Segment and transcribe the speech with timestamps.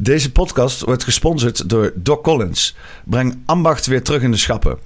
[0.00, 2.76] Deze podcast wordt gesponsord door Doc Collins.
[3.04, 4.78] Breng ambacht weer terug in de schappen.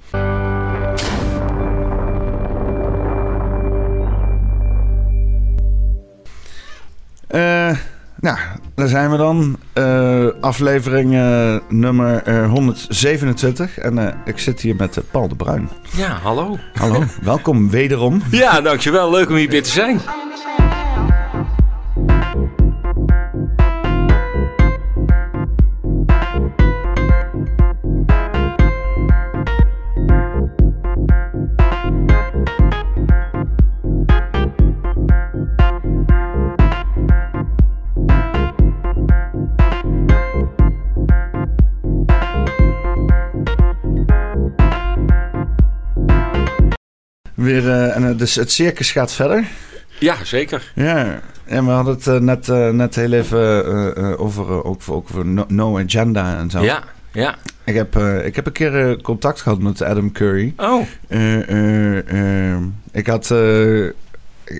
[7.27, 7.77] Eh,
[8.19, 8.37] nou,
[8.75, 9.57] daar zijn we dan.
[9.73, 13.77] Eh, aflevering eh, nummer eh, 127.
[13.77, 15.69] En eh, ik zit hier met Paul de Bruin.
[15.95, 16.57] Ja, hallo.
[16.73, 18.21] Hallo, welkom wederom.
[18.31, 19.11] Ja, dankjewel.
[19.11, 19.99] Leuk om hier weer te zijn.
[47.93, 49.45] En, eh, dus het circus gaat verder.
[49.99, 50.71] Ja, zeker.
[50.75, 54.55] Ja, en we hadden het eh, net, eh, net heel even eh, eh, over, eh,
[54.65, 56.61] ook, ook over no, no Agenda en zo.
[56.63, 57.35] Ja, ja.
[57.63, 60.53] Ik, heb, eh, ik heb een keer eh, contact gehad met Adam Curry.
[60.57, 63.33] Oh, Eh, eh, eh, ik had...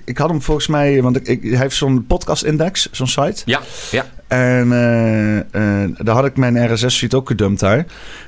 [0.04, 1.02] ik had hem volgens mij...
[1.02, 3.42] Want ik, ik, hij heeft zo'n podcast-index, zo'n site.
[3.44, 4.06] ja, ja.
[4.34, 7.86] En eh, eh, daar had ik mijn RSS-feed ook gedumpt daar.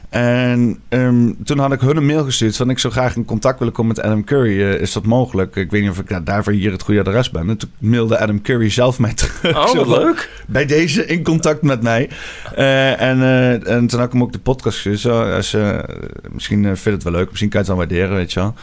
[0.08, 2.70] En ehm, toen had ik hun een mail gestuurd van...
[2.70, 4.62] ik zou graag in contact willen komen met Adam Curry.
[4.62, 5.56] Eh, is dat mogelijk?
[5.56, 7.48] Ik weet niet of ik nou, daarvoor hier het goede adres ben.
[7.48, 9.56] En toen mailde Adam Curry zelf mij terug.
[9.56, 10.30] Oh, Zo wat leuk.
[10.46, 12.10] Bij deze in contact met mij.
[12.54, 13.22] En,
[13.66, 15.00] en toen had ik hem ook de podcast gestuurd.
[15.00, 15.84] Zo, als, je
[16.30, 17.28] misschien eh, vindt het wel leuk.
[17.28, 18.54] Misschien kan je het dan waarderen, weet je wel.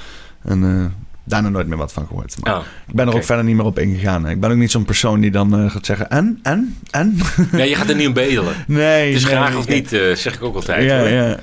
[0.43, 2.35] En daarna nooit meer wat van gehoord.
[2.43, 4.27] Maar Oh, ik ben er ook verder niet meer op ingegaan.
[4.29, 6.09] Ik ben ook niet zo'n persoon die dan eh, gaat zeggen...
[6.09, 6.39] En?
[6.43, 6.77] En?
[6.91, 7.17] En?
[7.51, 8.53] Nee, je gaat er niet om bedelen.
[8.67, 9.07] nee.
[9.07, 10.83] Het is nee, graag of ik- niet, eh, zeg ik ook altijd.
[10.83, 11.07] Ja, hoor.
[11.09, 11.37] ja.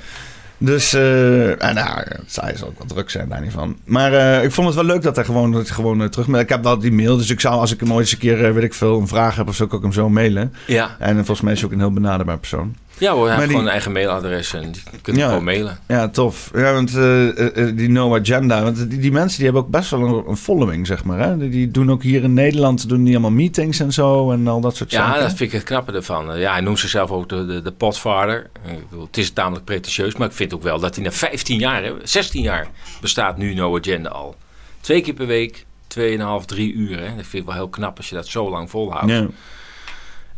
[0.63, 3.77] Dus, eh en nou, het zou ook wel druk zijn, daar niet van.
[3.85, 6.27] Maar ik vond het wel leuk dat hij gewoon, dat hij gewoon terug...
[6.27, 8.53] Ik heb wel die mail, dus ik zou, als ik hem ooit eens een keer,
[8.53, 10.53] weet ik veel, een vraag heb of zo, kan ik hem zo mailen.
[10.67, 12.75] Ja, En volgens mij is hij ook een heel benaderbaar persoon.
[13.01, 15.27] Ja hoor, hij Maar heeft die- gewoon een eigen mailadres en je kunt Ja.
[15.27, 15.79] gewoon mailen.
[15.87, 16.49] Ja, tof.
[16.53, 19.69] Ja, want eh, eh, eh, die No Agenda, want die, die mensen die hebben ook
[19.69, 21.19] best wel een, een following, zeg maar.
[21.19, 21.37] Hè?
[21.37, 24.61] Die, die doen ook hier in Nederland, doen die allemaal meetings en zo en al
[24.61, 25.21] dat soort Ja, zaken.
[25.21, 26.39] dat vind ik het knappe ervan.
[26.39, 28.49] Ja, hij noemt zichzelf ook de, de, de potvader.
[28.67, 31.59] Ik bedoel, het is tamelijk pretentieus, maar ik vind ook wel dat hij na 15
[31.59, 32.67] jaar, hè, 16 jaar
[33.01, 34.35] bestaat nu No Agenda al.
[34.81, 36.97] Twee keer per week, 2,5, 3 uur.
[36.99, 37.05] Hè.
[37.15, 39.11] Dat vind ik wel heel knap als je dat zo lang volhoudt.
[39.11, 39.27] Ja.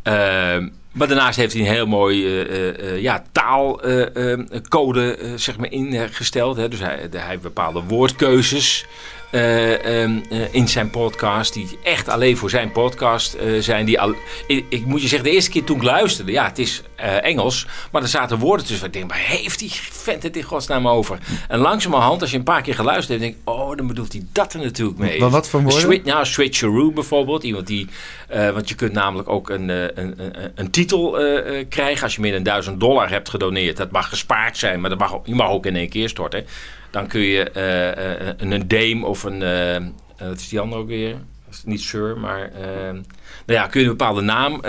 [0.03, 5.71] Ehm, maar daarnaast heeft hij een heel mooi eh, eh, eh, ja, taalcode zeg maar
[5.71, 6.57] ingesteld.
[6.57, 6.67] Hè.
[6.67, 8.85] Dus hij, hij bepaalde woordkeuzes
[9.33, 11.53] eh, ehm, eh, in zijn podcast.
[11.53, 13.85] Die echt alleen voor zijn podcast eh, zijn.
[13.85, 14.15] Die al,
[14.47, 16.31] ik, ik moet je zeggen, de eerste keer toen ik luisterde.
[16.31, 16.81] Ja, het is
[17.21, 17.67] Engels.
[17.91, 18.87] Maar er zaten woorden tussen.
[18.87, 21.17] Ik denk, maar heeft die vent het in godsnaam over?
[21.47, 23.21] En langzamerhand, als je een paar keer geluisterd hebt.
[23.21, 25.19] Denk ik, oh, dan bedoelt hij dat er natuurlijk mee.
[25.19, 25.79] Wat- wat voor woorden?
[25.81, 27.43] Switch, nou, switcheroo bijvoorbeeld.
[27.43, 27.87] Iemand die,
[28.53, 31.17] want je kunt namelijk ook een, een, een, een titel
[31.69, 33.77] krijgen als je meer dan 1000 dollar hebt gedoneerd.
[33.77, 36.45] Dat mag gespaard zijn, maar dat mag, je mag ook in één keer storten.
[36.93, 40.81] Dan kun je eh, eh, een, een Dame of een, eh, wat is die andere
[40.81, 41.15] ook weer?
[41.65, 42.51] Niet Sir, maar
[43.45, 44.61] nou ja, kun je een bepaalde naam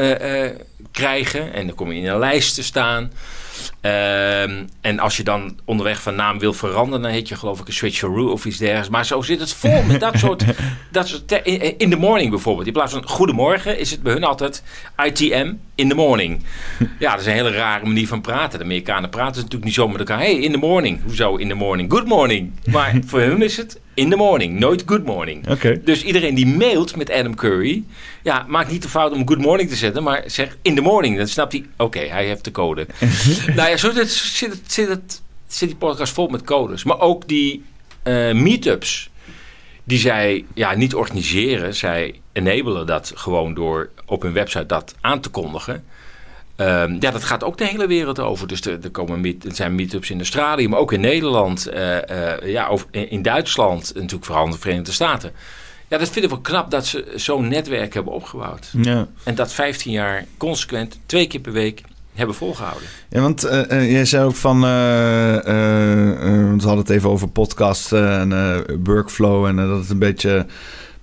[0.91, 3.13] krijgen en dan kom je in een lijst te staan.
[3.81, 7.67] Ehm, en als je dan onderweg van naam wil veranderen, dan heet je geloof ik
[7.67, 8.89] een switcheroo of iets dergelijks.
[8.89, 10.45] Maar zo zit het vol met dat soort,
[10.91, 11.33] dat soort
[11.77, 12.67] in the morning bijvoorbeeld.
[12.67, 14.63] In plaats van goedemorgen is het bij hun altijd
[15.05, 16.43] ITM in the morning.
[16.99, 18.59] Ja, dat is een hele rare manier van praten.
[18.59, 20.19] De Amerikanen praten natuurlijk niet zo met elkaar.
[20.19, 21.03] Hey, in the morning.
[21.05, 21.91] Hoezo in the morning?
[21.91, 22.53] Good morning.
[22.71, 25.49] Maar voor hun is het in the morning, nooit good morning.
[25.85, 27.85] Dus iedereen die mailt met Adam Curry,
[28.23, 31.17] ja, maakt niet de fout om good morning te zetten, maar zeg in the morning.
[31.17, 32.87] Dan snapt hij, oké, hij heeft de code.
[33.57, 36.85] nou ja, zo zit, zit, zit, zit die podcast vol met codes.
[36.85, 37.65] Maar ook die
[38.03, 39.11] eh, meetups,
[39.85, 45.21] die zij ja, niet organiseren, zij enabelen dat gewoon door op hun website dat aan
[45.21, 45.85] te kondigen.
[46.57, 48.47] Ehm, ja, dat gaat ook de hele wereld over.
[48.47, 52.33] Dus er, er, komen meet, er zijn meetups in Australië, maar ook in Nederland, eh,
[52.33, 55.33] eh, ja, of in, in Duitsland, en natuurlijk vooral in de Verenigde Staten.
[55.89, 58.71] Ja, dat vind ik wel knap dat ze zo'n netwerk hebben opgebouwd.
[58.73, 59.09] Ja.
[59.23, 61.83] En dat 15 jaar consequent, twee keer per week,
[62.15, 62.89] hebben volgehouden.
[63.09, 68.65] Ja, want eh, jij zei ook van, we hadden het even over podcast eh, en
[68.85, 70.47] workflow en dat het een beetje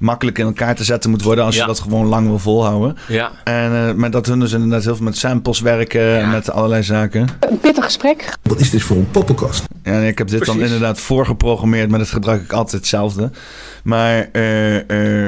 [0.01, 1.62] makkelijk in elkaar te zetten moet worden als Ja.
[1.62, 2.98] je dat gewoon lang wil volhouden.
[3.07, 6.51] Ja, En eh, maar dat hun dus inderdaad heel veel met samples werken en met
[6.51, 7.27] allerlei zaken.
[7.39, 8.38] Een pittig gesprek.
[8.42, 9.63] Wat is dit voor een poppenkast?
[9.83, 13.31] Ja, en ik heb dit dan inderdaad voorgeprogrammeerd, maar dat gebruik ik altijd hetzelfde.
[13.83, 14.77] Maar eh,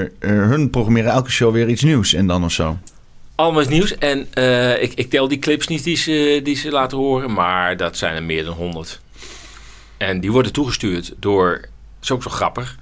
[0.01, 2.77] eh, hun programmeren elke show weer iets nieuws in dan of zo.
[3.35, 3.97] allemaal is nieuws.
[3.97, 7.77] En eh, ik, ik tel die clips niet die ze, die ze laten horen, maar
[7.77, 9.01] dat zijn er meer dan 100.
[9.97, 11.69] En die worden toegestuurd door, dat
[12.01, 12.77] is ook zo grappig,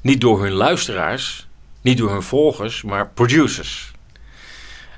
[0.00, 1.46] niet door hun luisteraars,
[1.80, 3.92] niet door hun volgers, maar producers.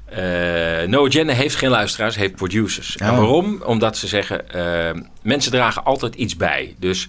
[0.05, 2.97] Eh, no Agenda heeft geen luisteraars, heeft producers.
[2.97, 3.17] En Oh.
[3.17, 3.63] waarom?
[3.63, 6.75] Omdat ze zeggen, eh, mensen dragen altijd iets bij.
[6.79, 7.09] Dus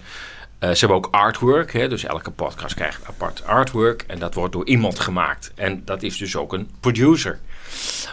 [0.58, 1.72] eh, ze hebben ook artwork.
[1.72, 1.88] Hè?
[1.88, 4.04] Dus elke podcast krijgt apart artwork.
[4.06, 5.52] En dat wordt door iemand gemaakt.
[5.54, 7.38] En dat is dus ook een producer.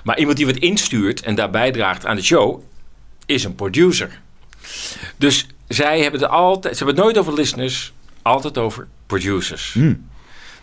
[0.04, 2.62] Maar iemand die wat instuurt en daar bijdraagt aan de show,
[3.26, 4.20] is een producer.
[5.18, 9.74] Dus zij hebben het altijd, ze hebben het nooit over listeners, altijd over producers.
[9.74, 10.10] Hmm.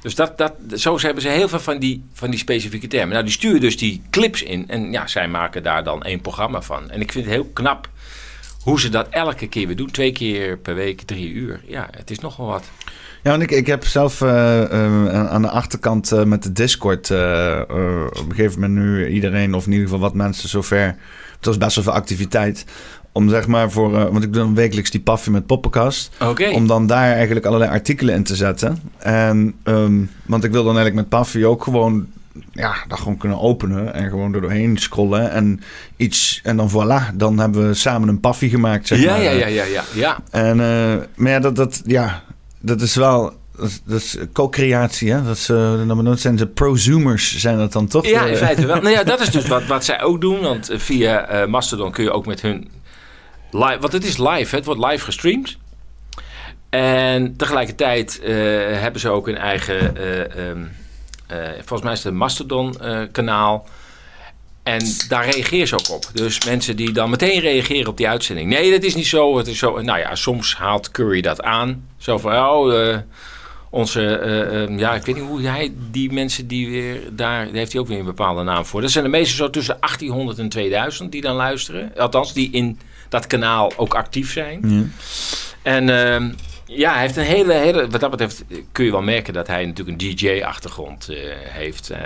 [0.00, 3.08] Dus dat, dat, zo hebben ze heel veel van die, van die specifieke termen.
[3.08, 4.68] Nou, die sturen dus die clips in.
[4.68, 6.90] En ja, zij maken daar dan één programma van.
[6.90, 7.88] En ik vind het heel knap
[8.62, 9.90] hoe ze dat elke keer weer doen.
[9.90, 11.60] Twee keer per week, drie uur.
[11.66, 12.64] Ja, het is nogal wat.
[13.22, 17.10] Ja, want ik, ik heb zelf eh, eh, aan de achterkant eh, met de Discord
[17.10, 20.96] op een gegeven moment nu iedereen, of in ieder geval wat mensen zover.
[21.36, 22.64] Het was best wel veel activiteit.
[23.18, 26.10] Om zeg maar voor, eh, want ik doe dan wekelijks die paffie met poppenkast.
[26.52, 28.82] Om dan daar eigenlijk allerlei artikelen in te zetten.
[28.98, 32.06] En, ehm, want ik wil dan eigenlijk met Paffy ook gewoon,
[32.52, 33.94] ja, dat gewoon kunnen openen.
[33.94, 35.30] En gewoon er doorheen scrollen.
[35.30, 35.60] En
[35.96, 39.22] iets, en dan voilà, dan hebben we samen een Paffy gemaakt, zeg Ja, maar.
[39.22, 40.18] ja, ja, ja, ja, ja.
[40.30, 42.22] En, eh, maar ja, dat, dat, ja,
[42.60, 43.36] dat is wel...
[43.56, 45.22] Dat is, dat co-creatie, hè?
[45.22, 48.06] Dat is, uh, dan zijn ze prosumers, zijn dat dan toch?
[48.06, 48.80] Ja, in feite wel.
[48.80, 50.40] nou ja, dat is dus wat, wat zij ook doen.
[50.40, 52.68] Want via Mastodon kun je ook met hun
[53.50, 53.78] live...
[53.80, 55.56] Want het is live, het wordt live gestreamd.
[56.70, 58.34] En tegelijkertijd eh,
[58.80, 59.96] hebben ze ook een eigen...
[59.96, 60.64] eh, ehm,
[61.26, 63.66] eh, volgens mij is het een Mastodon-kanaal.
[64.62, 66.10] en daar reageer ze ook op.
[66.12, 68.48] Dus mensen die dan meteen reageren op die uitzending.
[68.48, 69.36] Nee, dat is niet zo.
[69.36, 69.80] Het is zo.
[69.80, 71.88] Nou ja, soms haalt Curry dat aan.
[71.96, 72.96] Zo van, oh...
[73.70, 77.54] onze, eh, eh, ja, ik weet niet hoe hij die mensen die weer daar, daar
[77.54, 78.80] heeft hij ook weer een bepaalde naam voor.
[78.80, 81.92] Dat zijn de meeste zo tussen 1800 en 2000 die dan luisteren.
[81.96, 82.78] Althans, die in
[83.08, 84.60] dat kanaal ook actief zijn.
[84.62, 84.82] Ja.
[85.62, 86.30] En ehm,
[86.64, 89.66] ja, hij heeft een hele, hele, wat dat betreft kun je wel merken dat hij
[89.66, 91.90] natuurlijk een DJ-achtergrond eh, heeft.
[91.90, 92.00] Eh,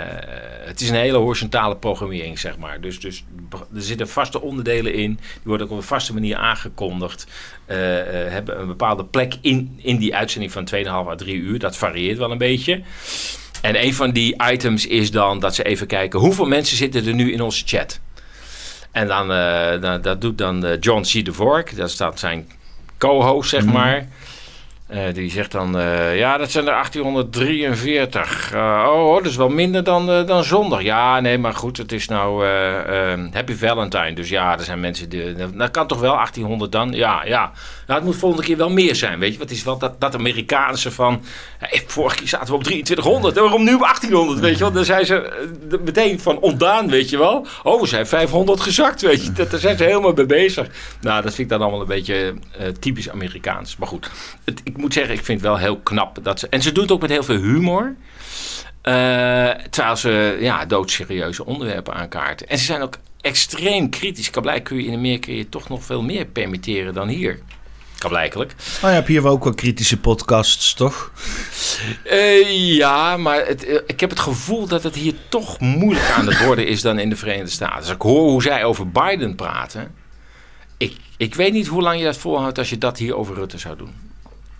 [0.65, 2.81] het is een hele horizontale programmering, zeg maar.
[2.81, 7.27] Dus, dus er zitten vaste onderdelen in, die worden ook op een vaste manier aangekondigd.
[7.65, 11.59] Eh, eh, hebben een bepaalde plek in, in die uitzending van 2,5 à 3 uur.
[11.59, 12.81] Dat varieert wel een beetje.
[13.61, 17.13] En een van die items is dan dat ze even kijken hoeveel mensen zitten er
[17.13, 17.99] nu in onze chat.
[18.93, 21.25] En dan, eh, dan, dat doet dan eh, John C.
[21.25, 22.47] de Vork, dat staat zijn
[22.97, 24.07] co-host, zeg maar.
[24.87, 25.77] Eh, die zegt dan,
[26.15, 28.51] ja, dat zijn er 1843.
[28.53, 30.81] Eh, oh, dat is wel minder dan, dan zondag.
[30.81, 32.45] Ja, nee, maar goed, het is nou
[33.31, 34.13] Happy Valentine.
[34.13, 35.35] Dus ja, er zijn mensen die...
[35.55, 36.91] Dat kan toch wel 1800 dan?
[36.91, 37.51] Ja, ja.
[37.87, 39.39] Nou, het moet volgende keer wel meer zijn, weet je.
[39.39, 41.23] Het is wel dat, dat Amerikaanse van...
[41.87, 43.35] vorige keer zaten we op 2300.
[43.35, 44.71] En waarom nu op 1800, weet je wel?
[44.71, 47.47] Dan zijn ze eh, meteen van ontdaan, weet je wel.
[47.63, 49.31] Oh, we zijn 500 gezakt, weet je.
[49.31, 50.67] Dat, daar zijn ze helemaal mee bezig.
[51.01, 53.77] Nou, dat vind ik dan allemaal een beetje eh, typisch Amerikaans.
[53.77, 54.09] Maar goed,
[54.43, 56.19] het, ik moet zeggen, ik vind het wel heel knap.
[56.23, 57.95] Dat ze, en ze doet het ook met heel veel humor.
[58.81, 62.47] Eh, terwijl ze ja, doodserieuze onderwerpen aankaarten.
[62.47, 64.29] En ze zijn ook extreem kritisch.
[64.29, 67.39] Kablijk kun je in Amerika je toch nog veel meer permitteren dan hier.
[68.03, 68.55] Kablijkelijk.
[68.75, 71.11] Oh, je hebt hier ook wel kritische podcasts, toch?
[72.03, 76.27] Eh, ja, maar het, eh, ik heb het gevoel dat het hier toch moeilijk aan
[76.27, 77.75] het worden is dan in de Verenigde Staten.
[77.75, 79.95] Als ik hoor hoe zij over Biden praten.
[80.77, 83.57] Ik, ik weet niet hoe lang je dat volhoudt als je dat hier over Rutte
[83.57, 83.93] zou doen.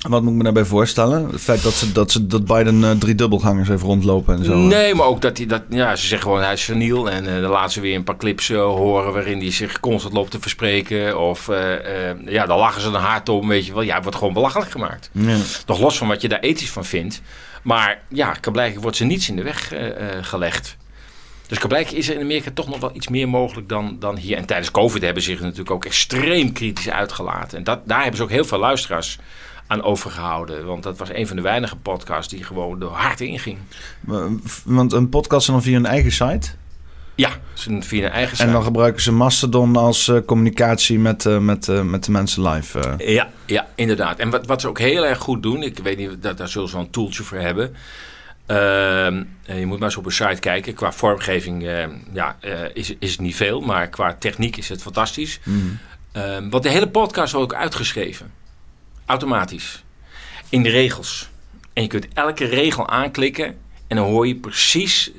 [0.10, 1.30] Wat moet ik me daarbij voorstellen?
[1.32, 4.58] Het feit dat, ze, dat, ze, dat Biden eh, drie dubbelgangers heeft rondlopen en zo.
[4.58, 5.62] Nee, maar ook dat hij dat.
[5.70, 7.10] Ja, ze zeggen gewoon hij is seniel.
[7.10, 10.14] En eh, dan laten ze weer een paar clips eh, horen waarin hij zich constant
[10.14, 11.20] loopt te verspreken.
[11.20, 11.48] Of
[12.26, 13.48] ja, dan lachen ze er hard om.
[13.48, 13.82] Weet je wel.
[13.82, 15.10] Ja, het wordt gewoon belachelijk gemaakt.
[15.12, 15.38] Ja.
[15.66, 17.22] Nog los van wat je daar ethisch van vindt.
[17.64, 19.74] Maar ja, blijkbaar wordt ze niets in de weg
[20.22, 20.78] gelegd.
[21.48, 24.38] Dus blijkbaar is er in Amerika toch nog wel iets meer mogelijk dan, dan hier.
[24.38, 27.58] En tijdens COVID hebben ze zich natuurlijk ook extreem kritisch uitgelaten.
[27.58, 29.20] En dat, daar hebben ze ook heel veel luisteraars
[29.74, 30.66] aan overgehouden.
[30.66, 33.58] Want dat was een van de weinige podcasts die gewoon er hard inging.
[34.66, 36.50] Want een podcast dan via een eigen site.
[37.16, 37.30] Ja,
[37.80, 38.52] via een eigen En site.
[38.52, 42.96] dan gebruiken ze Mastodon als eh, communicatie met, eh, met, eh, met de mensen live.
[42.98, 44.20] Ja, ja, inderdaad.
[44.20, 46.68] En wat, wat ze ook heel erg goed doen, ik weet niet, dat, daar zullen
[46.68, 47.76] ze wel een toeltje voor hebben.
[48.46, 50.74] Ehm, eh, je moet maar eens op een site kijken.
[50.74, 51.64] Qua vormgeving
[52.14, 52.38] ja,
[52.74, 55.40] is, is het niet veel, maar qua techniek is het fantastisch.
[55.44, 55.80] Mm.
[56.50, 58.32] Want de hele podcast wordt ook uitgeschreven.
[59.06, 59.84] Automatisch.
[60.50, 61.30] In de regels.
[61.74, 63.58] En je kunt elke regel aanklikken
[63.88, 65.12] en dan hoor je precies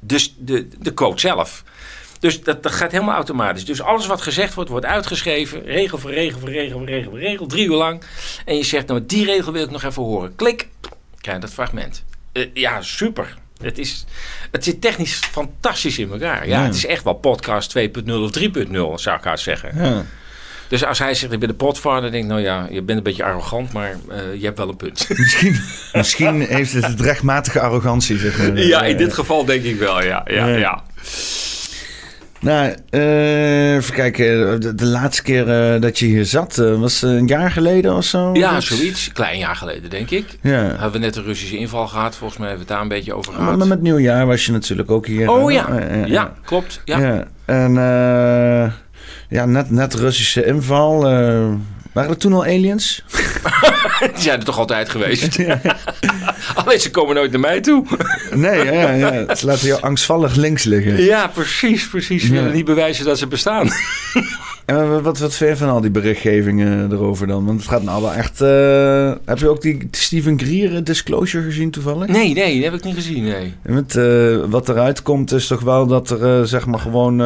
[0.00, 1.64] de, de, de code zelf.
[2.20, 3.64] Dus dat, dat gaat helemaal automatisch.
[3.64, 5.64] Dus alles wat gezegd wordt, wordt uitgeschreven.
[5.64, 7.46] Regel voor regel voor regel voor regel voor regel.
[7.46, 8.02] Drie uur lang.
[8.44, 10.36] En je zegt, nou die regel wil ik nog even horen.
[10.36, 10.68] Klik.
[11.20, 12.04] Krijg je dat fragment.
[12.32, 13.34] Eh, ja, super.
[13.60, 14.04] Het, is,
[14.50, 16.48] het zit technisch fantastisch in elkaar.
[16.48, 16.64] Ja, Ja.
[16.64, 19.84] Het is echt wel podcast 2.0 of 3.0 zou ik haast zeggen.
[19.84, 20.04] Ja.
[20.72, 23.04] Dus als hij zegt, ik ben de potvader, denk ik, nou ja, je bent een
[23.04, 25.06] beetje arrogant, maar eh, je hebt wel een punt.
[25.18, 25.56] Misschien,
[25.92, 28.18] misschien heeft het het rechtmatige arrogantie.
[28.18, 28.58] Zeg maar.
[28.58, 30.22] ja, in dit geval denk ik wel, ja.
[30.26, 30.56] ja, Ja.
[30.56, 30.82] ja.
[32.40, 34.60] Nou, eh, even kijken.
[34.60, 38.04] De, de laatste keer eh, dat je hier zat, eh, was een jaar geleden of
[38.04, 38.30] zo?
[38.32, 38.66] Ja, Iets?
[38.66, 39.12] zoiets.
[39.12, 40.38] Klein jaar geleden, denk ik.
[40.40, 40.68] Ja.
[40.68, 42.16] Hadden we net een Russische inval gehad.
[42.16, 43.58] Volgens mij hebben we het daar een beetje over Maar, gehad.
[43.58, 45.30] maar met nieuwjaar was je natuurlijk ook hier.
[45.30, 45.80] Oh ja.
[46.06, 46.80] Ja, klopt.
[46.84, 46.98] Ja.
[46.98, 47.24] ja.
[47.44, 48.72] En eh,
[49.32, 51.08] ja, net, net Russische inval.
[51.08, 51.48] eh,
[51.92, 53.04] waren er toen al aliens?
[54.14, 55.38] Die zijn er toch altijd geweest.
[56.54, 57.84] Alleen ze komen nooit naar mij toe.
[58.34, 59.34] Nee, ja, ja.
[59.34, 61.02] ze laten jou angstvallig links liggen.
[61.02, 62.24] Ja, precies, precies.
[62.24, 63.70] Ze willen niet bewijzen dat ze bestaan.
[64.64, 67.44] En wat, wat, vind je van al die berichtgevingen erover dan?
[67.44, 68.40] Want het gaat nou wel echt...
[68.40, 72.08] eh, heb je ook die Steven Greer disclosure gezien toevallig?
[72.08, 73.54] Nee, nee, dat heb ik niet gezien, nee.
[73.62, 77.16] Met, eh, wat eruit komt is toch wel dat er eh, zeg maar gewoon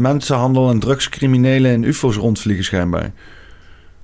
[0.00, 3.12] mensenhandel en drugscriminelen en ufo's rondvliegen schijnbaar.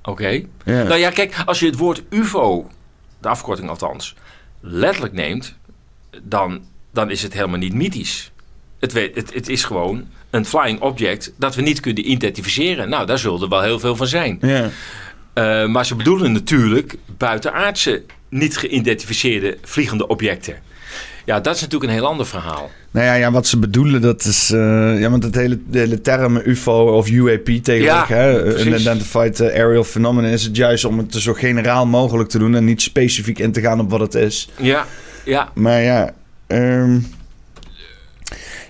[0.03, 0.43] Oké.
[0.65, 0.83] Ja.
[0.83, 2.71] Nou ja, kijk, als je het woord UFO,
[3.21, 4.15] de afkorting althans,
[4.61, 5.57] letterlijk neemt,
[6.23, 6.61] dan,
[6.93, 8.33] dan is het helemaal niet mythisch.
[8.81, 12.89] Het, weet, het, het is gewoon een flying object dat we niet kunnen identificeren.
[12.89, 14.39] Nou, daar zullen er wel heel veel van zijn.
[14.41, 14.71] ja.
[15.33, 20.55] Eh, maar ze bedoelen natuurlijk buitenaardse, niet geïdentificeerde vliegende objecten.
[21.25, 22.71] Ja, dat is natuurlijk een heel ander verhaal.
[22.91, 24.51] Nou ja, ja, wat ze bedoelen, dat is...
[24.51, 28.65] eh, ja, want het hele, de hele term UFO of UAP tegenwoordig, Ja, hè, precies.
[28.67, 32.65] Unidentified eh, Aerial Phenomenon, is het juist om het zo generaal mogelijk te doen en
[32.65, 34.49] niet specifiek in te gaan op wat het is.
[34.57, 34.87] Ja,
[35.25, 35.49] ja.
[35.55, 36.15] Maar ja,
[36.47, 36.99] ehm,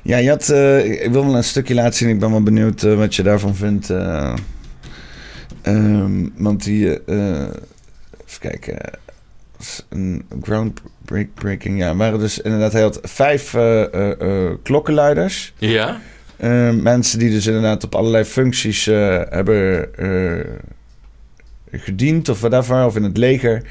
[0.09, 2.09] ja, je had, eh, ik wil wel een stukje laten zien.
[2.09, 3.91] Ik ben wel benieuwd eh, wat je daarvan vindt.
[3.91, 4.35] eh.
[5.63, 8.79] Ehm, want die, even kijken,
[9.89, 11.79] een groundbreaking.
[11.79, 13.51] Ja, waren dus inderdaad, hij had vijf
[14.63, 15.55] klokkenluiders.
[15.59, 16.01] Ja?
[16.37, 19.89] Eh, mensen die dus inderdaad op allerlei functies hebben
[21.71, 23.63] gediend of whatever, of in het leger.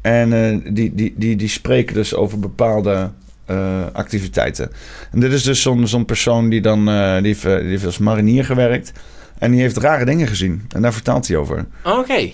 [0.00, 3.10] En die, die, die, die spreken dus over bepaalde
[3.46, 4.72] eh, activiteiten.
[5.10, 7.84] En dit is dus zo'n zo'n persoon die dan, eh, die, heeft, eh, die heeft
[7.84, 8.92] als marinier gewerkt.
[9.38, 10.66] En die heeft rare dingen gezien.
[10.68, 11.66] En daar vertelt hij over.
[11.84, 12.30] Oké.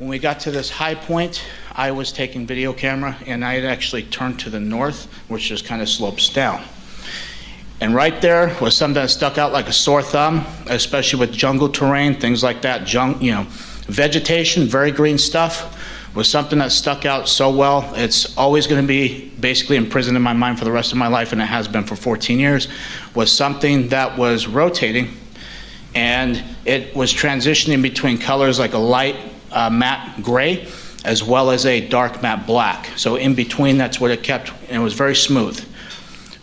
[0.00, 1.42] When we got to this high point,
[1.76, 5.66] I was taking video camera and I had actually turned to the north, which just
[5.66, 6.60] kind of slopes down.
[7.80, 11.68] And right there was something that stuck out like a sore thumb, especially with jungle
[11.68, 13.46] terrain, things like that, jung, you know,
[13.88, 15.76] vegetation, very green stuff,
[16.14, 17.92] was something that stuck out so well.
[17.94, 21.06] It's always going to be basically imprisoned in my mind for the rest of my
[21.06, 22.68] life, and it has been for 14 years,
[23.14, 25.16] was something that was rotating
[25.94, 29.16] and it was transitioning between colors like a light
[29.50, 30.68] uh, matte gray
[31.04, 32.86] as well as a dark matte black.
[32.96, 35.64] So in between, that's what it kept, and it was very smooth.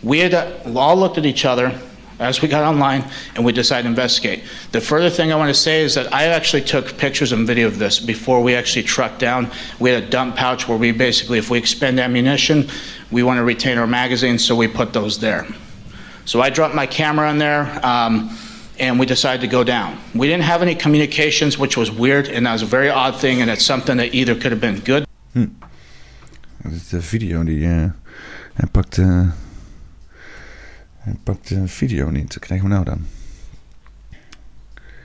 [0.01, 1.79] We had uh, all looked at each other
[2.19, 3.03] as we got online,
[3.35, 4.43] and we decided to investigate.
[4.71, 7.67] The further thing I want to say is that I actually took pictures and video
[7.67, 9.49] of this before we actually trucked down.
[9.79, 12.69] We had a dump pouch where we basically, if we expend ammunition,
[13.11, 15.47] we want to retain our magazines, so we put those there.
[16.25, 18.37] So I dropped my camera in there, um,
[18.79, 19.97] and we decided to go down.
[20.13, 23.41] We didn't have any communications, which was weird, and that was a very odd thing,
[23.41, 25.07] and it's something that either could have been good
[26.67, 27.65] Dat is de video die...
[27.65, 27.85] eh,
[28.53, 28.97] hij pakt...
[31.07, 32.33] hij pakt de video niet.
[32.33, 33.05] Wat krijgen we nou dan?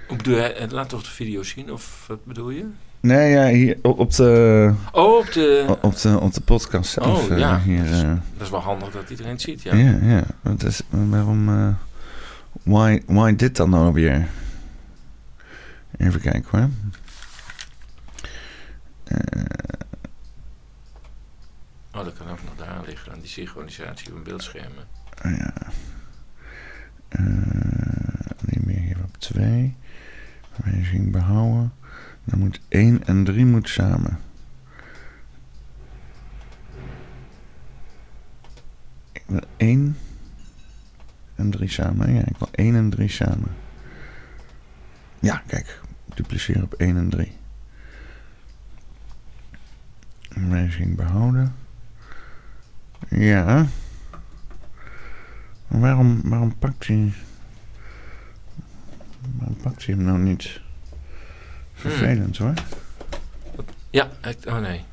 [0.09, 0.67] Hoe bedoel je?
[0.71, 2.67] Laat toch de video zien, of wat bedoel je?
[3.01, 4.73] Nee, ja, hier op, de...
[4.93, 5.77] Oh, op de...
[5.83, 7.25] Op de, op de podcast zelf.
[7.27, 7.61] Oh, eh, ja.
[7.61, 9.75] Hier, Dat is- eh, Dat is wel handig dat iedereen het ziet, ja.
[9.75, 10.25] ja, ja.
[10.67, 11.49] Is, waarom...
[11.49, 11.75] eh,
[12.63, 14.29] why, why dit dan nou weer?
[15.97, 16.69] Even kijken hoor.
[21.95, 24.85] Oh, dat kan ook nog daar liggen, aan die synchronisatie een beeldschermen.
[25.25, 25.52] Oh ja.
[27.09, 27.23] Eh,
[28.41, 29.76] niet meer op 2.
[30.64, 31.73] Wijziging behouden.
[32.25, 34.19] Dan moet 1 en 3 moet samen.
[39.12, 39.97] Ik wil 1
[41.35, 42.14] en 3 samen.
[42.14, 43.50] Ja, ik wil 1 en 3 samen.
[45.21, 45.81] Ja, kijk.
[46.14, 47.33] Dupliceren op 1 en 3.
[50.29, 51.55] Wijziging behouden.
[53.09, 53.67] Ja.
[55.73, 57.12] Maar waarom, waarom pakt hij...
[59.38, 60.61] Waarom pakt hij hem nou niet?
[61.75, 62.55] Vervelend hoor.
[63.91, 64.85] Ja, ik- oh nee.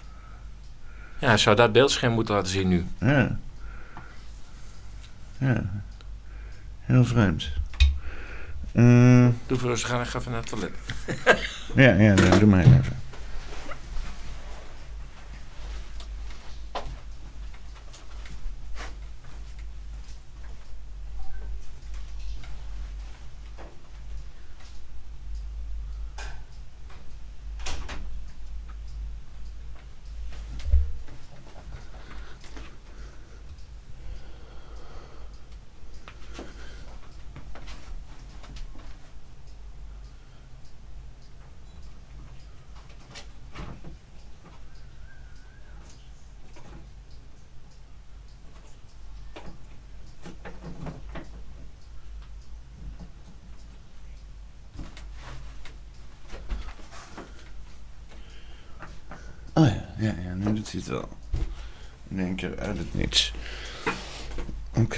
[1.19, 2.85] Ja, hij zou dat beeldscherm moeten laten zien nu.
[2.99, 3.39] Ja.
[5.37, 5.63] Ja.
[6.79, 7.49] Heel vreemd.
[8.71, 10.71] Eh, Doe voor rustig aan, ik ga even naar het toilet.
[11.75, 12.97] ja, ja, ja, doe maar even.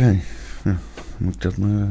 [0.02, 0.20] Oké.
[0.64, 0.78] Ja,
[1.18, 1.88] moet ik dat maar...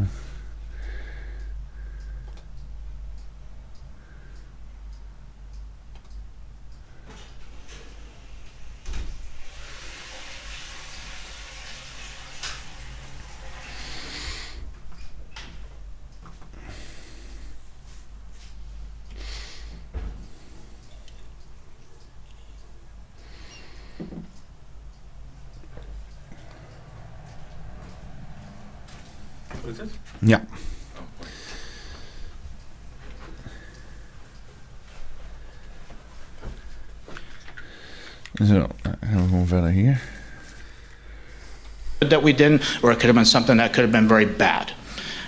[42.30, 44.72] we didn't, or it could have been something that could have been very bad.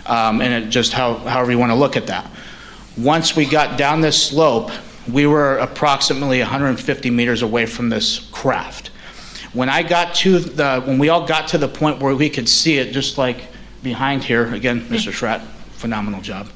[0.06, 2.30] Um, and it just how, however you want to look at that.
[2.96, 4.70] Once we got down this slope,
[5.10, 8.88] we were approximately 150 meters away from this craft.
[9.52, 12.48] When I got to the, when we all got to the point where we could
[12.48, 13.48] see it, just like
[13.82, 15.12] behind here, again, Mr.
[15.12, 15.42] Schratt,
[15.72, 16.48] phenomenal job.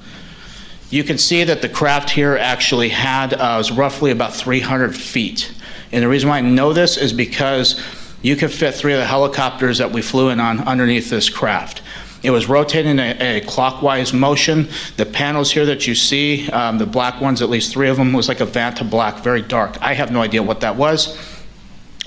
[0.90, 5.52] You can see that the craft here actually had, uh, was roughly about 300 feet.
[5.90, 7.80] And the reason why I know this is because
[8.22, 11.82] you could fit three of the helicopters that we flew in on underneath this craft.
[12.22, 14.68] It was rotating a, a clockwise motion.
[14.96, 18.12] The panels here that you see, um, the black ones, at least three of them,
[18.12, 19.80] was like a Vanta black, very dark.
[19.80, 21.16] I have no idea what that was.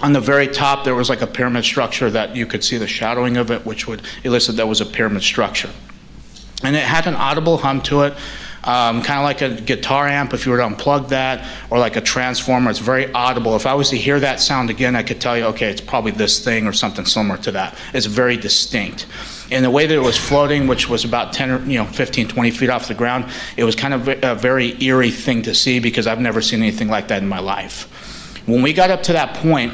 [0.01, 2.87] On the very top, there was like a pyramid structure that you could see the
[2.87, 5.69] shadowing of it, which would elicit that was a pyramid structure.
[6.63, 8.13] And it had an audible hum to it,
[8.63, 11.95] um, kind of like a guitar amp if you were to unplug that, or like
[11.95, 12.69] a transformer.
[12.69, 13.55] It's very audible.
[13.55, 16.11] If I was to hear that sound again, I could tell you, okay, it's probably
[16.11, 17.77] this thing or something similar to that.
[17.93, 19.05] It's very distinct.
[19.51, 22.27] And the way that it was floating, which was about 10 or, you know, 15,
[22.27, 23.25] 20 feet off the ground,
[23.57, 26.87] it was kind of a very eerie thing to see because I've never seen anything
[26.87, 27.87] like that in my life.
[28.45, 29.73] When we got up to that point,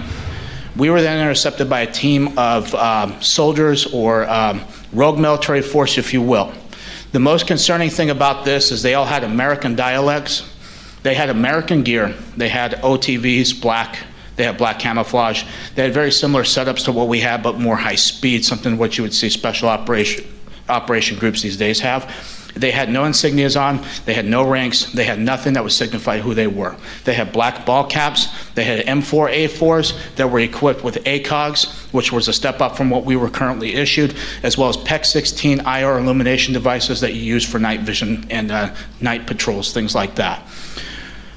[0.78, 4.62] we were then intercepted by a team of um, soldiers or um,
[4.94, 6.54] rogue military force, if you will.
[7.16, 10.44] The most concerning thing about this is they all had American dialects.
[11.02, 12.14] They had American gear.
[12.36, 14.00] They had OTVs, black.
[14.36, 15.46] They had black camouflage.
[15.76, 18.98] They had very similar setups to what we have, but more high speed, something what
[18.98, 20.26] you would see special operation
[20.68, 22.04] operation groups these days have.
[22.56, 26.20] They had no insignias on, they had no ranks, they had nothing that would signify
[26.20, 26.78] who they were.
[27.04, 32.30] They had black ball caps, they had M4A4s that were equipped with ACOGs, which was
[32.30, 35.98] a step up from what we were currently issued, as well as PEC 16 IR
[35.98, 40.42] illumination devices that you use for night vision and uh, night patrols, things like that.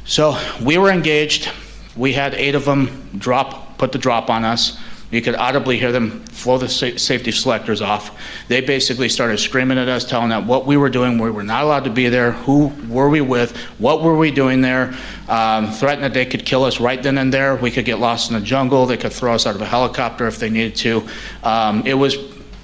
[0.04, 1.50] So we were engaged.
[1.96, 4.78] We had eight of them drop, put the drop on us.
[5.10, 8.14] You could audibly hear them flow the sa- safety selectors off.
[8.48, 11.64] They basically started screaming at us, telling us what we were doing, we were not
[11.64, 14.94] allowed to be there, who were we with, what were we doing there,
[15.28, 17.56] um, threatened that they could kill us right then and there.
[17.56, 18.84] We could get lost in the jungle.
[18.84, 21.08] They could throw us out of a helicopter if they needed to.
[21.42, 22.16] Um, it was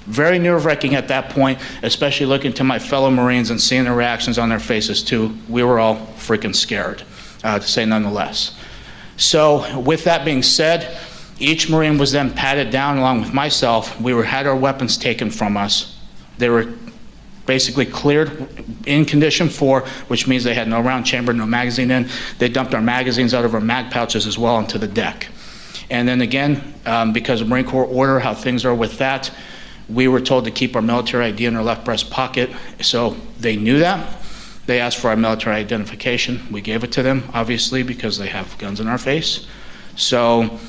[0.05, 3.91] very nerve wracking at that point, especially looking to my fellow Marines and seeing the
[3.91, 5.35] reactions on their faces, too.
[5.49, 7.01] We were all freaking scared,
[7.43, 8.55] uh, to say none the less.
[9.17, 10.95] So, with that being said,
[11.39, 13.99] each Marine was then patted down along with myself.
[13.99, 15.99] We were, had our weapons taken from us.
[16.37, 16.73] They were
[17.45, 18.47] basically cleared
[18.85, 22.09] in condition four, which means they had no round chamber, no magazine in.
[22.39, 25.27] They dumped our magazines out of our mag pouches as well onto the deck.
[25.89, 29.31] And then again, um, because of Marine Corps order, how things are with that,
[29.87, 32.49] we were told to keep our military ID in our left breast pocket.
[32.81, 34.21] So they knew that.
[34.65, 36.41] They asked for our military identification.
[36.51, 39.45] We gave it to them, obviously, because they have guns in our face.
[39.95, 40.59] So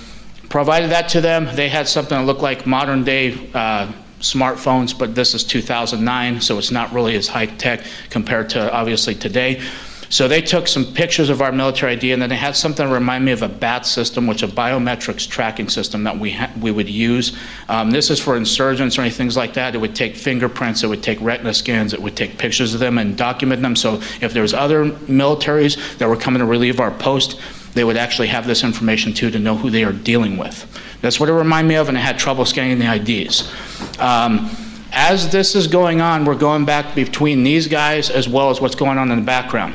[0.49, 1.49] provided that to them.
[1.55, 6.59] They had something that looked like modern day uh, smartphones, but this is 2009, so
[6.59, 9.63] it's not really as high tech compared to obviously today.
[10.09, 12.95] So they took some pictures of our military ID, and then they had something that
[12.95, 16.71] remind me of a BAT system, which is a biometrics tracking system that we we
[16.71, 17.37] would use.
[17.69, 19.75] Um, this is for insurgents or anything like that.
[19.75, 22.99] It would take fingerprints, it would take retina scans, it would take pictures of them
[22.99, 23.75] and document them.
[23.75, 27.41] So if there was other militaries that were coming to relieve our post,
[27.77, 30.67] they would actually have this information too to know who they are dealing with.
[31.03, 33.53] That's what it reminded me of, and I had trouble scanning the IDs.
[34.01, 34.51] Um,
[34.93, 38.75] as this is going on, we're going back between these guys as well as what's
[38.75, 39.75] going on in the background.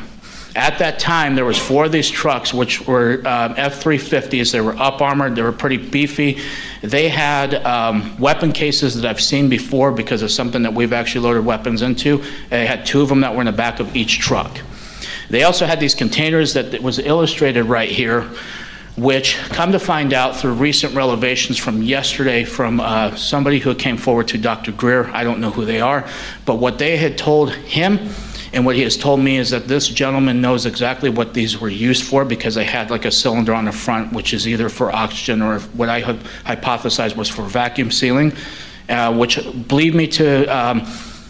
[0.55, 4.51] At that time, there was four of these trucks, which were um, F-350s.
[4.51, 5.35] They were up armored.
[5.35, 6.41] They were pretty beefy.
[6.81, 11.21] They had um, weapon cases that I've seen before because of something that we've actually
[11.21, 12.21] loaded weapons into.
[12.49, 14.59] They had two of them that were in the back of each truck.
[15.31, 18.29] They also had these containers that was illustrated right here,
[18.97, 23.95] which come to find out through recent revelations from yesterday from uh, somebody who came
[23.95, 24.73] forward to Dr.
[24.73, 25.09] Greer.
[25.11, 26.05] I don't know who they are,
[26.45, 28.09] but what they had told him
[28.53, 31.69] And what he has told me is that this gentleman knows exactly what these were
[31.69, 34.93] used for because they had like a cylinder on the front, which is either for
[34.93, 38.33] oxygen or what I hypothesized was for vacuum sealing,
[38.89, 39.37] uh, which
[39.71, 40.85] lead me to um,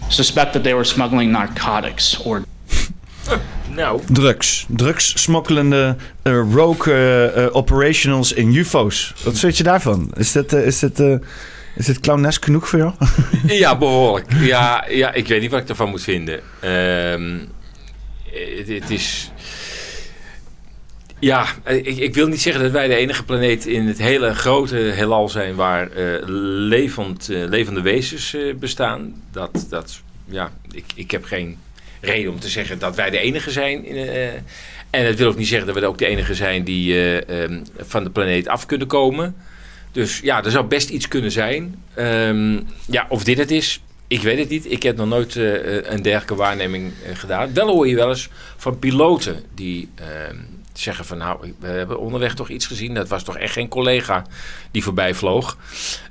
[0.10, 2.44] suspect that they were smuggling narcotics or
[3.75, 4.65] Nou, Drugs.
[4.67, 9.13] Drugs smokkelende eh, rogue eh, operationals in UFO's.
[9.23, 10.12] Wat vind je daarvan?
[10.17, 10.99] Is dit, eh, is dit,
[11.75, 12.93] is dit clownesk genoeg voor jou?
[13.63, 14.34] ja, behoorlijk.
[14.34, 16.39] Ja, ja, ik weet niet wat ik ervan moet vinden.
[16.60, 17.38] Ehm,
[18.57, 19.31] het, het is...
[21.19, 24.75] Ja, ik, ik wil niet zeggen dat wij de enige planeet in het hele grote
[24.75, 26.21] heelal zijn waar eh,
[26.67, 29.13] levend, levende wezens eh, bestaan.
[29.31, 31.57] Dat, dat, ja, ik, ik heb geen
[32.02, 33.86] reden om te zeggen dat wij de enige zijn.
[33.86, 34.26] Eh,
[34.90, 37.64] en het wil ook niet zeggen dat we ook de enige zijn die eh, ehm,
[37.78, 39.36] van de planeet af kunnen komen.
[39.92, 41.84] Dus ja, er zou best iets kunnen zijn.
[41.94, 44.72] Ehm, ja, of dit het is, ik weet het niet.
[44.72, 47.54] Ik heb nog nooit eh, een dergelijke waarneming gedaan.
[47.54, 50.38] Wel hoor je wel eens van piloten die ehm,
[50.74, 52.94] zeggen van nou, we hebben onderweg toch iets gezien.
[52.94, 54.26] Dat was toch echt geen collega
[54.72, 55.58] die voorbij vloog.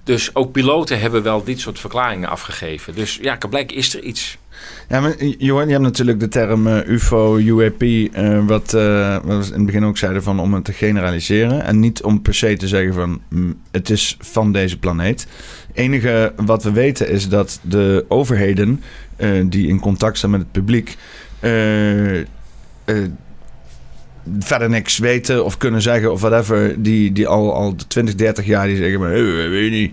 [0.05, 2.95] Dus ook piloten hebben wel dit soort verklaringen afgegeven.
[2.95, 4.39] Dus ja, blijkbaar is er iets.
[4.89, 8.71] Ja, maar eh, Johan, je hebt natuurlijk de term eh, UFO, UAP, eh, wat,
[9.25, 11.65] wat we in het begin ook zeiden van om het te generaliseren.
[11.65, 15.27] En niet om per se te zeggen van mm, het is van deze planeet.
[15.73, 18.83] enige wat we weten is dat de overheden
[19.45, 20.97] die in contact zijn met het publiek.
[24.39, 26.83] verder niks weten of kunnen zeggen of whatever.
[26.83, 29.93] Die, die al, al 20, 30 jaar die zeggen maar, "Eh, weet niet,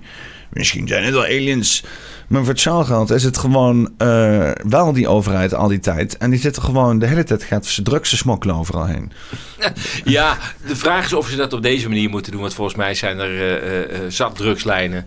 [0.49, 1.83] misschien zijn het wel aliens.
[2.27, 6.17] Maar voor het geld is het gewoon eh, wel die overheid al die tijd.
[6.17, 9.11] En die zitten gewoon de hele tijd gaat ze drugs smokkelen overal heen.
[10.03, 10.37] Ja,
[10.67, 12.41] de vraag is of ze dat op deze manier moeten doen.
[12.41, 15.05] Want volgens mij zijn er eh, eh, zat drugslijnen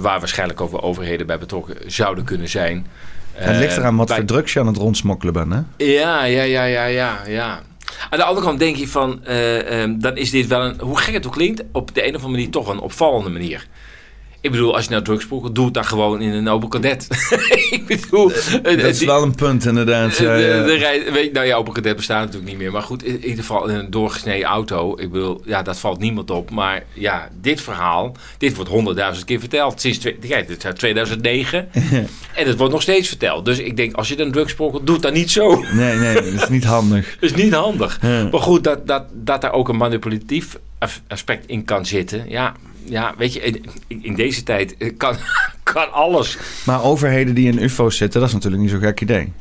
[0.00, 2.86] waar waarschijnlijk ook wel overheden bij betrokken zouden kunnen zijn.
[3.32, 5.52] het ligt eraan wat bij- voor drugs je aan het rondsmokkelen bent.
[5.52, 5.84] Hè?
[5.84, 7.60] Ja, ja, ja, ja, ja, ja.
[8.10, 10.98] Aan de andere kant denk je van, eh, ehm, dan is dit wel een, hoe
[10.98, 13.66] gek het ook klinkt, op de een of andere manier toch een opvallende manier.
[14.44, 17.06] Ik bedoel, als je nou drugs sprokkelt, doe het dan gewoon in een Nobel Cadet.
[17.70, 18.30] ik bedoel...
[18.32, 20.16] eh, Dat is die- wel een punt inderdaad.
[20.16, 20.62] Ja, de, ja.
[20.64, 22.72] de rij- weet, nou ja, Opel Kadett bestaat natuurlijk niet meer.
[22.72, 24.96] Maar goed, in ieder geval in een doorgesneden auto.
[24.98, 26.50] Ik bedoel, ja, dat valt niemand op.
[26.50, 29.80] Maar ja, dit verhaal, dit wordt honderdduizend keer verteld.
[29.80, 31.68] Sinds kijk, dit is uit 2009.
[32.34, 33.44] en het wordt nog steeds verteld.
[33.44, 35.64] Dus ik denk, als je dan drugs sprokkelt, doe het dan niet zo.
[35.72, 37.06] Nee, nee, dat is niet handig.
[37.20, 37.98] Dat is niet handig.
[38.02, 38.28] Ja.
[38.30, 40.58] Maar goed, dat, dat, dat daar ook een manipulatief
[41.08, 42.24] aspect in kan zitten.
[42.28, 43.64] Ja, ja weet je, in,
[44.02, 45.16] in deze tijd eh, kan,
[45.72, 46.36] kan alles.
[46.66, 49.32] Maar overheden die in UFO's zitten, dat is natuurlijk niet zo'n gek idee.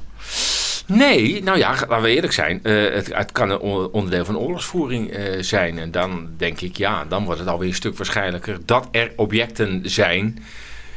[0.87, 2.59] Nee, nou ja, laten we eerlijk zijn.
[2.63, 5.79] eh, het, het kan een on- onderdeel van oorlogsvoering eh, zijn.
[5.79, 9.81] En dan denk ik, ja, dan wordt het alweer een stuk waarschijnlijker dat er objecten
[9.83, 10.43] zijn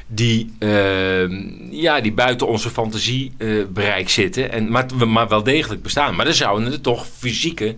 [0.06, 1.28] die, eh,
[1.70, 4.52] ja, die buiten onze fantasiebereik bereik zitten.
[4.52, 6.14] En, maar, maar wel degelijk bestaan.
[6.16, 7.76] Maar dan zouden er toch fysieke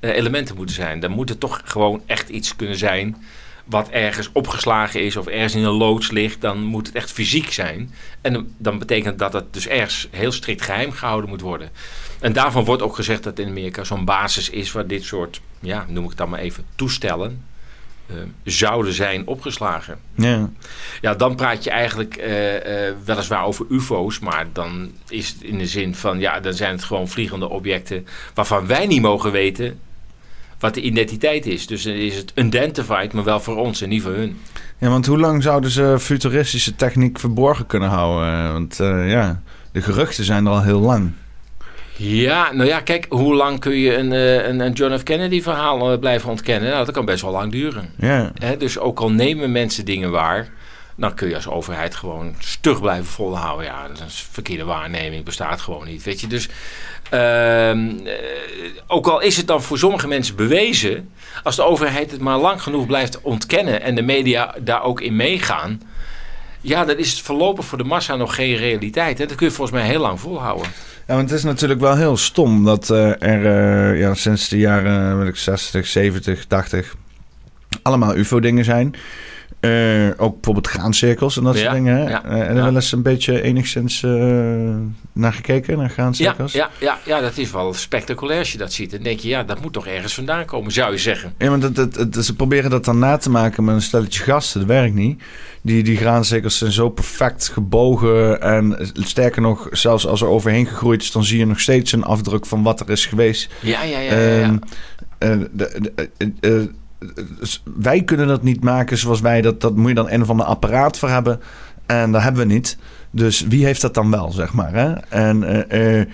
[0.00, 1.00] elementen moeten zijn.
[1.00, 3.16] Dan moet er toch gewoon echt iets kunnen zijn
[3.68, 7.52] wat ergens opgeslagen is of ergens in een loods ligt, dan moet het echt fysiek
[7.52, 7.94] zijn.
[8.20, 11.70] En dan- betekent dat het dus ergens heel strikt geheim gehouden moet worden.
[12.20, 15.84] En daarvan wordt ook gezegd dat in Amerika zo'n basis is waar dit soort, ja,
[15.88, 17.44] noem ik het dan maar even, toestellen
[18.06, 19.98] eh, zouden zijn opgeslagen.
[20.14, 20.50] Ja.
[21.00, 25.58] Ja, dan praat je eigenlijk eh, eh, weliswaar over UFO's, maar dan is het in
[25.58, 29.80] de zin van, ja, dan zijn het gewoon vliegende objecten waarvan wij niet mogen weten
[30.58, 31.66] wat de identiteit is.
[31.66, 34.36] Dus dan is het unidentified, maar wel voor ons en niet voor hun.
[34.78, 38.32] ja, want hoe lang zouden ze futuristische techniek verborgen kunnen houden?
[38.32, 39.42] Eh, Want eh, ja,
[39.72, 41.10] de geruchten zijn er al heel lang.
[41.96, 45.02] Ja, nou ja, kijk, hoe lang kun je een, eh, een, een John F.
[45.02, 46.70] Kennedy verhaal blijven ontkennen?
[46.70, 47.90] Nou, dat kan best wel lang duren.
[47.96, 48.32] Ja.
[48.58, 50.48] Dus ook al nemen mensen dingen waar,
[50.98, 53.66] dan kun je als overheid gewoon stug blijven volhouden.
[53.66, 56.02] Ja, dat is een verkeerde waarneming, bestaat gewoon niet.
[56.02, 56.48] Weet je, dus
[57.10, 58.14] ehm, eh,
[58.86, 61.10] ook al is het dan voor sommige mensen bewezen,
[61.42, 65.16] als de overheid het maar lang genoeg blijft ontkennen en de media daar ook in
[65.16, 65.82] meegaan,
[66.60, 69.18] ja, dan is het voorlopig voor de massa nog geen realiteit.
[69.18, 69.26] Hè?
[69.26, 70.66] Dat kun je volgens mij heel lang volhouden.
[71.06, 74.58] Ja, want het is natuurlijk wel heel stom dat eh, er eh, ja, sinds de
[74.58, 76.94] jaren ik, 60, 70, 80
[77.82, 78.94] allemaal UFO-dingen zijn.
[79.60, 81.96] Eh, ook bijvoorbeeld graancirkels en dat Ja, soort dingen.
[81.96, 82.08] hè?
[82.10, 82.62] ja, Eh, en er ja.
[82.62, 84.10] wel eens een beetje enigszins eh,
[85.12, 86.52] naar gekeken, naar graancirkels?
[86.52, 88.90] ja, ja, ja, dat is wel spectaculair als je dat ziet.
[88.90, 91.32] Dan denk je, ja, dat moet toch ergens vandaan komen, zou je zeggen.
[91.38, 94.22] Ja, want het, het, het- ze proberen dat dan na te maken met een stelletje
[94.22, 94.60] gasten.
[94.60, 95.22] Dat werkt niet.
[95.62, 98.40] Die, die graancirkels zijn zo perfect gebogen.
[98.42, 101.12] En sterker nog, zelfs als er overheen gegroeid is...
[101.12, 103.52] dan zie je nog steeds een afdruk van wat er is geweest.
[103.60, 104.12] Ja, ja, ja.
[104.38, 104.58] ja,
[107.64, 109.60] wij kunnen dat niet maken zoals wij dat.
[109.60, 111.40] Dat moet je dan een of ander apparaat voor hebben.
[111.86, 112.78] En dat hebben we niet.
[113.10, 114.72] Dus wie heeft dat dan wel, zeg maar?
[114.72, 114.92] Hè?
[114.92, 116.06] En, eh, eh,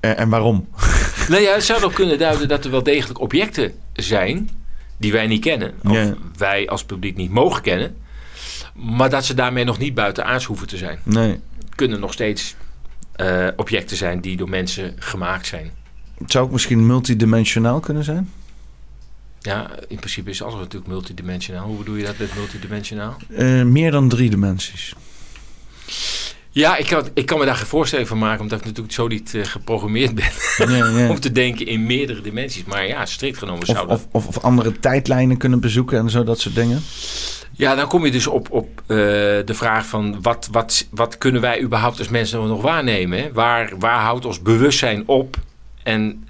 [0.00, 0.68] eh, en waarom?
[1.28, 4.50] Nou ja, het zou ook kunnen duiden dat er wel degelijk objecten zijn
[4.96, 5.72] die wij niet kennen.
[5.84, 5.98] Of
[6.36, 7.96] wij als publiek niet mogen kennen.
[8.74, 10.98] Maar dat ze daarmee nog niet buiten aards hoeven te zijn.
[11.02, 11.40] Nee.
[11.74, 12.56] Kunnen nog steeds
[13.56, 15.70] objecten zijn die door mensen gemaakt zijn.
[16.18, 18.30] Het zou ook misschien multidimensionaal kunnen zijn?
[19.42, 21.66] Ja, in principe is alles natuurlijk multidimensionaal.
[21.66, 23.16] Hoe bedoel je dat met multidimensionaal?
[23.36, 24.94] Eh, meer dan drie dimensies.
[26.50, 29.06] Ja, ik kan, ik kan me daar geen voorstelling van maken, omdat ik natuurlijk zo
[29.06, 31.08] niet eh, geprogrammeerd ben Ja, ja.
[31.10, 32.64] om te denken in meerdere dimensies.
[32.64, 33.98] Maar ja, strikt genomen zou dat...
[33.98, 36.82] of, of, of andere tijdlijnen kunnen bezoeken en zo, dat soort dingen.
[37.52, 38.96] Ja, dan kom je dus op, op eh,
[39.44, 43.18] de vraag van wat, wat, wat kunnen wij überhaupt als mensen nog waarnemen?
[43.18, 43.32] Hè?
[43.32, 45.36] Waar, waar houdt ons bewustzijn op?
[45.82, 46.26] En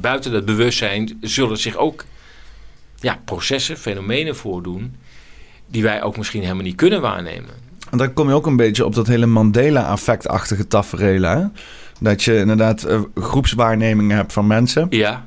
[0.00, 2.04] buiten dat bewustzijn zullen zich ook
[3.00, 4.96] ja, processen, fenomenen voordoen
[5.66, 7.50] die wij ook misschien helemaal niet kunnen waarnemen.
[7.90, 11.22] En dan kom je ook een beetje op dat hele Mandela-effect-achtige tafereel.
[11.22, 11.44] Hè?
[12.00, 15.24] Dat je inderdaad eh, groepswaarnemingen hebt van mensen Ja,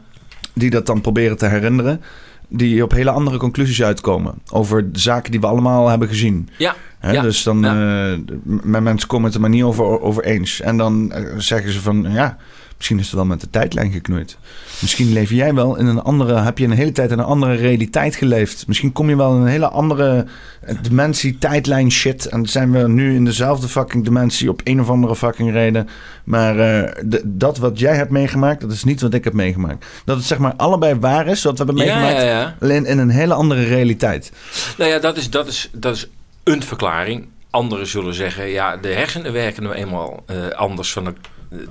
[0.54, 2.02] die dat dan proberen te herinneren.
[2.48, 6.50] Die op hele andere conclusies uitkomen over zaken die we allemaal hebben gezien.
[6.58, 7.12] ja, Hè?
[7.12, 8.12] Ja, Dus dan, ja.
[8.12, 10.62] eh, met mensen komen het er maar niet over, over eens.
[10.62, 12.38] En dan eh, zeggen ze van, ja,
[12.82, 14.38] misschien is het wel met de tijdlijn geknoeid.
[14.80, 17.54] Misschien leef jij wel in een andere, heb je een hele tijd in een andere
[17.54, 18.68] realiteit geleefd.
[18.68, 20.26] Misschien kom je wel in een hele andere
[20.62, 22.26] eh, dimensie, tijdlijn shit.
[22.26, 25.90] En zijn we nu in dezelfde fucking dimensie op een of andere fucking reden.
[26.24, 29.86] Maar eh, dat wat jij hebt meegemaakt, dat is niet wat ik heb meegemaakt.
[30.06, 32.26] Dat het zeg maar allebei waar is, wat we hebben ja, meegemaakt.
[32.26, 32.56] ja, ja.
[32.62, 34.32] Alleen in een hele andere realiteit.
[34.78, 36.08] Nou ja, dat is, dat is, dat is
[36.44, 37.28] een verklaring.
[37.50, 41.14] Anderen zullen zeggen, ja, de hersenen werken nou eenmaal eh, anders van de,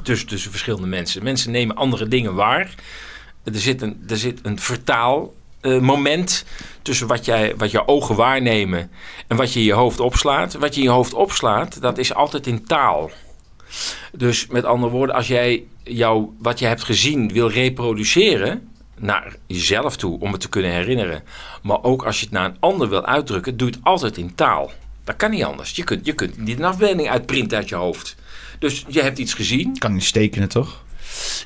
[0.03, 1.23] tussen, verschillende mensen.
[1.23, 2.75] Mensen nemen andere dingen waar.
[3.45, 6.25] Er zit een, er zit een vertaal eh,
[6.83, 8.91] tussen wat, jij, wat jouw ogen waarnemen
[9.27, 10.55] en wat je in je hoofd opslaat.
[10.55, 13.11] Wat je in je hoofd opslaat, dat is altijd in taal.
[14.13, 19.97] Dus met andere woorden, als jij jou, wat je hebt gezien wil reproduceren naar jezelf
[19.97, 21.23] toe om het te kunnen herinneren,
[21.63, 24.35] maar ook als je het naar een ander wil uitdrukken, doe je het altijd in
[24.35, 24.71] taal.
[25.05, 25.77] Dat kan niet anders.
[25.77, 28.17] Je kunt, je kunt niet een afbeelding uitprinten uit je hoofd.
[28.61, 29.79] Dus je hebt iets gezien.
[29.79, 30.83] Kan niet stekenen, toch?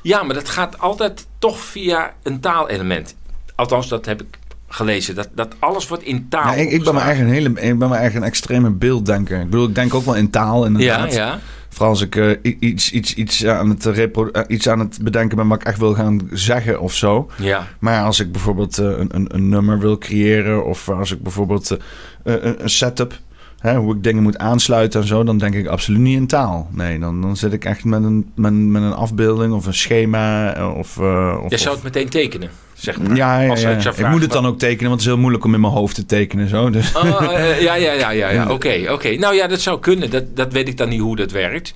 [0.01, 3.15] Ja, maar dat gaat altijd toch via een taalelement.
[3.55, 5.15] Althans, dat heb ik gelezen.
[5.15, 6.45] Dat, dat alles wordt in taal.
[6.45, 9.39] Ja, ik, ik ben echt een hele, ik ben een extreme beelddenker.
[9.39, 11.13] Ik bedoel, ik denk ook wel in taal Ja, inderdaad.
[11.13, 11.39] ja.
[11.69, 15.37] Vooral als ik eh, iets, iets, iets, aan het repro- eh, iets aan het bedenken
[15.37, 17.29] ben wat ik echt wil gaan zeggen of zo.
[17.37, 17.67] Ja.
[17.79, 21.77] Maar als ik bijvoorbeeld eh, een, een, een nummer wil creëren of als ik bijvoorbeeld
[22.23, 23.19] een, een setup,
[23.65, 26.67] hè, hoe ik dingen moet aansluiten en zo, dan denk ik absoluut niet in taal.
[26.71, 30.53] Nee, dan, dan zit ik echt met een, met, met een afbeelding of een schema
[30.55, 30.97] eh, of...
[30.97, 33.15] eh, of Jij zou het meteen tekenen, zeg maar.
[33.15, 33.93] ja, ja, Als ja.
[33.95, 35.95] ik moet het dan ook tekenen, want het is heel moeilijk om in mijn hoofd
[35.95, 36.49] te tekenen.
[36.49, 36.69] Zo.
[36.69, 36.95] Dus.
[36.95, 38.51] Oh, eh, ja, ja, ja, ja, ja.
[38.51, 39.15] Oké, oké.
[39.15, 40.09] Nou ja, dat zou kunnen.
[40.09, 41.73] Dat, dat weet ik dan niet hoe dat werkt.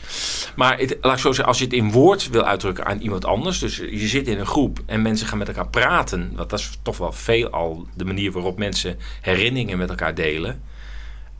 [0.55, 3.25] Maar het, laat ik zo zeggen, als je het in woord wil uitdrukken aan iemand
[3.25, 3.59] anders.
[3.59, 6.31] Dus je zit in een groep en mensen gaan met elkaar praten.
[6.35, 10.61] Want dat is toch wel veel al de manier waarop mensen herinneringen met elkaar delen.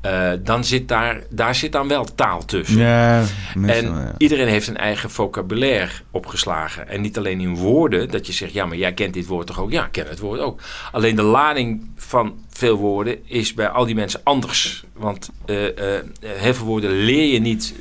[0.01, 2.77] Eh, dan zit daar, daar zit dan wel taal tussen.
[2.77, 3.23] Ja,
[3.65, 4.13] En ja.
[4.17, 6.87] iedereen heeft een eigen vocabulaire opgeslagen.
[6.87, 9.59] En niet alleen in woorden, dat je zegt, ja, maar jij kent dit woord toch
[9.59, 9.71] ook?
[9.71, 10.61] Ja, ik ken het woord ook.
[10.91, 14.83] Alleen de lading van veel woorden is bij al die mensen anders.
[14.93, 17.73] Want eh, eh, heel veel woorden leer je niet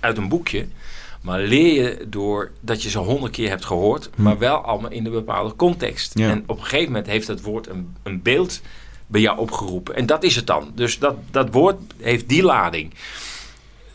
[0.00, 0.66] uit een boekje.
[1.22, 4.10] Maar leer je door dat je ze honderd keer hebt gehoord.
[4.16, 6.18] Maar wel allemaal in een bepaalde context.
[6.18, 6.30] Ja.
[6.30, 8.60] En op een gegeven moment heeft dat woord een, een beeld
[9.06, 9.94] bij jou opgeroepen.
[9.94, 10.72] En dat is het dan.
[10.74, 12.94] Dus dat, dat woord heeft die lading.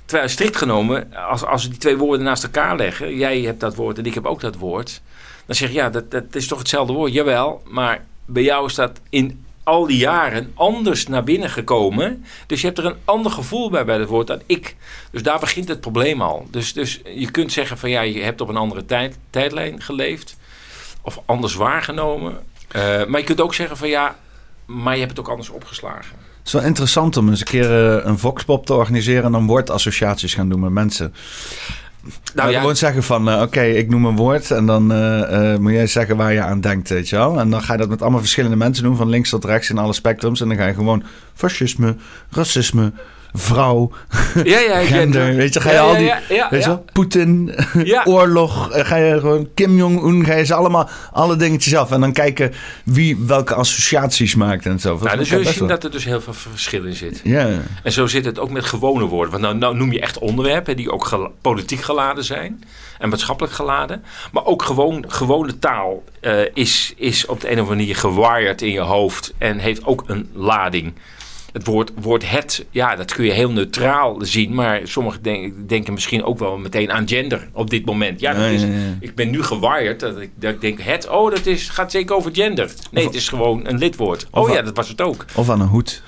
[0.05, 3.75] Terwijl strikt genomen, als, als we die twee woorden naast elkaar leggen, jij hebt dat
[3.75, 5.01] woord en ik heb ook dat woord,
[5.45, 8.75] dan zeg je ja, dat, dat is toch hetzelfde woord, jawel, maar bij jou is
[8.75, 12.25] dat in al die jaren anders naar binnen gekomen.
[12.47, 14.75] Dus je hebt er een ander gevoel bij bij het woord dan ik.
[15.11, 16.47] Dus daar begint het probleem al.
[16.49, 20.37] Dus, dus je kunt zeggen van ja, je hebt op een andere tijd, tijdlijn geleefd
[21.01, 22.39] of anders waargenomen.
[22.67, 24.15] Eh, maar je kunt ook zeggen van ja,
[24.75, 26.15] maar je hebt het ook anders opgeslagen.
[26.37, 29.47] Het is wel interessant om eens een keer eh, een voxpop te organiseren en dan
[29.47, 31.13] woordassociaties gaan doen met mensen.
[32.33, 35.71] Nou, ja, Gewoon zeggen van, eh, oké, ik noem een woord en dan eh, moet
[35.71, 37.39] jij zeggen waar je aan denkt, weet je wel.
[37.39, 39.77] En dan ga je dat met allemaal verschillende mensen doen, van links tot rechts in
[39.77, 40.41] alle spectrums.
[40.41, 41.03] En dan ga je gewoon
[41.33, 41.95] fascisme,
[42.29, 42.91] racisme,
[43.33, 43.91] vrouw,
[44.43, 46.13] ja, ja, gender, weet je, ga je al die,
[46.49, 47.55] weet je Poetin,
[48.05, 51.91] oorlog, eh, ga je gewoon Kim Jong-un, ga je ze allemaal, alle dingetjes af.
[51.91, 52.53] En dan kijken
[52.85, 54.89] wie welke associaties maakt en zo.
[54.93, 57.21] Dat Nou, dan zul je zien wel- dat er dus heel veel verschil in zit.
[57.23, 57.49] Ja,
[57.83, 59.31] En zo zit het ook met gewone woorden.
[59.31, 62.63] Want nou, nou noem je echt onderwerpen die ook politiek geladen zijn.
[62.99, 64.03] En maatschappelijk geladen.
[64.31, 68.61] Maar ook gewoon, gewone taal eh, is, is op de een of andere manier gewired
[68.61, 69.33] in je hoofd.
[69.37, 70.93] En heeft ook een lading.
[71.51, 74.53] Het woord, woord het, ja, dat kun je heel neutraal zien.
[74.53, 78.19] Maar sommigen denk- denken misschien ook wel meteen aan gender op dit moment.
[78.19, 78.63] Ja, dat is,
[78.99, 82.15] ik ben nu gewired dat ik, dat ik denk, het, oh, dat is, gaat zeker
[82.15, 82.71] over gender.
[82.91, 84.27] Nee, het is gewoon een lidwoord.
[84.31, 85.25] Oh ja, dat was het ook.
[85.35, 86.03] Of aan een hoed.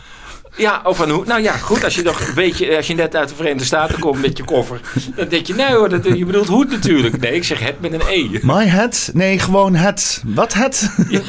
[0.56, 1.26] Ja, of aan hoe.
[1.26, 4.00] Nou ja, goed, als je nog een beetje, als je net uit de Verenigde Staten
[4.00, 4.80] komt met je koffer,
[5.16, 7.20] dan denk je, nou hoor, dat, je bedoelt hoed natuurlijk.
[7.20, 8.40] Nee, ik zeg het met een E.
[8.42, 9.10] My hat?
[9.14, 10.22] Nee, gewoon het.
[10.26, 10.90] Wat het?
[11.10, 11.22] Ja,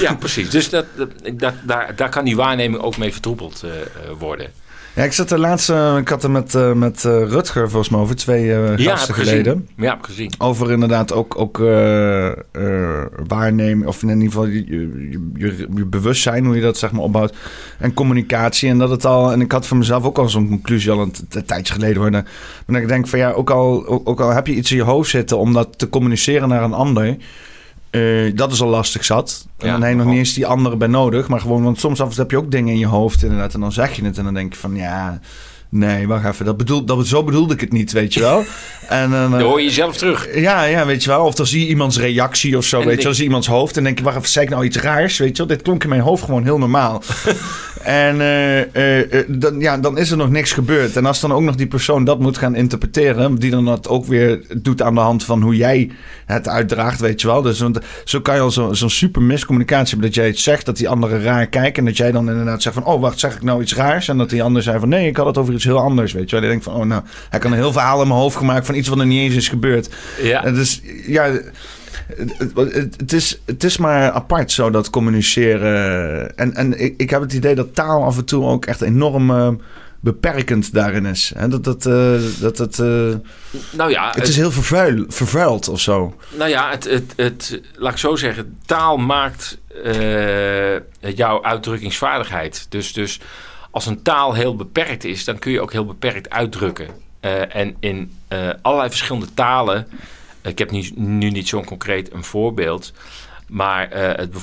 [0.00, 0.50] ja, precies.
[0.50, 3.86] Dus dat, dat, dat, daar, daar kan die waarneming ook mee vertroebeld eh, eh,
[4.18, 4.52] worden.
[4.96, 7.88] Ja, ik zat er laatst, eh, ik had er met, eh, met eh, Rutger volgens
[7.88, 9.52] mij over twee eh Ja, gasten heb geleden.
[9.52, 9.84] gezien.
[9.84, 10.32] Ja, heb gezien.
[10.38, 11.58] Over inderdaad ook, ook
[13.26, 17.02] waarnemen, of in ieder geval je, je, je, je bewustzijn, hoe je dat zeg maar
[17.02, 17.34] opbouwt.
[17.78, 18.68] En communicatie.
[18.68, 21.44] En dat het al, en ik had voor mezelf ook al zo'n conclusie al een,
[21.46, 22.10] tijdje geleden hoor.
[22.10, 22.24] Dat
[22.66, 25.10] ik denk van ja, ook al, ook, ook al heb je iets in je hoofd
[25.10, 27.16] zitten om dat te communiceren naar een ander.
[27.90, 29.46] Eh, dat is al lastig zat.
[29.58, 31.28] En Ja, dan heb je nog niet eens die andere bij nodig.
[31.28, 33.54] Maar gewoon, want soms af en toe heb je ook dingen in je hoofd inderdaad.
[33.54, 35.20] En dan zeg je het en dan denk je van ja,
[35.68, 36.44] nee, wacht even.
[36.44, 38.44] Dat bedoel, dat, zo bedoelde ik het niet, weet je wel.
[38.88, 40.28] En dan, Dan eh, hoor je jezelf terug.
[40.34, 41.24] ja, ja, weet je wel.
[41.24, 43.04] Of dan zie je iemands reactie of zo, En weet je wel.
[43.04, 45.18] Dan zie je iemands hoofd en denk je, wacht even, zei ik nou iets raars,
[45.18, 45.46] weet je wel.
[45.46, 47.02] Dit klonk in mijn hoofd gewoon heel normaal.
[47.82, 50.96] en eh, eh, eh, dan, ja, dan is er nog niks gebeurd.
[50.96, 54.06] En als dan ook nog die persoon dat moet gaan interpreteren, die dan dat ook
[54.06, 55.90] weer doet aan de hand van hoe jij
[56.26, 57.42] het uitdraagt, weet je wel.
[57.42, 60.66] Dus want, zo kan je al zo- zo'n super miscommunicatie hebben, dat jij iets zegt,
[60.66, 61.78] dat die anderen raar kijken.
[61.78, 64.08] En dat jij dan inderdaad zegt van, oh wacht, zeg ik nou iets raars?
[64.08, 66.30] En dat die ander zei van, nee, ik had het over iets heel anders, weet
[66.30, 66.44] je wel.
[66.44, 68.74] Je denkt van, oh nou, hij kan een heel verhaal in mijn hoofd gemaakt van
[68.74, 69.88] iets wat er niet eens is gebeurd.
[70.22, 70.44] Ja.
[70.44, 71.40] En dus ja,
[72.96, 76.36] het, is, het is maar apart zo dat communiceren.
[76.36, 79.30] En, en ik, ik heb het idee dat taal af en toe ook echt enorm
[79.30, 79.48] eh,
[80.00, 81.32] beperkend daarin is.
[81.36, 83.14] Hè, dat dat, eh, dat het, eh,
[83.72, 86.16] Nou ja, het is heel vervuil, vervuild of zo.
[86.36, 89.58] Nou ja, het, het, het, laat ik zo zeggen, taal maakt
[91.00, 92.66] jouw uitdrukkingsvaardigheid.
[92.68, 93.20] Dus, dus
[93.76, 96.88] als een taal heel beperkt is, dan kun je ook heel beperkt uitdrukken.
[97.20, 99.86] Eh, en in eh, allerlei verschillende talen,
[100.42, 102.92] ik heb nu, nu niet zo'n concreet een voorbeeld,
[103.48, 104.34] maar eh, het,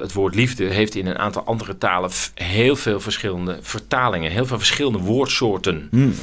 [0.00, 4.58] het woord liefde heeft in een aantal andere talen heel veel verschillende vertalingen, heel veel
[4.58, 5.88] verschillende woordsoorten.
[5.90, 6.14] Hmm.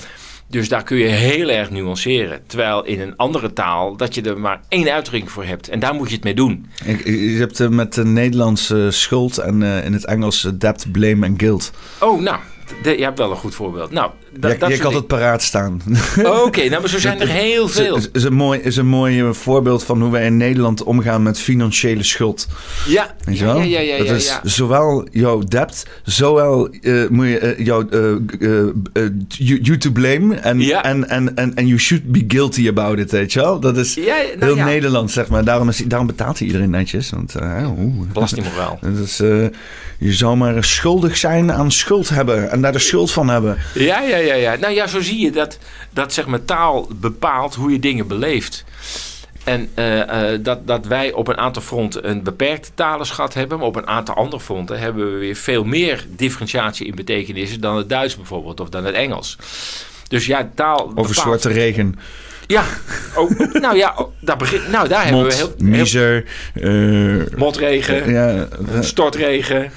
[0.48, 2.42] Dus daar kun je heel erg nuanceren.
[2.48, 5.70] Terwijl in een andere taal dat je er maar één uitdrukking voor hebt.
[5.70, 6.66] En daar moet je het mee doen.
[7.06, 11.72] Je hebt met de Nederlandse schuld en in het Engels debt, blame en guilt.
[12.00, 12.40] Oh, nou,
[12.84, 13.92] je hebt wel een goed voorbeeld.
[13.92, 15.82] Nou, da, Ja, dat je kan het paraat staan.
[15.86, 16.44] dingen.
[16.46, 17.96] Oké, nou, maar zo zijn er heel veel.
[17.96, 21.24] is, is, een mooi, is een mooi eh, voorbeeld van hoe wij in Nederland omgaan
[21.24, 22.48] met financiële schuld.
[22.88, 23.62] Ja, Weet je ja, wel?
[23.62, 24.40] ja, ja, ja, dat is ja.
[24.44, 31.10] zowel jouw debt, zowel eh, moet je jouw eh, eh, you, you to blame en
[31.10, 33.60] en en you should be guilty about it, weet je wel?
[33.60, 34.56] Dat is nou heel.
[34.56, 35.44] Nederland, zeg maar.
[35.44, 37.10] Daarom, is, daarom betaalt hij iedereen netjes.
[37.10, 37.36] Want.
[38.14, 38.80] Belastingmoraal.
[38.98, 39.18] Dat is,
[39.98, 43.58] je zou maar schuldig zijn aan schuld hebben en daar de schuld van hebben.
[43.74, 44.56] Ja, ja, ja, ja.
[44.56, 45.58] Nou ja, zo zie je dat,
[45.90, 48.64] dat zeg maar, taal bepaalt hoe je dingen beleeft.
[49.44, 53.68] En eh, eh, dat, dat wij op een aantal fronten een beperkte talenschat hebben, maar
[53.68, 57.90] op een aantal andere fronten hebben we weer veel meer differentiatie in betekenissen dan het
[57.90, 59.38] Duits bijvoorbeeld of dan het Engels.
[60.08, 60.80] Dus ja, taal.
[60.80, 62.00] Over bepaalt- zwarte regen.
[62.48, 62.64] Ja,
[63.16, 68.12] oh, nou ja, oh, daar, begin, nou, daar hebben we heel, heel miser, eh, motregen,
[68.12, 68.48] ja,
[68.82, 69.72] stortregen,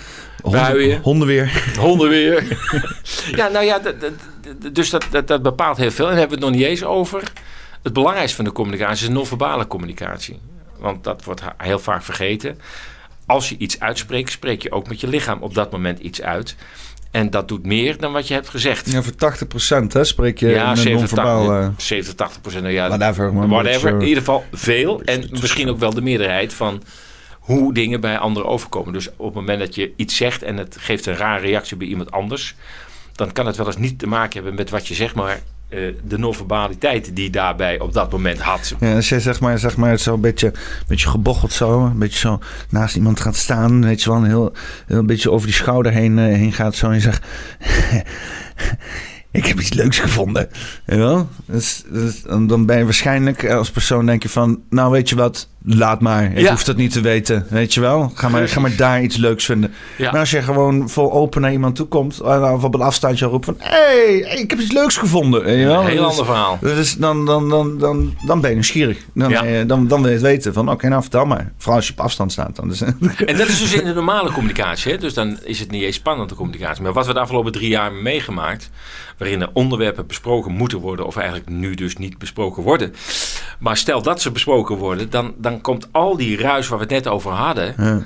[0.53, 1.01] honden- buien.
[1.03, 1.73] hondenweer.
[1.79, 2.59] hondenweer.
[3.41, 4.13] ja, nou ja, dat, dat-
[4.61, 6.05] dat- dus dat, dat, dat bepaalt heel veel.
[6.05, 7.23] En dan hebben we het nog niet eens over.
[7.83, 10.39] Het belangrijkste van de communicatie is non-verbale communicatie.
[10.79, 12.59] Want dat wordt heel vaak vergeten.
[13.27, 16.57] Als je iets uitspreekt, spreek je ook met je lichaam op dat moment iets uit.
[17.11, 18.91] En dat doet meer dan wat je hebt gezegd.
[18.93, 19.13] Ja, voor
[19.83, 21.61] 80% hè, spreek je Ja, in een 70, non-verbaal...
[21.63, 22.63] eh, 70, 80 procent.
[22.63, 23.89] Nou ja, Whatever, maar whatever.
[23.91, 25.03] In ieder geval veel.
[25.03, 26.83] En misschien ook wel de meerderheid van
[27.47, 28.93] hoe dingen bij anderen overkomen.
[28.93, 31.87] Dus op het moment dat je iets zegt en het geeft een rare reactie bij
[31.87, 32.55] iemand anders,
[33.13, 35.81] dan kan het wel eens niet te maken hebben met wat je zegt, maar eh,
[36.05, 38.75] de non-verbaliteit die daarbij op dat moment had.
[38.81, 40.53] Ja, als jij zeg maar, zeg maar zo een beetje,
[40.87, 42.39] beetje gebocheld zo, een beetje zo
[42.71, 44.53] naast iemand gaat staan, weet je wel, een heel,
[44.87, 47.27] heel een beetje over die schouder heen, eh, heen gaat zo en je zegt,
[49.31, 50.49] ik heb iets leuks gevonden,
[50.87, 51.29] je wel?
[51.47, 55.09] Dus, dus, dan dan ben je waarschijnlijk eh, als persoon denk je van, nou weet
[55.09, 56.51] je wat, laat maar, ik Ja.
[56.51, 58.11] hoef dat niet te weten, weet je wel?
[58.15, 59.73] Ga maar, ga maar daar iets leuks vinden.
[59.99, 60.11] Ja.
[60.11, 63.27] Maar als je gewoon vol open naar iemand toe komt, eh, of op een afstandje
[63.27, 65.81] roept van, hé, hey, ik heb iets leuks gevonden, weet je wel?
[65.81, 66.59] Een heel Dus- ander verhaal.
[66.61, 68.99] dus dan, dan, dan, dan, dan ben je nieuwsgierig.
[69.15, 69.45] Dan, Ja.
[69.45, 70.53] eh, dan, dan wil je het weten.
[70.53, 71.53] Van oké, nou vertel maar.
[71.57, 72.57] Vooral als je op afstand staat.
[72.57, 72.69] Dan.
[72.69, 74.93] Dus, En dat is dus in de normale communicatie.
[74.93, 74.99] Hè?
[74.99, 76.83] Dus dan is het niet eens spannende communicatie.
[76.83, 78.71] Maar wat we de afgelopen drie jaar meegemaakt.
[79.19, 81.07] Waarin er onderwerpen besproken moeten worden.
[81.07, 82.95] Of eigenlijk nu dus niet besproken worden.
[83.59, 85.11] Maar stel dat ze besproken worden.
[85.11, 87.75] Dan, dan komt al die ruis waar we het net over hadden.
[87.77, 88.03] Ja.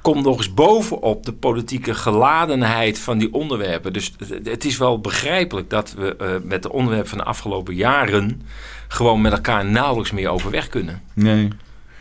[0.00, 3.92] komt nog eens bovenop de politieke geladenheid van die onderwerpen.
[3.92, 7.74] Dus het, het is wel begrijpelijk dat we uh, met de onderwerpen van de afgelopen
[7.74, 8.42] jaren
[8.88, 11.02] gewoon met elkaar nauwelijks meer overweg kunnen.
[11.12, 11.48] Nee.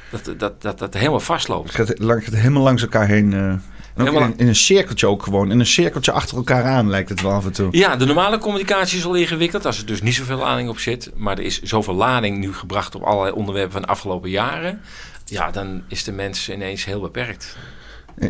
[0.09, 1.67] Dat dat, dat, dat helemaal vastloopt.
[1.67, 3.31] Het gaat, het gaat helemaal langs elkaar heen.
[3.31, 3.53] Uh,
[3.95, 5.51] in, in, een cirkeltje ook gewoon.
[5.51, 7.67] In een cirkeltje achter elkaar aan lijkt het wel af en toe.
[7.71, 9.65] Ja, de normale communicatie is al ingewikkeld.
[9.65, 11.11] Als er dus niet zoveel lading op zit.
[11.15, 14.81] Maar er is zoveel lading nu gebracht op allerlei onderwerpen van de afgelopen jaren.
[15.25, 17.57] Ja, dan is de mens ineens heel beperkt.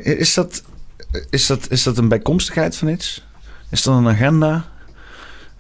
[0.04, 0.64] Is dat,
[1.30, 3.24] is dat, is dat een bijkomstigheid van iets?
[3.70, 4.71] Is dat een agenda?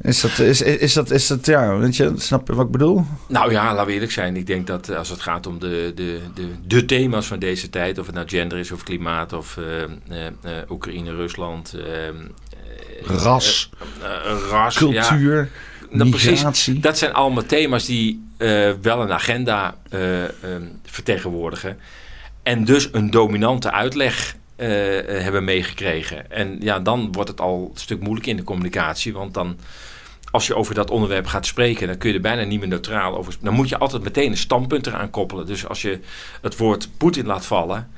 [0.02, 3.06] Is dat, is, is, dat, is dat, ja, weet je, snap je wat ik bedoel?
[3.28, 4.36] Nou ja, laten we eerlijk zijn.
[4.36, 7.98] Ik denk dat als het gaat om de, de, de, de thema's van deze tijd,
[7.98, 9.82] of het nou gender is of klimaat of uh,
[10.12, 11.76] uh, Oekraïne, Rusland,
[13.04, 13.70] ras,
[14.50, 15.50] ras, cultuur,
[15.90, 16.80] ja, nou, migratie.
[16.80, 18.24] dat zijn allemaal thema's die
[18.82, 19.78] wel een agenda
[20.86, 21.78] vertegenwoordigen.
[22.44, 24.68] En dus een dominante uitleg uh,
[25.24, 26.32] hebben meegekregen.
[26.32, 29.14] En ja, dan wordt het al een stuk moeilijk in de communicatie.
[29.14, 29.58] Want dan,
[30.32, 33.18] als je over dat onderwerp gaat spreken, dan kun je er bijna niet meer neutraal
[33.18, 35.46] over Dan moet je altijd meteen een standpunt eraan koppelen.
[35.46, 36.00] Dus als je
[36.42, 37.90] het woord Poetin laat vallen,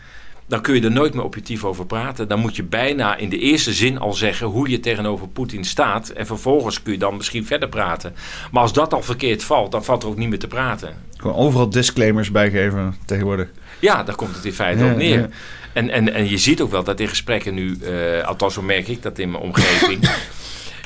[0.46, 2.28] dan kun je er nooit meer objectief over praten.
[2.28, 6.10] Dan moet je bijna in de eerste zin al zeggen hoe je tegenover Poetin staat.
[6.10, 8.16] En vervolgens kun je dan misschien verder praten.
[8.52, 10.94] Maar als dat al verkeerd valt, dan valt er ook niet meer te praten.
[11.18, 13.48] Gewoon overal disclaimers bijgeven tegenwoordig.
[13.80, 15.30] Ja, daar komt het in feite op neer.
[15.74, 18.88] En, en, en je ziet ook wel dat in gesprekken nu, uh, althans zo merk
[18.88, 20.10] ik dat in mijn omgeving.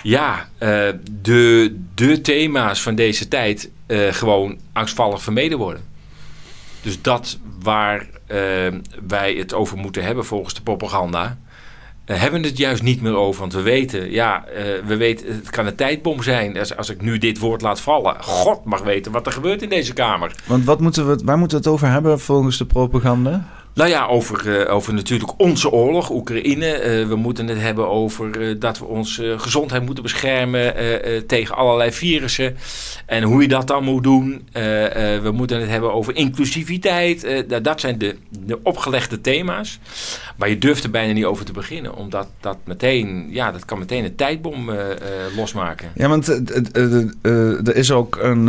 [0.08, 0.70] ja, uh,
[1.22, 5.84] de, de thema's van deze tijd uh, gewoon angstvallig vermeden worden.
[6.82, 8.08] Dus dat waar
[9.08, 11.38] wij het over moeten hebben volgens de propaganda,
[12.06, 13.40] hebben we het juist niet meer over.
[13.40, 14.46] Want we weten, ja,
[14.86, 16.58] we weten, het kan een tijdbom zijn.
[16.58, 19.70] Als, als ik nu dit woord laat vallen, God mag weten wat er gebeurt in
[19.70, 20.36] deze kamer.
[20.46, 23.48] Want wat moeten we, waar moeten we het over hebben volgens de propaganda?
[23.78, 27.00] Nou ja, over, uh, over natuurlijk onze oorlog, Oekraïne.
[27.02, 30.76] Uh, we moeten het hebben over uh, dat we onze gezondheid moeten beschermen
[31.28, 32.58] tegen allerlei virussen.
[33.06, 34.48] En hoe je dat dan moet doen.
[35.22, 37.46] we moeten het hebben over inclusiviteit.
[37.64, 38.16] dat zijn de,
[38.46, 39.80] de opgelegde thema's.
[40.36, 41.96] Maar je durft er bijna niet over te beginnen.
[41.96, 44.72] Omdat dat meteen, ja, dat kan meteen een tijdbom
[45.36, 45.92] losmaken.
[45.96, 46.28] Ja, want
[47.22, 48.48] er is ook een,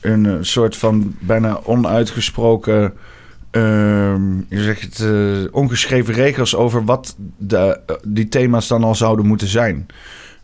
[0.00, 2.94] een soort van bijna onuitgesproken
[4.48, 9.48] je zegt het, uh, ongeschreven regels over wat de, die thema's dan al zouden moeten
[9.48, 9.86] zijn.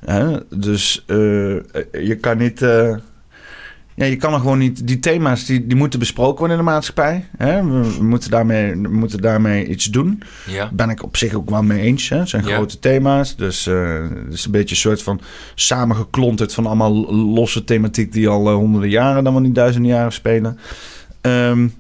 [0.05, 0.37] Hè?
[0.49, 1.17] Dus uh,
[1.93, 2.61] je kan niet.
[3.95, 4.87] Ja, je kan er gewoon niet.
[4.87, 7.29] Die thema's die, die moeten besproken worden in de maatschappij.
[7.37, 7.65] Hè?
[7.65, 10.23] We, we, moeten daarmee, we moeten daarmee iets doen.
[10.47, 10.71] Ja.
[10.73, 12.09] Ben ik op zich ook wel mee eens.
[12.09, 12.19] Hè?
[12.19, 12.55] Het zijn ja.
[12.55, 13.37] grote thema's.
[13.37, 15.21] Dus het is een beetje een soort van
[15.55, 20.59] samengeklonterd van allemaal losse thematiek die al honderden jaren, dan wel niet duizenden jaren spelen.
[21.23, 21.75] Um,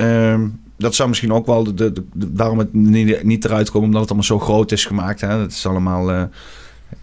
[0.00, 4.10] Um, dat zou misschien ook wel de, de, waarom het niet, eruit komt, omdat het
[4.10, 5.20] allemaal zo groot is gemaakt.
[5.20, 5.38] Hè?
[5.38, 6.10] Dat is allemaal.
[6.10, 6.22] Uh,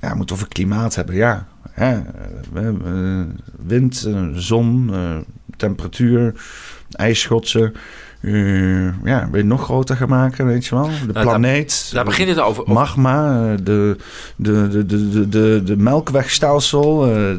[0.01, 1.15] ja, we moeten over klimaat hebben.
[1.15, 2.01] Ja, hè?
[2.53, 5.17] Hebben wind, zon, uh,
[5.57, 6.33] temperatuur,
[6.91, 7.73] ijsschotsen.
[8.21, 10.89] Uh, ja, weer nog groter gaan maken, weet je wel.
[11.05, 11.81] De nou, planeet.
[11.85, 12.63] Daar, daar begint het over.
[12.67, 13.97] Magma, de,
[14.35, 17.17] de, de, de, de, de, melkwegstelsel.
[17.17, 17.35] Uh,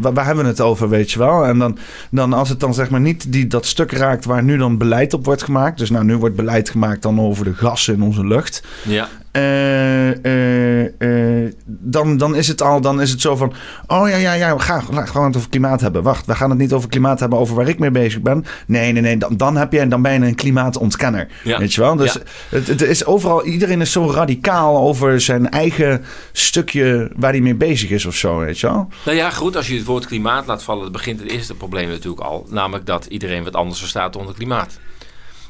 [0.00, 1.46] waar, hebben we het over, weet je wel.
[1.46, 1.78] En dan,
[2.10, 5.14] dan als het dan zeg maar niet die, dat stuk raakt waar nu dan beleid
[5.14, 5.78] op wordt gemaakt.
[5.78, 8.62] Dus nou, nu wordt beleid gemaakt dan over de gassen in onze lucht.
[8.82, 9.08] Ja.
[9.32, 13.52] Uh, uh, dan, dan is het al dan is het zo van...
[13.86, 16.02] Oh ja, ja, ja, we gaan, we gaan het over klimaat hebben.
[16.02, 18.44] Wacht, we gaan het niet over klimaat hebben over waar ik mee bezig ben.
[18.66, 21.28] Nee, nee, nee, dan, dan, heb je, dan ben je een klimaatontkenner.
[21.44, 21.58] Ja.
[21.58, 21.96] Weet je wel?
[21.96, 22.20] Dus ja.
[22.48, 23.44] het, het, is overal...
[23.44, 28.38] Iedereen is zo radicaal over zijn eigen stukje waar hij mee bezig is of zo,
[28.38, 28.88] weet je wel?
[29.04, 30.82] Nou ja, goed, als je het woord klimaat laat vallen...
[30.82, 32.46] dan begint het eerste probleem natuurlijk al.
[32.48, 34.78] Namelijk dat iedereen wat anders verstaat onder klimaat.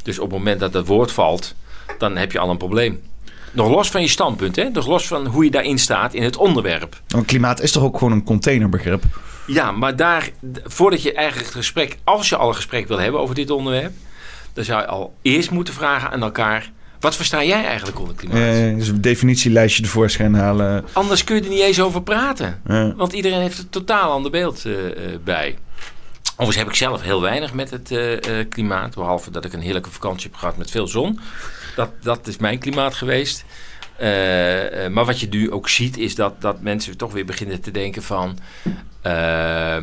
[0.02, 1.54] Dus op het moment dat dat woord valt...
[1.98, 3.00] dan heb je al een probleem.
[3.52, 4.68] Nog los van je standpunt, hè?
[4.68, 7.00] Nog los van hoe je daarin staat in het onderwerp.
[7.08, 9.02] Want klimaat is toch ook gewoon een containerbegrip?
[9.46, 10.30] Ja, maar daar,
[10.64, 13.92] voordat je eigenlijk het gesprek, als je al een gesprek wil hebben over dit onderwerp,
[14.52, 16.70] dan zou je al eerst moeten vragen aan elkaar.
[17.00, 18.38] Wat versta jij eigenlijk onder klimaat?
[18.38, 20.84] Uh, dus een definitielijstje tevoorschijn halen.
[20.92, 22.62] Anders kun je er niet eens over praten.
[22.96, 24.90] Want iedereen heeft een totaal ander beeld uh, uh,
[25.24, 25.58] bij.
[26.30, 27.94] Overigens heb ik zelf heel weinig met het
[28.48, 28.94] klimaat.
[28.94, 31.20] Behalve dat ik een heerlijke vakantie heb gehad met veel zon.
[31.80, 33.44] Dat, dat is mijn klimaat geweest.
[34.00, 37.60] Uh, uh, maar wat je nu ook ziet is dat, dat mensen toch weer beginnen
[37.60, 38.38] te denken van...
[39.06, 39.76] Uh,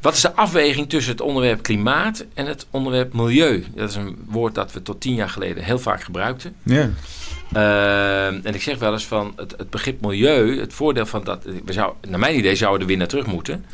[0.00, 3.64] wat is de afweging tussen het onderwerp klimaat en het onderwerp milieu?
[3.74, 6.54] Dat is een woord dat we tot tien jaar geleden heel vaak gebruikten.
[6.62, 6.90] Ja.
[8.42, 11.44] en ik zeg wel eens van het, het begrip milieu, het voordeel van dat...
[11.64, 13.64] We zou, naar mijn idee zouden we er weer naar terug moeten.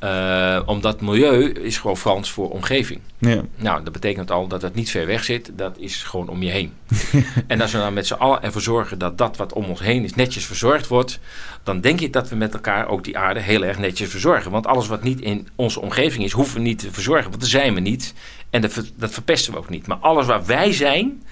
[0.00, 3.00] Eh, omdat milieu is gewoon Frans voor omgeving.
[3.18, 3.42] Ja.
[3.56, 5.50] Nou, dat betekent al dat het niet ver weg zit.
[5.56, 6.72] Dat is gewoon om je heen.
[7.46, 10.04] en als we dan met z'n allen ervoor zorgen dat dat wat om ons heen
[10.04, 11.18] is netjes verzorgd wordt,
[11.62, 14.50] dan denk ik dat we met elkaar ook die aarde heel erg netjes verzorgen.
[14.50, 17.28] Want alles wat niet in onze omgeving is, hoeven we niet te verzorgen.
[17.30, 18.14] Want daar zijn we niet.
[18.50, 19.86] En dat, ver- dat verpesten we ook niet.
[19.86, 21.22] Maar alles waar wij zijn,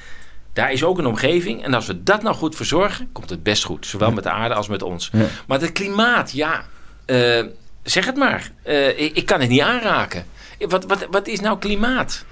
[0.53, 1.65] daar is ook een omgeving.
[1.65, 3.87] En als we dat nou goed verzorgen, komt het best goed.
[3.87, 5.11] Zowel met de aarde als met ons.
[5.13, 5.27] Ja.
[5.47, 6.65] Maar het klimaat, ja.
[7.05, 7.45] eh,
[7.91, 8.51] zeg het maar.
[8.63, 10.25] Eh, ik, kan het niet aanraken.
[10.59, 12.25] Wat, wat, wat is nou klimaat?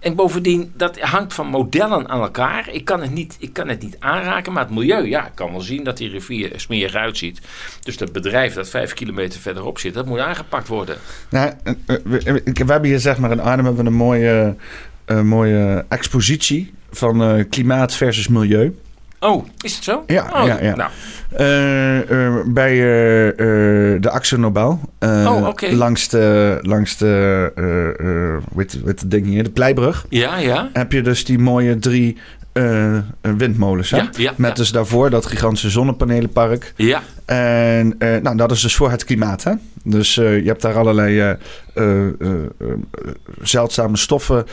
[0.00, 2.68] En bovendien, dat hangt van modellen aan elkaar.
[2.72, 5.50] Ik kan, het niet, ik kan het niet aanraken, maar het milieu, ja, ik kan
[5.50, 7.40] wel zien dat die rivier er smerig uitziet.
[7.82, 10.96] Dus dat bedrijf dat vijf kilometer verderop zit, dat moet aangepakt worden.
[11.30, 14.56] Nou, eh, eh, we, we hebben hier zeg maar in Arnhem hebben een mooie,
[15.04, 18.74] eh, mooie expositie van klimaat versus milieu.
[19.20, 20.02] Oh, is het zo?
[20.06, 20.74] Ja, Oh, ja, ja.
[20.76, 20.90] Nou,
[21.30, 23.36] Eh, eh, bij eh,
[24.00, 24.80] de Axel Nobel.
[25.00, 25.48] Oh.
[25.70, 27.52] Langs de, langs de
[28.84, 30.06] het ding hier, de Pleibrug.
[30.08, 30.68] ja, ja.
[30.72, 32.16] Heb je dus die mooie drie
[33.20, 33.90] windmolens.
[33.90, 33.96] Hè?
[33.96, 36.72] Ja, ja, Met dus daarvoor dat gigantische zonnepanelenpark.
[36.76, 39.44] Ja, En nou, dat is dus voor het klimaat.
[39.44, 39.52] Hè?
[39.84, 42.08] Dus eh, je hebt daar allerlei eh, eh,
[43.42, 44.44] zeldzame stoffen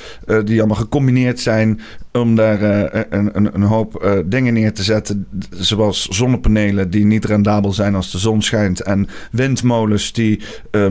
[0.43, 2.61] die allemaal gecombineerd zijn om daar
[3.09, 5.27] een, een, een hoop dingen neer te zetten.
[5.49, 8.81] Zoals zonnepanelen die niet rendabel zijn als de zon schijnt.
[8.81, 10.41] En windmolens die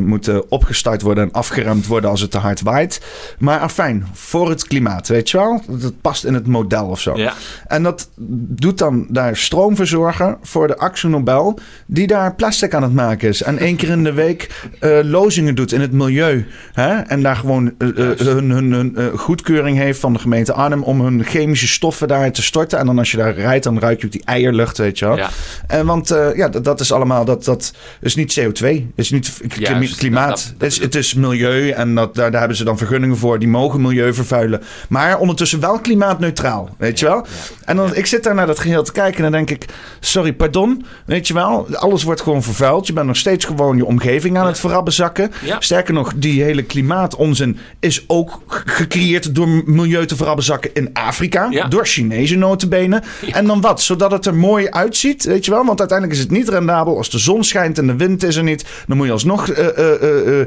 [0.00, 3.00] moeten opgestart worden en afgeremd worden als het te hard waait.
[3.38, 5.62] Maar afijn, voor het klimaat, weet je wel?
[5.68, 7.16] Dat past in het model of zo.
[7.16, 7.34] ja.
[7.66, 8.10] En dat
[8.48, 13.28] doet dan daar stroom verzorgen voor de Axo Nobel, die daar plastic aan het maken
[13.28, 13.42] is.
[13.42, 16.46] En één keer in de week eh, lozingen doet in het milieu.
[16.72, 16.94] Hè?
[17.00, 21.00] En daar gewoon eh, eh, hun, hun, hun, goedkeuring heeft van de gemeente Arnhem om
[21.00, 22.78] hun chemische stoffen daar te storten.
[22.78, 25.16] En dan als je daar rijdt, dan ruik je ook die eierlucht, weet je wel.
[25.16, 25.28] ja.
[25.66, 29.40] En want ja, dat, dat is allemaal, dat, dat is niet CO2, het is niet
[29.58, 30.28] Juist, klimaat.
[30.28, 33.16] dat- dat- het, is, het is milieu en dat, daar, daar hebben ze dan vergunningen
[33.16, 34.62] voor, die mogen milieu vervuilen.
[34.88, 37.26] Maar ondertussen wel klimaatneutraal, weet je wel.
[37.64, 39.70] En dan, ik zit daar naar dat geheel te kijken en dan denk ik,
[40.00, 41.66] sorry, pardon, weet je wel.
[41.72, 42.86] Alles wordt gewoon vervuild.
[42.86, 45.32] Je bent nog steeds gewoon je omgeving aan het verrabbezakken.
[45.44, 45.56] Ja.
[45.60, 51.46] Sterker nog, die hele klimaatonzin is ook gecreëerd door milieu te verrabbezakken in Afrika.
[51.50, 51.68] Ja.
[51.68, 53.02] Door Chinezen notenbenen.
[53.32, 53.82] En dan wat?
[53.82, 55.64] Zodat het er mooi uitziet, weet je wel.
[55.64, 56.96] Want uiteindelijk is het niet rendabel.
[56.96, 59.68] Als de zon schijnt en de wind is er niet, dan moet je alsnog eh,
[59.68, 60.46] eh, eh,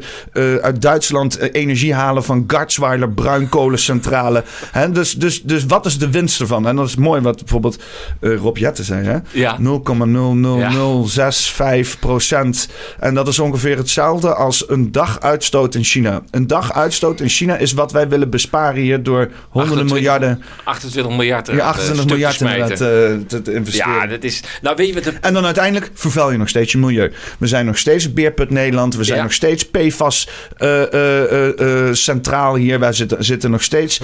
[0.56, 4.44] uit Duitsland energie halen van Garzweiler bruinkolencentrale.
[4.72, 6.68] Hè, dus, dus, dus wat is de winst ervan?
[6.68, 7.84] En dat is mooi wat bijvoorbeeld
[8.20, 9.06] Rob Jetten zei.
[9.06, 9.18] Hè?
[9.32, 9.58] Ja.
[9.60, 9.66] 0,00065
[12.00, 12.70] procent.
[13.00, 16.22] En dat is ongeveer hetzelfde als een dag uitstoot in China.
[16.32, 20.42] Een dag uitstoot in China is wat wij willen besparen hier door honderden 28 miljarden,
[20.64, 21.48] 28 miljard.
[21.48, 22.72] ja, eh, 28 stuk miljard te smijten.
[22.72, 23.94] inderdaad, eh, te, te investeren.
[23.94, 24.44] Ja, dat is.
[24.62, 25.14] Nou, weet je wat de.
[25.22, 27.12] En dan uiteindelijk vervuil je nog steeds je milieu.
[27.40, 28.96] We zijn nog steeds Beerput Nederland.
[28.96, 29.24] We zijn Ja.
[29.24, 32.80] nog steeds PFAS eh, centraal hier.
[32.80, 34.02] Wij zitten, zitten nog steeds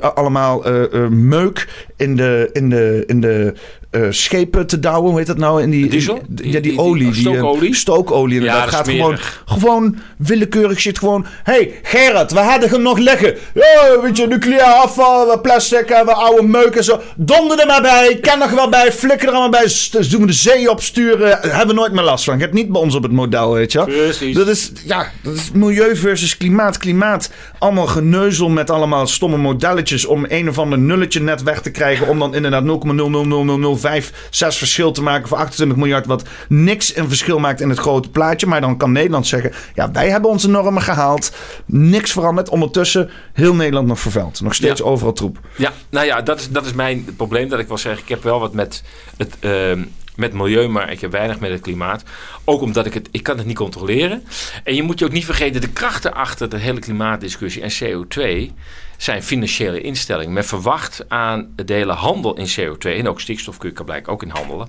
[0.00, 0.64] allemaal
[1.10, 3.54] meuk in de, in de, in de
[3.90, 5.08] eh, schepen te douwen.
[5.10, 5.62] Hoe heet dat nou?
[5.62, 6.16] In die, Diesel?
[6.16, 7.10] in- Die- ja, die, olie.
[7.12, 7.74] Die, eh, stookolie?
[7.74, 8.58] stookolie inderdaad.
[8.58, 11.26] Ja, dat is gaat gewoon, gewoon willekeurig zit gewoon...
[11.42, 13.34] hey, Gerard, we hadden hem nog liggen.
[13.54, 17.00] Ja, weet je, nucleair afval, we plastic, eh, we oude meuk en zo.
[17.16, 19.62] Donder er maar bij, ken er wel bij, flikker er allemaal bij.
[19.90, 21.38] Dus doen we de zee opsturen.
[21.40, 22.34] Hebben we nooit meer last van.
[22.36, 23.84] Je hebt niet bij ons op het model, weet je.
[23.84, 24.34] Precies.
[24.36, 26.78] Dat is, ja, dat is milieu versus klimaat.
[26.78, 30.04] Klimaat, allemaal geneuzel met allemaal stomme modelletjes...
[30.06, 32.08] om een of ander nulletje net weg te krijgen...
[32.08, 36.06] om dan inderdaad 0,00005 verschil te maken voor 28 miljard...
[36.06, 38.46] wat niks een verschil maakt in het grote plaatje.
[38.46, 39.52] Maar dan kan Nederland zeggen...
[39.74, 41.32] ja, wij hebben onze normen gehaald.
[41.66, 42.48] Niks veranderd.
[42.48, 44.40] Ondertussen heel Nederland nog vervuild.
[44.40, 44.86] Nog steeds Ja.
[44.86, 45.38] overal troep.
[45.56, 47.48] Ja, nou ja, dat is, dat is mijn probleem.
[47.48, 48.82] Dat ik wel zeg, ik heb wel wat met
[49.16, 49.82] het ehm,
[50.16, 52.02] met milieu, maar ik heb weinig met het klimaat.
[52.44, 54.24] Ook omdat ik het, ik kan het niet controleren.
[54.64, 58.50] En je moet je ook niet vergeten, de krachten achter de hele klimaatdiscussie en CO2
[58.96, 60.32] zijn financiële instellingen.
[60.32, 64.22] Men verwacht aan de hele handel in CO2, en ook stikstof kun je blijkbaar ook
[64.22, 64.68] in handelen,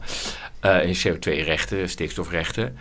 [0.59, 2.78] eh, in CO2-rechten, stikstofrechten,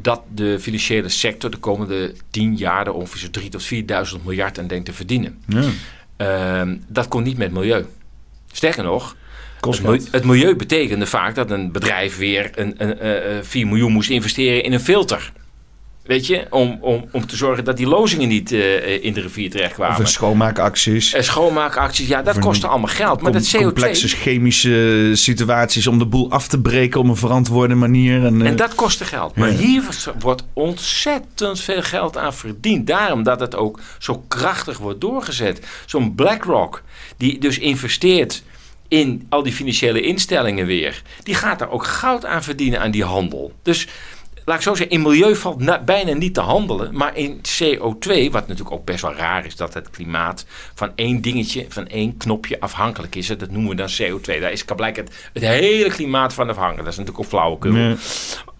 [0.00, 4.58] dat de financiële sector de komende tien jaar er ongeveer zo'n 3 tot 4.000 miljard
[4.58, 5.42] aan denkt te verdienen.
[5.46, 5.68] Ja.
[6.16, 7.86] Ehm, dat komt niet met milieu.
[8.52, 9.16] Sterker nog,
[9.60, 10.12] het, milieu, geld.
[10.12, 14.10] het milieu betekende vaak dat een bedrijf weer een, een, eh, eh, 4 miljoen moest
[14.10, 15.32] investeren in een filter.
[16.10, 19.20] Weet je, om, om, om te zorgen dat die lozingen niet eh, eh, in de
[19.20, 20.00] rivier Of terechtkwamen.
[20.00, 21.12] een schoonmaakacties.
[21.12, 23.20] En schoonmaakacties, ja, dat Of kostte allemaal geld.
[23.22, 27.16] Maar Com- dat CO2, complexe chemische situaties om de boel af te breken op een
[27.16, 28.24] verantwoorde manier.
[28.24, 29.36] En, eh, En dat kostte geld.
[29.36, 29.56] Maar Ja.
[29.56, 29.82] hier
[30.18, 32.86] wordt ontzettend veel geld aan verdiend.
[32.86, 35.66] Daarom dat het ook zo krachtig wordt doorgezet.
[35.86, 36.82] Zo'n BlackRock,
[37.16, 38.42] die dus investeert
[38.88, 41.02] in al die financiële instellingen weer.
[41.22, 43.52] Die gaat daar ook goud aan verdienen aan die handel.
[43.62, 43.86] Dus
[44.50, 46.96] laat ik zo zeggen, in milieu valt na- bijna niet te handelen.
[46.96, 51.20] Maar in CO2, wat natuurlijk ook best wel raar is, dat het klimaat van één
[51.20, 53.28] dingetje, van één knopje afhankelijk is.
[53.28, 54.40] hè, Dat noemen we dan CO2.
[54.40, 56.76] Daar is blijkt het, het hele klimaat van afhangen.
[56.76, 57.74] Dat is natuurlijk ook flauwekul.
[57.74, 57.94] Ja.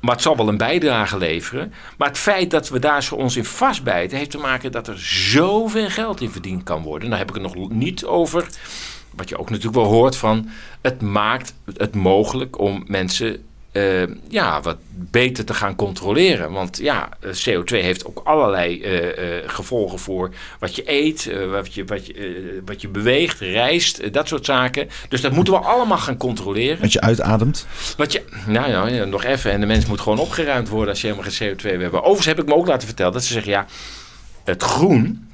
[0.00, 1.72] Maar het zal wel een bijdrage leveren.
[1.98, 4.98] Maar het feit dat we daar zo ons in vastbijten, heeft te maken dat er
[5.00, 7.10] zoveel geld in verdiend kan worden.
[7.10, 8.46] Dan heb ik het nog niet over.
[9.10, 10.48] Wat je ook natuurlijk wel hoort van.
[10.80, 13.44] Het maakt het mogelijk om mensen.
[13.72, 16.52] Eh, ja, wat beter te gaan controleren.
[16.52, 21.84] Want ja, eh, CO2 heeft ook allerlei eh, gevolgen voor wat je eet, wat, je,
[21.84, 24.88] wat, je, wat je beweegt, reist, dat soort zaken.
[25.08, 26.82] Dus dat moeten we allemaal gaan controleren.
[26.82, 27.66] Als je uitademt.
[27.96, 29.50] Wat je, nou ja, ja, nog even.
[29.50, 32.00] En de mens moet gewoon opgeruimd worden als je helemaal geen CO2 wil hebben.
[32.00, 33.66] Overigens heb ik me ook laten vertellen dat ze zeggen, ja,
[34.44, 35.28] het groen,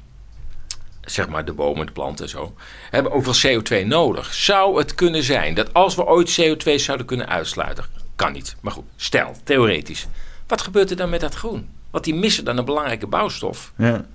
[1.01, 2.53] zeg maar de bomen, de planten en zo,
[2.89, 4.33] hebben ook wel CO2 nodig.
[4.33, 7.85] Zou het kunnen zijn dat als we ooit CO2 zouden kunnen uitsluiten,
[8.17, 8.55] kan niet.
[8.61, 10.07] Maar goed, stel, theoretisch.
[10.47, 11.67] Wat gebeurt er dan met dat groen?
[11.91, 13.71] Want die missen dan een belangrijke bouwstof.
[13.77, 14.05] Ja.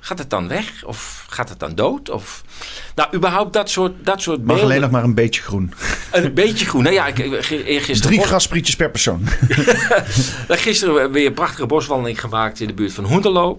[0.00, 0.84] Gaat het dan weg?
[0.84, 2.10] Of gaat het dan dood?
[2.10, 2.42] Of...
[2.94, 4.64] Nou, überhaupt dat soort, dat soort Mag beelden.
[4.64, 5.72] alleen nog maar een beetje groen.
[6.12, 6.82] Een beetje groen.
[6.82, 8.00] Nou ja, ik, eergisteren...
[8.00, 9.22] Drie grasprietjes per persoon.
[10.48, 13.58] Nou, Gisteren weer een prachtige boswandeling gemaakt in de buurt van Hoenderloo.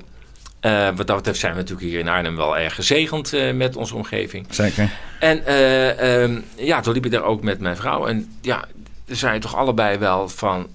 [0.60, 3.76] Eh, wat dat betreft zijn we natuurlijk hier in Arnhem wel erg gezegend eh, met
[3.76, 4.46] onze omgeving.
[4.50, 4.90] Zeker.
[5.20, 8.08] En eh, ehm, ja, toen liep ik daar ook met mijn vrouw.
[8.08, 8.66] En ja,
[9.12, 10.68] er zijn toch allebei wel van...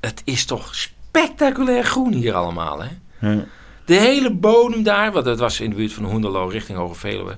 [0.00, 2.88] Het is toch spectaculair groen hier allemaal, hè?
[3.20, 3.44] Ja.
[3.84, 7.36] De hele bodem daar, want dat was in de buurt van Hoenderloo richting Hoge Veluwe.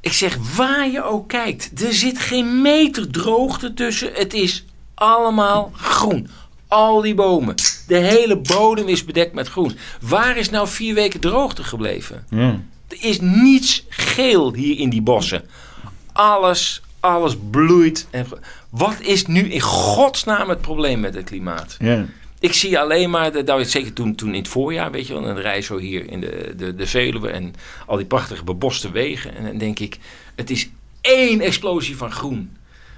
[0.00, 4.10] Ik zeg, waar je ook kijkt, er zit geen meter droogte tussen.
[4.12, 4.64] Het is
[4.94, 6.28] allemaal groen.
[6.68, 7.54] Al die bomen.
[7.86, 9.76] De hele bodem is bedekt met groen.
[10.00, 12.26] Waar is nou vier weken droogte gebleven?
[12.30, 12.60] Ja.
[12.88, 15.48] Er is niets geel hier in die bossen.
[16.12, 18.06] Alles, alles bloeit.
[18.10, 18.26] En
[18.76, 21.76] wat is nu in godsnaam het probleem met het klimaat?
[21.78, 22.06] Ja.
[22.40, 25.28] Ik zie alleen maar, dat nou, zeker toen, toen in het voorjaar, weet je wel,
[25.28, 27.54] een rij zo hier in de, de, de Veluwe en
[27.86, 29.36] al die prachtige beboste wegen.
[29.36, 29.98] En dan denk ik,
[30.34, 30.68] het is
[31.00, 32.56] één explosie van groen.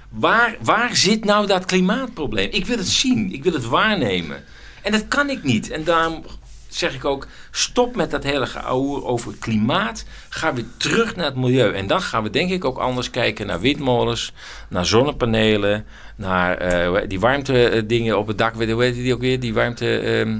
[0.09, 2.49] Waar, waar zit nou dat klimaatprobleem?
[2.51, 4.43] Ik wil het zien, ik wil het waarnemen.
[4.81, 5.71] En dat kan ik niet.
[5.71, 6.23] En daarom
[6.69, 10.05] zeg ik ook, stop met dat hele geouwe over klimaat.
[10.29, 11.73] Ga weer terug naar het milieu.
[11.73, 14.33] En dan gaan we denk ik ook anders kijken naar windmolens,
[14.69, 17.83] naar zonnepanelen, naar eh, heet- die warmte
[18.17, 18.53] op het dak.
[18.53, 19.39] Hoe heet die ook weer?
[19.39, 19.99] Die warmte...
[19.99, 20.39] ehm,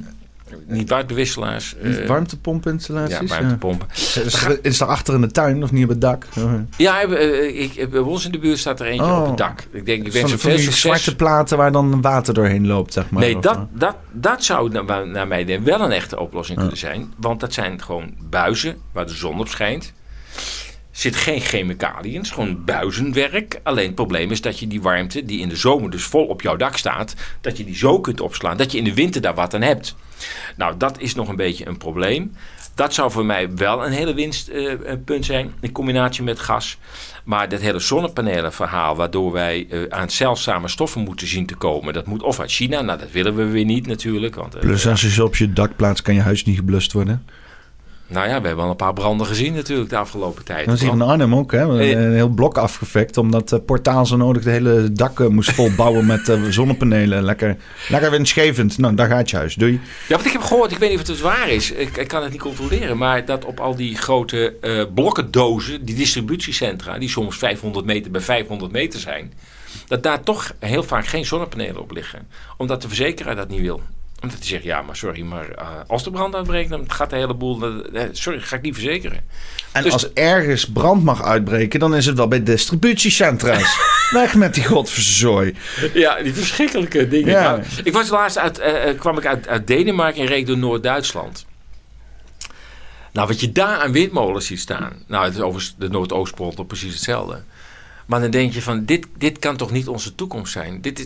[0.68, 1.76] niet warmtewisselaars.
[1.78, 3.18] eh, Warmtepompinstallaties.
[3.20, 3.88] ja, warmtepompen.
[3.93, 4.22] Ja.
[4.22, 6.26] Is, er, is er achter in de tuin of niet op het dak?
[6.78, 9.20] Ja, eh, ik, bij ons in de buurt staat er eentje Oh.
[9.22, 9.64] op het dak.
[9.72, 10.80] Ik denk, ik wens veel die succes.
[10.82, 13.22] zwarte platen waar dan water doorheen loopt, zeg maar.
[13.22, 16.78] Nee, dat, eh, dat, dat zou naar, naar mij idee wel een echte oplossing kunnen
[16.78, 17.14] zijn.
[17.18, 19.93] Want dat zijn gewoon buizen waar de zon op schijnt.
[20.91, 23.60] zit geen chemicaliën, is gewoon buizenwerk.
[23.64, 26.41] Alleen het probleem is dat je die warmte, die in de zomer dus vol op
[26.41, 29.36] jouw dak staat, dat je die zo kunt opslaan, dat je in de winter daar
[29.36, 29.95] wat aan hebt.
[30.58, 32.34] Nou, dat is nog een beetje een probleem.
[32.76, 36.78] Dat zou voor mij wel een hele winstpunt zijn, in combinatie met gas.
[37.24, 42.06] Maar dat hele zonnepanelenverhaal, waardoor wij eh, aan zeldzame stoffen moeten zien te komen, dat
[42.06, 44.36] moet of uit China, nou dat willen we weer niet natuurlijk.
[44.36, 46.92] Want, eh, Plus als je ze op je dak plaatst, kan je huis niet geblust
[46.92, 47.26] worden.
[48.10, 50.66] Nou ja, we hebben al een paar branden gezien natuurlijk de afgelopen tijd.
[50.66, 51.62] Dat is hier in Arnhem ook, hè?
[51.62, 51.89] Een, Eh.
[51.89, 56.30] een heel blok afgefekt, omdat het portaal zo nodig de hele dak moest volbouwen met
[56.30, 57.24] eh, zonnepanelen.
[57.24, 57.57] Lekker,
[57.89, 58.78] lekker winstgevend.
[58.78, 59.55] Nou, daar gaat je huis.
[59.55, 59.74] Doei.
[60.07, 62.07] Ja, want ik heb gehoord, ik weet niet of het dus waar is, ik, ik
[62.07, 67.10] kan het niet controleren, maar dat op al die grote eh blokkendozen, die distributiecentra, die
[67.10, 69.34] soms 500 meter bij 500 meter zijn,
[69.88, 72.28] dat daar toch heel vaak geen zonnepanelen op liggen.
[72.57, 73.82] Omdat de verzekeraar dat niet wil.
[74.22, 77.16] Omdat hij zegt, ja, maar sorry, maar eh, als de brand uitbreekt, dan gaat de
[77.16, 79.20] hele boel, eh, sorry, ga ik niet verzekeren.
[79.72, 83.78] En Dus- als ergens brand mag uitbreken, dan is het wel bij distributiecentra's.
[84.12, 85.56] Weg met die godverzooi.
[85.94, 87.32] Ja, die verschrikkelijke dingen.
[87.32, 87.42] Ja.
[87.42, 88.62] Nou, ik was laatst uit,
[88.98, 91.46] kwam ik uit, uit Denemarken en reed door Noord-Duitsland.
[93.12, 94.94] Nou, wat je daar aan windmolens ziet staan.
[95.08, 97.44] Nou, het is overigens de Noordoostpool toch precies hetzelfde.
[98.10, 100.82] Maar dan denk je van, dit, dit kan toch niet onze toekomst zijn?
[100.82, 101.05] Dit is,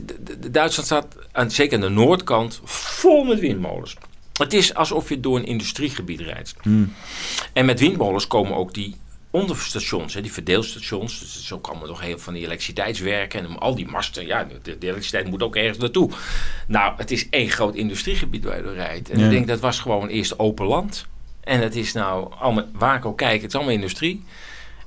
[0.51, 3.95] Duitsland staat, aan, zeker aan de noordkant, vol met windmolens.
[4.33, 6.55] Het is alsof je door een industriegebied rijdt.
[7.53, 8.95] En met windmolens komen ook die
[9.29, 11.19] onderstations, hè, die verdeelstations.
[11.19, 14.25] Dus zo komen nog heel van die elektriciteitswerken en al die masten.
[14.25, 16.09] Ja, de, de elektriciteit moet ook ergens naartoe.
[16.67, 19.09] Nou, het is één groot industriegebied waar je door rijdt.
[19.09, 19.25] En Ja.
[19.25, 21.05] ik denk, dat was gewoon eerst open land.
[21.43, 24.23] En het is nou, allemaal, waar ik ook kijk, het is allemaal industrie.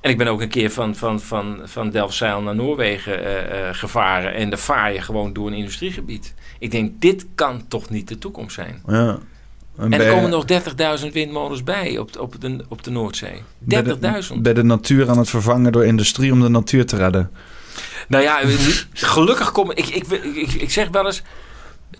[0.06, 3.74] En ik ben ook een keer van, van, van, van Delfzijl naar Noorwegen eh, eh,
[3.74, 4.34] gevaren.
[4.34, 6.34] En daar vaar je gewoon door een industriegebied.
[6.58, 8.82] Ik denk, dit kan toch niet de toekomst zijn.
[8.86, 9.18] Ja.
[9.78, 10.44] En er komen nog
[11.04, 13.32] 30.000 windmolens bij op, de- op, de, op de Noordzee.
[13.38, 13.44] 30.000.
[13.58, 17.30] bij de, bij de natuur aan het vervangen door industrie om de natuur te redden.
[18.08, 18.38] Nou ja,
[18.92, 21.22] gelukkig kom ik, ik, ik, ik zeg wel eens.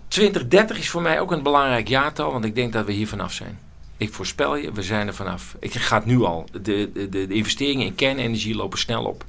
[0.07, 3.33] 2030 is voor mij ook een belangrijk jaartal, want ik denk dat we hier vanaf
[3.33, 3.59] zijn.
[3.97, 5.55] Ik voorspel je, we zijn er vanaf.
[5.59, 6.45] Ik ga het nu al.
[6.61, 9.25] De, de, de, investeringen in kernenergie lopen snel op.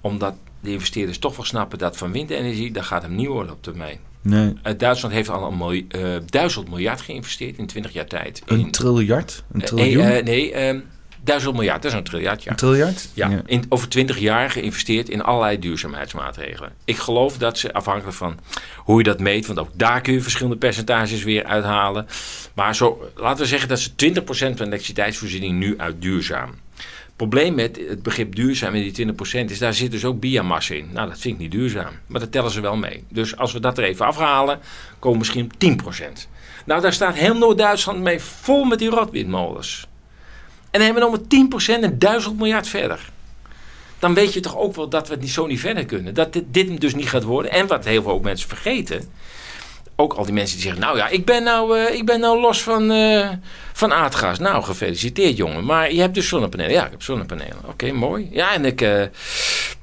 [0.00, 3.62] Omdat de investeerders toch wel snappen dat van windenergie, dat gaat hem niet worden op
[3.62, 3.98] termijn.
[4.22, 4.52] Nee.
[4.64, 8.42] Uh, Duitsland heeft al een mooi, uh, duizend miljard geïnvesteerd in 20 jaar tijd.
[8.46, 9.44] Een in, triljard?
[9.52, 10.24] Een uh, triljoen?
[10.24, 10.80] nee, ehm,
[11.20, 12.42] duizend miljard, dat is een triljard.
[12.42, 12.50] Ja.
[12.50, 13.08] Een triljard?
[13.14, 16.72] Ja, In, over 20 jaar geïnvesteerd in allerlei duurzaamheidsmaatregelen.
[16.84, 18.38] Ik geloof dat ze afhankelijk van
[18.76, 22.06] hoe je dat meet, want ook daar kun je verschillende percentages weer uithalen.
[22.54, 26.54] Maar zo, laten we zeggen dat ze 20% van de elektriciteitsvoorziening nu uit duurzaam.
[26.76, 29.06] Het probleem met het begrip duurzaam in die
[29.46, 30.88] 20% is, daar zit dus ook biomassa in.
[30.92, 33.04] Nou, dat vind ik niet duurzaam, maar dat tellen ze wel mee.
[33.08, 34.58] Dus als we dat er even afhalen,
[34.98, 36.28] komen we misschien op 10%.
[36.66, 39.86] Nou, daar staat heel Noord-Duitsland mee vol met die rotwindmolens.
[40.70, 43.10] En dan hebben we nog maar 10% en 1000 miljard verder.
[43.98, 46.14] Dan weet je toch ook wel dat we het niet zo niet verder kunnen.
[46.14, 47.50] Dat dit, dus niet gaat worden.
[47.50, 49.10] En wat heel veel ook mensen vergeten.
[49.96, 52.40] Ook al die mensen die zeggen, nou ja, ik ben nou, uh, ik ben nou
[52.40, 53.28] los van, uh,
[53.72, 54.38] van aardgas.
[54.38, 55.64] Nou, gefeliciteerd jongen.
[55.64, 56.72] Maar je hebt dus zonnepanelen.
[56.72, 57.58] Ja, ik heb zonnepanelen.
[57.66, 58.28] Oké, mooi.
[58.32, 59.02] Ja, en ik, uh,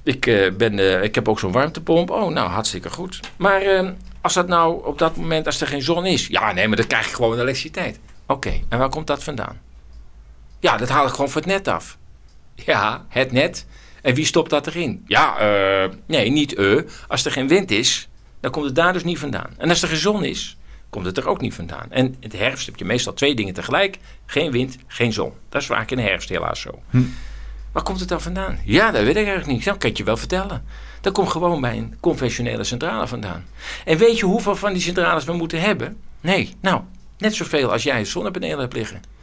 [0.04, 2.10] ik, ben, ik heb ook zo'n warmtepomp.
[2.10, 3.20] Oh, nou, hartstikke goed.
[3.36, 6.28] Maar als dat nou op dat moment, als er geen zon is.
[6.28, 8.00] Ja, nee, maar dan krijg je gewoon elektriciteit.
[8.28, 9.65] Oké, en waar komt dat vandaan?
[10.66, 11.98] Ja, dat haal ik gewoon voor het net af.
[12.56, 13.66] Ja, het net.
[14.02, 15.04] En wie stopt dat erin?
[15.08, 15.36] Ja,
[15.84, 16.82] uh, nee, niet uh.
[17.08, 18.08] Als er geen wind is,
[18.40, 19.54] dan komt het daar dus niet vandaan.
[19.58, 20.58] En als er geen zon is,
[20.90, 21.92] komt het er ook niet vandaan.
[21.92, 23.98] En in de herfst heb je meestal twee dingen tegelijk.
[24.26, 25.34] Geen wind, geen zon.
[25.50, 26.82] Dat is vaak in de herfst helaas zo.
[26.90, 27.04] Hm.
[27.72, 28.60] Waar komt het dan vandaan?
[28.64, 29.66] Ja, dat weet ik eigenlijk niet.
[29.66, 30.66] Dat kan ik je wel vertellen.
[31.02, 33.46] Dat komt gewoon bij een conventionele centrale vandaan.
[33.86, 35.98] En weet je hoeveel van die centrales we moeten hebben?
[36.22, 36.82] Nee, nou,
[37.18, 39.15] net zoveel als jij zonnepanelen hebt liggen.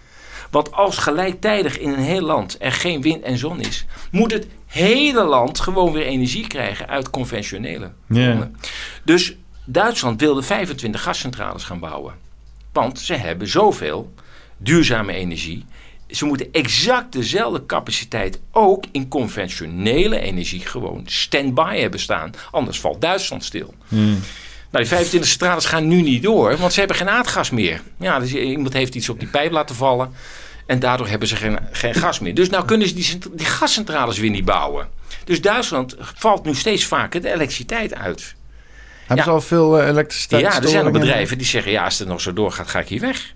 [0.52, 4.46] Want als gelijktijdig in een heel land er geen wind en zon is, moet het
[4.66, 8.56] hele land gewoon weer energie krijgen uit conventionele bronnen.
[9.04, 12.14] Dus Duitsland wilde 25 gascentrales gaan bouwen.
[12.72, 14.14] Want ze hebben zoveel
[14.56, 15.64] duurzame energie.
[16.08, 22.30] Ze moeten exact dezelfde capaciteit ook in conventionele energie gewoon stand-by hebben staan.
[22.50, 23.74] Anders valt Duitsland stil.
[24.70, 27.82] Nou, die 25 centrales gaan nu niet door, want ze hebben geen aardgas meer.
[27.98, 30.12] Ja, dus iemand heeft iets op die pijp laten vallen.
[30.66, 32.34] En daardoor hebben ze geen, geen gas meer.
[32.34, 34.88] Dus nou kunnen ze die, die gascentrales weer niet bouwen.
[35.24, 38.34] Dus Duitsland valt nu steeds vaker de elektriciteit uit.
[38.98, 39.22] Hebben ja.
[39.22, 40.42] ze al veel uh, elektriciteit?
[40.42, 42.88] Ja, er zijn al bedrijven die zeggen: ja, als het nog zo doorgaat, ga ik
[42.88, 43.34] hier weg.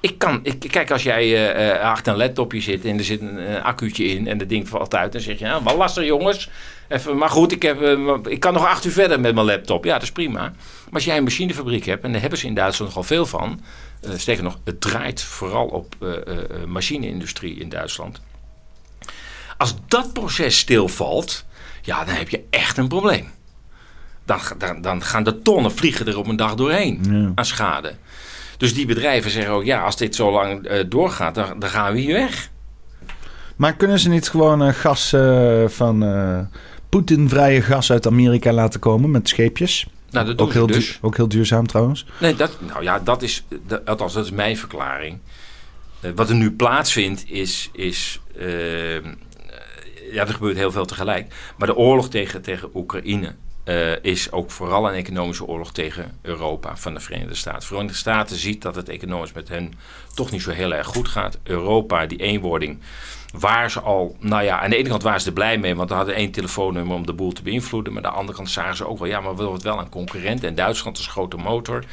[0.00, 3.38] Ik kan, ik, kijk, als jij uh, achter een laptopje zit en er zit een
[3.38, 6.50] uh, accuutje in en dat ding valt uit, dan zeg je: nou, wat lastig jongens.
[6.88, 7.82] Even, maar goed, ik, heb,
[8.28, 9.84] ik kan nog acht uur verder met mijn laptop.
[9.84, 10.40] Ja, dat is prima.
[10.40, 10.52] Maar
[10.92, 13.60] als jij een machinefabriek hebt, en daar hebben ze in Duitsland nogal veel van,
[14.16, 18.20] sterker nog, het draait vooral op uh, uh, machineindustrie in Duitsland.
[19.56, 21.44] Als dat proces stilvalt,
[21.82, 23.30] ja, dan heb je echt een probleem.
[24.24, 27.32] Dan, dan, dan gaan de tonnen vliegen er op een dag doorheen ja.
[27.34, 27.94] aan schade.
[28.56, 31.98] Dus die bedrijven zeggen ook, ja, als dit zo lang doorgaat, dan, dan, gaan we
[31.98, 32.50] hier weg.
[33.56, 35.14] Maar kunnen ze niet gewoon gas
[35.66, 36.04] van
[36.88, 39.86] Poetin-vrije gas uit Amerika laten komen met scheepjes?
[40.12, 40.98] Nou, dat ook, heel dus.
[41.02, 42.06] ook heel duurzaam trouwens.
[42.20, 45.18] Nee, dat, nou ja, dat is, dat, althans, dat is mijn verklaring.
[46.00, 48.94] Uh, wat er nu plaatsvindt is, is uh,
[50.12, 51.34] ja, er gebeurt heel veel tegelijk.
[51.56, 53.34] Maar de oorlog tegen, tegen Oekraïne
[53.64, 57.60] uh, is ook vooral een economische oorlog tegen Europa van de Verenigde Staten.
[57.60, 59.72] De Verenigde Staten ziet dat het economisch met hen
[60.14, 61.38] toch niet zo heel erg goed gaat.
[61.42, 62.78] Europa, die eenwording
[63.32, 65.88] waar ze al, nou ja, aan de ene kant waren ze er blij mee, want
[65.88, 67.92] ze hadden één telefoonnummer om de boel te beïnvloeden.
[67.92, 69.88] Maar aan de andere kant zagen ze ook wel, ja, maar we worden wel een
[69.88, 70.44] concurrent.
[70.44, 71.84] En Duitsland is een grote motor.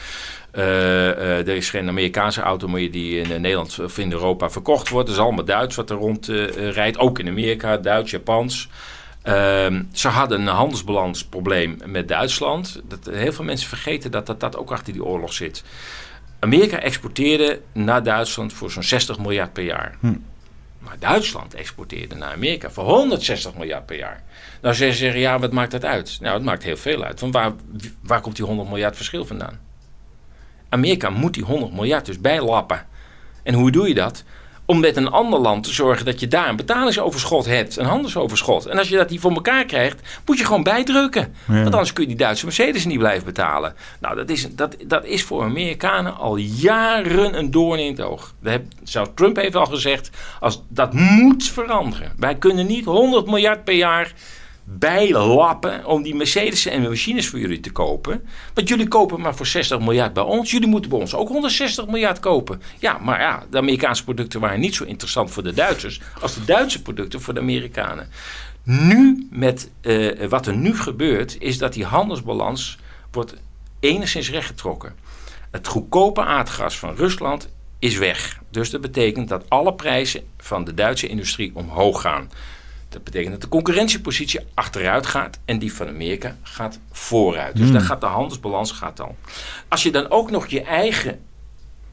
[0.54, 4.90] Uh, uh, er is geen Amerikaanse auto meer die in Nederland of in Europa verkocht
[4.90, 5.08] wordt.
[5.08, 6.98] Het is allemaal Duits wat er rond rijdt.
[6.98, 8.70] Ook in Amerika, Duits, Japans.
[9.22, 12.82] Ehm, ze hadden een handelsbalansprobleem met Duitsland.
[12.88, 15.64] Dat, heel veel mensen vergeten dat, dat dat ook achter die oorlog zit.
[16.40, 19.98] Amerika exporteerde naar Duitsland voor zo'n 60 miljard per jaar.
[20.00, 20.14] Hm.
[20.80, 24.24] Maar Duitsland exporteerde naar Amerika voor 160 miljard per jaar.
[24.62, 26.18] Nou zeggen ze, ja, wat maakt dat uit?
[26.22, 27.20] Nou, het maakt heel veel uit.
[27.20, 27.52] Want waar,
[28.04, 29.60] waar komt die 100 miljard verschil vandaan?
[30.70, 32.86] Amerika moet die 100 miljard dus bijlappen.
[33.44, 34.24] En hoe doe je dat?
[34.70, 38.66] Om met een ander land te zorgen dat je daar een betalingsoverschot hebt, een handelsoverschot.
[38.66, 41.34] En als je dat niet voor elkaar krijgt, moet je gewoon bijdrukken.
[41.46, 43.76] Want anders kun je die Duitse Mercedes niet blijven betalen.
[44.00, 48.34] Nou, dat is, dat, dat is voor Amerikanen al jaren een doorn in het oog.
[48.42, 50.10] Dat zou Trump heeft al gezegd,
[50.40, 52.12] als, dat moet veranderen.
[52.18, 54.14] Wij kunnen niet 100 miljard per jaar
[54.78, 58.28] bijlappen om die Mercedes en machines voor jullie te kopen.
[58.54, 60.52] Want jullie kopen maar voor 60 miljard bij ons.
[60.52, 62.62] Jullie moeten bij ons ook 160 miljard kopen.
[62.80, 66.46] Ja, maar ja, de Amerikaanse producten waren niet zo interessant voor de Duitsers als de
[66.46, 68.10] Duitse producten voor de Amerikanen.
[68.64, 72.78] Nu, met uh, wat er nu gebeurt, is dat die handelsbalans
[73.12, 73.36] wordt
[73.80, 74.96] enigszins rechtgetrokken.
[75.52, 77.50] Het goedkope aardgas van Rusland
[77.80, 78.40] is weg.
[78.52, 82.30] Dus dat betekent dat alle prijzen van de Duitse industrie omhoog gaan.
[82.90, 87.56] Dat betekent dat de concurrentiepositie achteruit gaat en die van Amerika gaat vooruit.
[87.56, 89.16] Dus daar gaat de handelsbalans gaat al.
[89.68, 91.20] Als je dan ook nog je eigen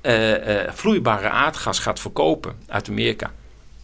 [0.02, 3.32] uh, uh, vloeibare aardgas gaat verkopen uit Amerika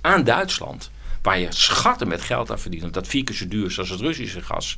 [0.01, 0.91] aan Duitsland
[1.23, 2.83] waar je schatten met geld aan verdient.
[2.83, 4.77] Want dat vier keer zo duur is als het Russische gas.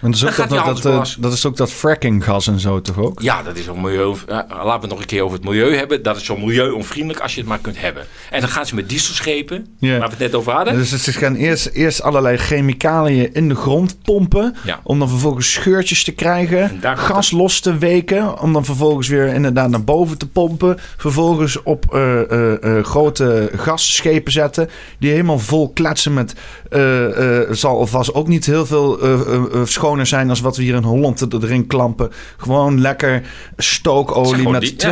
[0.00, 2.98] Want dat, is ook dat, dat, dat, dat, is ook dat frackinggas en zo toch
[2.98, 3.20] ook?
[3.20, 4.08] Ja, dat is ook milieu.
[4.08, 6.02] Uh, laten we het nog een keer over het milieu hebben.
[6.02, 8.06] Dat is zo milieuonvriendelijk als je het maar kunt hebben.
[8.30, 10.74] En dan gaan ze met dieselschepen, waar we het net over hadden.
[10.74, 14.54] Dus ze gaan eerst, eerst allerlei chemicaliën in de grond pompen.
[14.82, 16.80] Om dan vervolgens scheurtjes te krijgen.
[16.82, 18.40] Gas los te weken.
[18.40, 20.76] Om dan vervolgens weer inderdaad naar boven te pompen.
[20.96, 24.70] Vervolgens op uh, uh, grote gasschepen zetten.
[24.98, 26.34] Die helemaal vol kletsen met.
[26.70, 30.74] Uh, uh, zal alvast ook niet heel veel uh, schoner zijn als wat we hier
[30.74, 32.10] in Holland erin klampen.
[32.36, 33.22] Gewoon lekker
[33.56, 34.86] stookolie met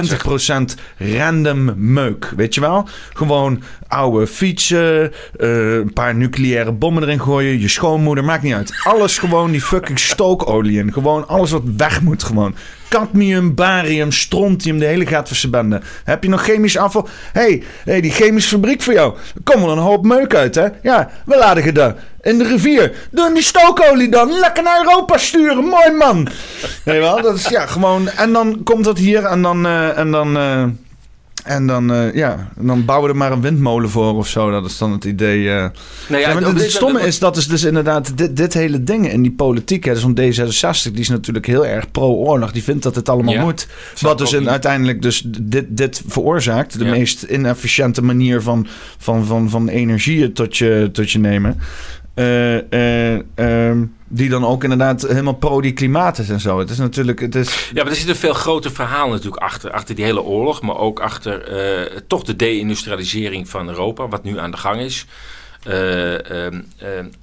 [0.77, 2.33] 20% random meuk.
[2.37, 2.89] Weet je wel?
[3.13, 7.61] Gewoon oude fietsen, een paar nucleaire bommen erin gooien.
[7.61, 8.73] Je schoonmoeder, maakt niet uit.
[8.85, 10.93] Alles gewoon die fucking stookolie in.
[10.93, 12.55] Gewoon alles wat weg moet gewoon
[12.95, 15.81] cadmium, barium, strontium, de hele bende.
[16.05, 17.09] Heb je nog chemisch afval?
[17.33, 19.15] hey, hey, die chemische fabriek voor jou.
[19.35, 20.67] Er komt wel een hoop meuk uit, hè?
[20.83, 22.93] Ja, we laden je daar in de rivier.
[23.11, 24.39] Doe die stookolie dan.
[24.39, 25.65] Lekker naar Europa sturen.
[25.65, 26.29] Mooi man.
[26.85, 28.09] Nee, wel, dat is ja gewoon.
[28.09, 29.67] En dan komt dat hier en dan.
[29.67, 30.65] Uh, en dan uh,
[31.45, 34.51] en dan, uh, ja, dan bouwen we er maar een windmolen voor of zo.
[34.51, 35.43] Dat is dan het idee.
[35.43, 35.67] Uh...
[36.09, 39.33] Nou ja, het, stomme is, dat is dus inderdaad dit, dit hele ding in die
[39.33, 39.85] politiek.
[39.85, 42.53] Hè, zo'n D66, die is natuurlijk heel erg pro-oorlog.
[42.53, 43.67] Die vindt dat het allemaal moet.
[44.01, 46.79] Wat dus in, uiteindelijk dus dit, dit veroorzaakt.
[46.79, 48.67] De meest inefficiënte manier van,
[48.99, 51.61] van, van, van energie tot je, tot je nemen.
[52.15, 56.59] Uh, die dan ook inderdaad helemaal pro die klimaat is en zo.
[56.59, 57.21] Het is natuurlijk.
[57.21, 57.71] Het is...
[57.75, 59.71] Ja, maar er zit een veel groter verhaal natuurlijk achter.
[59.71, 61.53] Achter die hele oorlog, maar ook achter
[61.93, 65.07] uh, toch de deindustrialisering van Europa, wat nu aan de gang is.
[65.69, 66.47] Uh,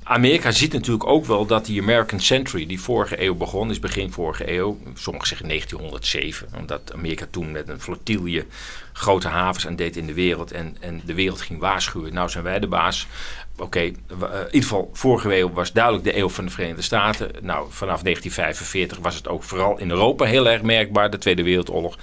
[0.04, 4.12] Amerika ziet natuurlijk ook wel dat die American Century, die vorige eeuw begon, is begin
[4.12, 8.46] vorige eeuw, sommigen zeggen 1907, omdat Amerika toen met een flotille
[8.94, 12.14] grote havens aan deed in de wereld en, en de wereld ging waarschuwen.
[12.14, 13.08] Nou zijn wij de baas
[13.62, 17.32] oké, eh, in ieder geval vorige eeuw was duidelijk de eeuw van de Verenigde Staten.
[17.42, 21.10] Nou, vanaf 1945 was het ook vooral in Europa heel erg merkbaar.
[21.10, 21.98] De Tweede Wereldoorlog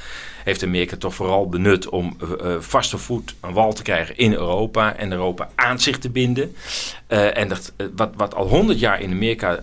[0.45, 4.97] heeft Amerika toch vooral benut om uh, vaste voet aan wal te krijgen in Europa
[4.97, 6.55] en Europa aan zich te binden.
[7.09, 9.59] Uh, en dat, wat, wat al honderd jaar in Amerika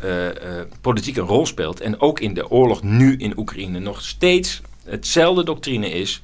[0.81, 5.43] politiek een rol speelt en ook in de oorlog nu in Oekraïne nog steeds hetzelfde
[5.43, 6.21] doctrine is.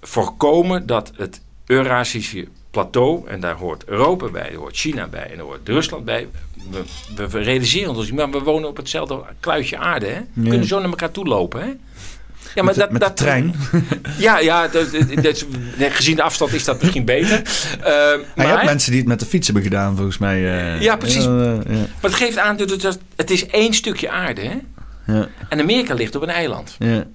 [0.00, 5.36] Voorkomen dat het Eurasische plateau, en daar hoort Europa bij, daar hoort China bij en
[5.36, 6.28] daar hoort Rusland bij.
[6.70, 10.06] We, we, realiseren ons, maar we wonen op hetzelfde kluitje aarde.
[10.06, 10.20] Hè?
[10.32, 11.60] We kunnen zo naar elkaar toe lopen.
[11.60, 11.72] Hè?
[12.54, 13.54] Ja, maar dat, dat, trein.
[14.18, 14.90] Ja, ja dat,
[15.22, 15.46] dat,
[15.78, 17.38] gezien de afstand is dat misschien beter.
[17.38, 17.84] Uh,
[18.36, 20.40] maar je hebt mensen die het met de fiets hebben gedaan, volgens mij.
[20.40, 21.24] Uh, ja, precies.
[21.24, 21.30] Uh.
[21.30, 24.40] Maar het geeft aan dat het is één stukje aarde.
[24.40, 24.56] Hè?
[25.12, 25.28] Ja.
[25.48, 26.76] En Amerika ligt op een eiland.
[26.78, 27.06] Ja.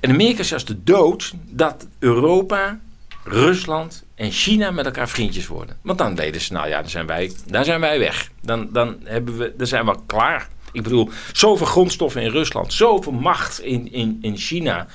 [0.00, 2.78] En Amerika is als de dood dat Europa
[3.24, 5.76] Rusland en China met elkaar vriendjes worden.
[5.82, 8.30] Want dan deden ze, nou ja, dan zijn wij, daar zijn wij weg.
[8.42, 10.48] Dan, dan, hebben we, dan zijn we klaar.
[10.72, 14.86] Ik bedoel, zoveel grondstoffen in Rusland, zoveel macht in, in, in China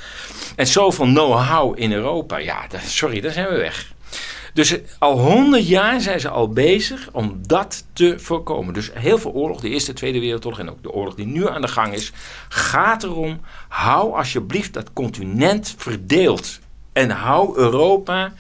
[0.55, 2.37] en zoveel know-how in Europa.
[2.37, 3.93] Ja, sorry, daar zijn we weg.
[4.55, 8.73] Dus al honderd jaar zijn ze al bezig om dat te voorkomen.
[8.73, 11.61] Dus heel veel oorlog, de Eerste, Tweede Wereldoorlog en ook de oorlog die nu aan
[11.61, 12.11] de gang is,
[12.49, 16.59] gaat erom, hou alsjeblieft dat continent verdeeld.
[16.95, 18.33] En hou Europa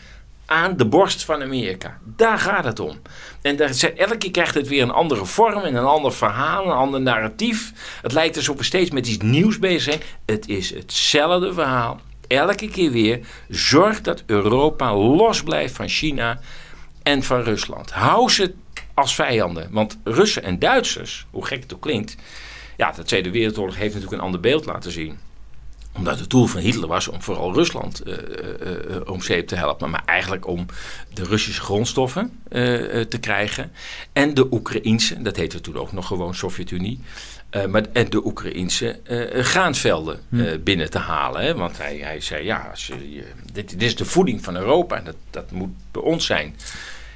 [0.45, 1.97] aan de borst van Amerika.
[2.03, 2.97] Daar gaat het om.
[3.41, 6.71] En daar, elke keer krijgt het weer een andere vorm en een ander verhaal, een
[6.71, 7.71] ander narratief.
[8.01, 10.01] Het lijkt alsof we steeds met iets nieuws bezig zijn.
[10.25, 11.99] Het is hetzelfde verhaal.
[12.27, 13.19] Elke keer weer.
[13.49, 16.39] Zorg dat Europa los blijft van China
[17.03, 17.91] en van Rusland.
[17.91, 18.53] Hou ze
[18.93, 19.67] als vijanden.
[19.71, 22.15] Want Russen en Duitsers, hoe gek het ook klinkt.
[22.77, 25.19] Ja, de Tweede Wereldoorlog heeft natuurlijk een ander beeld laten zien
[25.97, 29.89] omdat het doel van Hitler was om vooral Rusland uh, uh, om zeep te helpen.
[29.89, 30.65] Maar eigenlijk om
[31.13, 32.31] de Russische grondstoffen
[33.09, 33.71] te krijgen.
[34.13, 36.99] En de Oekraïnse, dat heette toen ook nog gewoon Sovjet-Unie.
[37.69, 38.99] maar, en de Oekraïnse
[39.33, 40.57] graanvelden hm.
[40.63, 41.41] binnen te halen.
[41.41, 41.55] Hè?
[41.55, 43.23] Want hij, hij zei, ja, als je,
[43.53, 44.97] dit, dit, is de voeding van Europa.
[44.97, 46.55] En dat, dat moet bij ons zijn.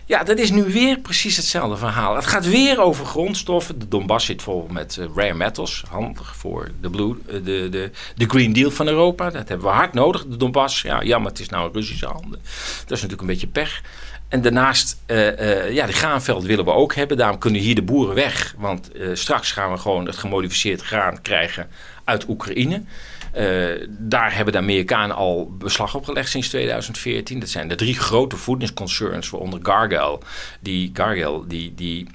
[0.10, 2.16] Ja, dat is nu weer precies hetzelfde verhaal.
[2.16, 3.80] Het gaat weer over grondstoffen.
[3.80, 5.84] De Donbass zit vol met uh, rare metals.
[5.89, 9.30] Handig voor de, uh, de, de, de Green Deal van Europa.
[9.30, 10.82] Dat hebben we hard nodig, de Donbass.
[10.82, 12.39] Ja, jammer, het is nou een Russische handen.
[12.80, 13.82] Dat is natuurlijk een beetje pech.
[14.28, 17.18] En daarnaast, uh, ja, de graanveld willen we ook hebben.
[17.18, 18.55] Daarom kunnen hier de boeren weg.
[18.57, 21.68] Want straks gaan we gewoon het gemodificeerd graan krijgen
[22.03, 22.84] uit Oekraïne.
[23.89, 27.39] Daar hebben de Amerikanen al beslag op gelegd sinds 2014.
[27.39, 30.23] Dat zijn de drie grote voedingsconcerns, waaronder Gargel,
[30.59, 32.07] die, Gargel, die, die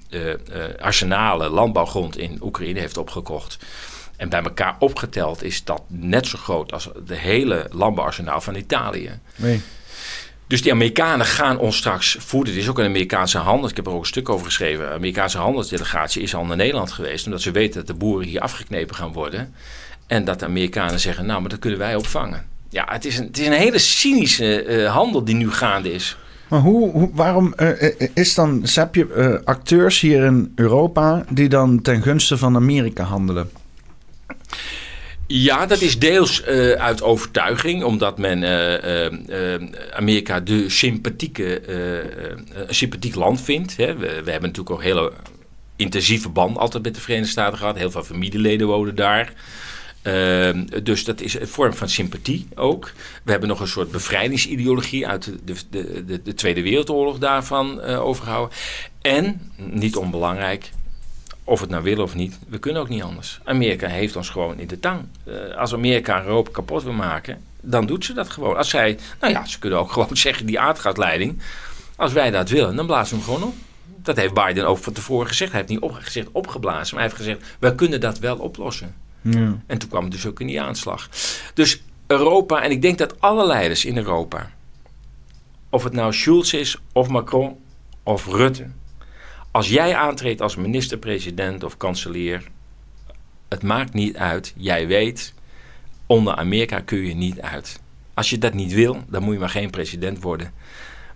[0.80, 3.58] arsenalen landbouwgrond in Oekraïne heeft opgekocht.
[4.16, 9.10] En bij elkaar opgeteld is dat net zo groot als de hele landbouwarsenaal van Italië.
[9.36, 9.60] Nee.
[10.46, 12.54] Dus die Amerikanen gaan ons straks voeden.
[12.54, 13.68] Het is ook een Amerikaanse handel.
[13.68, 14.86] Ik heb er ook een stuk over geschreven.
[14.86, 17.26] Een Amerikaanse handelsdelegatie is al naar Nederland geweest.
[17.26, 19.54] Omdat ze weten dat de boeren hier afgeknepen gaan worden.
[20.06, 22.44] En dat de Amerikanen zeggen, nou, maar dat kunnen wij opvangen.
[22.68, 26.16] Ja, het is een, het is een hele cynische uh, handel die nu gaande is.
[26.48, 27.70] Maar hoe, hoe waarom uh,
[28.14, 33.50] is dan, heb je acteurs hier in Europa die dan ten gunste van Amerika handelen?
[35.26, 41.68] Ja, dat is deels uh, uit overtuiging, omdat men uh, uh, Amerika de sympathieke,
[42.66, 43.76] een sympathiek land vindt.
[43.76, 43.96] Hè.
[43.96, 45.12] We, we, hebben natuurlijk ook hele
[45.76, 47.76] intensieve band altijd met de Verenigde Staten gehad.
[47.76, 49.32] Heel veel familieleden wonen daar.
[50.04, 52.92] Ehm, dus dat is een vorm van sympathie ook.
[53.22, 58.56] We hebben nog een soort bevrijdingsideologie uit de, de, de, de Tweede Wereldoorlog daarvan overgehouden.
[59.00, 60.70] En, niet onbelangrijk,
[61.44, 63.40] of het nou willen of niet, we kunnen ook niet anders.
[63.44, 65.00] Amerika heeft ons gewoon in de tang.
[65.24, 68.56] Uh, als Amerika Europa kapot wil maken, dan doet ze dat gewoon.
[68.56, 71.40] Als zij, nou ja, ze kunnen ook gewoon zeggen, die aardgasleiding,
[71.96, 73.54] als wij dat willen, dan blazen we hem gewoon op.
[73.96, 75.52] Dat heeft Biden ook van tevoren gezegd.
[75.52, 78.94] Hij heeft niet gezegd opgeblazen, maar hij heeft gezegd, wij kunnen dat wel oplossen.
[79.66, 81.08] En toen kwam dus ook in die aanslag.
[81.54, 84.50] Dus Europa, en ik denk dat alle leiders in Europa,
[85.70, 87.56] of het nou Schulz is, of Macron,
[88.02, 88.66] of Rutte,
[89.50, 92.42] als jij aantreedt als minister-president of kanselier,
[93.48, 94.54] het maakt niet uit.
[94.56, 95.34] Jij weet,
[96.06, 97.80] onder Amerika kun je niet uit.
[98.14, 100.52] Als je dat niet wil, dan moet je maar geen president worden.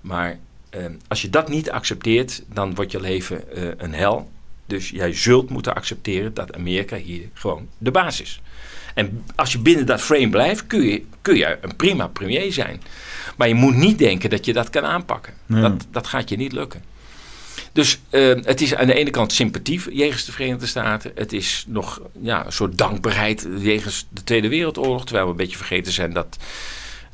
[0.01, 0.39] Maar
[0.71, 4.31] eh, als je dat niet accepteert, dan wordt je leven eh, een hel.
[4.69, 8.41] Dus jij zult moeten accepteren dat Amerika hier gewoon de baas is.
[8.95, 12.83] En als je binnen dat frame blijft, kun je, kun je een prima premier zijn.
[13.37, 15.35] Maar je moet niet denken dat je dat kan aanpakken.
[15.47, 16.83] Dat, dat gaat je niet lukken.
[17.73, 21.13] Dus uh, het is aan de ene kant sympathie jegens de Verenigde Staten.
[21.15, 25.05] Het is nog ja, een soort dankbaarheid jegens de Tweede Wereldoorlog.
[25.05, 26.37] Terwijl we een beetje vergeten zijn dat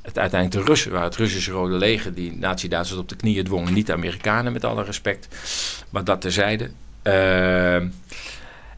[0.03, 1.09] het uiteindelijk de Russen waren.
[1.09, 3.75] Het Russische Rode Leger die nazi-Duitsers op de knieën dwongen.
[3.75, 5.29] Niet de Amerikanen met alle respect.
[5.91, 6.71] Maar dat terzijde.
[7.05, 7.75] Uh,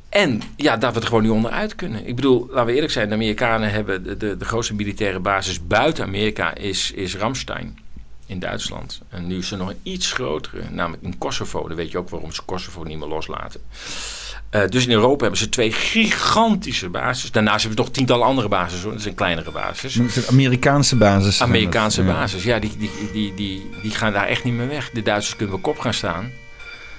[0.08, 2.06] en ja, dat we er gewoon niet onderuit kunnen.
[2.06, 3.08] Ik bedoel, laten we eerlijk zijn.
[3.08, 7.78] De Amerikanen hebben de, de, de grootste militaire basis buiten Amerika is, is Ramstein
[8.26, 9.00] in Duitsland.
[9.08, 11.68] En nu is er nog een iets grotere, namelijk in Kosovo.
[11.68, 13.60] Dan weet je ook waarom ze Kosovo niet meer loslaten.
[14.50, 17.32] Uh, dus in Europa hebben ze twee gigantische bases.
[17.32, 18.82] Daarnaast hebben ze nog tientallen andere bases.
[18.82, 18.90] Hoor.
[18.90, 19.94] Dat is een kleinere basis.
[19.94, 21.42] Het Amerikaanse basis.
[21.42, 22.58] Amerikaanse basis, ja.
[22.58, 24.90] Die, die, die, die, die gaan daar echt niet meer weg.
[24.90, 26.30] De Duitsers kunnen op kop gaan staan.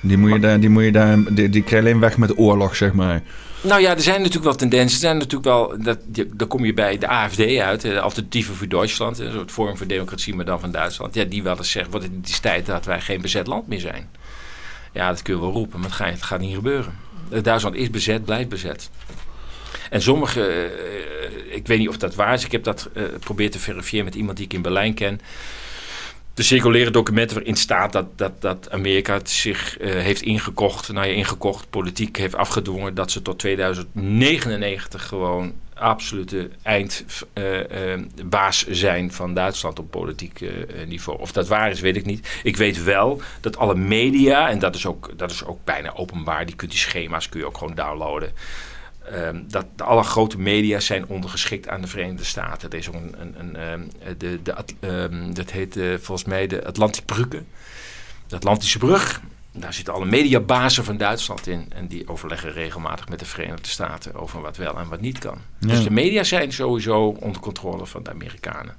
[0.01, 2.75] Die moet je daar, die, moet je daar, die, die je alleen weg met oorlog,
[2.75, 3.21] zeg maar.
[3.61, 4.93] Nou ja, er zijn natuurlijk wel tendensen.
[4.93, 5.99] Er zijn natuurlijk wel, dat,
[6.33, 9.87] dan kom je bij de AFD uit, de Alternatieven voor Duitsland, een soort vorm voor
[9.87, 11.13] democratie, maar dan van Duitsland.
[11.13, 13.79] Ja, die wel eens zeggen, wat het is tijd dat wij geen bezet land meer
[13.79, 14.09] zijn.
[14.93, 16.93] Ja, dat kunnen we wel roepen, maar het gaat, het gaat niet gebeuren.
[17.41, 18.89] Duitsland is bezet, blijft bezet.
[19.89, 20.71] En sommige,
[21.49, 24.15] uh, ik weet niet of dat waar is, ik heb dat geprobeerd te verifiëren met
[24.15, 25.19] iemand die ik in Berlijn ken
[26.38, 31.13] de circuleren documenten waarin staat dat, dat, dat Amerika zich uh, heeft ingekocht, nou ja,
[31.13, 39.33] ingekocht, politiek heeft afgedwongen dat ze tot 2099 gewoon absolute eindbaas uh, uh, zijn van
[39.33, 40.41] Duitsland op politiek
[40.88, 41.19] niveau.
[41.19, 42.39] Of dat waar is, weet ik niet.
[42.43, 46.45] Ik weet wel dat alle media, en dat is ook, dat is ook bijna openbaar,
[46.45, 48.31] die, die schema's kun je ook gewoon downloaden.
[49.13, 52.69] Um, dat alle grote media zijn ondergeschikt aan de Verenigde Staten.
[52.69, 56.47] Er is ook een, een, een um, de, de, um, dat heet uh, volgens mij
[56.47, 57.43] de Atlantische Brugge.
[58.27, 59.21] De Atlantische Brug.
[59.51, 61.65] Daar zitten alle mediabazen van Duitsland in.
[61.69, 65.37] En die overleggen regelmatig met de Verenigde Staten over wat wel en wat niet kan.
[65.59, 65.67] Ja.
[65.67, 68.77] Dus de media zijn sowieso onder controle van de Amerikanen.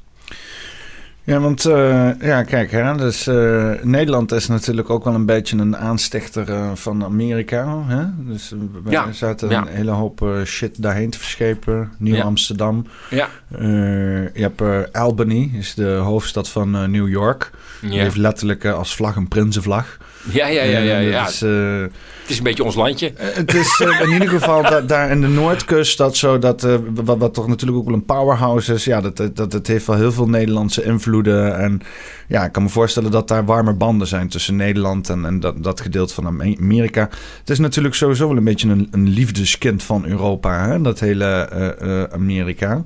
[1.28, 5.56] Ja, want uh, ja, kijk, hè, dus, uh, Nederland is natuurlijk ook wel een beetje
[5.56, 7.82] een aanstichter uh, van Amerika.
[7.86, 8.04] Hè?
[8.18, 8.54] Dus
[8.84, 9.60] we ja, zaten ja.
[9.60, 11.92] een hele hoop shit daarheen te verschepen.
[11.98, 12.86] Nieuw-Amsterdam.
[13.10, 13.28] Ja.
[13.58, 17.50] je hebt Albany, is de hoofdstad van New York.
[17.80, 19.98] Die heeft letterlijk als vlag een prinsenvlag.
[20.32, 20.78] Ja, ja, ja.
[20.78, 21.26] ja, ja.
[21.28, 23.12] Is, het is een beetje ons landje.
[23.16, 27.34] het is in ieder geval da daar in de Noordkust dat zo, dat, wat, wat,
[27.34, 28.84] toch natuurlijk ook wel een powerhouse is.
[28.84, 31.58] Ja, dat, dat, dat heeft wel heel veel Nederlandse invloeden.
[31.58, 31.80] En
[32.28, 35.62] ja, ik kan me voorstellen dat daar warme banden zijn tussen Nederland en, en dat,
[35.62, 37.08] dat gedeelte van Amerika.
[37.38, 40.80] Het is natuurlijk sowieso wel een beetje een, een liefdeskind van Europa, hè?
[40.80, 42.84] dat hele Amerika.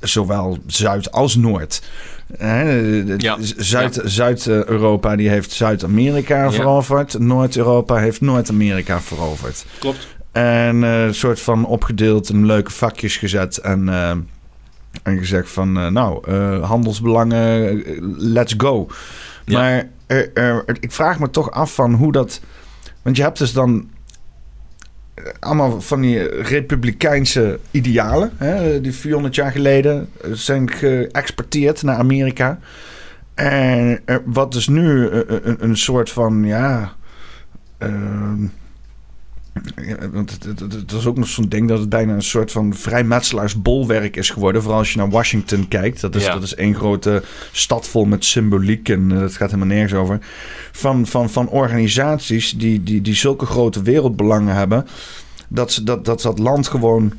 [0.00, 1.82] Zowel Zuid als Noord.
[3.16, 3.36] Ja.
[3.56, 6.50] Zuid, Zuid-Europa die heeft Zuid-Amerika ja.
[6.50, 7.18] veroverd.
[7.18, 9.64] Noord-Europa heeft Noord-Amerika veroverd.
[9.78, 10.06] Klopt.
[10.32, 13.56] En een uh, soort van opgedeeld in leuke vakjes gezet.
[13.56, 14.10] En uh,
[15.02, 18.86] En gezegd van, eh, nou, eh, handelsbelangen, eh, let's go.
[19.44, 19.58] Ja.
[19.58, 19.88] Maar
[20.80, 22.40] ik vraag me toch af van hoe dat...
[23.02, 23.97] Want je hebt dus dan eh,
[25.40, 28.30] allemaal van die republikeinse idealen.
[28.36, 32.58] Hè, die 400 jaar geleden eh, zijn geëxporteerd naar Amerika.
[33.34, 36.92] En eh, wat dus nu eh, een, een soort van, ja...
[37.78, 38.44] ehm,
[40.12, 44.16] want het, het, is ook nog zo'n ding dat het bijna een soort van vrijmetselaarsbolwerk
[44.16, 44.62] is geworden.
[44.62, 46.00] Vooral als je naar Washington kijkt.
[46.00, 46.32] Dat is, Ja.
[46.32, 50.18] dat is één grote stad vol met symboliek en eh, dat gaat helemaal nergens over.
[50.72, 54.86] Van, van, van organisaties die, die, die zulke grote wereldbelangen hebben.
[55.48, 57.12] Dat ze dat, dat, dat land gewoon...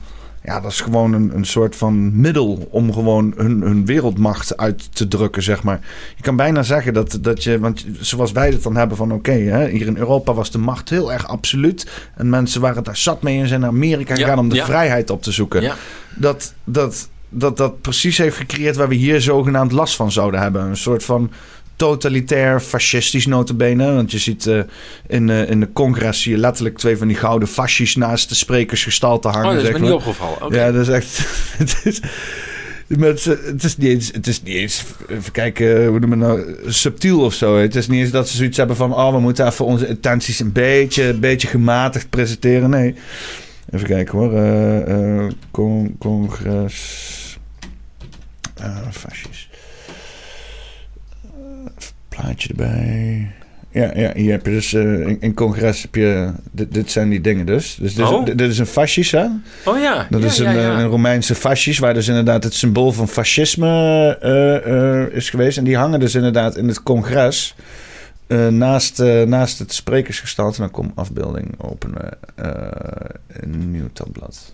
[0.50, 4.96] Ja, dat is gewoon een, een soort van middel om gewoon hun, hun wereldmacht uit
[4.96, 5.80] te drukken, zeg maar.
[6.16, 9.34] Je kan bijna zeggen dat, dat je, want zoals wij het dan hebben van oké,
[9.72, 11.88] hier in Europa was de macht heel erg absoluut.
[12.16, 14.66] En mensen waren daar zat mee en zijn naar Amerika Ja, gegaan om de ja.
[14.66, 15.62] vrijheid op te zoeken.
[15.62, 15.76] Ja.
[16.16, 20.66] Dat, dat, dat dat precies heeft gecreëerd waar we hier zogenaamd last van zouden hebben.
[20.66, 21.32] Een soort van
[21.80, 23.94] totalitair, fascistisch notabene.
[23.94, 24.60] Want je ziet eh,
[25.08, 28.36] in, eh, in de congres zie je letterlijk twee van die gouden fascies naast de
[28.36, 29.50] sprekersgestalte hangen.
[29.50, 30.54] Oh, dat is me niet opgevallen.
[30.54, 31.18] Ja, dat is echt.
[31.58, 32.02] het is.
[32.88, 36.48] Met, het, is niet eens, het is niet eens, even kijken, hoe noemen we het
[36.48, 37.58] nou, subtiel of zo.
[37.58, 40.40] Het is niet eens dat ze zoiets hebben van, oh, we moeten even onze intenties
[40.40, 42.70] een beetje, een beetje gematigd presenteren.
[42.70, 42.96] Nee.
[43.72, 44.34] Even kijken hoor.
[44.34, 47.38] eh, eh, con- congres.
[48.62, 49.49] Uh, fascist.
[52.22, 53.32] Plaatje erbij.
[53.72, 56.32] Ja, ja, hier heb je dus eh, in, in congres heb je.
[56.52, 57.78] Dit, dit zijn die dingen dus.
[57.82, 58.26] Dus dit, is- Oh.
[58.26, 59.26] dit, dit is een fascist, hè?
[59.66, 60.08] Oh ja.
[60.10, 60.74] Dat ja, is een, ja, ja.
[60.74, 65.58] eh, een Romeinse fascist, waar dus inderdaad het symbool van fascisme eh, is geweest.
[65.58, 67.56] En die hangen dus inderdaad in het congres.
[68.50, 70.56] naast, naast het sprekersgestalte.
[70.56, 72.10] En dan kom afbeelding openen.
[73.28, 74.54] een nieuw tabblad.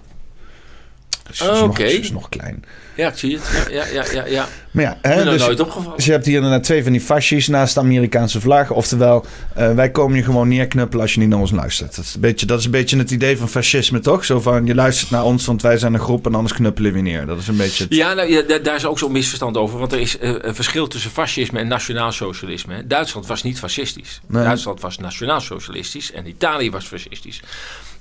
[1.29, 1.83] Dus het is, Oh, nog, oké.
[1.83, 2.63] het is nog klein.
[2.95, 3.67] Ja, ik zie het.
[3.71, 4.47] Ja, ja, ja, ja.
[4.71, 5.95] Maar ja, Hè, dus, nooit opgevallen.
[5.95, 8.71] dus je hebt hier inderdaad twee van die fascies naast de Amerikaanse vlag.
[8.71, 11.95] Oftewel, eh, wij komen je gewoon neerknuppelen als je niet naar ons luistert.
[11.95, 14.25] Dat is, een beetje, dat is een beetje het idee van fascisme, toch?
[14.25, 16.99] Zo van, je luistert naar ons, want wij zijn een groep en anders knuppelen we
[17.01, 17.25] neer.
[17.25, 17.93] Dat is een beetje het...
[17.93, 19.79] Ja, nou, ja daar, is ook zo'n misverstand over.
[19.79, 22.73] Want er is eh, een verschil tussen fascisme en nationaalsocialisme.
[22.73, 22.87] hè.
[22.87, 24.21] Duitsland was niet fascistisch.
[24.27, 24.43] Nee.
[24.43, 27.41] Duitsland was nationaalsocialistisch en Italië was fascistisch.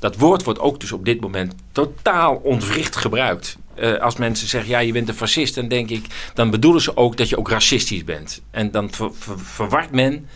[0.05, 3.57] Dat woord wordt ook dus op dit moment totaal ontwricht gebruikt.
[3.75, 6.97] Eh, als mensen zeggen, ja, je bent een fascist, dan denk ik, dan bedoelen ze
[6.97, 8.43] ook dat je ook racistisch bent.
[8.51, 10.29] En dan ver- ver- verwart men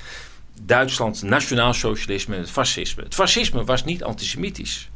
[0.62, 3.02] Duitslands nationaalsocialisme met het fascisme.
[3.02, 4.90] Het fascisme was niet antisemitisch.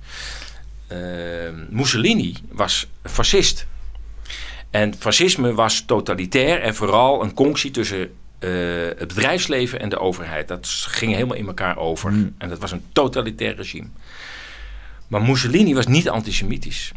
[0.87, 0.99] Eh,
[1.71, 3.67] Mussolini was fascist.
[4.71, 8.51] En fascisme was totalitair en vooral een conctie tussen eh,
[8.99, 10.49] het bedrijfsleven en de overheid.
[10.49, 12.11] Dat ging helemaal in elkaar over.
[12.11, 12.35] Mm.
[12.39, 13.87] En dat was een totalitair regime.
[15.13, 16.93] Maar Mussolini was niet antisemitisch.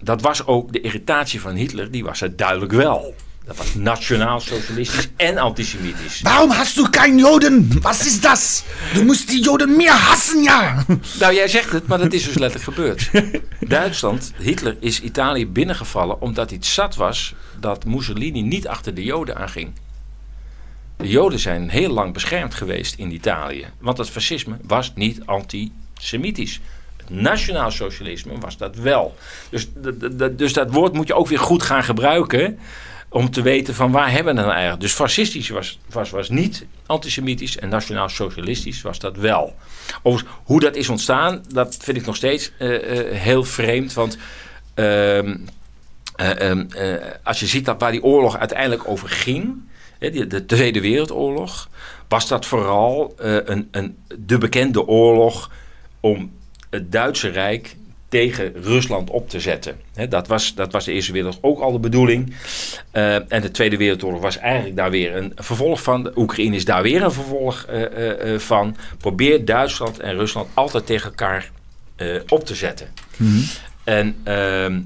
[0.00, 3.14] Dat was ook de irritatie van Hitler, die was het duidelijk wel.
[3.44, 6.20] Dat was nationaal-socialistisch en antisemitisch.
[6.20, 7.80] Waarom hast du kein Joden?
[7.80, 8.64] Was is das?
[8.94, 10.84] Du musst die Joden meer hassen, ja.
[11.18, 13.10] Nou, jij zegt het, maar dat is dus letterlijk gebeurd.
[13.68, 19.04] Duitsland, Hitler is Italië binnengevallen omdat hij het zat was dat Mussolini niet achter de
[19.04, 19.72] Joden aanging.
[20.96, 26.60] De Joden zijn heel lang beschermd geweest in Italië, want het fascisme was niet antisemitisch.
[27.10, 29.16] Nationaal socialisme was dat wel.
[29.50, 29.68] Dus,
[30.32, 32.58] dus dat woord moet je ook weer goed gaan gebruiken
[33.08, 34.80] om te weten van waar hebben we het nou eigenlijk.
[34.80, 39.54] Dus fascistisch was, was, was niet antisemitisch en nationaal socialistisch was dat wel.
[40.02, 43.92] Overigens, hoe dat is ontstaan, dat vind ik nog steeds eh, eh, heel vreemd.
[43.92, 44.18] Want
[44.74, 45.36] ehm,
[46.16, 49.66] eh, ehm, eh, als je ziet dat waar die oorlog uiteindelijk over ging,
[49.98, 51.68] de Tweede Wereldoorlog,
[52.08, 55.50] was dat vooral een, een, de bekende oorlog
[56.00, 56.32] om
[56.70, 57.76] het Duitse Rijk
[58.08, 59.80] tegen Rusland op te zetten.
[60.08, 62.34] Dat, was, dat was de Eerste Wereldoorlog ook al de bedoeling.
[62.90, 66.02] Eh, en de Tweede Wereldoorlog was eigenlijk daar weer een vervolg van.
[66.02, 68.76] De Oekraïne is daar weer een vervolg eh, eh, van.
[68.98, 71.50] Probeert Duitsland en Rusland altijd tegen elkaar
[72.28, 72.88] op te zetten.
[73.84, 74.80] En, ehm,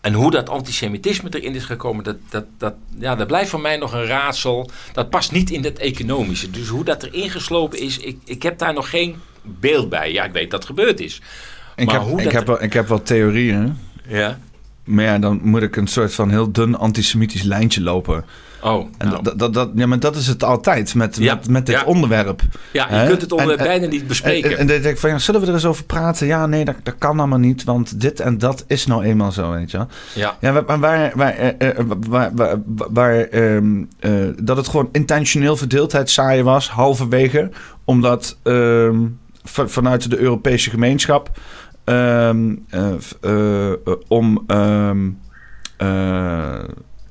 [0.00, 3.76] en hoe dat antisemitisme erin is gekomen, dat, dat, dat, ja, dat blijft voor mij
[3.76, 4.70] nog een raadsel.
[4.92, 6.50] Dat past niet in het economische.
[6.50, 10.12] Dus hoe dat erin geslopen is, ik, ik heb daar nog geen beeld bij.
[10.12, 11.22] Ja, ik weet dat het gebeurd is.
[11.76, 13.76] Ik Maar heb, hoe ik, dat- heb wel, ik heb wel theorieën.
[14.08, 14.38] Ja.
[14.84, 18.24] Maar ja, dan moet ik een soort van heel dun antisemitisch lijntje lopen.
[18.62, 19.22] Oh, En nou.
[19.22, 21.84] dat, dat, dat, ja, maar dat is het altijd met, Ja, met, met dit ja.
[21.84, 22.42] onderwerp.
[22.72, 24.50] ja, je kunt het onder En- en- bijna niet bespreken.
[24.50, 26.26] En, en dan denk ik van, ja, zullen we er eens over praten?
[26.26, 29.50] Ja, nee, dat, dat kan allemaal niet, want dit en dat is nou eenmaal zo,
[29.50, 29.86] weet je wel.
[30.14, 30.36] ja.
[30.40, 31.76] Ja, waar, waar, waar, waar, eh, eh,
[32.08, 32.56] waar, waar,
[32.90, 34.12] waar, ehm, eh,
[34.42, 37.50] dat het gewoon intentioneel verdeeldheid zaaien was, halverwege,
[37.84, 38.96] omdat ehm,
[39.48, 41.38] vanuit de Europese gemeenschap
[41.84, 43.76] ehm, eh, eh, eh,
[44.08, 45.10] om ehm,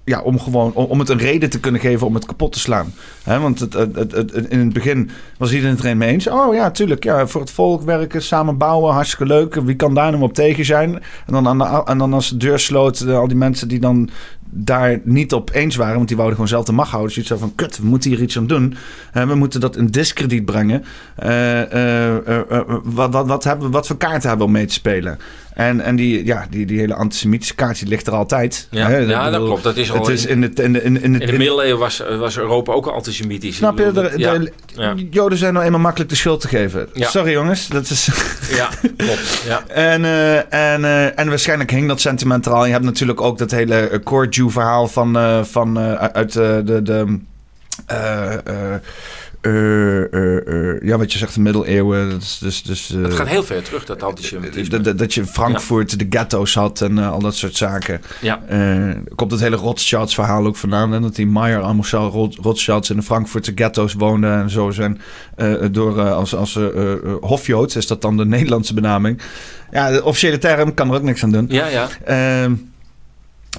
[0.08, 2.94] ja, om gewoon om, het een reden te kunnen geven om het kapot te slaan.
[3.24, 6.28] want het, het, het, in het begin was iedereen het mee eens.
[6.28, 7.04] Oh ja, tuurlijk.
[7.04, 9.56] Ja, voor het volk werken, samen bouwen, hartstikke leuk.
[9.56, 10.94] Wie kan daar nou op tegen zijn?
[11.26, 14.10] En dan, en dan als de deur sloot, eh, al die mensen die dan
[14.50, 17.16] daar niet op eens waren, want die wouden gewoon zelf de macht houden.
[17.16, 18.76] Dus je van, kut, we moeten hier iets aan doen.
[19.14, 20.84] we moeten dat in discrediet brengen.
[21.24, 22.18] Uh,
[22.84, 25.20] wat, wat, wat, hebben, wat voor kaarten hebben we om mee te spelen?
[25.58, 28.68] En, en die, ja, die, die hele antisemitische kaart die ligt er altijd.
[28.72, 28.98] Ja, hè?
[28.98, 29.64] ja dat, klopt.
[29.64, 32.04] Dat is al het is in, het, in, de, in, in, in de middeleeuwen was,
[32.20, 33.56] was Europa ook al antisemitisch.
[33.56, 33.92] Snap je?
[33.92, 34.94] De, de, ja.
[35.10, 36.90] Joden zijn nou eenmaal makkelijk de schuld te geven.
[36.94, 37.68] Sorry jongens.
[37.68, 38.10] Dat is...
[38.50, 39.44] Ja, klopt.
[39.46, 39.64] Ja.
[39.92, 42.66] en, uh, en, uh, en waarschijnlijk hing dat sentimentaal.
[42.66, 46.82] Je hebt natuurlijk ook dat hele Core Jew verhaal van, uh, van uit de...
[46.84, 47.20] de
[50.82, 52.10] ja, wat je zegt, de middeleeuwen.
[52.10, 54.82] Dus, dus, dus, het gaat heel ver terug, dat antisemitisme.
[54.82, 58.02] Dat, dat je Frankfurt de ghetto's had en al dat soort zaken.
[58.22, 58.42] Ja.
[59.16, 60.94] komt het hele Rothschilds verhaal ook vandaan.
[60.94, 65.02] En dat die Meyer Marcel Rothschilds in de Frankfurtse ghetto's woonde en zo zijn.
[65.72, 66.60] door, als als
[67.22, 69.22] hofjoods is dat dan de Nederlandse benaming.
[69.72, 71.46] Ja, de officiële term kan er ook niks aan doen.
[71.50, 71.88] Ja, ja.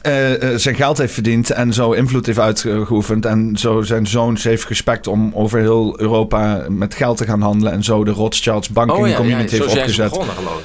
[0.02, 3.24] Ehm, uh, zijn geld heeft verdiend en zo invloed heeft uitgeoefend.
[3.24, 7.72] En zo zijn zoons heeft gespekt om over heel Europa met geld te gaan handelen.
[7.72, 10.18] En zo de Rothschilds banking oh, community heeft opgezet.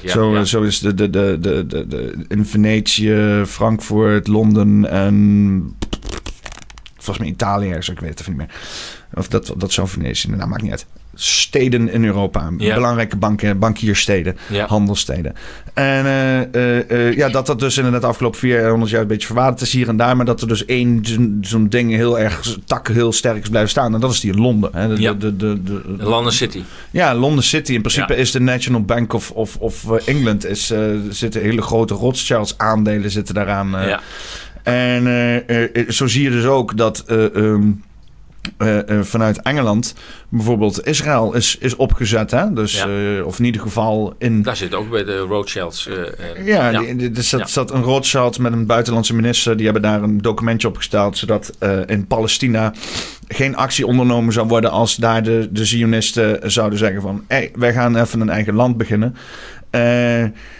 [0.05, 5.75] zo, zo is de, de, de, de, de, in Venetië, Frankfurt, Londen en
[6.95, 8.55] volgens mij Italië, ik weet het even niet meer.
[9.13, 12.51] Of dat, dat zou Venetië, nou maakt niet uit steden in Europa.
[12.57, 14.65] Belangrijke banken, bankiersteden, ja.
[14.67, 15.33] handelsteden.
[15.73, 19.25] En uh, uh, uh, ja, dat dat dus inderdaad de afgelopen 400 jaar een beetje
[19.25, 20.15] verwaterd is hier en daar.
[20.15, 21.01] Maar dat er dus één
[21.41, 23.93] zo'n ding heel erg tak heel sterk is blijven staan.
[23.93, 24.69] En dat is die in Londen.
[24.73, 24.87] Hè.
[24.87, 25.13] De, ja.
[25.13, 26.63] de, de, de, London City.
[26.91, 27.73] Ja, London City.
[27.73, 30.45] In principe is de National Bank of, of, of England.
[30.45, 33.75] Is, er zitten hele grote Rothschilds aandelen zitten daaraan.
[34.63, 35.03] En
[35.89, 37.03] zo zie je dus ook dat...
[37.09, 37.83] Um,
[38.57, 39.95] uh, uh, vanuit Engeland
[40.29, 42.31] bijvoorbeeld Israël is, is opgezet.
[42.31, 42.53] Hè?
[42.53, 42.87] Dus, ja.
[42.87, 44.41] uh, of in ieder geval in...
[44.41, 45.89] Daar zit ook bij de Rothschilds.
[46.45, 46.81] ja, ja.
[47.15, 47.45] er zat, ja.
[47.45, 49.55] zat, een Rothschild met een buitenlandse minister.
[49.55, 51.17] Die hebben daar een documentje opgesteld...
[51.17, 52.73] zodat in Palestina
[53.27, 54.71] geen actie ondernomen zou worden...
[54.71, 57.23] als daar de, de Zionisten zouden zeggen van...
[57.27, 59.15] Hey, wij gaan even een eigen land beginnen.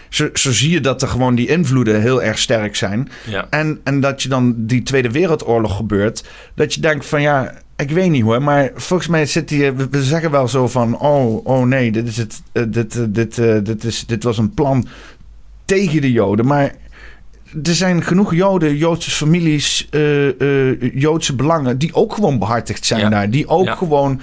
[0.08, 3.08] Zo, zo, zie je dat er gewoon die invloeden heel erg sterk zijn.
[3.26, 3.46] Ja.
[3.50, 6.24] En, en dat je dan die Tweede Wereldoorlog gebeurt.
[6.54, 9.76] Dat je denkt van ja, ik weet niet hoor, maar volgens mij zit hier.
[9.76, 13.36] We zeggen wel zo van: oh, oh nee, dit, is het, uh, dit, uh, dit,
[13.66, 14.86] dit, is, dit was een plan
[15.64, 16.46] tegen de Joden.
[16.46, 16.74] Maar
[17.62, 19.88] er zijn genoeg Joden, Joodse families,
[20.94, 21.78] Joodse belangen.
[21.78, 23.30] die ook gewoon behartigd zijn daar.
[23.30, 23.74] Die ook ja.
[23.74, 24.20] gewoon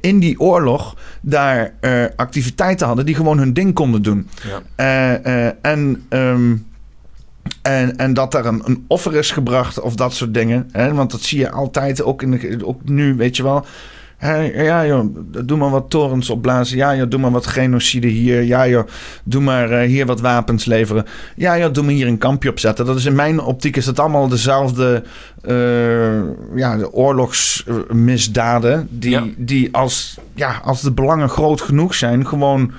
[0.00, 1.74] in die oorlog daar
[2.16, 3.06] activiteiten hadden.
[3.06, 4.28] die gewoon hun ding konden doen.
[4.76, 5.52] Ja.
[5.62, 6.06] en.
[6.08, 6.66] Um,
[7.64, 10.68] en, en dat er een, een offer is gebracht of dat soort dingen.
[10.72, 10.94] Hè?
[10.94, 13.64] Want dat zie je altijd, ook, in de, ook nu, weet je wel.
[14.54, 16.76] ja, joh, doe maar wat torens opblazen.
[16.76, 18.42] Ja, joh, doe maar wat genocide hier.
[18.42, 18.88] Ja, joh,
[19.24, 21.04] doe maar uh, hier wat wapens leveren.
[21.36, 22.86] Ja, joh, doe maar hier een kampje opzetten.
[22.86, 25.02] Dat is in mijn optiek is dat allemaal dezelfde
[25.44, 26.22] uh,
[26.54, 28.88] ja, de oorlogsmisdaden.
[28.90, 29.24] Die, ja.
[29.36, 32.72] die als, ja, als de belangen groot genoeg zijn, gewoon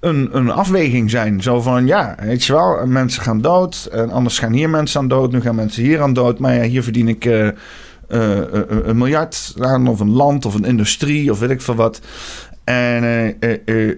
[0.00, 1.42] een, een afweging zijn.
[1.42, 3.88] Zo van, ja, weet je wel, mensen gaan dood.
[3.92, 5.32] En anders gaan hier mensen aan dood.
[5.32, 6.38] Nu gaan mensen hier aan dood.
[6.38, 7.52] Maar ja, hier verdien ik uh, uh,
[8.84, 9.88] een miljard aan.
[9.88, 12.00] Of een land of een industrie of weet ik veel wat.
[12.66, 13.36] En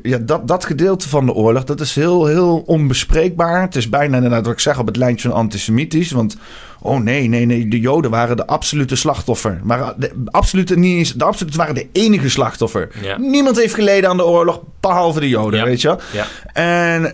[0.02, 3.60] ja, dat, dat gedeelte van de oorlog, dat is heel, heel onbespreekbaar.
[3.60, 6.10] Het is bijna inderdaad wat ik zeg op het lijntje van antisemitisch.
[6.10, 6.36] Want
[6.80, 7.68] Oh nee, nee, nee.
[7.68, 9.60] De Joden waren de absolute slachtoffer.
[9.62, 12.88] Maar de absolute, niet, de absolute waren de enige slachtoffer.
[13.02, 13.18] Ja.
[13.18, 15.64] Niemand heeft geleden aan de oorlog, behalve de Joden, ja.
[15.64, 16.26] weet je Ja.
[16.52, 17.12] En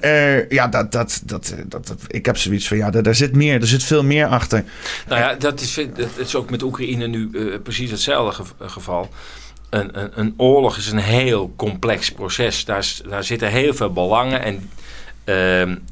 [0.49, 3.61] ja, dat, dat, dat, dat, dat, ik heb zoiets van, ja, daar, daar, zit meer.
[3.61, 4.65] Er zit veel meer achter.
[5.09, 7.31] Nou ja, dat is, dat is ook met Oekraïne nu
[7.63, 9.09] precies hetzelfde geval.
[9.75, 12.65] Een, een, oorlog is een heel complex proces.
[12.65, 14.71] Daar, daar zitten heel veel belangen en...
[15.25, 15.35] Uh,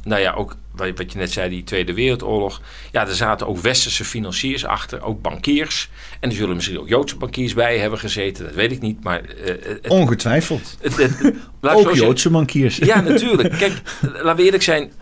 [0.03, 2.61] nou ja, ook wat je net zei, die Tweede Wereldoorlog.
[2.91, 5.89] Ja, er zaten ook westerse financiers achter, ook bankiers.
[6.21, 9.05] En er zullen misschien ook Joodse bankiers bij hebben gezeten, dat weet ik niet.
[9.05, 10.77] Maar, uh, het, Ongetwijfeld.
[10.81, 12.77] Het, het, ook Joodse bankiers.
[12.77, 13.59] Ja, natuurlijk.
[13.59, 14.93] Kijk, laten we eerlijk zijn,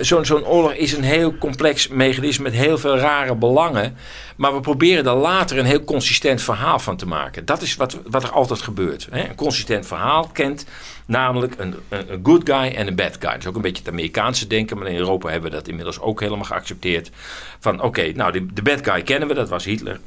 [0.00, 3.96] zo'n zo'n oorlog is een heel complex mechanisme met heel veel rare belangen.
[4.36, 7.44] Maar we proberen er later een heel consistent verhaal van te maken.
[7.44, 9.08] Dat is wat, wat er altijd gebeurt.
[9.10, 9.28] Hè?
[9.28, 10.64] Een consistent verhaal kent
[11.10, 13.30] namelijk een, een, good guy en een bad guy.
[13.30, 16.00] Dat is ook een beetje het Amerikaanse denken, maar in Europa hebben we dat inmiddels
[16.00, 17.10] ook helemaal geaccepteerd.
[17.58, 20.00] Van oké, nou de, de bad guy kennen we, dat was Hitler.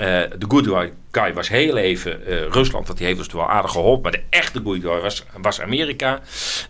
[0.00, 0.06] Uh,
[0.38, 4.02] de good guy was heel even uh, Rusland, want die heeft ons wel aardig geholpen.
[4.02, 6.20] Maar de echte good guy was, was Amerika.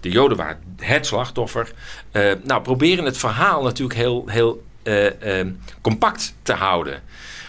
[0.01, 1.73] De Joden waren het slachtoffer.
[2.13, 5.47] Uh, nou, proberen het verhaal natuurlijk heel, heel eh, eh,
[5.81, 7.03] compact te houden.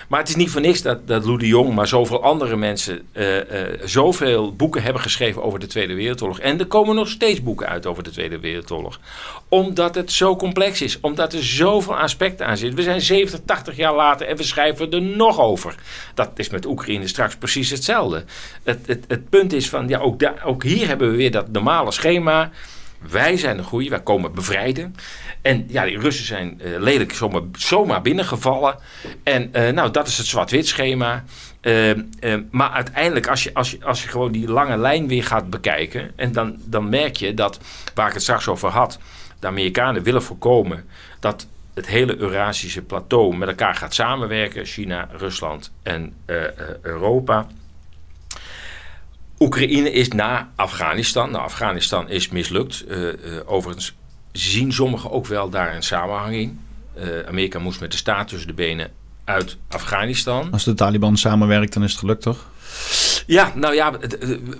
[0.08, 3.02] Maar het is niet voor niks dat, dat Lou de Jong, maar zoveel andere mensen,
[3.14, 3.44] uh, uh,
[3.84, 6.40] zoveel boeken hebben geschreven over de Tweede Wereldoorlog.
[6.40, 9.00] En er komen nog steeds boeken uit over de Tweede Wereldoorlog.
[9.50, 12.78] Omdat het zo complex is, omdat er zoveel aspecten aan zitten.
[12.78, 15.76] We zijn 70, 80 jaar later en we schrijven er nog over.
[16.14, 18.24] Dat is met Oekraïne straks precies hetzelfde.
[18.64, 21.52] Het, het, het punt is van, ja, ook, daar, ook hier hebben we weer dat
[21.52, 22.52] normale schema.
[23.00, 24.96] Wij zijn de goeie, wij komen bevrijden.
[25.42, 28.76] En ja, die Russen zijn uh, lelijk zomaar, zomaar binnengevallen.
[29.24, 31.24] En uh, nou, dat is het zwart-wit schema.
[31.62, 31.94] Uh,
[32.52, 36.12] maar uiteindelijk, als je, als, je, als je gewoon die lange lijn weer gaat bekijken...
[36.16, 37.60] en dan, dan merk je dat,
[37.94, 39.00] waar ik het straks over had...
[39.40, 40.86] de Amerikanen willen voorkomen
[41.20, 44.66] dat het hele Eurasische plateau met elkaar gaat samenwerken.
[44.66, 46.14] China, Rusland en
[46.82, 47.48] Europa...
[49.40, 51.32] Oekraïne is na Afghanistan.
[51.32, 52.84] Nou, Afghanistan is mislukt.
[52.88, 53.12] Uh, uh,
[53.46, 53.96] overigens
[54.32, 56.60] zien sommigen ook wel daar een samenhang in.
[56.98, 58.92] Uh, Amerika moest met de staat tussen de benen
[59.24, 60.52] uit Afghanistan.
[60.52, 62.46] Als de Taliban samenwerkt, dan is het gelukt, toch?
[63.26, 63.94] Ja, nou ja,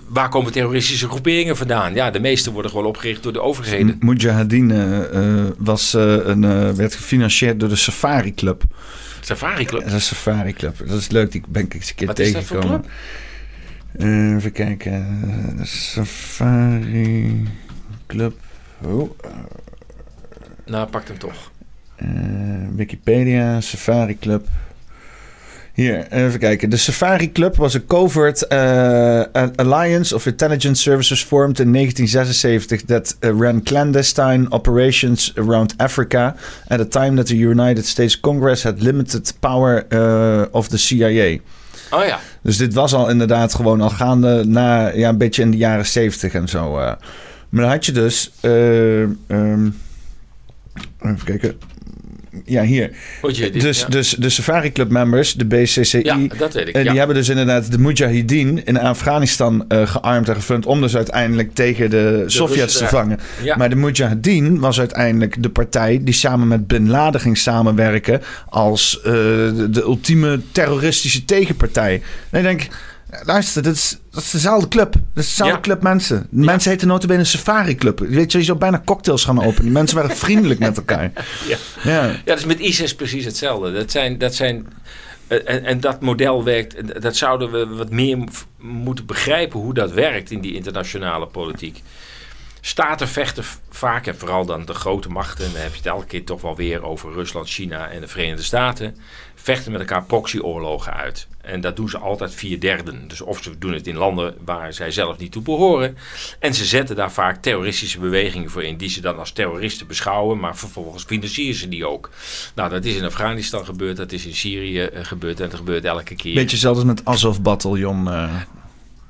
[0.08, 1.94] waar komen terroristische groeperingen vandaan?
[1.94, 3.96] Ja, de meeste worden gewoon opgericht door de overheden.
[4.00, 8.62] Mujahideen uh, was, uh, een, werd gefinancierd door de Safari Club.
[9.20, 9.80] Safari Club?
[9.80, 10.78] Dat is een Safari Club.
[10.86, 12.62] Dat is leuk, die ben ik eens een keer Wat tegengekomen.
[12.62, 12.90] Is dat voor club?
[13.96, 15.60] Uh, even kijken.
[15.62, 17.48] Safari
[18.06, 18.34] Club.
[18.84, 19.10] Oh.
[20.66, 21.50] Nou, pak hem toch.
[22.02, 22.08] Uh,
[22.76, 24.46] Wikipedia, Safari Club.
[25.78, 26.70] Hier, even kijken.
[26.70, 29.22] De Safari Club was een covert uh,
[29.56, 36.34] alliance of intelligence services formed in 1976 that ran clandestine operations around Africa
[36.66, 41.40] at a time that the United States Congress had limited power uh, of the CIA.
[41.90, 42.20] Oh ja.
[42.48, 45.86] Dus dit was al inderdaad gewoon al gaande na ja, een beetje in de jaren
[45.86, 46.78] 70 en zo.
[46.78, 46.92] Uh.
[47.48, 48.32] Maar dan had je dus.
[48.42, 49.76] Uh, um,
[51.00, 51.58] even kijken.
[52.48, 52.90] Ja, hier.
[53.52, 53.86] Dus, ja.
[53.86, 56.00] dus de Safari Club members, de BCCI.
[56.02, 56.76] Ja, dat weet ik.
[56.76, 56.82] Ja.
[56.82, 60.66] Die hebben dus inderdaad de Mujahideen in Afghanistan uh, gearmd en gefund.
[60.66, 63.18] om dus uiteindelijk tegen de, de Sovjets te vangen.
[63.56, 68.22] Maar de Mujahideen was uiteindelijk de partij die samen met Bin Laden ging samenwerken.
[68.48, 72.02] als uh, de, de, ultieme terroristische tegenpartij.
[72.30, 72.68] En ik denk.
[73.24, 74.92] Luister, dat is, dat is dezelfde club.
[74.92, 75.60] Dat is dezelfde ja.
[75.60, 76.26] club mensen.
[76.30, 76.44] De ja.
[76.44, 77.98] mensen heten notabene een Safari Club.
[77.98, 79.62] Weet je, je zou bijna cocktails gaan openen.
[79.62, 81.12] Die mensen waren vriendelijk met elkaar.
[81.48, 82.04] Ja, ja.
[82.04, 83.72] ja dat is met ISIS precies hetzelfde.
[83.72, 84.18] Dat zijn...
[84.18, 84.66] Dat zijn
[85.28, 88.18] en, en, dat model werkt, dat zouden we wat meer
[88.58, 91.82] moeten begrijpen hoe dat werkt in die internationale politiek.
[92.60, 96.06] Staten vechten vaak, en vooral dan de grote machten, en dan heb je het elke
[96.06, 98.96] keer toch wel weer over Rusland, China en de Verenigde Staten,
[99.34, 101.26] vechten met elkaar proxyoorlogen uit.
[101.48, 103.08] En dat doen ze altijd vier derden.
[103.08, 105.96] Dus of ze doen het in landen waar zij zelf niet toe behoren.
[106.38, 110.38] En ze zetten daar vaak terroristische bewegingen voor in, die ze dan als terroristen beschouwen,
[110.38, 112.10] maar vervolgens financieren ze die ook.
[112.54, 115.84] Nou, dat is in Afghanistan gebeurd, dat is in Syrië uh, gebeurd en dat gebeurt
[115.84, 116.34] elke keer.
[116.34, 118.08] Beetje zelfs met Azov-bataljon.
[118.08, 118.34] Uh...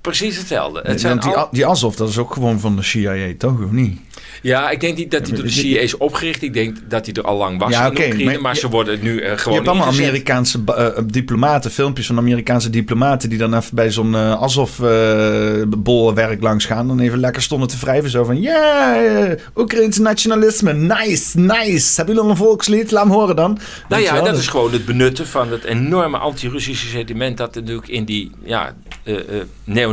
[0.09, 0.80] Precies hetzelfde.
[0.82, 1.48] Het zijn die, al...
[1.51, 3.62] die Azov, dat is ook gewoon van de CIA, toch?
[3.62, 4.01] Of niet?
[4.43, 6.43] Ja, ik denk niet dat hij door de CIA is opgericht.
[6.43, 8.68] Ik denk dat hij er al lang was ja, in okay, Oekraïne, maar, maar ze
[8.68, 10.06] worden nu uh, gewoon Je hebt allemaal ingezet.
[10.06, 13.28] Amerikaanse uh, diplomaten, filmpjes van Amerikaanse diplomaten...
[13.28, 16.90] die dan even bij zo'n uh, Azov-bolwerk langs gaan...
[16.90, 18.10] en even lekker stonden te wrijven.
[18.10, 21.97] Zo van, ja, yeah, Oekraïns nationalisme, nice, nice.
[21.97, 22.90] Hebben jullie een volkslied?
[22.90, 23.59] Laat hem horen dan.
[23.89, 27.36] Nou ja, dat is gewoon het benutten van het enorme anti-Russische sentiment...
[27.36, 28.74] dat natuurlijk in die ja,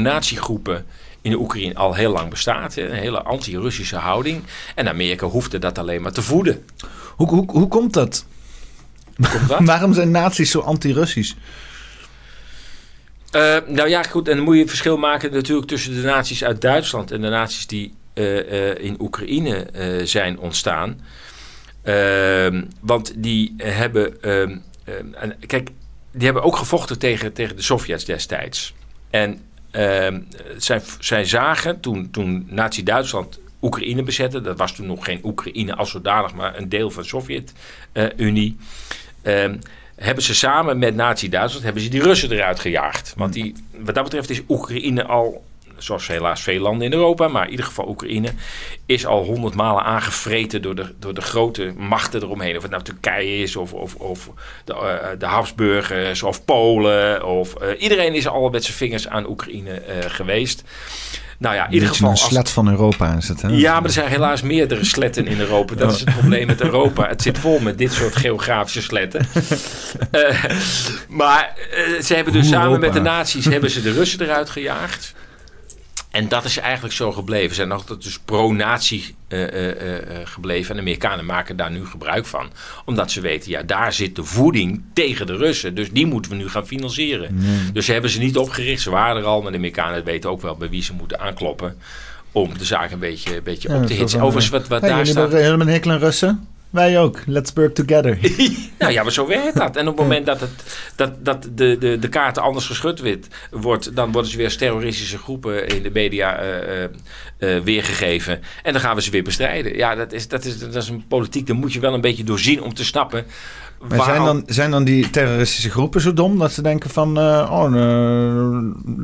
[0.05, 0.85] neonatiegroepen
[1.21, 2.75] in de Oekraïne al heel lang bestaat.
[2.75, 4.43] Een hele anti-Russische houding.
[4.75, 6.65] En Amerika hoefde dat alleen maar te voeden.
[7.15, 8.25] Hoe, hoe, hoe komt dat?
[9.15, 9.63] Hoe komt dat?
[9.73, 11.33] Waarom zijn naties zo anti-Russisch?
[13.31, 14.27] Uh, nou ja, goed.
[14.27, 17.67] En dan moet je verschil maken natuurlijk tussen de naties uit Duitsland en de naties
[17.67, 19.67] die uh, uh, in Oekraïne
[20.03, 21.01] zijn ontstaan.
[21.83, 24.21] Ehm, want die hebben.
[24.21, 24.57] Ehm,
[25.47, 25.69] kijk,
[26.11, 28.73] die hebben ook gevochten tegen, tegen de Sovjets destijds.
[29.09, 29.39] En
[30.57, 35.91] zij, zij zagen toen, toen Nazi-Duitsland Oekraïne bezette, dat was toen nog geen Oekraïne als
[35.91, 38.57] zodanig, maar een deel van de Sovjet-Unie.
[39.23, 39.51] Uh,
[39.95, 43.13] hebben ze samen met Nazi-Duitsland hebben ze die Russen eruit gejaagd.
[43.17, 45.45] Want die, wat dat betreft is Oekraïne al,
[45.77, 48.29] zoals helaas veel landen in Europa, maar in ieder geval Oekraïne,
[48.85, 52.55] is al honderd malen aangevreten door de, door de grote machten eromheen.
[52.55, 54.29] Of het nou Turkije is, of, of, of
[54.65, 57.25] de, uh, de Habsburgers, of Polen.
[57.25, 60.63] Of, uh, iedereen is al met zijn vingers aan Oekraïne uh, geweest.
[61.37, 62.09] Nou ja, in ieder geval.
[62.09, 63.47] Een slet van Europa is het, hè?
[63.47, 65.75] Ja, maar er zijn helaas meerdere sletten in Europa.
[65.75, 67.07] Dat is het probleem met Europa.
[67.07, 69.27] Het zit vol met dit soort geografische sletten.
[71.09, 71.53] maar
[72.03, 72.85] ze hebben dus Hoe samen Europa.
[72.85, 75.13] met de nazi's hebben ze de Russen eruit gejaagd.
[76.15, 77.49] En dat is eigenlijk zo gebleven.
[77.49, 80.69] Ze zijn altijd dus pro-nazi uh, uh, gebleven.
[80.69, 82.49] En de Amerikanen maken daar nu gebruik van.
[82.85, 85.75] Omdat ze weten, ja, daar zit de voeding tegen de Russen.
[85.75, 87.39] Dus die moeten we nu gaan financieren.
[87.73, 88.81] Dus ze hebben ze niet opgericht.
[88.81, 89.41] Ze waren er al.
[89.41, 91.77] Maar de Amerikanen weten ook wel bij wie ze moeten aankloppen.
[92.31, 94.21] Om de zaak een beetje, een beetje op te hitsen.
[94.21, 95.31] Overigens, wat, wat hey, daar staat...
[95.31, 96.47] Helemaal hekel aan Russen?
[96.75, 97.19] Wij ook.
[97.25, 98.19] Let's work together.
[98.79, 99.75] nou ja, maar zo werkt dat.
[99.75, 100.49] En op het moment dat, het,
[100.95, 103.01] dat, dat de, de, de kaarten anders geschud
[103.51, 106.83] wordt, dan worden ze weer als terroristische groepen in de media uh,
[107.39, 108.41] uh, weergegeven.
[108.63, 109.75] En dan gaan we ze weer bestrijden.
[109.75, 112.23] Ja, dat is, dat, is, dat is een politiek, daar moet je wel een beetje
[112.23, 113.25] doorzien om te snappen.
[113.89, 117.49] Maar zijn dan, zijn dan die terroristische groepen zo dom dat ze denken van, uh,
[117.51, 117.71] oh,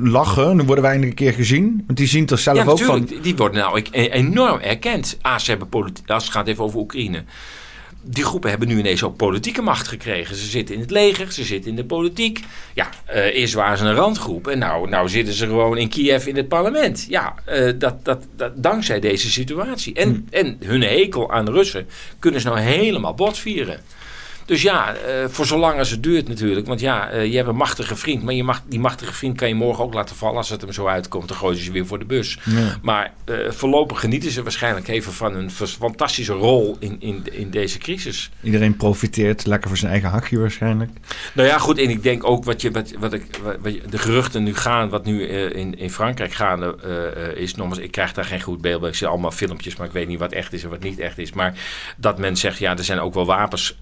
[0.04, 1.84] lachen, nu worden wij een keer gezien?
[1.86, 3.10] Want die zien toch zelf ja, ook van...
[3.22, 5.18] die worden nou enorm erkend.
[5.22, 7.24] Ah, ze hebben politiek, als het gaat even over Oekraïne
[8.02, 10.36] die groepen hebben nu ineens ook politieke macht gekregen.
[10.36, 12.40] Ze zitten in het leger, ze zitten in de politiek.
[12.74, 16.26] Ja, uh, eerst waren ze een randgroep en nou, nou zitten ze gewoon in Kiev
[16.26, 17.06] in het parlement.
[17.10, 19.94] Ja, uh, dat, dat, dat, dankzij deze situatie.
[19.94, 20.26] En, hmm.
[20.30, 21.88] en hun hekel aan de Russen
[22.20, 23.80] kunnen ze nou helemaal botvieren.
[24.52, 26.68] Dus ja, uh, voor zolang als het duurt natuurlijk.
[26.68, 28.24] Want ja, uh, je hebt een machtige vriend.
[28.24, 30.38] Maar je mag, die machtige vriend kan je morgen ook laten vallen.
[30.38, 32.40] Als het hem zo uitkomt, dan gooien ze weer voor de bus.
[32.44, 32.78] Ja.
[32.82, 37.78] Maar uh, voorlopig genieten ze waarschijnlijk even van een fantastische rol in, in, in deze
[37.78, 38.32] crisis.
[38.44, 40.92] Iedereen profiteert lekker voor zijn eigen hakje waarschijnlijk.
[41.34, 41.78] Nou ja, goed.
[41.78, 45.06] En ik denk ook wat, je, wat, wat, ik, wat, de geruchten nu gaan, wat
[45.06, 46.76] nu in, in Frankrijk gaande
[47.36, 47.56] is.
[47.56, 48.90] Nogmaals, ik krijg daar geen goed beeld bij.
[48.90, 51.18] Ik zie allemaal filmpjes, maar ik weet niet wat echt is en wat niet echt
[51.18, 51.34] is.
[51.34, 51.54] Maar
[51.98, 53.78] dat men zegt, ja, er zijn ook wel wapens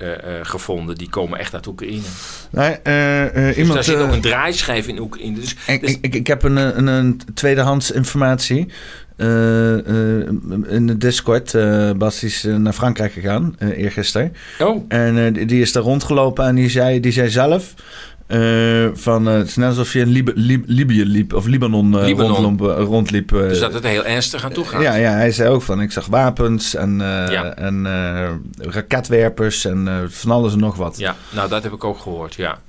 [0.60, 0.96] gevonden.
[0.96, 2.02] Die komen echt uit Oekraïne.
[2.52, 5.40] Nee, uh, uh, dus iemand, daar zit ook een draaischijf in Oekraïne.
[5.40, 8.68] Dus, ik, dus, ik, ik, heb een, een, een tweedehands informatie.
[9.18, 9.78] Uh,
[10.68, 11.52] in de Discord.
[11.98, 14.34] Bas is naar Frankrijk gegaan, eergisteren.
[14.60, 14.86] Oh.
[14.88, 17.74] En die, die is daar rondgelopen en die zei, die zei zelf...
[18.30, 21.94] Uh, van, uh, het is net alsof je in Lib Lib Libië liep, of Libanon,
[21.94, 22.60] uh, Libanon.
[22.62, 24.82] Rondliep, dus dat het heel ernstig aan toe gaat.
[24.82, 27.56] ja, ja, hij zei ook van, ik zag wapens en, ja.
[27.56, 27.88] en
[28.58, 30.98] raketwerpers en van alles en nog wat.
[30.98, 32.60] Ja, nou dat heb ik ook gehoord, ja.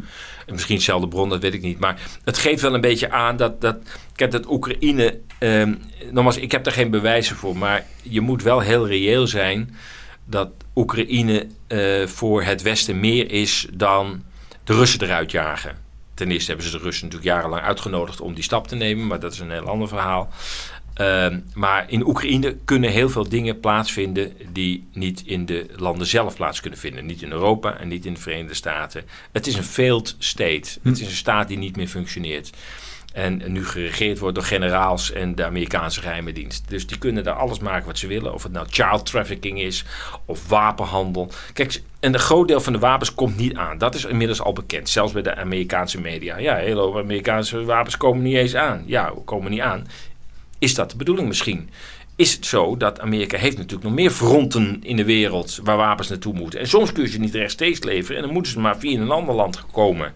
[0.47, 1.79] En misschien dezelfde bron, dat weet ik niet.
[1.79, 3.77] Maar het geeft wel een beetje aan dat, dat
[4.15, 5.79] kijk, dat Oekraïne, um,
[6.11, 9.75] nogmaals, ik heb daar geen bewijzen voor, maar je moet wel heel reëel zijn
[10.25, 11.47] dat Oekraïne
[12.07, 14.23] voor het Westen meer is dan
[14.65, 15.77] de Russen eruit jagen.
[16.15, 19.21] Ten eerste hebben ze de Russen natuurlijk jarenlang uitgenodigd om die stap te nemen, maar
[19.21, 20.33] dat is een heel ander verhaal.
[21.01, 26.35] Uh, maar in Oekraïne kunnen heel veel dingen plaatsvinden die niet in de landen zelf
[26.37, 27.07] plaats kunnen vinden.
[27.07, 29.05] Niet in Europa en niet in de Verenigde Staten.
[29.33, 30.79] Het is een failed state.
[30.83, 32.51] Het is een staat die niet meer functioneert.
[33.13, 36.69] En nu geregeerd wordt door generaals en de Amerikaanse geheime dienst.
[36.69, 38.35] Dus die kunnen daar alles maken wat ze willen.
[38.35, 39.85] Of het nou child trafficking is
[40.25, 41.31] of wapenhandel.
[41.53, 43.79] Kijk, en een groot deel van de wapens komt niet aan.
[43.79, 44.89] Dat is inmiddels al bekend.
[44.89, 46.39] Zelfs bij de Amerikaanse media.
[46.39, 48.83] Ja, heel veel Amerikaanse wapens komen niet eens aan.
[48.87, 49.87] Ja, komen niet aan.
[50.59, 51.71] Is dat de bedoeling misschien?
[52.17, 56.09] Is het zo dat Amerika heeft natuurlijk nog meer fronten in de wereld waar wapens
[56.09, 56.61] naartoe moeten.
[56.61, 59.11] En soms kun je ze niet rechtstreeks leveren en dan moeten ze maar via een
[59.11, 60.13] ander land komen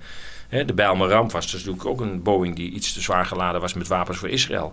[0.63, 3.75] de Bijlmer Ramp was dus natuurlijk ook een Boeing die iets te zwaar geladen was
[3.75, 4.73] met wapens voor Israël.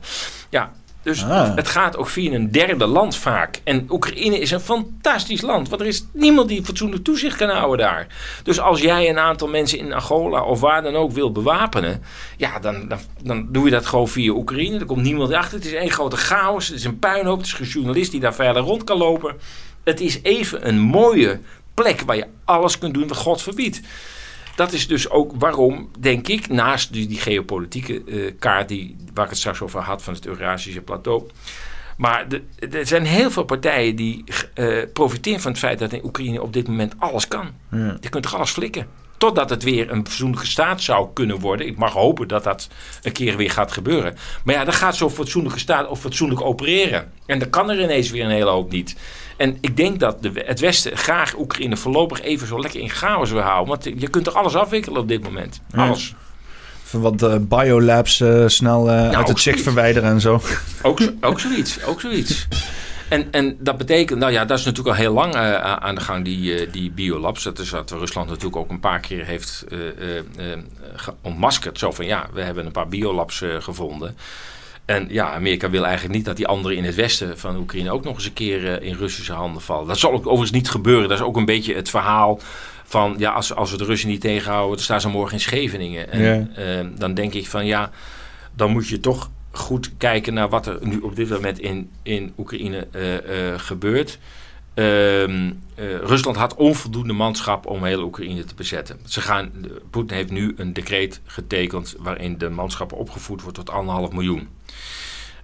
[0.50, 0.72] Ja,
[1.04, 1.56] dus ah.
[1.56, 3.62] het gaat ook via een derde land vaak.
[3.64, 5.70] En Oekraïne is een fantastisch land.
[5.70, 8.08] Want er is niemand die fatsoenlijk toezicht kan houden daar.
[8.44, 12.04] Dus als jij een aantal mensen in Angola of waar dan ook wil bewapenen.
[12.38, 14.80] Ja, dan, dan, dan doe je dat gewoon via Oekraïne.
[14.80, 15.58] Er komt niemand achter.
[15.58, 16.68] Het is één grote chaos.
[16.68, 17.38] Het is een puinhoop.
[17.38, 19.36] Het is een journalist die daar verder rond kan lopen.
[19.84, 21.40] Het is even een mooie
[21.74, 23.82] plek waar je alles kunt doen wat God verbiedt
[24.62, 29.24] dat is dus ook waarom, denk ik, naast die, die geopolitieke uh, kaart die, waar
[29.24, 31.30] ik het straks over had van het Eurasische plateau.
[31.98, 34.24] Maar de, er zijn heel veel partijen die
[34.56, 37.50] uh, profiteren van het feit dat in Oekraïne op dit moment alles kan.
[37.72, 37.98] Ja.
[38.00, 38.88] Je kunt toch alles flikken.
[39.22, 41.68] Totdat het weer een fatsoenlijke staat zou kunnen worden.
[41.68, 42.68] Ik mag hopen dat dat
[43.02, 44.16] een keer weer gaat gebeuren.
[44.44, 47.12] Maar ja, dan gaat zo'n fatsoenlijke staat of fatsoenlijk opereren.
[47.26, 48.96] En dan kan er ineens weer een hele hoop niet.
[49.38, 53.32] En ik denk dat de, het Westen graag Oekraïne voorlopig even zo lekker in chaos
[53.32, 53.68] wil houden.
[53.68, 55.62] Want je kunt toch alles afwikkelen op dit moment.
[55.76, 56.16] Alles.
[56.84, 60.42] Van wat uh, biolabs uh, snel uh, nou, uit het zicht verwijderen en zo.
[60.82, 62.48] Ook, ook zoiets, ook zoiets.
[63.12, 66.26] En, en dat betekent, nou ja, dat is natuurlijk al heel lang aan de gang,
[66.26, 67.44] die, die biolabs.
[67.44, 69.66] Dat is wat Rusland natuurlijk ook een paar keer heeft
[71.22, 71.80] ontmaskerd.
[71.80, 74.16] Zo van ja, we hebben een paar biolabs gevonden.
[74.86, 78.04] En ja, Amerika wil eigenlijk niet dat die anderen in het westen van Oekraïne ook
[78.04, 79.88] nog eens een keer uh, in Russische handen vallen.
[79.88, 81.10] Dat zal ook overigens niet gebeuren.
[81.10, 82.40] Dat is ook een beetje het verhaal
[82.86, 86.12] van ja, als, als we de Russen niet tegenhouden, dan staan ze morgen in Scheveningen.
[86.12, 87.90] En uh, dan denk ik van ja,
[88.54, 92.34] dan moet je toch goed kijken naar wat er nu op dit moment in, in
[92.38, 94.20] Oekraïne uh, gebeurt.
[94.74, 95.52] Ehm,
[96.02, 99.00] Rusland had onvoldoende manschap om heel Oekraïne te bezetten.
[99.06, 99.52] Ze gaan,
[99.90, 104.48] Poetin heeft nu een decreet getekend waarin de manschappen opgevoed wordt tot anderhalf miljoen.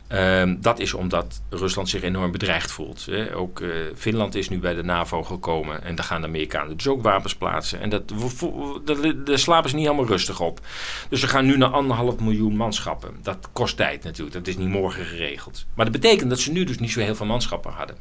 [0.07, 3.05] Ehm, dat is omdat Rusland zich enorm bedreigd voelt.
[3.05, 3.35] Hè.
[3.35, 6.87] Ook uh, Finland is nu bij de NAVO gekomen en daar gaan de Amerikanen dus
[6.87, 7.81] ook wapens plaatsen.
[7.81, 8.13] En dat,
[9.25, 10.59] daar slapen ze niet helemaal rustig op.
[11.09, 13.17] Dus ze gaan nu naar anderhalf miljoen manschappen.
[13.21, 15.65] Dat kost tijd natuurlijk, dat is niet morgen geregeld.
[15.73, 17.97] Maar dat betekent dat ze nu dus niet zo heel veel manschappen hadden.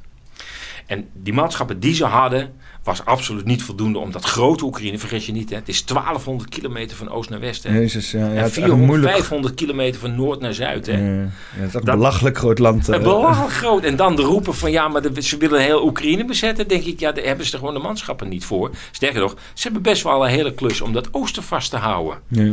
[0.87, 2.55] En die manschappen die ze hadden,
[2.87, 6.49] was absoluut niet voldoende om dat grote Oekraïne, vergis je niet, hè, het is 1200
[6.49, 7.63] kilometer van oost naar west.
[7.63, 10.87] Hè, Jezus, ja, en 400, 500 kilometer van noord naar zuid.
[10.87, 10.93] Hè.
[10.93, 12.89] Ja, dat is een belachelijk groot land.
[12.89, 13.85] Uh, belachelijk groot.
[13.85, 16.69] En dan de roepen van ja, maar de, ze willen heel Oekraïne bezetten.
[16.69, 18.71] denk ik, ja, daar hebben ze er gewoon de manschappen niet voor.
[18.91, 22.19] Sterker nog, ze hebben best wel een hele klus om dat oosten vast te houden.
[22.29, 22.53] Ja.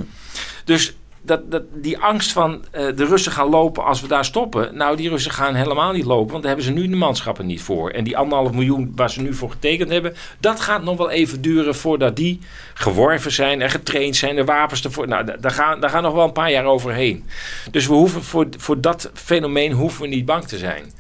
[0.65, 4.77] Dus dat, dat, die angst van uh, de Russen gaan lopen als we daar stoppen.
[4.77, 7.61] Nou, die Russen gaan helemaal niet lopen, want daar hebben ze nu de manschappen niet
[7.61, 7.89] voor.
[7.89, 11.41] En die anderhalf miljoen waar ze nu voor getekend hebben, dat gaat nog wel even
[11.41, 12.39] duren voordat die
[12.73, 15.07] geworven zijn en getraind zijn, de wapens ervoor.
[15.07, 17.25] Nou, daar gaan, daar gaan nog wel een paar jaar overheen.
[17.71, 20.91] Dus we hoeven voor, voor dat fenomeen hoeven we niet bang te zijn.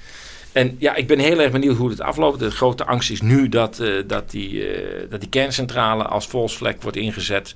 [0.51, 2.39] En ja, ik ben heel erg benieuwd hoe het afloopt.
[2.39, 6.81] De grote angst is nu dat, uh, dat, die, uh, dat die kerncentrale als volksvlek
[6.81, 7.55] wordt ingezet.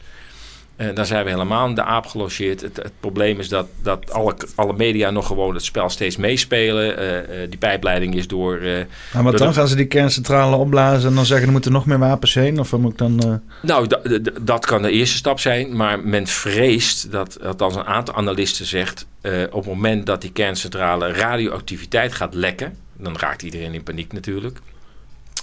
[0.77, 2.61] Uh, daar zijn we helemaal in de aap gelogeerd.
[2.61, 6.99] Het, het, probleem is dat, dat alle, alle media nog gewoon het spel steeds meespelen.
[6.99, 8.59] Uh, uh, die pijpleiding is door.
[9.13, 9.53] maar door dan de...
[9.53, 12.59] gaan ze die kerncentrale opblazen en dan zeggen er moeten nog meer wapens heen?
[12.59, 13.41] Of moet ik dan.
[13.61, 13.87] Nou,
[14.41, 15.75] dat kan de eerste stap zijn.
[15.75, 19.07] Maar men vreest dat, althans een aantal analisten zegt.
[19.51, 22.77] op het moment dat die kerncentrale radioactiviteit gaat lekken.
[22.97, 24.59] dan raakt iedereen in paniek natuurlijk.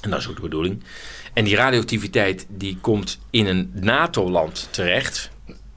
[0.05, 0.83] En dat is ook de bedoeling.
[1.35, 5.31] En die radioactiviteit die komt in een NATO-land terecht.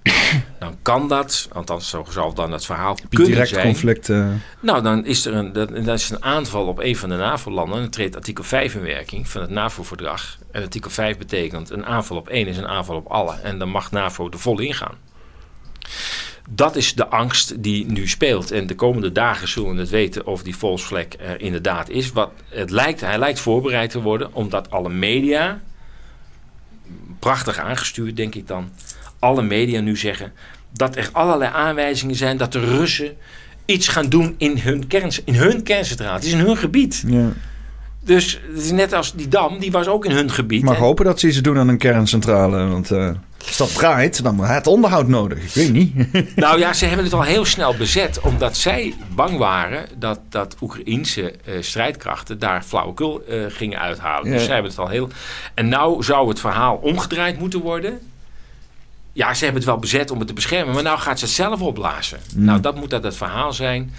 [0.59, 3.65] dan kan dat, althans zo zal dan het verhaal kunnen direct zijn.
[3.65, 4.09] conflict.
[4.09, 4.29] Uh...
[4.59, 7.79] Nou, dan is er een, dat, dat is een aanval op een van de NAVO-landen.
[7.81, 10.37] Dan treedt artikel 5 in werking van het NAVO-verdrag.
[10.51, 13.35] En artikel 5 betekent een aanval op één is een aanval op alle.
[13.43, 14.95] En dan mag NAVO er vol ingaan.
[16.49, 18.51] Dat is de angst die nu speelt.
[18.51, 22.11] En de komende dagen zullen we het weten of die volksvlek er inderdaad is.
[22.11, 25.61] Wat het lijkt, hij lijkt voorbereid te worden, omdat alle media,
[27.19, 28.69] prachtig aangestuurd denk ik dan,
[29.19, 30.33] alle media nu zeggen
[30.71, 33.17] dat er allerlei aanwijzingen zijn dat de Russen
[33.65, 36.13] iets gaan doen in hun, kern, in hun kerncentrale.
[36.13, 37.03] Het is in hun gebied.
[37.07, 37.31] Ja.
[38.07, 40.63] Dus het is net als die dam, die was ook in hun gebied.
[40.63, 42.67] Mag hopen dat ze iets doen aan een kerncentrale.
[42.67, 43.09] Want uh,
[43.47, 45.43] als dat draait, dan het onderhoud nodig.
[45.43, 45.95] Ik weet niet.
[46.35, 48.19] nou ja, ze hebben het al heel snel bezet.
[48.19, 54.25] Omdat zij bang waren dat, dat Oekraïense uh, strijdkrachten daar flauwekul uh, gingen uithalen.
[54.27, 54.33] Ja.
[54.33, 55.09] Dus zij hebben het al heel...
[55.53, 57.99] En nou zou het verhaal omgedraaid moeten worden.
[59.13, 60.73] Ja, ze hebben het wel bezet om het te beschermen.
[60.73, 62.19] Maar nou gaat ze het zelf opblazen.
[62.35, 62.45] Mm.
[62.45, 63.93] Nou, dat moet dat het verhaal zijn.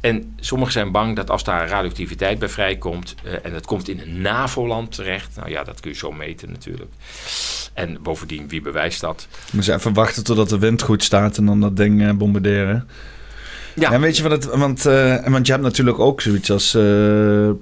[0.00, 4.00] En sommigen zijn bang dat als daar radioactiviteit bij vrijkomt uh, en het komt in
[4.00, 6.90] een NAVO-land terecht, nou ja, dat kun je zo meten natuurlijk.
[7.74, 9.28] En bovendien, wie bewijst dat?
[9.52, 12.88] Maar ze even wachten totdat de wind goed staat en dan dat ding uh, bombarderen.
[13.74, 13.92] Ja.
[13.92, 16.70] En weet je wat het, want, uh, want je hebt natuurlijk ook zoiets als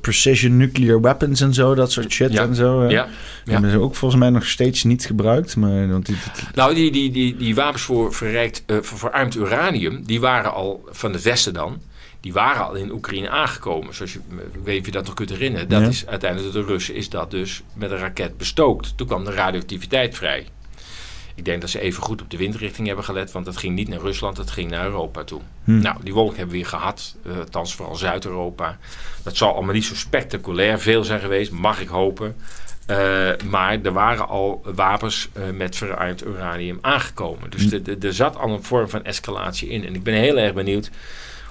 [0.01, 2.43] precision nuclear weapons en zo, dat soort shit ja.
[2.43, 2.83] en zo.
[2.83, 2.91] Ja.
[2.91, 3.09] ja.
[3.45, 5.57] Die hebben ze ook volgens mij nog steeds niet gebruikt.
[5.57, 6.17] Maar, want die,
[6.55, 11.13] nou, die, die, die, die wapens voor, verrijkt, voor verarmd uranium, die waren al van
[11.13, 11.81] het Westen dan
[12.21, 13.95] die waren al in Oekraïne aangekomen.
[13.95, 14.21] Zoals je,
[14.63, 15.69] weet je dat nog kunt herinneren.
[15.69, 15.89] Dat Ja.
[15.89, 18.97] is uiteindelijk door de Russen is dat dus met een raket bestookt.
[18.97, 20.47] Toen kwam de radioactiviteit vrij.
[21.35, 23.89] Ik denk dat ze even goed op de windrichting hebben gelet, want het ging niet
[23.89, 25.41] naar Rusland, het ging naar Europa toe.
[25.65, 25.79] Hm.
[25.79, 28.79] Nou, die wolk hebben we weer gehad, uh, althans vooral Zuid-Europa.
[29.23, 32.37] Dat zal allemaal niet zo spectaculair veel zijn geweest, mag ik hopen.
[32.91, 32.97] Uh,
[33.51, 37.51] maar er waren al wapens uh, met verarmd uranium aangekomen.
[37.51, 39.87] Dus er zat al een vorm van escalatie in.
[39.87, 40.91] En ik ben heel erg benieuwd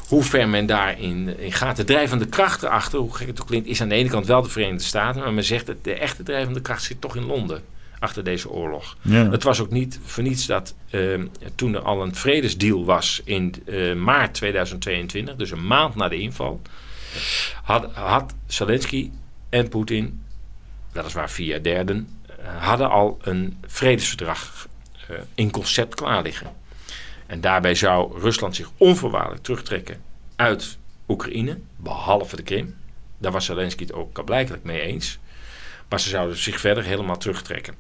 [0.08, 1.76] hoe ver men daarin in gaat.
[1.76, 4.42] De drijvende kracht erachter, hoe gek het ook klinkt, is aan de ene kant wel
[4.42, 5.22] de Verenigde Staten.
[5.22, 7.64] Maar men zegt dat de echte drijvende kracht zit toch in Londen.
[8.00, 8.98] Achter deze oorlog.
[9.02, 9.30] Ja.
[9.30, 11.22] Het was ook niet voor niets dat uh,
[11.56, 16.20] toen er al een vredesdeal was in uh, maart 2022, dus een maand na de
[16.20, 16.62] inval,
[17.64, 19.12] had, had Zelensky
[19.50, 20.24] en Poetin,
[20.92, 24.68] weliswaar via derden, uh, hadden al een vredesverdrag
[25.12, 26.52] uh, in concept klaar liggen.
[27.26, 30.02] En daarbij zou Rusland zich onvoorwaardelijk terugtrekken
[30.36, 30.78] uit
[31.08, 32.76] Oekraïne, behalve de Krim.
[33.18, 35.20] Daar was Zelensky het ook blijkbaar mee eens.
[35.90, 37.74] Maar ze zouden zich verder helemaal terugtrekken.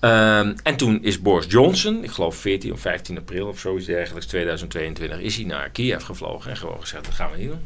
[0.00, 4.26] Um, en toen is Boris Johnson, ik geloof 14 of 15 april of zoiets dergelijks,
[4.26, 7.60] 2022, is hij naar Kiev gevlogen en gewoon gezegd: dat gaan we niet doen.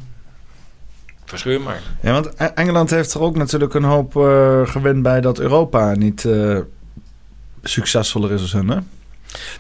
[1.24, 1.82] Verscheur maar.
[2.02, 6.24] Ja, want Engeland heeft er ook natuurlijk een hoop uh, gewend bij dat Europa niet
[6.24, 6.59] uh,
[7.62, 8.78] succesvoller is als hun, hè?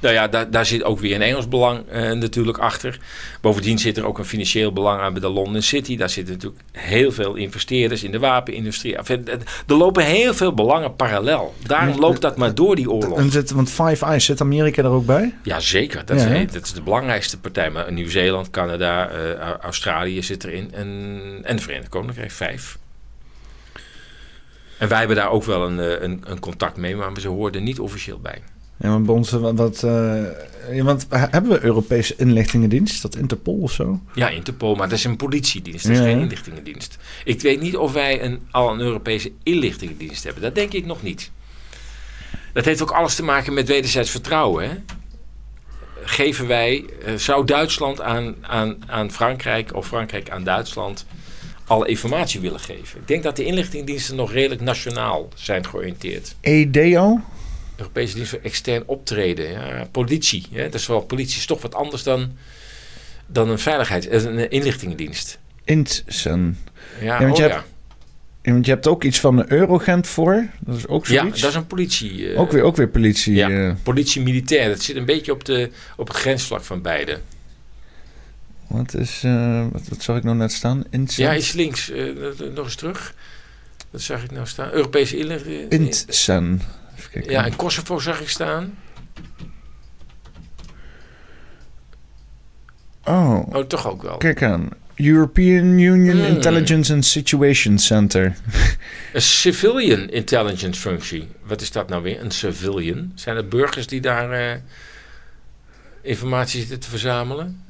[0.00, 2.98] Nou ja, daar, daar zit ook weer een Engels belang eh, natuurlijk achter.
[3.40, 5.96] Bovendien zit er ook een financieel belang aan bij de London City.
[5.96, 8.96] Daar zitten natuurlijk heel veel investeerders in de wapenindustrie.
[8.96, 9.28] Enfin,
[9.66, 11.54] er lopen heel veel belangen parallel.
[11.66, 13.18] Daarom loopt dat maar door die oorlog.
[13.18, 15.34] En zit, want Five Eyes, zit Amerika er ook bij?
[15.42, 16.04] Ja, zeker.
[16.04, 17.70] Dat, Ja, is, dat is de belangrijkste partij.
[17.70, 20.70] Maar Nieuw-Zeeland, Canada, eh, Australië zit erin.
[20.72, 22.78] En, en de Verenigd Koninkrijk, vijf.
[24.78, 27.62] En wij hebben daar ook wel een, eh, een, een contact mee, maar ze hoorden
[27.62, 28.42] niet officieel bij.
[28.78, 33.02] Ja, maar bij ons, wat, eh, want he- hebben we Europese inlichtingendienst?
[33.02, 34.00] Dat Interpol of zo?
[34.14, 36.04] Ja, Interpol, maar dat is een politiedienst, dat is Ja.
[36.04, 36.96] geen inlichtingendienst.
[37.24, 40.42] Ik weet niet of wij een, al een Europese inlichtingendienst hebben.
[40.42, 41.30] Dat denk ik nog niet.
[42.52, 44.68] Dat heeft ook alles te maken met wederzijds vertrouwen.
[44.68, 44.74] Hè?
[46.04, 51.06] Geven wij, eh, zou Duitsland aan, aan, aan Frankrijk of Frankrijk aan Duitsland
[51.66, 53.00] alle informatie willen geven?
[53.00, 56.34] Ik denk dat de inlichtingendiensten nog redelijk nationaal zijn georiënteerd.
[56.40, 57.20] EDO?
[57.76, 59.50] Europese dienst voor extern optreden.
[59.50, 60.46] Ja, politie.
[60.52, 60.62] Hè?
[60.64, 62.32] Dat is wel, politie is toch wat anders dan,
[63.26, 65.38] dan een veiligheids- eh, een inlichtingendienst.
[65.64, 66.58] Intsen.
[67.00, 67.48] Ja, want oh je ja.
[67.48, 67.64] hebt-
[68.42, 70.46] Ja, want je hebt ook iets van een Eurogent voor.
[70.60, 71.40] Dat is ook ja, zoiets.
[71.40, 72.32] dat is een politie.
[72.32, 73.34] eh, ook, weer, ook weer politie.
[73.34, 73.74] ja, eh.
[73.82, 74.68] politie militair.
[74.68, 77.18] Dat zit een beetje op, de, op het grensvlak van beide.
[78.66, 79.20] wat is...
[79.72, 80.84] wat, wat zag ik nou net staan?
[80.90, 81.22] Intsen?
[81.22, 81.92] Ja, iets links.
[82.54, 83.14] nog eens terug.
[83.90, 84.70] Dat zag ik nou staan.
[84.72, 85.70] Europese inlichting.
[85.70, 86.60] Intsen.
[87.26, 88.74] Ja, en Kosovo zag ik staan.
[93.04, 94.16] Oh, Oh, toch ook wel.
[94.16, 94.68] kijk aan.
[94.94, 96.24] European Union Hmm.
[96.24, 98.36] Intelligence and Situation Center.
[99.12, 101.28] Een civilian intelligence functie.
[101.42, 102.20] Wat is dat nou weer?
[102.20, 103.12] Een civilian?
[103.14, 104.56] Zijn het burgers die daar eh,
[106.02, 107.64] informatie zitten te verzamelen?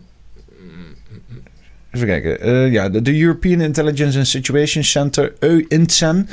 [1.97, 2.41] Even kijken.
[2.41, 6.29] Eh, ja, de, de European Intelligence and Situation Center, EUINTSEN.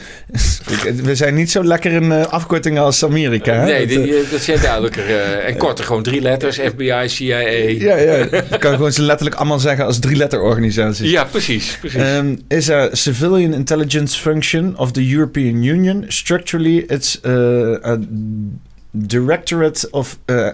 [1.03, 3.53] We zijn niet zo lekker in eh, afkortingen als Amerika.
[3.53, 3.65] hè?
[3.65, 5.05] nee, Dat, die, dat zijn duidelijker.
[5.05, 6.57] eh, en korter, gewoon drie letters.
[6.57, 7.37] FBI, CIA.
[7.87, 8.15] ja, ja.
[8.49, 11.11] Je kan gewoon ze letterlijk allemaal zeggen als drie-letter-organisaties.
[11.11, 11.77] Ja, precies.
[11.79, 12.01] precies.
[12.01, 16.05] Um, is a civilian intelligence function of the European Union.
[16.07, 17.97] Structurally, it's uh, a
[18.91, 20.49] directorate of uh,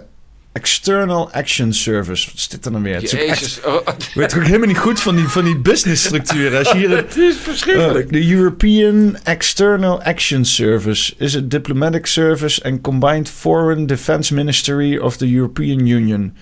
[0.52, 2.26] external action service.
[2.26, 2.94] Wat is dit dan weer?
[2.94, 3.66] Het is echt.
[3.66, 6.58] Oh, ik weet ook helemaal niet goed van die, van die businessstructuur.
[6.58, 8.12] Als je hier het, is verschrikkelijk.
[8.12, 14.98] Uh, the European External Action Service is a diplomatic service and combined foreign defense ministry
[14.98, 16.36] of the European Union.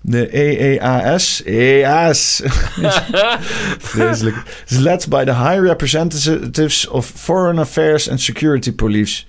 [0.00, 2.42] De EEAS, EEAS,
[3.78, 4.36] vreselijk,
[4.68, 9.24] is led by the High Representatives of Foreign Affairs and Security Police.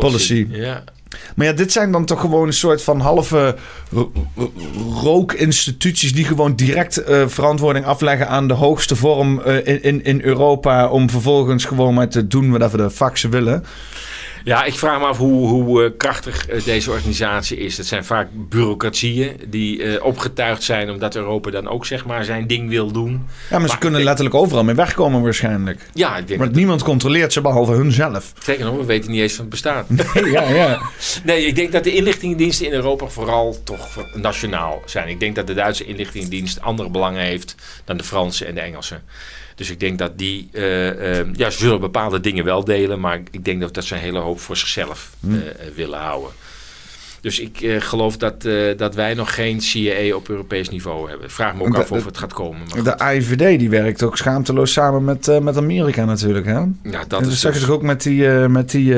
[0.00, 0.46] policy.
[0.50, 0.84] Ja.
[1.36, 3.56] Maar ja, dit zijn dan toch gewoon een soort van halve
[3.90, 4.52] ro- ro-
[5.02, 10.88] rookinstituties die gewoon direct eh, verantwoording afleggen aan de hoogste vorm eh, in, in, Europa
[10.88, 13.64] om vervolgens gewoon maar te doen wat de fuck ze willen.
[14.44, 17.76] Ja, ik vraag me af hoe, hoe eh, krachtig eh, deze organisatie is.
[17.76, 22.46] Het zijn vaak bureaucratieën die eh, opgetuigd zijn omdat Europa dan ook zeg maar zijn
[22.46, 23.26] ding wil doen.
[23.50, 25.88] Ja, maar ze kunnen letterlijk overal mee wegkomen waarschijnlijk.
[25.92, 28.32] Ja, ik denk Maar dat, niemand controleert ze behalve hunzelf.
[28.42, 29.86] zeker nog, we weten niet eens van het bestaan.
[30.32, 30.80] ja, ja.
[31.24, 35.08] Nee, ik denk dat de inlichtingendiensten in Europa vooral toch nationaal zijn.
[35.08, 37.54] Ik denk dat de Duitse inlichtingendienst andere belangen heeft
[37.84, 39.00] dan de Franse en de Engelse.
[39.54, 43.20] Dus ik denk dat die, eh, eh, ja, ze zullen bepaalde dingen wel delen, maar
[43.30, 45.34] ik denk dat, dat ze een hele hoop voor zichzelf Hm.
[45.34, 45.40] eh,
[45.74, 46.30] willen houden.
[47.20, 48.42] Dus ik eh, geloof dat,
[48.76, 51.30] dat wij nog geen CIA op Europees niveau hebben.
[51.30, 52.60] Vraag me ook De- af of het gaat komen.
[52.74, 52.98] Maar De.
[52.98, 56.46] AIVD die werkt ook schaamteloos samen met, met Amerika natuurlijk.
[56.46, 56.58] Hè?
[56.82, 58.26] ja, Dat, en is dus- toch ook met die...
[58.28, 58.94] met die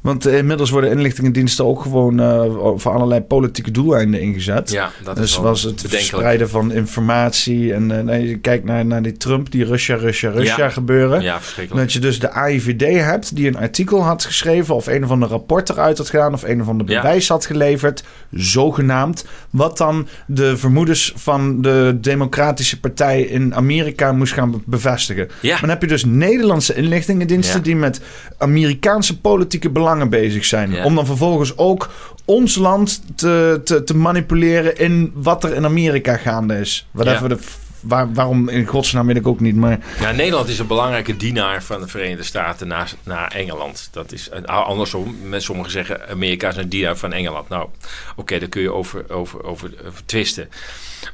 [0.00, 2.44] want eh, inmiddels worden inlichtingendiensten ook gewoon eh,
[2.76, 4.70] voor allerlei politieke doeleinden ingezet.
[4.70, 7.74] Ja, dat dus is was het verspreiden van informatie.
[7.74, 10.68] En eh, nee, je kijkt naar, naar die Trump, die Russia, Russia, Russia Ja.
[10.70, 11.22] gebeuren.
[11.22, 11.84] Ja, verschrikkelijk.
[11.84, 14.74] Dat je dus de AIVD hebt die een artikel had geschreven...
[14.74, 16.32] of een of ander rapport eruit had gedaan...
[16.34, 17.00] of een of ander Ja.
[17.00, 19.24] bewijs had geleverd, zogenaamd...
[19.50, 25.28] wat dan de vermoedens van de Democratische Partij in Amerika moest gaan be- bevestigen.
[25.40, 25.50] Ja.
[25.50, 27.62] Maar dan heb je dus Nederlandse inlichtingendiensten...
[27.62, 28.00] Die met
[28.38, 30.70] Amerikaanse politieke belangen bezig zijn.
[30.70, 30.84] Ja.
[30.84, 31.90] Om dan vervolgens ook
[32.24, 34.78] ons land te, te, te manipuleren...
[34.78, 36.88] in wat er in Amerika gaande is.
[36.90, 37.34] Whatever Ja.
[37.36, 37.42] de...
[37.80, 39.78] waarom in godsnaam weet ik ook niet, maar...
[40.00, 43.88] Ja, Nederland is een belangrijke dienaar van de Verenigde Staten na, na Engeland.
[43.92, 45.16] Dat is een- andersom.
[45.28, 47.48] Met sommigen zeggen Amerika is een dienaar van Engeland.
[47.48, 47.68] Nou,
[48.16, 50.48] oké, daar kun je over, over, over, over twisten.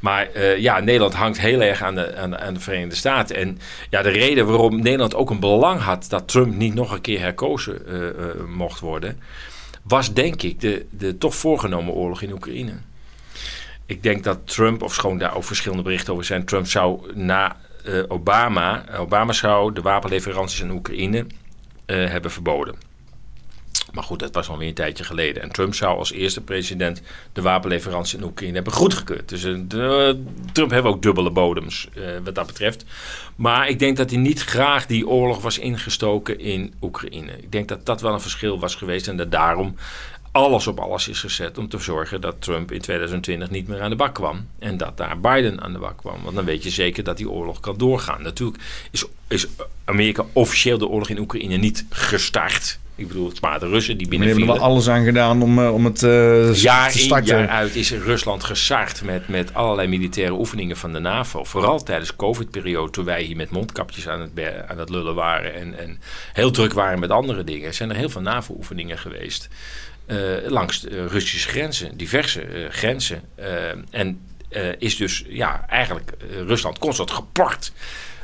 [0.00, 3.36] Maar eh, ja, Nederland hangt heel erg aan de, aan, de- Verenigde Staten.
[3.36, 3.58] En
[3.90, 7.20] ja, de reden waarom Nederland ook een belang had dat Trump niet nog een keer
[7.20, 8.14] herkozen eh, eh,
[8.56, 9.20] mocht worden,
[9.82, 12.72] was denk ik de, de toch voorgenomen oorlog in Oekraïne.
[13.86, 17.56] Ik denk dat Trump, of schoon daar ook verschillende berichten over zijn, Trump zou na
[17.84, 21.26] eh, Obama, Obama zou de wapenleveranties aan Oekraïne
[21.86, 22.74] eh, hebben verboden.
[23.92, 25.42] Maar goed, dat was alweer een tijdje geleden.
[25.42, 27.02] En Trump zou als eerste president
[27.32, 29.28] de wapenleverantie in Oekraïne hebben goedgekeurd.
[29.28, 30.22] Dus de,
[30.52, 31.88] Trump heeft ook dubbele bodems
[32.24, 32.84] wat dat betreft.
[33.36, 37.32] Maar ik denk dat hij niet graag die oorlog was ingestoken in Oekraïne.
[37.38, 39.76] Ik denk dat dat wel een verschil was geweest en dat daarom
[40.42, 43.90] alles op alles is gezet om te zorgen dat Trump in 2020 niet meer aan
[43.90, 44.48] de bak kwam.
[44.58, 46.22] En dat daar Biden aan de bak kwam.
[46.22, 48.22] Want dan weet je zeker dat die oorlog kan doorgaan.
[48.22, 49.46] Natuurlijk is, is
[49.84, 52.78] Amerika officieel de oorlog in Oekraïne niet gestart.
[52.98, 54.28] Ik bedoel, het waren de Russen die binnen.
[54.28, 57.36] We hebben er alles aan gedaan om, uh, om het uh, jaar te starten.
[57.36, 61.44] in, jaar uit is Rusland gesaard met, met allerlei militaire oefeningen van de NAVO.
[61.44, 64.30] Vooral tijdens de COVID-periode, toen wij hier met mondkapjes aan het,
[64.68, 66.00] aan het lullen waren en, en
[66.32, 69.48] heel druk waren met andere dingen, zijn er heel veel NAVO-oefeningen geweest.
[70.06, 73.22] Uh, langs de Russische grenzen, diverse grenzen.
[73.90, 74.20] en
[74.78, 76.12] is dus ja, eigenlijk
[76.46, 77.72] Rusland constant gepakt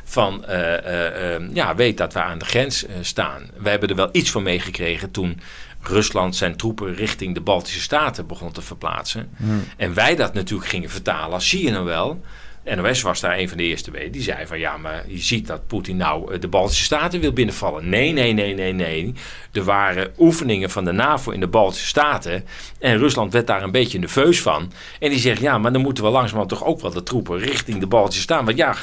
[0.04, 3.50] van uh, uh, uh, ja, weet dat we aan de grens staan.
[3.56, 5.40] We hebben er wel iets van meegekregen toen
[5.82, 9.30] Rusland zijn troepen richting de Baltische Staten begon te verplaatsen.
[9.36, 9.64] Hmm.
[9.76, 12.22] En wij dat natuurlijk gingen vertalen als zie je nou wel.
[12.64, 14.10] NOS was daar een van de eerste bij.
[14.10, 17.88] Die zei van ja, maar je ziet dat Poetin nou de Baltische Staten wil binnenvallen.
[17.88, 19.14] Nee, nee, nee, nee, nee.
[19.52, 22.44] Er waren oefeningen van de NAVO in de Baltische Staten.
[22.78, 24.72] En Rusland werd daar een beetje nerveus van.
[24.98, 27.80] En die zegt ja, maar dan moeten we langzamerhand toch ook wel de troepen richting
[27.80, 28.44] de Baltische Staten.
[28.44, 28.74] Want ja,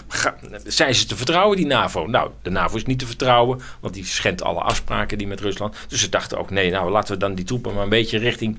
[0.66, 2.08] zijn ze te vertrouwen, die NAVO?
[2.08, 5.76] Nou, de NAVO is niet te vertrouwen, want die schendt alle afspraken die met Rusland.
[5.88, 8.58] Dus ze dachten ook nee, nou laten we dan die troepen maar een beetje richting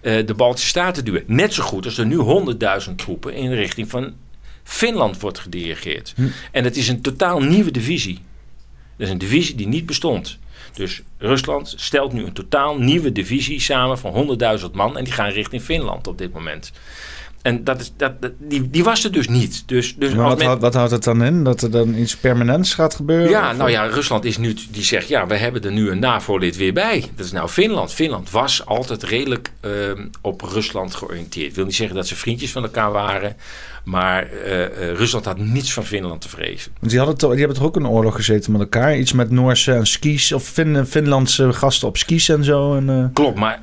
[0.00, 1.24] uh, de Baltische Staten duwen.
[1.26, 2.18] Net zo goed als er nu
[2.88, 4.14] 100.000 troepen in richting van
[4.66, 6.12] Finland wordt gedirigeerd.
[6.16, 6.26] Hm.
[6.50, 8.18] En het is een totaal nieuwe divisie.
[8.96, 10.38] Dat is een divisie die niet bestond.
[10.72, 14.98] Dus Rusland stelt nu een totaal nieuwe divisie samen van 100.000 man.
[14.98, 16.72] En die gaan richting Finland op dit moment.
[17.46, 19.62] En dat is, dat, die, die was er dus niet.
[19.66, 21.44] Dus, dus maar wat, houdt, wat houdt het dan in?
[21.44, 23.28] Dat er dan iets permanents gaat gebeuren?
[23.28, 26.56] Ja, nou ja, Rusland is nu, die zegt ja, we hebben er nu een NAVO-lid
[26.56, 27.04] weer bij.
[27.16, 27.92] Dat is nou Finland.
[27.92, 29.70] Finland was altijd redelijk uh,
[30.20, 31.48] op Rusland georiënteerd.
[31.48, 33.36] Ik wil niet zeggen dat ze vriendjes van elkaar waren.
[33.84, 36.72] Maar uh, uh, Rusland had niets van Finland te vrezen.
[36.78, 38.96] Want die, hadden toch, die hebben toch ook een oorlog gezeten met elkaar?
[38.98, 42.76] Iets met Noorse en skis, of fin Finlandse gasten op skis en zo.
[42.76, 43.04] En, uh...
[43.12, 43.62] Klopt, maar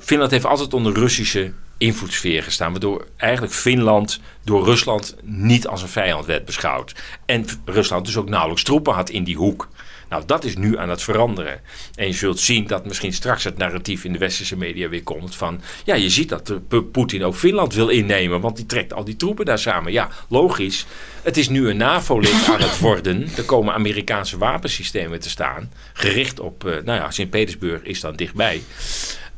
[0.00, 2.70] Finland heeft altijd onder Russische invloedssfeer gestaan.
[2.70, 6.94] Waardoor eigenlijk Finland door Rusland niet als een vijand werd beschouwd.
[7.26, 9.68] En Rusland dus ook nauwelijks troepen had in die hoek.
[10.08, 11.60] Nou, dat is nu aan het veranderen.
[11.94, 15.36] En je zult zien dat misschien straks het narratief in de westerse media weer komt
[15.36, 15.60] van...
[15.84, 16.52] ja, je ziet dat
[16.92, 19.92] Poetin ook Finland wil innemen, want die trekt al die troepen daar samen.
[19.92, 20.86] Ja, logisch.
[21.22, 23.28] Het is nu een NAVO-lid aan het worden.
[23.36, 26.64] Er komen Amerikaanse wapensystemen te staan, gericht op...
[26.64, 28.62] Uh, nou ja, Sint-Petersburg is dan dichtbij.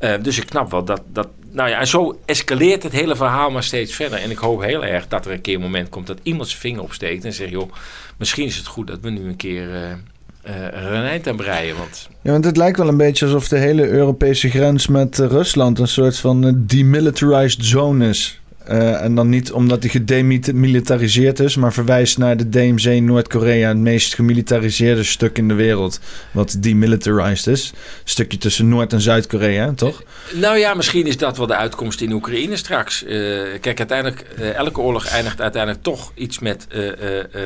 [0.02, 1.28] Uh, dus ik knap wel dat, dat.
[1.50, 4.18] Nou ja, en zo escaleert het hele verhaal maar steeds verder.
[4.18, 6.60] En ik hoop heel erg dat er een keer een moment komt dat iemand zijn
[6.60, 7.72] vinger opsteekt en zegt: joh,
[8.16, 9.68] misschien is het goed dat we nu een keer.
[9.68, 9.80] Uh,
[10.46, 11.76] uh, een eind aan breien.
[11.76, 12.08] Want...
[12.22, 15.88] Ja, want het lijkt wel een beetje alsof de hele Europese grens met Rusland een
[15.88, 18.40] soort van demilitarized zone is.
[18.68, 23.76] Uh, en dan niet omdat hij gedemilitariseerd is, maar verwijst naar de DMZ Noord-Korea, het
[23.76, 26.00] meest gemilitariseerde stuk in de wereld.
[26.30, 27.72] Wat demilitarized is.
[27.74, 30.02] Een stukje tussen Noord- en Zuid-Korea, toch?
[30.32, 33.02] Nou ja, misschien is dat wel de uitkomst in Oekraïne straks.
[33.02, 33.10] Uh,
[33.60, 36.66] kijk, uiteindelijk, uh, elke oorlog eindigt uiteindelijk toch iets met,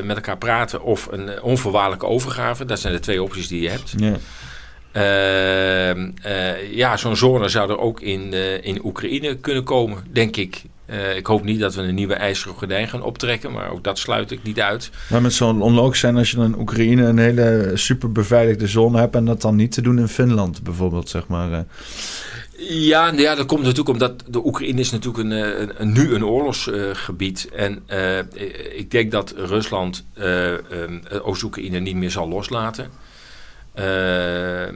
[0.03, 2.65] met elkaar praten of een onvoorwaardelijke overgave.
[2.65, 3.93] Dat zijn de twee opties die je hebt.
[3.97, 4.15] Ja.
[6.71, 8.33] ja, zo'n zone zou er ook in,
[8.63, 10.63] in Oekraïne kunnen komen, denk ik.
[10.89, 13.99] Uh, ik hoop niet dat we een nieuwe ijzeren gordijn gaan optrekken, maar ook dat
[13.99, 14.89] sluit ik niet uit.
[15.09, 19.15] Maar het zou onlogisch zijn als je in Oekraïne een hele super beveiligde zone hebt
[19.15, 21.51] en dat dan niet te doen in Finland bijvoorbeeld, zeg maar.
[21.51, 21.59] Uh.
[22.59, 26.13] Ja, ja, dat komt natuurlijk omdat de Oekraïne is natuurlijk een, eh, een, een nu
[26.13, 27.49] een oorlogsgebied.
[27.53, 28.19] Uh, en uh,
[28.77, 32.89] ik denk dat Rusland um, Oost-Oekraïne niet meer zal loslaten.
[33.79, 34.71] Uh, uh,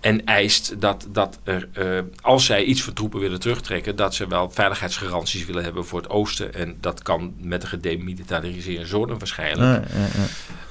[0.00, 4.26] en eist dat, dat er, uh, als zij iets van troepen willen terugtrekken, dat ze
[4.26, 6.54] wel veiligheidsgaranties willen hebben voor het oosten.
[6.54, 9.86] En dat kan met de gedemilitariseerde zone waarschijnlijk.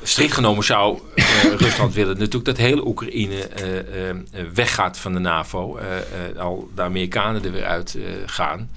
[0.04, 1.00] Strikt genomen zou
[1.58, 3.50] Rusland willen natuurlijk dat hele Oekraïne
[4.54, 5.80] weggaat van de NAVO.
[6.38, 8.70] al de Amerikanen er weer uit gaan.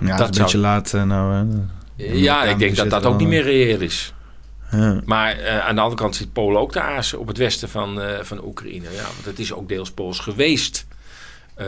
[0.00, 1.46] Ja, dat is een beetje laat nou.
[1.96, 4.14] ja, ik denk dat dat ook niet meer reëel is.
[5.04, 7.98] Maar uh, aan de andere kant zit Polen ook te azen op het westen van,
[7.98, 8.90] uh, van Oekraïne.
[8.90, 10.86] Ja, want het is ook deels Pools geweest.
[11.58, 11.66] Uh,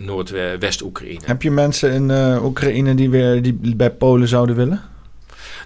[0.00, 1.20] Noordwest-Oekraïne.
[1.24, 2.10] Heb je mensen in
[2.42, 4.82] Oekraïne die weer die bij Polen zouden willen?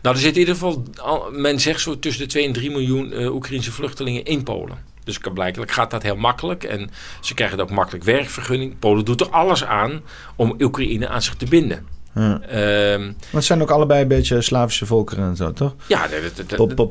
[0.03, 0.85] Nou, er zit in ieder geval,
[1.31, 4.79] men zegt zo tussen de 2 en 3 miljoen Oekraïnse vluchtelingen in Polen.
[5.05, 6.65] Dus blijkbaar gaat dat heel makkelijk.
[6.65, 6.91] En
[7.21, 8.79] ze krijgen ook makkelijk werkvergunning.
[8.79, 10.01] Polen doet er alles aan
[10.37, 11.87] om Oekraïne aan zich te binden.
[12.15, 12.41] Ja.
[12.41, 15.75] Ehm, Maar het zijn ook allebei een beetje Slavische volkeren en zo, toch?
[15.87, 16.09] ja,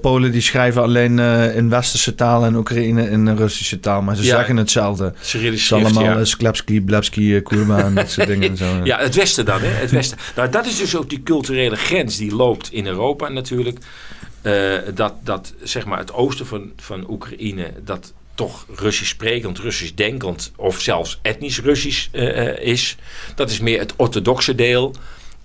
[0.02, 4.24] Polen die schrijven alleen eh, in westerse taal en Oekraïne in Russische taal, maar ze
[4.24, 4.36] Ja.
[4.36, 5.04] zeggen hetzelfde.
[5.04, 6.18] Het Cyrillisch schrift, allemaal ja.
[6.18, 6.26] ja.
[6.26, 8.66] Sklepski, Blebski, eh, Kurma en dat soort dingen en zo.
[8.84, 9.68] Ja, het Westen dan, hè?
[9.68, 10.18] Het Westen.
[10.36, 13.78] Nou, dat is dus ook die culturele grens die loopt in Europa natuurlijk.
[14.42, 14.54] Eh,
[14.94, 20.52] dat, dat zeg maar het oosten van, van Oekraïne, dat toch Russisch sprekend, Russisch denkend
[20.56, 22.96] of zelfs etnisch Russisch eh, eh, is.
[23.36, 24.96] Dat is meer het orthodoxe deel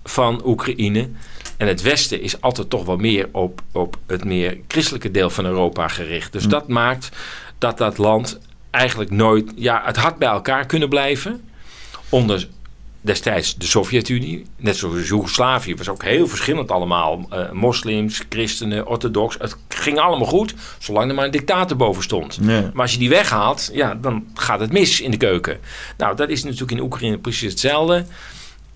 [0.03, 1.09] van Oekraïne.
[1.57, 5.45] En het Westen is altijd toch wel meer op, op het meer christelijke deel van
[5.45, 6.31] Europa gericht.
[6.31, 7.09] Dus dat maakt
[7.57, 9.51] dat dat land eigenlijk nooit...
[9.55, 11.49] Ja, het had bij elkaar kunnen blijven
[12.09, 12.47] onder
[13.07, 17.25] destijds de Sovjet-Unie, net zoals Joegoslavië, was ook heel verschillend allemaal.
[17.29, 19.35] Eh, moslims, christenen, orthodox.
[19.39, 22.41] Het ging allemaal goed, zolang er maar een dictator boven stond.
[22.41, 25.59] Maar als je die weghaalt, ja, dan gaat het mis in de keuken.
[25.97, 28.05] Nou, dat is natuurlijk in Oekraïne precies hetzelfde.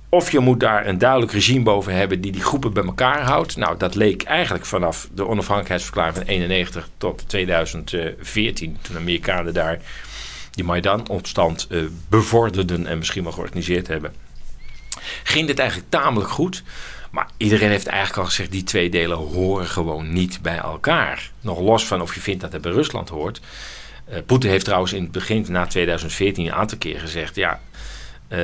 [0.09, 3.57] Of je moet daar een duidelijk regime boven hebben die die groepen bij elkaar houdt.
[3.57, 9.79] Nou, dat leek eigenlijk vanaf de onafhankelijkheidsverklaring van 91 tot 2014, toen de Amerikanen daar
[10.51, 14.13] die Maidan-opstand eh, bevorderden en misschien wel georganiseerd hebben,
[15.23, 16.63] ging dit eigenlijk tamelijk goed.
[17.11, 21.31] Maar iedereen heeft eigenlijk al gezegd, die twee delen horen gewoon niet bij elkaar.
[21.41, 23.41] Nog los van of je vindt dat het bij Rusland hoort.
[24.05, 27.59] Eh Poetin heeft trouwens in het begin, na 2014, een aantal keer gezegd, ja,
[28.27, 28.39] eh,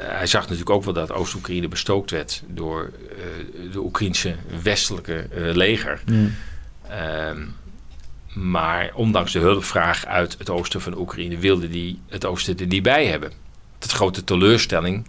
[0.00, 6.02] hij zag natuurlijk ook wel dat Oost-Oekraïne bestookt werd door eh, de Oekraïnse westelijke leger.
[6.88, 7.42] Ehm,
[8.32, 12.82] maar ondanks de hulpvraag uit het oosten van Oekraïne wilde die het oosten er niet
[12.82, 13.32] bij hebben.
[13.78, 15.06] Tot grote teleurstelling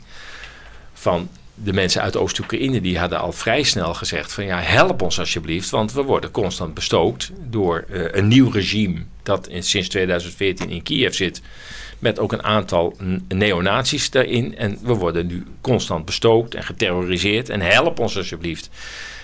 [0.93, 2.81] van de mensen uit Oost-Oekraïne.
[2.81, 5.69] Die hadden al vrij snel gezegd van ja, help ons alsjeblieft.
[5.69, 10.83] Want we worden constant bestookt door eh, een nieuw regime dat in, sinds 2014 in
[10.83, 11.41] Kiev zit.
[11.99, 12.97] Met ook een aantal
[13.27, 14.57] neonazies daarin.
[14.57, 17.49] En we worden nu constant bestookt en geterroriseerd.
[17.49, 18.69] En help ons alsjeblieft.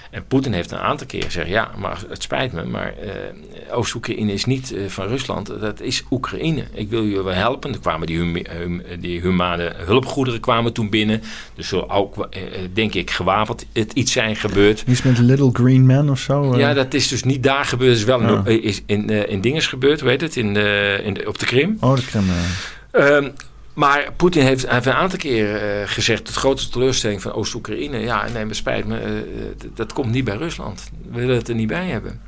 [0.09, 4.33] En Poetin heeft een aantal keer gezegd: ja, maar het spijt me, maar eh, Oost-Oekraïne
[4.33, 6.63] is niet eh, van Rusland, dat is Oekraïne.
[6.73, 7.73] Ik wil jullie wel helpen.
[7.73, 11.21] Er kwamen die, hum- hum- die humane hulpgoederen kwamen toen binnen.
[11.55, 12.41] Dus zullen ook, eh,
[12.73, 14.83] denk ik, gewapend het iets zijn gebeurd.
[14.87, 16.57] Iets met Little Green Man of zo?
[16.57, 17.89] Ja, dat is dus niet daar gebeurd.
[17.89, 18.41] Het is wel Ja.
[18.45, 21.77] in, is in, in dinges gebeurd, weet het, in de, in de, op de Krim.
[21.79, 22.23] Oh, de Krim.
[22.91, 23.15] eh.
[23.17, 23.29] Ehm,
[23.79, 26.25] maar Poetin heeft, heeft een aantal keer eh, gezegd...
[26.27, 27.99] de grootste teleurstelling van Oost-Oekraïne...
[27.99, 29.11] ja, nee, me spijt me, eh,
[29.57, 30.89] d- dat komt niet bij Rusland.
[31.11, 32.21] We willen het er niet bij hebben.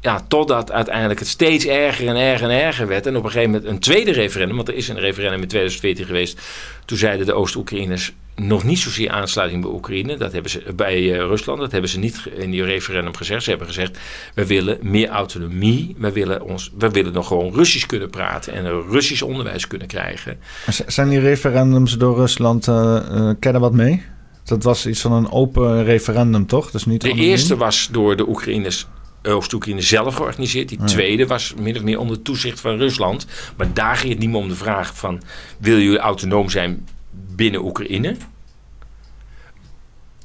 [0.00, 3.06] Ja, totdat uiteindelijk het steeds erger en erger en erger werd...
[3.06, 4.56] en op een gegeven moment een tweede referendum...
[4.56, 6.40] want er is een referendum in 2014 geweest...
[6.84, 10.16] toen zeiden de Oost-Oekraïners nog niet zozeer aansluiting bij Oekraïne...
[10.16, 13.42] dat hebben ze bij eh, Rusland, dat hebben ze niet in die referendum gezegd.
[13.42, 13.98] Ze hebben gezegd,
[14.34, 15.94] we willen meer autonomie...
[15.98, 18.52] we willen, ons, we willen nog gewoon Russisch kunnen praten...
[18.52, 20.38] en Russisch onderwijs kunnen krijgen...
[20.86, 24.02] Zijn die referendums door Rusland, eh eh, ken je wat mee?
[24.44, 26.70] Dat was iets van een open referendum, toch?
[26.70, 27.30] Dus niet De anoniem?
[27.30, 28.86] eerste was door de Oekraïners,
[29.28, 30.68] Oost-Oekraïne zelf georganiseerd.
[30.68, 30.84] Die Ja.
[30.86, 33.26] tweede was min of meer onder toezicht van Rusland.
[33.56, 35.22] Maar daar ging het niet meer om de vraag van...
[35.58, 36.86] wil jullie autonoom zijn
[37.34, 38.16] binnen Oekraïne?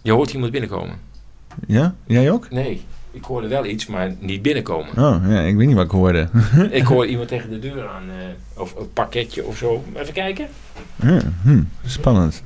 [0.02, 0.96] Je hoort iemand binnenkomen.
[1.68, 1.96] Ja?
[2.06, 2.50] Jij ook?
[2.50, 2.82] Nee,
[3.12, 4.90] ik hoorde wel iets, maar niet binnenkomen.
[4.90, 6.30] Oh, ja, ik weet niet wat ik hoorde.
[6.72, 8.04] ik hoor iemand tegen de deur aan.
[8.10, 9.84] eh, of een pakketje of zo.
[9.96, 10.48] Even kijken.
[11.02, 12.44] Ja, hm, spannend.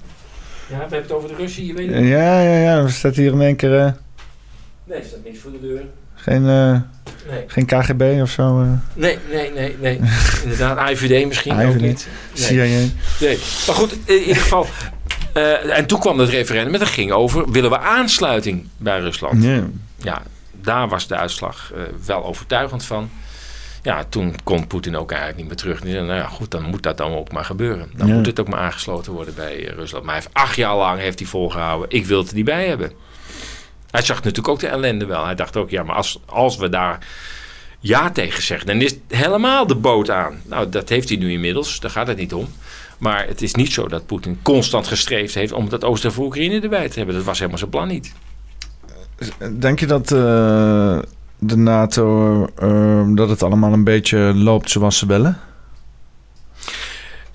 [0.70, 2.04] Ja, we hebben het over de Russen, je weet het.
[2.06, 2.78] Ja, ja, ja.
[2.78, 3.92] Er staat hier in één keer eh,
[4.84, 5.82] Nee, er staat niks voor de deur.
[6.28, 6.80] Geen, eh,
[7.32, 8.62] Nee, geen KGB of zo.
[8.62, 9.76] eh nee, nee, nee.
[9.80, 10.00] nee.
[10.44, 12.08] Inderdaad, IVD misschien ook niet.
[12.36, 12.44] Nee.
[12.44, 12.88] CIA.
[13.20, 13.38] Nee,
[13.68, 14.66] maar goed, in ieder geval.
[15.34, 19.44] eh, en toen kwam het referendum en dat ging over: willen we aansluiting bij Rusland?
[19.44, 19.64] Ja.
[19.98, 20.22] Ja,
[20.62, 21.72] daar was de uitslag
[22.06, 23.10] wel overtuigend van.
[23.84, 25.82] Ja, toen kon Poetin ook eigenlijk niet meer terug.
[25.82, 27.90] Die zei, nou ja, goed, dan moet dat dan ook maar gebeuren.
[27.96, 28.14] Dan Ja.
[28.14, 30.04] moet het ook maar aangesloten worden bij Rusland.
[30.06, 31.90] Maar hij heeft acht jaar lang heeft hij volgehouden.
[31.90, 32.92] Ik wil het er niet bij hebben.
[33.92, 35.26] Hij zag natuurlijk ook de ellende wel.
[35.26, 37.08] Hij dacht ook, ja, maar als, als we daar
[37.80, 40.42] ja tegen zeggen, dan is helemaal de boot aan.
[40.46, 41.80] Nou, dat heeft hij nu inmiddels.
[41.80, 42.48] Daar gaat het niet om.
[42.98, 46.62] Maar het is niet zo dat Poetin constant gestreefd heeft om dat oosten van Oekraïne
[46.62, 47.16] erbij te hebben.
[47.16, 48.14] Dat was helemaal zijn plan niet.
[49.60, 51.00] Denk je dat eh,
[51.38, 55.40] de NATO, eh, dat het allemaal een beetje loopt zoals ze willen?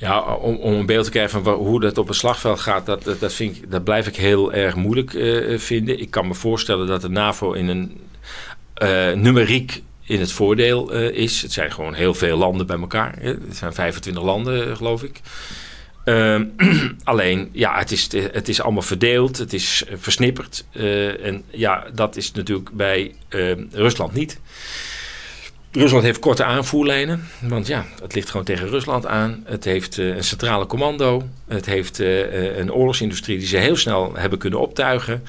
[0.03, 3.03] Ja, om, om een beeld te krijgen van hoe dat op een slagveld gaat, dat,
[3.03, 6.01] dat, dat, vind ik, dat blijf ik heel erg moeilijk eh, vinden.
[6.01, 8.01] Ik kan me voorstellen dat de NAVO in een
[8.75, 11.43] eh, numeriek in het voordeel eh, is.
[11.43, 13.15] Het zijn gewoon heel veel landen bij elkaar.
[13.19, 13.29] Hè.
[13.29, 15.21] Het zijn 25 landen, geloof ik.
[16.05, 16.45] Ehm,
[17.05, 20.65] alleen, ja, het is, het is allemaal verdeeld, het is versnipperd.
[21.23, 23.15] en ja, dat is natuurlijk bij
[23.71, 24.41] Rusland niet.
[25.73, 29.43] Rusland heeft korte aanvoerlijnen, want ja, het ligt gewoon tegen Rusland aan.
[29.45, 31.29] Het heeft uh, een centrale commando.
[31.49, 35.23] Het heeft uh, een oorlogsindustrie die ze heel snel hebben kunnen optuigen.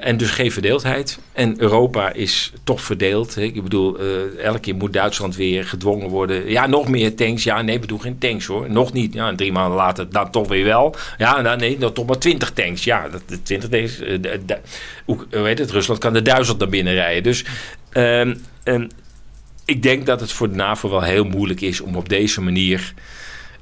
[0.00, 1.18] En dus geen verdeeldheid.
[1.32, 3.34] En Europa is toch verdeeld.
[3.34, 3.42] Hè.
[3.42, 3.98] Ik bedoel,
[4.38, 6.50] elke keer moet Duitsland weer gedwongen worden.
[6.50, 7.44] Ja, nog meer tanks.
[7.44, 8.70] Ja, nee, we geen tanks hoor.
[8.70, 9.12] Nog niet.
[9.14, 10.94] Ja, drie maanden later dan toch weer wel.
[11.18, 12.84] Ja, nou, nee, dan toch maar twintig tanks.
[12.84, 14.00] Ja, dat, twintig tanks.
[15.04, 15.70] Hoe weet het?
[15.70, 17.22] Rusland kan de duizend naar binnen rijden.
[17.22, 17.44] Dus
[17.92, 18.88] um, um,
[19.66, 22.94] ik denk dat het voor de NAVO wel heel moeilijk is om op deze manier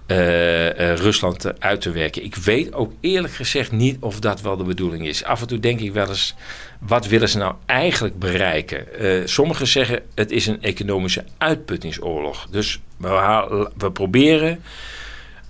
[0.06, 2.24] uh, uh, Rusland uit te werken.
[2.24, 5.24] Ik weet ook eerlijk gezegd niet of dat wel de bedoeling is.
[5.24, 6.34] Af en toe denk ik wel eens,
[6.80, 8.86] wat willen ze nou eigenlijk bereiken?
[9.00, 12.46] Uh, sommigen zeggen het is een economische uitputtingsoorlog.
[12.50, 14.62] Dus we, we proberen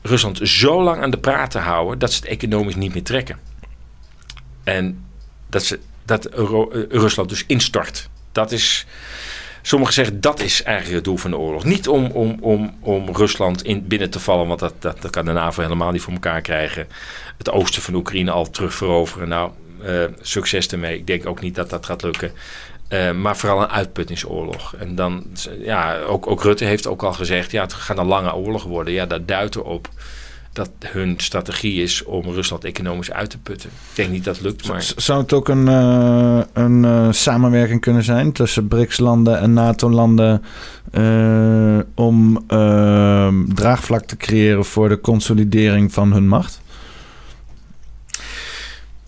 [0.02, 3.38] Rusland zo lang aan de praat te houden dat ze het economisch niet meer trekken.
[4.64, 5.04] En
[5.48, 6.28] dat, ze, dat
[6.88, 8.08] Rusland dus instort.
[8.32, 8.86] Dat is
[9.66, 11.64] Sommigen zeggen dat is eigenlijk het doel van de oorlog.
[11.64, 15.24] Niet om, om, om, om Rusland in, binnen te vallen, want dat, dat, dat kan
[15.24, 16.86] de NAVO helemaal niet voor elkaar krijgen.
[17.38, 19.28] Het oosten van Oekraïne al terugveroveren.
[19.28, 19.50] Nou,
[19.84, 20.98] uh, succes ermee.
[20.98, 22.32] Ik denk ook niet dat dat gaat lukken.
[22.88, 24.74] Uh, maar vooral een uitputtingsoorlog.
[24.78, 25.24] En dan,
[25.58, 28.92] ja, ook, ook Rutte heeft ook al gezegd, ja, het gaat een lange oorlog worden.
[28.92, 29.88] Ja, dat duidt erop
[30.54, 33.70] dat hun strategie is om Rusland economisch uit te putten.
[33.70, 34.92] Ik denk niet dat lukt, maar...
[34.96, 40.42] Zou het ook een, uh, een uh, samenwerking kunnen zijn tussen BRICS-landen en NATO-landen...
[40.92, 42.46] Uh, om
[43.54, 46.60] draagvlak te creëren voor de consolidering van hun macht?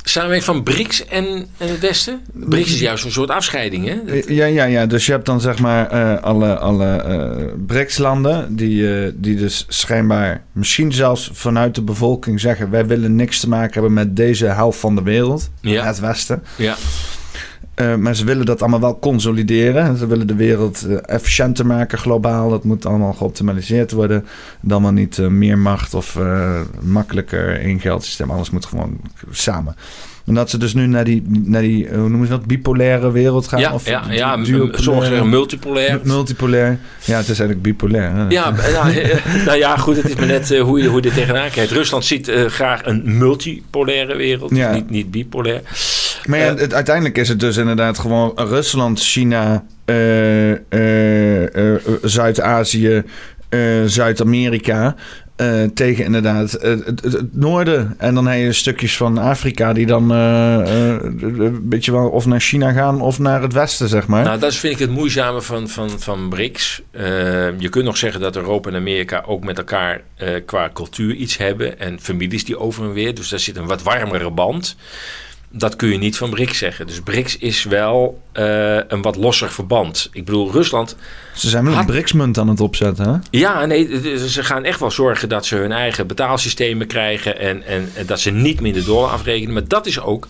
[0.08, 2.20] Samenwerking van BRICS en, en het Westen?
[2.32, 4.20] BRICS is juist een soort afscheiding, hè?
[4.34, 4.86] Ja, ja, ja.
[4.86, 8.56] Dus je hebt dan zeg maar uh, alle, alle uh, BRICS-landen...
[8.56, 12.70] Die, uh, die dus schijnbaar misschien zelfs vanuit de bevolking zeggen...
[12.70, 15.50] wij willen niks te maken hebben met deze helft van de wereld.
[15.60, 15.84] Ja.
[15.84, 16.42] Het Westen.
[16.56, 16.76] Ja.
[17.80, 19.96] Uh, maar ze willen dat allemaal wel consolideren.
[19.96, 22.50] Ze willen de wereld uh, efficiënter maken globaal.
[22.50, 24.26] Dat moet allemaal geoptimaliseerd worden.
[24.60, 26.18] Dan maar niet uh, meer macht of
[26.80, 28.30] makkelijker in geldsysteem.
[28.30, 29.00] Alles moet gewoon
[29.30, 29.76] samen.
[30.26, 33.48] En dat ze dus nu naar die, naar die hoe noemen ze dat, bipolaire wereld
[33.48, 33.60] gaan.
[33.60, 36.00] Ja, of ja, ja sommigen zeggen multipolair.
[36.02, 36.78] Multipolair.
[37.04, 38.12] Ja, het is eigenlijk bipolair.
[38.14, 38.28] Hè?
[38.28, 38.94] Ja, nou,
[39.46, 41.70] nou, ja, goed, het is maar net hoe, je, hoe je dit tegenaan kijkt.
[41.72, 44.72] Rusland ziet graag een multipolaire wereld, Ja.
[44.72, 45.60] niet, niet bipolair.
[46.26, 53.02] Maar ja, het, uiteindelijk is het dus inderdaad gewoon Rusland, China, eh, eh, eh, Zuid-Azië,
[53.86, 54.94] Zuid-Amerika.
[55.36, 57.94] Eh, tegen inderdaad het, het, noorden.
[57.98, 62.26] En dan heb je stukjes van Afrika die dan eh, eh, een beetje wel of
[62.26, 64.24] naar China gaan of naar het westen, zeg maar.
[64.24, 66.82] Nou, dat is, vind ik het moeizame van, van, van BRICS.
[67.58, 70.00] Je kunt nog zeggen dat Europa en Amerika ook met elkaar
[70.46, 71.78] qua cultuur iets hebben.
[71.78, 73.14] En families die over en weer.
[73.14, 74.76] Dus daar zit een wat warmere band.
[75.58, 76.86] Dat kun je niet van BRICS zeggen.
[76.86, 80.08] Dus BRICS is wel uh, een wat losser verband.
[80.12, 80.96] Ik bedoel, Rusland...
[81.34, 83.18] Ze zijn wel een BRICS-munt aan het opzetten, hè?
[83.30, 87.38] Ja, nee, ze gaan echt wel zorgen dat ze hun eigen betaalsystemen krijgen...
[87.38, 89.52] en, en, en dat ze niet de dollar afrekenen.
[89.52, 90.28] Maar dat is ook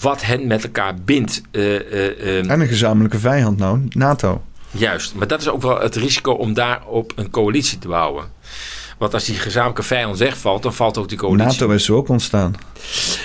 [0.00, 1.42] wat hen met elkaar bindt.
[1.52, 4.42] Uh, uh, en een gezamenlijke vijand nou, NATO.
[4.70, 8.24] Juist, maar dat is ook wel het risico om daarop een coalitie te bouwen.
[8.98, 11.46] Want als die gezamenlijke vijand wegvalt, dan valt ook die coalitie.
[11.46, 12.54] NATO is zo ook ontstaan.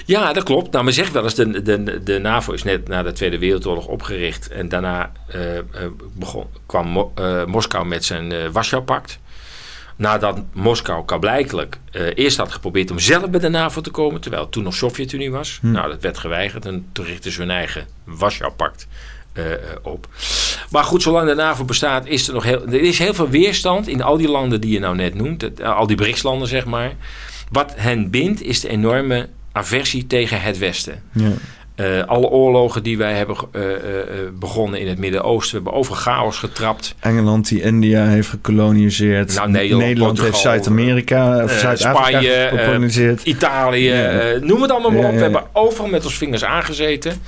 [0.06, 0.72] Ja, dat klopt.
[0.72, 3.86] Nou, men zegt wel eens, de, de, de NAVO is net na de Tweede Wereldoorlog
[3.86, 4.48] opgericht.
[4.48, 5.42] En daarna uh,
[6.14, 9.20] begon, kwam Mo, uh, Moskou met zijn uh, Warschau-pact.
[9.96, 11.78] Nadat Moskou kablijkelijk
[12.16, 15.32] eerst had geprobeerd om zelf bij de NAVO te komen, terwijl het toen nog Sovjet-Unie
[15.32, 15.58] was.
[15.62, 15.72] Hm.
[15.72, 18.88] Nou, dat werd geweigerd en toen richtten ze hun eigen Warschau-pact
[19.82, 20.08] op.
[20.70, 23.88] Maar goed, zolang de NAVO bestaat, is er nog heel, er is heel veel weerstand
[23.88, 26.92] in al die landen die je nou net noemt, het, al die BRICS-landen zeg maar.
[27.52, 31.04] Wat hen bindt, is de enorme aversie tegen het Westen.
[31.12, 31.32] Ja.
[31.76, 33.76] Uh, alle oorlogen die wij hebben uh, uh,
[34.40, 36.96] begonnen in het Midden-Oosten, we hebben over chaos getrapt.
[37.00, 39.36] Engeland die India heeft gekoloniseerd.
[39.36, 43.24] Nou, Nederland, Nederland heeft Zuid-Amerika, Zuid-Afrika gekoloniseerd.
[43.24, 44.38] Italië, ja.
[44.42, 45.16] noem het allemaal maar op.
[45.16, 47.22] We hebben overal met ons vingers aangezeten.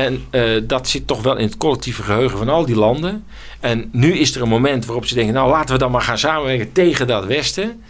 [0.00, 3.24] En uh, dat zit toch wel in het collectieve geheugen van al die landen.
[3.60, 5.34] En nu is er een moment waarop ze denken...
[5.34, 7.82] nou, laten we dan maar gaan samenwerken tegen dat Westen.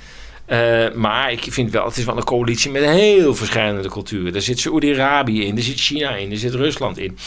[0.46, 4.34] Uh, maar ik vind wel, het is wel een coalitie met heel verschillende culturen.
[4.34, 7.18] Er zit Saoedi-Arabië in, er zit China in, er zit Rusland in.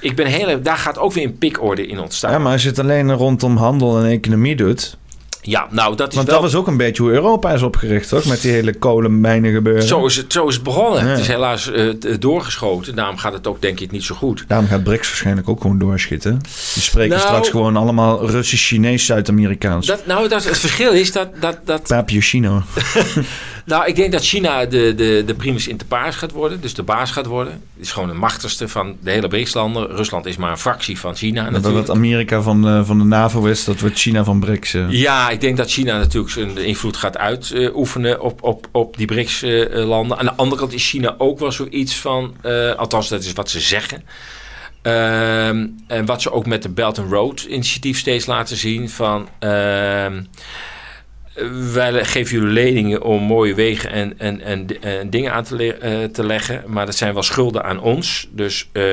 [0.00, 2.30] Ik ben heel, daar gaat ook weer een pikorde in ontstaan.
[2.30, 4.96] Ja, maar als je het alleen rondom handel en economie doet...
[5.42, 6.40] Ja, nou dat is Want wel...
[6.40, 8.24] dat was ook een beetje hoe Europa is opgericht, toch?
[8.24, 9.82] Met die hele kolenmijnen gebeuren.
[9.82, 11.04] Zo is het, zo is het begonnen.
[11.04, 11.10] Ja.
[11.10, 12.94] Het is helaas eh, t- doorgeschoten.
[12.94, 14.44] Daarom gaat het ook denk ik niet zo goed.
[14.46, 16.38] Daarom gaat BRICS waarschijnlijk ook gewoon doorschieten.
[16.74, 19.86] Die spreken Nou- straks gewoon allemaal Russisch, Chinees, Zuid-Amerikaans.
[19.86, 22.62] Dat, nou, dat, het verschil is dat, dat, dat Paapje Chino.
[23.64, 26.60] Nou, ik denk dat China de, de, de primus inter pares gaat worden.
[26.60, 27.52] Dus de baas gaat worden.
[27.52, 29.86] Het is gewoon de machtigste van de hele BRICS-landen.
[29.86, 31.86] Rusland is maar een fractie van China Dat natuurlijk.
[31.86, 34.74] wat Amerika van, de- van de NAVO is, dat wordt China van BRICS.
[34.74, 34.90] eh.
[34.90, 40.18] Ja, ik denk dat China natuurlijk zijn invloed gaat uitoefenen op, op, op die BRICS-landen.
[40.18, 42.36] Aan de andere kant is China ook wel zoiets van...
[42.42, 44.04] eh, althans, dat is wat ze zeggen...
[44.82, 49.28] Ehm, en wat ze ook met de Belt and Road initiatief steeds laten zien van...
[49.38, 50.22] ehm,
[51.72, 55.68] wij geven jullie leningen om mooie wegen en, en, en, en dingen aan te, le-
[55.68, 56.62] eh, te leggen.
[56.66, 58.28] Maar dat zijn wel schulden aan ons.
[58.30, 58.84] Dus eh,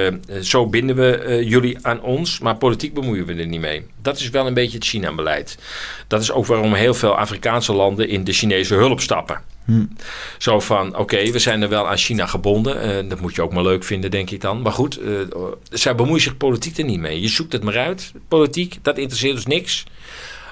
[0.41, 2.39] zo binden we eh, jullie aan ons.
[2.39, 3.85] Maar politiek bemoeien we er niet mee.
[4.01, 5.57] Dat is wel een beetje het China-beleid.
[6.07, 9.41] Dat is ook waarom heel veel Afrikaanse landen in de Chinese hulp stappen.
[10.37, 13.09] Zo van, oké, we zijn er wel aan China gebonden.
[13.09, 14.61] Dat moet je ook maar leuk vinden, denk ik dan.
[14.61, 14.99] Maar goed,
[15.69, 17.21] zij bemoeien zich politiek er niet mee.
[17.21, 18.77] Je zoekt het maar uit, politiek.
[18.81, 19.83] Dat interesseert ons niks.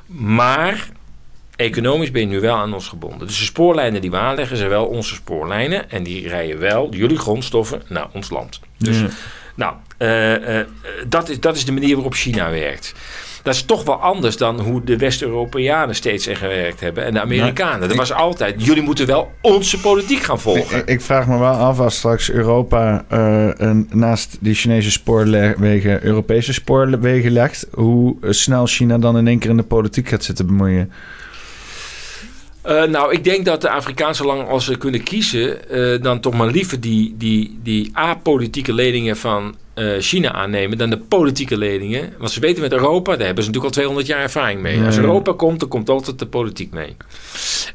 [0.06, 0.90] Maar
[1.56, 3.28] economisch ben je nu wel aan ons gebonden.
[3.28, 5.90] Dus de spoorlijnen die we aanleggen zijn wel onze spoorlijnen.
[5.92, 8.60] En die rijden wel jullie grondstoffen naar ons land.
[8.78, 9.08] Dus, Ja.
[9.56, 10.68] nou, eh, eh,
[11.08, 12.94] dat, is, dat is de manier waarop China werkt.
[13.44, 17.04] Dat is toch wel anders dan hoe de West-Europeanen steeds er gewerkt hebben.
[17.06, 17.80] En de Amerikanen.
[17.80, 20.78] Dat ik- was altijd, jullie moeten wel onze politiek gaan volgen.
[20.78, 26.04] Ik, ik vraag me wel af als straks Europa eh, een, naast die Chinese spoorwegen
[26.04, 30.46] Europese spoorwegen legt, hoe snel China dan in één keer in de politiek gaat zitten
[30.46, 30.92] bemoeien.
[32.64, 36.34] Eh, nou, ik denk dat de Afrikaanse landen, als ze kunnen kiezen, eh, dan toch
[36.34, 42.14] maar liever die, die, die apolitieke leningen van eh, China aannemen dan de politieke leningen.
[42.18, 44.81] Want ze weten met Europa, daar hebben ze natuurlijk al 200 jaar ervaring mee.
[44.81, 44.98] Als.
[44.98, 46.95] Europa komt, dan komt altijd de politiek mee.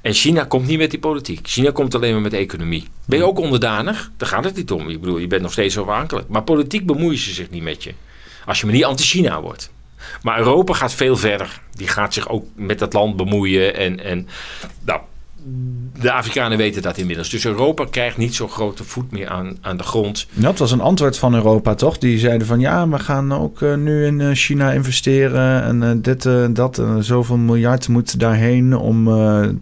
[0.03, 1.41] En China komt niet met die politiek.
[1.43, 2.85] China komt alleen maar met de economie.
[3.05, 4.11] Ben je ook onderdanig?
[4.17, 4.89] Daar gaat het niet om.
[4.89, 6.29] Ik bedoel, je bent nog steeds afhankelijk.
[6.29, 7.93] Maar politiek bemoeien ze zich niet met je.
[8.47, 9.71] Als je maar niet anti-China wordt.
[10.23, 11.61] Maar Europa gaat veel verder.
[11.73, 13.75] Die gaat zich ook met dat land bemoeien.
[13.75, 14.29] En, en
[14.85, 15.01] nou,
[16.01, 17.31] de Afrikanen weten dat inmiddels.
[17.31, 20.27] Dus Europa krijgt niet zo'n grote voet meer aan, aan de grond.
[20.33, 21.99] Dat was een antwoord van Europa, toch?
[21.99, 25.91] Die zeiden van ja, we gaan ook eh, nu in eh, China investeren en eh,
[25.97, 29.05] dit en dat zoveel miljard moet daarheen om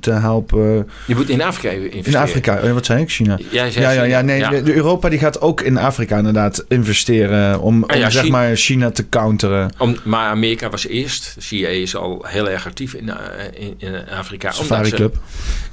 [0.01, 2.05] te helpen Je moet in Afrika investeren.
[2.13, 2.73] in Afrika.
[2.73, 3.11] Wat zei ik?
[3.11, 3.39] China.
[3.51, 4.51] Jij zei Ja, ja, ja, nee, Ja.
[4.51, 8.37] de- de Europa die gaat ook in Afrika inderdaad investeren om, Ah ja, zeg China-
[8.37, 9.71] maar China te counteren.
[9.79, 11.33] Om, maar Amerika was eerst.
[11.35, 13.11] De CIA is al heel erg actief in,
[13.55, 14.51] in, in Afrika.
[14.51, 15.17] Safari ze- Club.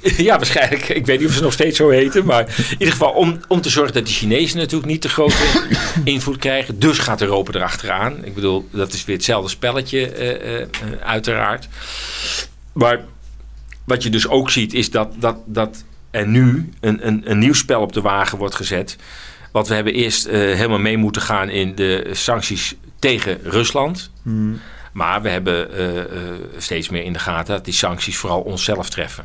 [0.16, 0.88] Ja, waarschijnlijk.
[0.88, 2.24] Ik weet niet of ze nog steeds zo heten.
[2.24, 5.36] Maar in ieder geval om, om te zorgen dat de Chinezen natuurlijk niet te grote
[6.04, 6.78] invloed krijgen.
[6.78, 8.24] Dus gaat Europa erachteraan.
[8.24, 10.68] Ik bedoel, dat is weer hetzelfde spelletje eh, eh, eh,
[11.02, 11.68] uiteraard.
[12.72, 13.00] Maar
[13.84, 17.54] wat je dus ook ziet is dat, dat, dat er nu een, een, een nieuw
[17.54, 18.96] spel op de wagen wordt gezet.
[19.52, 24.10] Want we hebben eerst helemaal mee moeten gaan in de sancties tegen Rusland.
[24.22, 24.60] Hmm.
[24.92, 25.68] Maar we hebben
[26.56, 29.24] steeds meer in de gaten dat die sancties vooral onszelf treffen.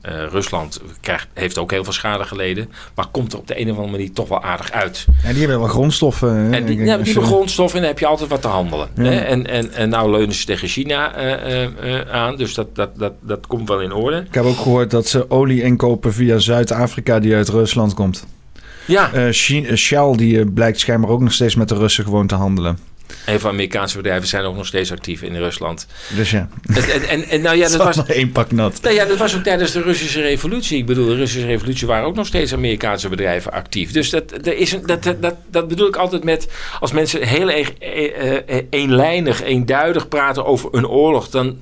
[0.00, 3.70] Eh, Rusland krijgt, heeft ook heel veel schade geleden, maar komt er op de een
[3.70, 5.06] of andere manier toch wel aardig uit.
[5.22, 6.34] Ja, die hebben wel grondstoffen.
[6.34, 6.50] hè.
[6.56, 8.88] En die, ja, je- grondstoffen en heb je altijd wat te handelen.
[8.94, 9.02] Ja.
[9.04, 9.18] Hè?
[9.18, 13.12] En, en, en nou leunen ze tegen China eh, eh, aan, dus dat, dat, dat,
[13.20, 14.16] dat komt wel in orde.
[14.28, 18.26] Ik heb ook gehoord dat ze olie inkopen via Zuid-Afrika die uit Rusland komt.
[18.86, 19.32] Ja,
[19.76, 22.78] Shell die blijkt schijnbaar ook nog steeds met de Russen gewoon te handelen.
[23.24, 25.86] Heel veel Amerikaanse bedrijven zijn ook nog steeds actief in Rusland.
[26.16, 28.78] Dus ja, En, en, en, en nou ja, dat dat was, één pak nat.
[28.82, 30.78] Nou ja, dat was ook tijdens de Russische revolutie.
[30.78, 33.92] Ik bedoel, de Russische revolutie waren ook nog steeds Amerikaanse bedrijven actief.
[33.92, 36.48] Dus dat, er is een, dat, dat, dat bedoel ik altijd met...
[36.80, 41.28] als mensen heel erg eh, eh, eenlijnig, eenduidig praten over een oorlog...
[41.28, 41.60] dan,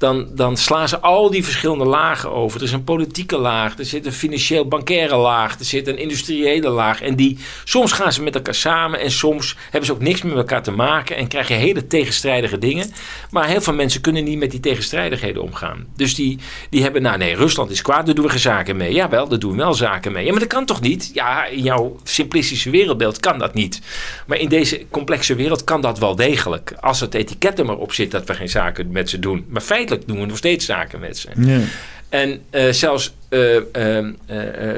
[0.00, 2.58] dan, dan slaan ze al die verschillende lagen over.
[2.58, 5.58] Er is een politieke laag, er zit een financieel-bankaire laag...
[5.58, 7.02] er zit een industriële laag.
[7.02, 9.00] En die, soms gaan ze met elkaar samen...
[9.00, 11.16] en soms hebben ze ook niks met elkaar te maken...
[11.16, 12.90] en krijg je hele tegenstrijdige dingen.
[13.30, 15.86] Maar heel veel mensen kunnen niet met die tegenstrijdigheden omgaan.
[15.96, 16.38] Dus die,
[16.70, 18.92] die hebben, nou nee, Rusland is kwaad, daar doen we geen zaken mee.
[18.92, 20.24] Jawel, daar doen we wel zaken mee.
[20.24, 21.10] Ja, maar dat kan toch niet?
[21.14, 23.80] Ja, in jouw simplistische wereldbeeld kan dat niet.
[24.26, 26.74] Maar in deze complexe wereld kan dat wel degelijk.
[26.80, 29.44] Als het etiket er maar op zit dat we geen zaken met ze doen.
[29.48, 31.28] Maar feitelijk doen we nog steeds zaken met ze.
[31.36, 31.60] Ja.
[32.08, 34.04] En eh, zelfs eh, eh,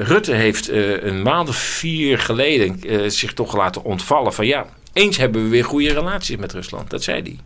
[0.00, 0.68] Rutte heeft
[1.02, 2.80] een maand of vier geleden
[3.12, 6.90] zich toch laten ontvallen van ja, eens hebben we weer goede relaties met Rusland.
[6.90, 7.36] Dat zei hij.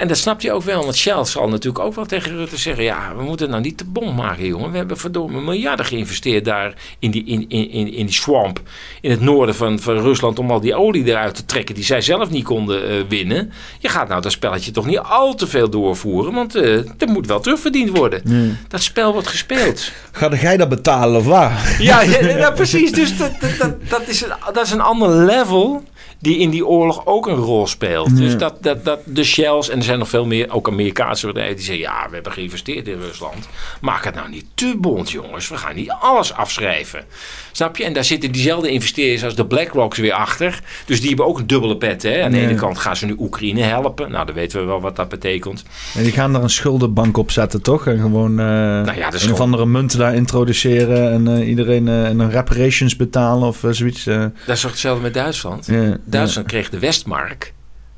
[0.00, 2.84] En dat snapt hij ook wel, want Shell zal natuurlijk ook wel tegen Rutte zeggen:
[2.84, 4.70] ja, we moeten nou niet te bom maken, jongen.
[4.70, 8.60] We hebben verdomme miljarden geïnvesteerd daar in die, in, in, in, in die swamp
[9.00, 12.00] in het noorden van, van Rusland om al die olie eruit te trekken die zij
[12.00, 13.52] zelf niet konden uh, winnen.
[13.78, 17.26] Je gaat nou dat spelletje toch niet al te veel doorvoeren, want uh, er moet
[17.26, 18.58] wel terugverdiend worden.
[18.68, 19.92] Dat spel wordt gespeeld.
[20.12, 21.76] Ga jij dat betalen of waar?
[21.78, 22.92] Ja, precies.
[22.92, 25.84] Dus dat, dat, dat, dat, is een, dat is een ander level
[26.20, 28.16] die in die oorlog ook een rol speelt.
[28.16, 31.56] Dus dat, dat, dat de Shells, en er zijn nog veel meer, ook Amerikaanse bedrijven,
[31.56, 33.48] die zeggen: ja, we hebben geïnvesteerd in Rusland.
[33.80, 35.48] Maak het nou niet te bond, jongens.
[35.48, 37.04] We gaan niet alles afschrijven.
[37.52, 37.84] Snap je?
[37.84, 40.60] En daar zitten diezelfde investeerders als de BlackRocks weer achter.
[40.86, 42.02] Dus die hebben ook een dubbele pet.
[42.02, 42.22] Hè?
[42.22, 44.10] Aan de ene kant gaan ze nu Oekraïne helpen.
[44.10, 45.64] Nou, dan weten we wel wat dat betekent.
[45.94, 47.86] En die gaan er een schuldenbank op zetten, toch?
[47.86, 51.12] En gewoon uh, nou ja, een of andere munten daar introduceren.
[51.12, 54.04] En uh, iedereen uh, een reparations betalen of zoiets.
[54.04, 55.66] Dat is toch hetzelfde met Duitsland?
[55.66, 55.96] Ja.
[56.04, 57.52] Duitsland kreeg de Westmark.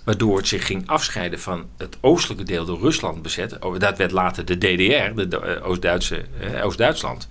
[0.04, 3.58] Waardoor het zich ging afscheiden van het oostelijke deel door Rusland bezet.
[3.58, 7.28] Oh, dat werd later de DDR, de eh, Oost-Duitse, eh, Oost-Duitsland.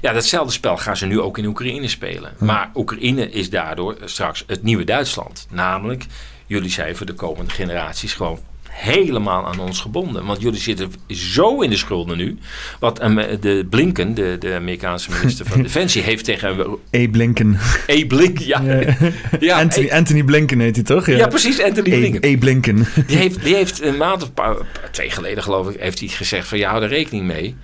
[0.00, 2.32] Ja, datzelfde spel gaan ze nu ook in Oekraïne spelen.
[2.38, 5.46] Maar Oekraïne is daardoor straks het nieuwe Duitsland.
[5.50, 6.06] Namelijk,
[6.46, 8.40] jullie zijn voor de komende generaties gewoon
[8.78, 10.24] helemaal aan ons gebonden.
[10.26, 12.38] Want jullie zitten zo in de schulden nu.
[12.80, 16.78] Wat de Blinken, de, de Amerikaanse minister van Defensie, heeft tegen...
[16.90, 17.08] E.
[17.08, 17.58] Blinken.
[17.86, 18.06] E.
[18.06, 18.62] Blinken, ja.
[19.40, 19.60] ja.
[19.60, 21.06] Anthony, e- Anthony, Blinken heet hij toch?
[21.06, 22.22] Ja, ja precies, Anthony e, Blinken.
[22.22, 22.36] E.
[22.36, 22.86] Blinken.
[23.06, 24.56] Die heeft, die heeft een maand of paar,
[24.90, 26.58] twee geleden geloof ik, heeft hij gezegd van...
[26.58, 27.56] Ja, hou er rekening mee.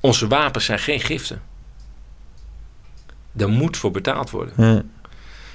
[0.00, 1.42] Onze wapens zijn geen giften.
[3.32, 4.90] Daar moet voor betaald worden.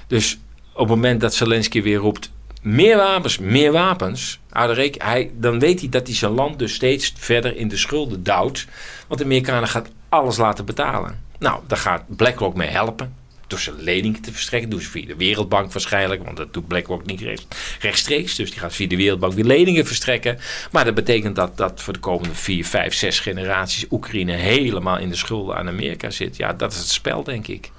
[0.06, 0.38] Dus
[0.72, 2.30] op het moment dat Zelensky weer roept
[2.62, 4.40] meer wapens, meer wapens.
[4.50, 8.66] Hij, dan weet hij dat hij zijn land dus steeds verder in de schulden duwt.
[9.06, 11.20] Want de Amerikanen gaat alles laten betalen.
[11.38, 13.14] Nou, daar gaat BlackRock mee helpen.
[13.46, 14.70] Door ze leningen te verstrekken.
[14.70, 16.24] Doen ze via de Wereldbank waarschijnlijk.
[16.24, 17.46] Want dat doet BlackRock niet
[17.80, 18.34] rechtstreeks.
[18.34, 20.38] Dus die gaat via de Wereldbank weer leningen verstrekken.
[20.70, 25.08] Maar dat betekent dat, dat voor de komende vier, vijf, zes generaties Oekraïne helemaal in
[25.08, 26.36] de schulden aan Amerika zit.
[26.36, 27.70] Ja, dat is het spel, denk ik.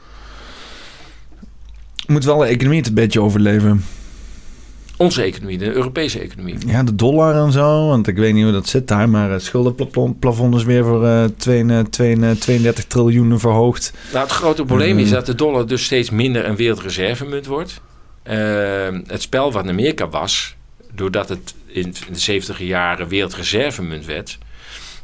[2.08, 3.86] Moet wel de economie het een beetje overleven.
[4.98, 6.56] Onze economie, de Europese economie.
[6.66, 7.88] Ja, de dollar en zo.
[7.88, 9.10] Want ik weet niet hoe dat zit daar.
[9.10, 11.24] Maar het schuldenplafond is weer voor uh,
[12.34, 13.94] 32 triljoen verhoogd.
[14.12, 17.82] Nou, het grote probleem is dat de dollar dus steeds minder een wereldreservemunt wordt.
[18.24, 18.34] Uh,
[19.08, 20.56] het spel van Amerika was,
[20.94, 24.38] doordat het in de 70 jaren wereldreservemunt werd,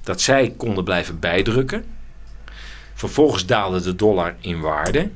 [0.04, 1.84] dat zij konden blijven bijdrukken.
[2.94, 5.10] Vervolgens daalde de dollar in waarde.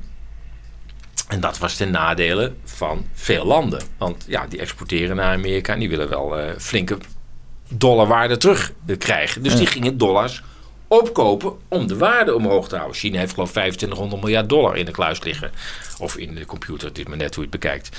[1.27, 3.81] En dat was ten nadele van veel landen.
[3.97, 6.97] Want ja, die exporteren naar Amerika en die willen wel uh, flinke
[7.67, 9.43] dollarwaarde terug krijgen.
[9.43, 10.43] Dus die gingen dollars
[10.87, 12.97] opkopen om de waarde omhoog te houden.
[12.97, 15.51] China heeft geloof 2500 miljard dollar in de kluis liggen.
[15.99, 17.89] Of in de computer, het is maar net hoe je het bekijkt.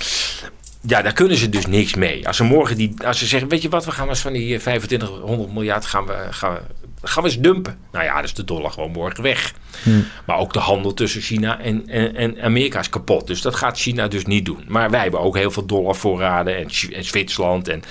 [0.87, 2.27] Ja, daar kunnen ze dus niks mee.
[2.27, 4.59] Als ze morgen die, als ze zeggen, weet je wat, we gaan eens van die
[4.59, 6.61] 2500 miljard gaan we, gaan we
[7.05, 7.79] gaan we eens dumpen.
[7.93, 9.53] Nou ja, dus de dollar gewoon morgen weg.
[9.83, 10.07] Hmm.
[10.27, 13.27] Maar ook de handel tussen China en, en, en, Amerika is kapot.
[13.27, 14.65] Dus dat gaat China dus niet doen.
[14.69, 17.69] Maar wij hebben ook heel veel dollarvoorraden en, en Zwitserland.
[17.69, 17.83] En...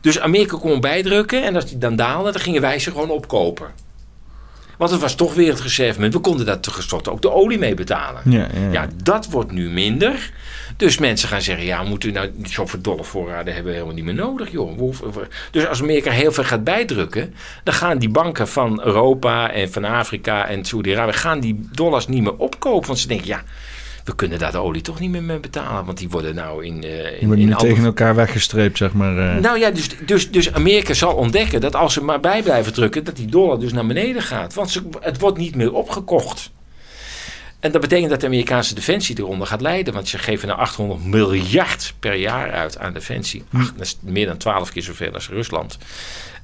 [0.00, 3.70] Dus Amerika kon bijdrukken en als die dan daalde, dan gingen wij ze gewoon opkopen.
[4.78, 6.14] Want het was toch weer het reservemunt.
[6.14, 8.22] We konden daar tenslotte ook de olie mee betalen.
[8.24, 8.88] Ja, ja, ja.
[9.02, 10.32] dat wordt nu minder.
[10.76, 14.14] Dus mensen gaan zeggen, ja, moet u nou zoveel dollarvoorraden hebben we helemaal niet meer
[14.14, 14.92] nodig, joh.
[15.50, 17.34] Dus als Amerika heel veel gaat bijdrukken,
[17.64, 22.22] dan gaan die banken van Europa en van Afrika en Saudi-Arabië, gaan die dollars niet
[22.22, 22.86] meer opkopen.
[22.86, 23.42] Want ze denken, ja,
[24.06, 25.84] we kunnen daar de olie toch niet meer mee betalen.
[25.84, 26.84] Want die worden nou in.
[26.84, 29.16] Uh, in, in tegen elkaar weggestreept, zeg maar.
[29.16, 29.36] Uh.
[29.36, 33.04] Nou ja, dus, dus, dus Amerika zal ontdekken dat als ze maar bij blijven drukken,
[33.04, 34.54] dat die dollar dus naar beneden gaat.
[34.54, 36.50] Want ze, het wordt niet meer opgekocht.
[37.66, 39.94] En dat betekent dat de Amerikaanse defensie eronder gaat leiden.
[39.94, 43.44] Want ze geven nou 800 miljard per jaar uit aan defensie.
[43.50, 43.56] Hm.
[43.56, 45.78] Ach, dat is meer dan 12 keer zoveel als Rusland.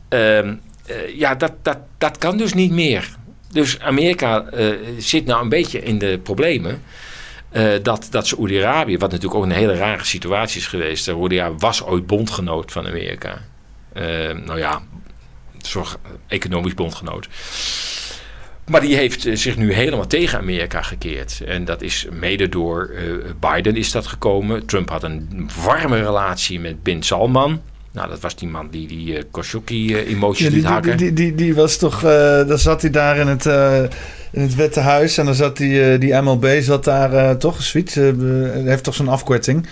[0.08, 0.48] Uh,
[1.14, 3.08] ja, dat, dat, dat kan dus niet meer.
[3.50, 6.82] Dus Amerika uh, zit nou een beetje in de problemen.
[7.52, 11.04] Uh, dat, dat Saoedi-Arabië, wat natuurlijk ook een hele rare situatie is geweest.
[11.04, 13.42] Saoedi-Arabië was ooit bondgenoot van Amerika.
[14.44, 14.82] nou ja,
[15.58, 17.28] zorg, economisch bondgenoot.
[18.66, 21.40] Maar die heeft eh, zich nu helemaal tegen Amerika gekeerd.
[21.46, 24.66] En dat is mede door uh, Biden is dat gekomen.
[24.66, 27.60] Trump had een warme relatie met Bin Salman.
[27.92, 30.82] Nou, dat was die man die die uh, Khashoggi-emoties uh, liet.
[30.82, 32.00] Die, die, die, die, was toch...
[32.46, 33.44] Dan zat hij daar in het,
[34.30, 35.18] in het Witte Huis.
[35.18, 37.94] En dan zat die, die MLB zat daar toch, zoiets.
[37.94, 39.66] heeft toch zo'n afkorting.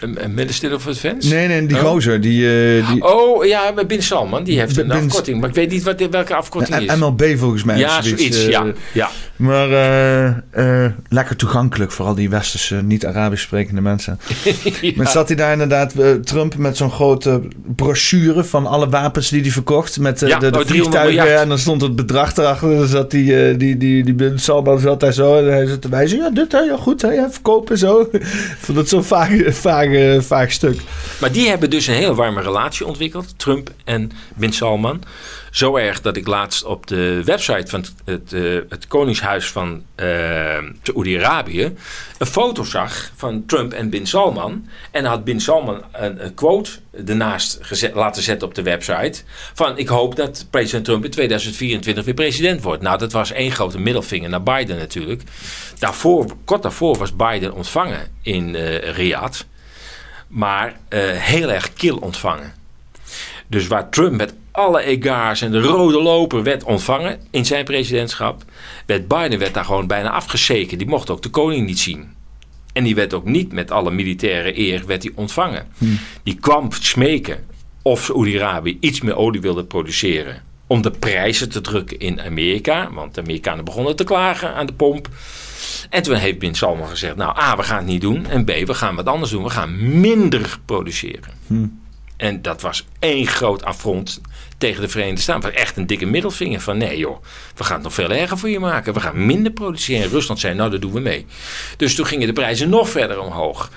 [0.00, 1.28] Een, Minister of Defense?
[1.34, 1.82] Nee, nee, die Oh.
[1.82, 2.20] gozer.
[2.20, 2.46] Die,
[2.78, 5.40] eh, die Oh ja, Bin Salman, die heeft een Bin- afkorting.
[5.40, 6.96] Maar ik weet niet wat, welke afkorting is.
[6.96, 7.78] MLB volgens mij.
[7.78, 8.44] ja, of zoiets.
[8.44, 9.10] eh, ja, ja.
[9.36, 10.26] Maar eh,
[10.84, 14.18] eh, lekker toegankelijk voor al die westerse, niet-Arabisch sprekende mensen.
[14.80, 14.92] Ja.
[14.96, 17.42] Maar zat hij daar inderdaad, eh, Trump, met zo'n grote
[17.76, 19.98] brochure van alle wapens die hij verkocht.
[20.00, 22.76] Met eh, Ja, de, de oh, 300 vliegtuigen en dan stond het bedrag erachter.
[22.76, 25.82] Dan zat die, eh, die, die, die Bin Salman zat daar zo en hij zat
[25.82, 26.18] te wijzen.
[26.18, 28.08] Ja, dit hè, ja goed hè, ja, verkopen zo.
[28.12, 28.26] Ik
[28.60, 29.85] vond het vaag, vaag,
[30.22, 30.80] vaag stuk.
[31.20, 35.02] Maar die hebben dus een hele warme relatie ontwikkeld, Trump en Bin Salman.
[35.50, 38.32] Zo erg dat ik laatst op de website van het, het,
[38.72, 41.72] eh, Koningshuis van eh Saoedi-Arabië
[42.18, 44.68] een foto zag van Trump en Bin Salman.
[44.90, 46.70] En had Bin Salman een, quote
[47.06, 47.60] ernaast
[47.94, 49.22] laten zetten op de website.
[49.54, 52.82] Van ik hoop dat president Trump in 2024 weer president wordt.
[52.82, 55.22] Nou, dat was één grote middelvinger naar Biden natuurlijk.
[55.78, 59.40] Daarvoor, kort daarvoor was Biden ontvangen in eh Riyadh
[60.26, 62.54] maar eh, heel erg kil ontvangen.
[63.46, 68.42] Dus waar Trump met alle egaars en de rode loper werd ontvangen in zijn presidentschap,
[68.86, 70.78] werd Biden werd daar gewoon bijna afgezeken.
[70.78, 72.14] Die mocht ook de koning niet zien.
[72.72, 75.66] En die werd ook niet met alle militaire eer werd hij ontvangen.
[76.22, 77.44] Die kwam smeken
[77.82, 80.42] of Saoedi-Arabië iets meer olie wilde produceren.
[80.66, 82.92] Om de prijzen te drukken in Amerika.
[82.92, 85.08] Want de Amerikanen begonnen te klagen aan de pomp.
[85.90, 88.26] En toen heeft Bin Salman gezegd: Nou, A, we gaan het niet doen.
[88.26, 89.42] En B, we gaan wat anders doen.
[89.42, 91.32] We gaan minder produceren.
[92.16, 94.20] En dat was één groot affront
[94.58, 95.42] tegen de Verenigde Staten.
[95.42, 97.22] Het was echt een dikke middelvinger van nee joh,
[97.54, 98.94] we gaan het nog veel erger voor je maken.
[98.94, 100.04] We gaan minder produceren.
[100.04, 101.26] En Rusland zei nou dat doen we mee.
[101.76, 103.70] Dus toen gingen de prijzen nog verder omhoog.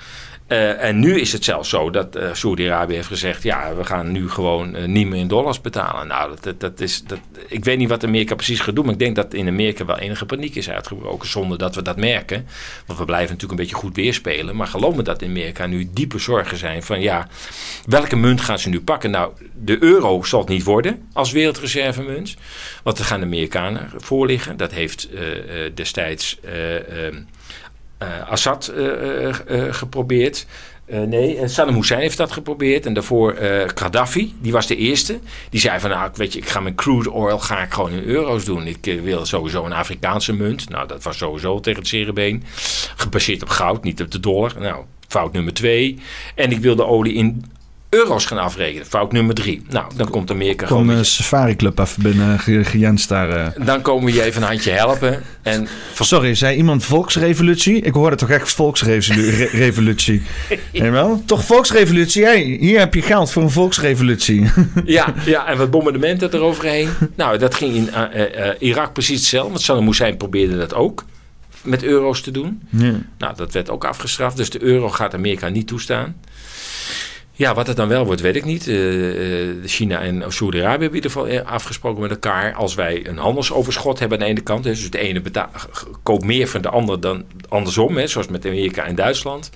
[0.50, 4.12] Eh, en nu is het zelfs zo dat eh Saudi-Arabië heeft gezegd: ja, we gaan
[4.12, 6.06] nu gewoon eh, niet meer in dollars betalen.
[6.06, 7.18] Nou, dat, dat, is, dat,
[7.48, 9.98] ik weet niet wat Amerika precies gaat doen, maar ik denk dat in Amerika wel
[9.98, 12.46] enige paniek is uitgebroken zonder dat we dat merken.
[12.86, 14.56] Want we blijven natuurlijk een beetje goed weerspelen.
[14.56, 17.28] Maar geloof me dat in Amerika nu diepe zorgen zijn van ja,
[17.86, 19.10] welke munt gaan ze nu pakken?
[19.10, 22.36] Nou, de euro zal het niet worden als wereldreservemunt.
[22.82, 24.56] Want er gaan de Amerikanen voor liggen.
[24.56, 25.08] Dat heeft
[25.74, 26.40] destijds.
[26.40, 27.20] eh, ehm, eh,
[28.28, 30.46] Assad eh, eh, eh, geprobeerd.
[30.90, 32.86] Eh, nee, eh, Saddam Hussein heeft dat geprobeerd.
[32.86, 35.18] En daarvoor eh, Gaddafi, die was de eerste.
[35.50, 38.02] Die zei van, nou, weet je, ik ga mijn crude oil ga ik gewoon in
[38.04, 38.66] euro's doen.
[38.66, 40.68] Ik eh, wil sowieso een Afrikaanse munt.
[40.68, 42.42] Nou, dat was sowieso tegen het cerebeen.
[42.96, 44.52] Gebaseerd op goud, niet op de dollar.
[44.58, 45.98] Nou, fout nummer twee.
[46.34, 47.44] En ik wil de olie in
[47.90, 48.86] euro's gaan afrekenen.
[48.86, 49.62] Fout nummer drie.
[49.68, 50.86] Nou, dan komt Amerika gewoon...
[50.86, 53.30] Kom een Safari Club even binnen, ge- gejenst daar.
[53.30, 53.66] eh.
[53.66, 55.22] dan komen we je even een handje helpen.
[55.42, 55.68] En
[56.00, 57.80] Sorry, zei iemand volksrevolutie?
[57.80, 60.22] Ik hoorde toch echt volksrevolutie.
[60.72, 61.22] Jawel?
[61.26, 62.24] Toch volksrevolutie?
[62.24, 64.44] Hey, hier heb je geld voor een volksrevolutie.
[64.84, 66.88] Ja, ja, en wat bombardementen eroverheen.
[67.16, 69.50] Nou, dat ging in eh, eh, eh, Irak precies hetzelfde.
[69.50, 71.04] Want Saddam Hussein probeerde dat ook
[71.62, 72.62] met euro's te doen.
[72.70, 72.92] ja.
[73.18, 74.36] Nou, dat werd ook afgestraft.
[74.36, 76.16] Dus de euro gaat Amerika niet toestaan.
[77.40, 78.68] Ja, wat het dan wel wordt, weet ik niet.
[78.68, 82.54] Eh, eh, China en Saudi-Arabië hebben in ieder geval eh, afgesproken met elkaar.
[82.54, 84.64] Als wij een handelsoverschot hebben aan de ene kant.
[84.64, 85.22] Dus de ene
[86.02, 87.96] koopt meer van de ander dan andersom.
[87.96, 89.50] Hè, zoals met Amerika en Duitsland.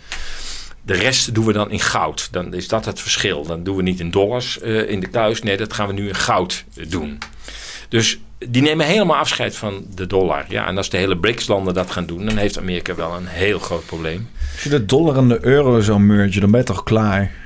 [0.82, 2.28] De rest doen we dan in goud.
[2.30, 3.46] Dan is dat het verschil.
[3.46, 5.42] Dan doen we niet in dollars in de kluis.
[5.42, 7.18] Nee, dat gaan we nu in goud doen.
[7.88, 10.44] Dus die nemen helemaal afscheid van de dollar.
[10.48, 13.58] Ja, en als de hele BRICS-landen dat gaan doen, dan heeft Amerika wel een heel
[13.58, 14.28] groot probleem.
[14.52, 17.43] Als je de dollar en de euro zou mergen, dan ben je toch klaar?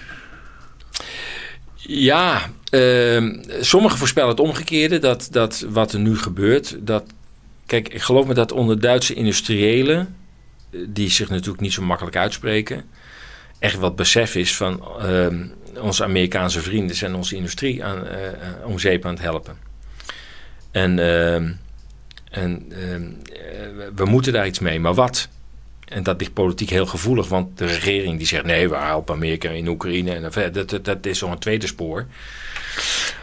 [1.91, 4.99] Ja, ehm, sommigen voorspellen het omgekeerde.
[4.99, 6.77] Dat, dat wat er nu gebeurt.
[6.87, 7.05] Dat,
[7.67, 10.17] kijk, ik geloof me dat onder Duitse industriëlen.
[10.71, 12.85] eh, die zich natuurlijk niet zo makkelijk uitspreken.
[13.59, 14.83] echt wat besef is van.
[15.01, 15.47] ehm,
[15.81, 18.29] onze Amerikaanse vrienden zijn onze industrie aan, eh,
[18.65, 19.57] om zeep aan het helpen.
[20.71, 21.53] En, ehm,
[22.31, 22.73] en
[23.95, 24.81] we moeten daar iets mee.
[24.81, 25.29] Maar wat?
[25.89, 29.51] En dat ligt politiek heel gevoelig, want de regering die zegt nee, we helpen Amerika
[29.51, 30.23] in Oekraïne en.
[30.53, 32.07] Dat, dat, dat is zo'n tweede spoor.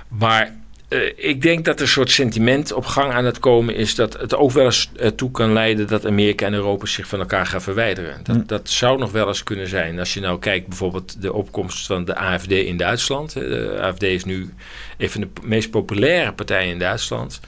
[0.07, 0.53] Maar
[0.87, 4.13] eh, ik denk dat er een soort sentiment op gang aan het komen is dat
[4.13, 7.45] het ook wel eens eh, toe kan leiden dat Amerika en Europa zich van elkaar
[7.45, 8.19] gaan verwijderen.
[8.23, 9.99] Dat, dat zou nog wel eens kunnen zijn.
[9.99, 13.33] Als je nou kijkt bijvoorbeeld de opkomst van de AFD in Duitsland.
[13.33, 14.53] De AFD is nu
[14.97, 17.39] een van de meest populaire partijen in Duitsland.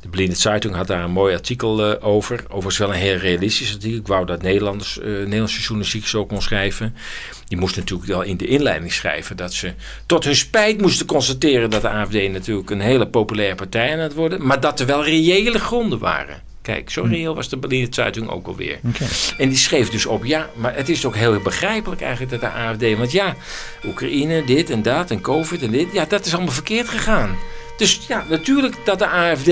[0.00, 2.44] De Blinde Zeitung had daar een mooi artikel eh, over.
[2.44, 3.98] Overigens wel een heel realistisch artikel.
[3.98, 6.94] Ik wou dat Nederlanders, eh, Nederlandse journalistiek zo kon schrijven.
[7.48, 9.72] Die moest natuurlijk wel in de inleiding schrijven dat ze
[10.06, 14.14] tot hun spijt moesten constateren dat de AFD natuurlijk een hele populaire partij aan het
[14.14, 14.46] worden.
[14.46, 16.42] Maar dat er wel reële gronden waren.
[16.62, 18.78] Kijk, zo reëel was de Berliner Zeitung ook alweer.
[18.88, 19.04] Oké.
[19.38, 22.56] En die schreef dus op, ja, maar het is ook heel begrijpelijk eigenlijk dat de
[22.56, 22.98] AFD...
[22.98, 23.34] Want ja,
[23.86, 27.36] Oekraïne, dit en dat en COVID en dit, ja, dat is allemaal verkeerd gegaan.
[27.78, 29.50] Dus ja, natuurlijk dat de AFD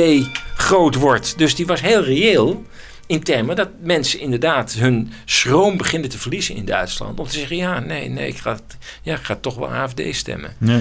[0.57, 1.39] groot wordt.
[1.39, 2.65] Dus die was heel reëel.
[3.07, 7.19] in termen dat mensen inderdaad hun schroom beginnen te verliezen in Duitsland.
[7.19, 8.59] Om te zeggen, ja, nee, nee, ik ga,
[9.03, 10.55] ja, ik ga toch wel AFD stemmen.
[10.59, 10.81] Ja.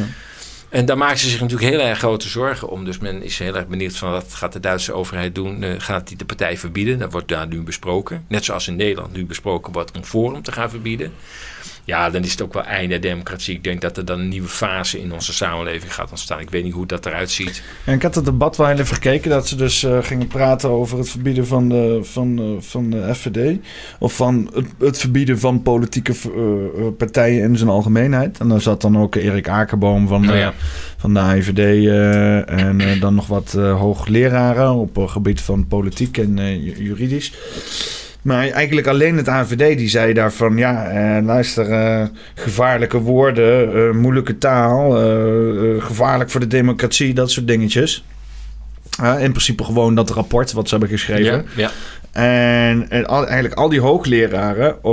[0.69, 2.85] En daar maken ze zich natuurlijk heel erg grote zorgen om.
[2.85, 5.63] Dus men is heel erg benieuwd van wat gaat de Duitse overheid doen.
[5.63, 6.99] Uh, gaat die de partij verbieden?
[6.99, 8.25] Dat wordt daar nu besproken.
[8.27, 11.13] Net zoals in Nederland nu besproken wordt om Forum te gaan verbieden
[11.85, 13.55] ja, dan is het ook wel einde democratie.
[13.55, 16.39] Ik denk dat er dan een nieuwe fase in onze samenleving gaat ontstaan.
[16.39, 17.63] Ik weet niet hoe dat eruit ziet.
[17.83, 20.97] En ik had het debat wel even gekeken dat ze dus uh, gingen praten over
[20.97, 23.57] het verbieden van de, van, uh, van de FVD.
[23.99, 28.39] Of van het, het verbieden van politieke uh, partijen in zijn algemeenheid.
[28.39, 30.53] En daar zat dan ook Erik Akerboom van, oh, ja.
[30.97, 31.87] van de AIVD
[32.47, 37.33] en dan nog wat hoogleraren op het gebied van politiek en juridisch.
[38.25, 40.57] Maar eigenlijk alleen het AVD die zei daarvan...
[40.57, 44.97] ja, eh, luister, eh, gevaarlijke woorden, eh, moeilijke taal...
[45.01, 48.05] Eh, eh, gevaarlijk voor de democratie, dat soort dingetjes.
[49.19, 51.45] in principe gewoon dat rapport wat ze hebben geschreven.
[51.55, 51.71] Ja, ja.
[52.11, 54.83] En, en al, eigenlijk al die hoogleraren...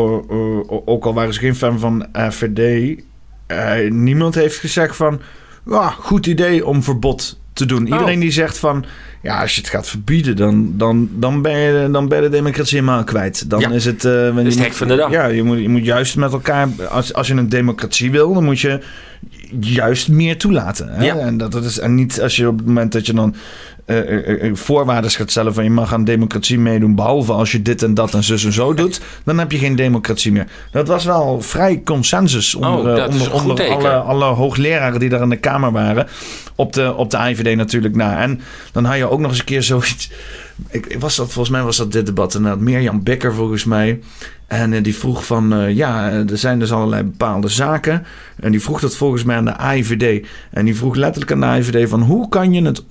[0.85, 2.97] ook al waren ze geen fan van AVD...
[3.89, 5.21] niemand heeft gezegd van...
[5.67, 7.87] Ja, goed idee om verbod te doen.
[7.87, 8.21] Iedereen oh.
[8.21, 8.85] die zegt van...
[9.23, 12.37] Ja, als je het gaat verbieden, dan, dan, dan, ben, je, dan ben je de
[12.37, 13.51] democratie helemaal kwijt.
[13.51, 14.05] Dan is het...
[14.05, 15.11] Uh, is het hek van de dag.
[15.11, 16.69] Ja, je moet, je moet juist met elkaar...
[16.91, 18.81] Als, als je een democratie wil, dan moet je
[19.61, 20.89] juist meer toelaten.
[20.89, 21.05] Hè?
[21.05, 21.17] Ja.
[21.17, 23.35] En, dat, dat is, en niet als je op het moment dat je dan
[23.93, 27.95] uh, voorwaarden gaat stellen van je mag aan democratie meedoen, behalve als je dit en
[27.95, 30.47] dat en zus en zo doet, dan heb je geen democratie meer.
[30.71, 35.29] Dat was wel vrij consensus onder, oh, onder, onder alle, alle hoogleraren die daar in
[35.29, 36.07] de Kamer waren.
[36.55, 38.21] Op de, op de IVD natuurlijk na.
[38.21, 38.41] En
[38.73, 40.11] dan had je ook nog eens een keer zoiets.
[40.71, 42.35] Ik, was dat, volgens mij was dat dit debat.
[42.35, 44.01] En Mirjam Becker volgens mij.
[44.53, 48.07] En uh, die vroeg van, uh, ja, er zijn dus allerlei bepaalde zaken.
[48.41, 50.27] En die vroeg dat volgens mij aan de AIVD.
[50.51, 52.85] En die vroeg letterlijk aan de AIVD van, hoe kan je het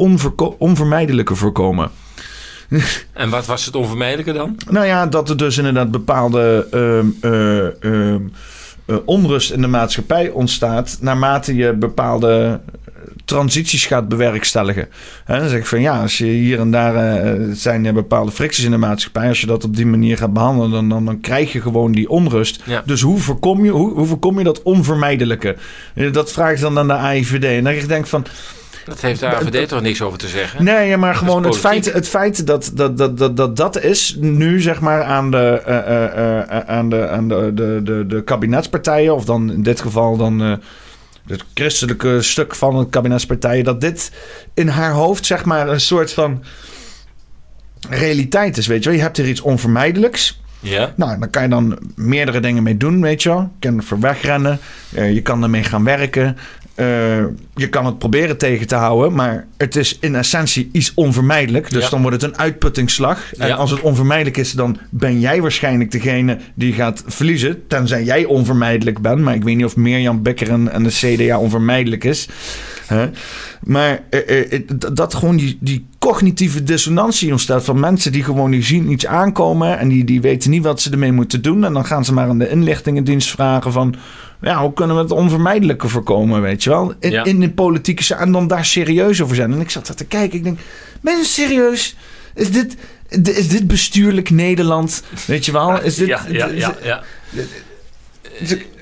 [0.58, 1.92] onvermijdelijke voorkomen?
[3.14, 4.58] En wat was het onvermijdelijke dan?
[4.70, 6.68] Nou ja, dat er dus inderdaad bepaalde
[8.86, 10.98] uh, onrust in de maatschappij ontstaat...
[11.02, 12.60] naarmate je bepaalde
[13.32, 14.88] transities gaat bewerkstelligen.
[15.26, 18.32] He, dan zeg ik van ja, als je hier en daar uh, zijn er bepaalde
[18.32, 19.28] fricties in de maatschappij.
[19.28, 22.10] Als je dat op die manier gaat behandelen, dan, dan, dan krijg je gewoon die
[22.10, 22.64] onrust.
[22.86, 25.56] Dus hoe voorkom, je, hoe, hoe voorkom je dat onvermijdelijke?
[26.12, 27.44] Dat vraag ik dan aan de AIVD.
[27.44, 28.26] En dan denk ik van.
[28.86, 30.64] Dat heeft de AVD toch niks over te zeggen?
[30.64, 34.62] Nee, maar gewoon het feit, het feit dat, dat, dat, dat, dat dat is nu
[34.62, 39.26] zeg maar aan de, uh, uh, aan de, aan de, de, de, de kabinetspartijen, of
[39.26, 40.60] dan in dit geval dan
[41.32, 44.12] het christelijke stuk van het kabinetspartijen, dat dit
[44.54, 46.44] in haar hoofd zeg maar een soort van
[47.90, 48.98] realiteit is, weet je wel.
[48.98, 50.42] Je hebt hier iets onvermijdelijks.
[50.60, 50.94] Ja.
[50.96, 53.52] Nou, dan kan je dan meerdere dingen mee doen, weet je wel.
[53.60, 54.60] Je kan er wegrennen,
[54.90, 56.38] uh, je kan ermee gaan werken.
[56.76, 56.86] Uh,
[57.56, 61.70] je kan het proberen tegen te houden, maar het is in essentie iets onvermijdelijk.
[61.70, 63.34] Dus dan wordt het een uitputtingsslag.
[63.34, 67.68] En als het onvermijdelijk is, dan ben jij waarschijnlijk degene die gaat verliezen.
[67.68, 69.20] Tenzij jij onvermijdelijk bent.
[69.20, 72.28] Maar ik weet niet of Mirjam Becker en, en de CDA onvermijdelijk is.
[73.64, 74.60] Maar uh, uh,
[74.94, 79.80] dat gewoon die, die cognitieve dissonantie ontstaat van mensen die gewoon die zien iets aankomen
[79.80, 81.64] en die, die weten niet wat ze ermee moeten doen.
[81.64, 83.96] En dan gaan ze maar aan de inlichtingendienst vragen van
[84.42, 86.94] ja, hoe kunnen we het onvermijdelijke voorkomen, weet je wel?
[87.00, 89.52] In, in de politieke en dan daar serieus over zijn.
[89.52, 90.60] En ik zat daar te kijken, ik denk,
[91.02, 91.96] mensen serieus?
[92.36, 92.76] Is dit,
[93.36, 95.04] is dit bestuurlijk Nederland?
[95.28, 95.82] Weet je wel?
[95.82, 96.76] Is dit, ja, ja, ja.
[96.82, 97.04] ja.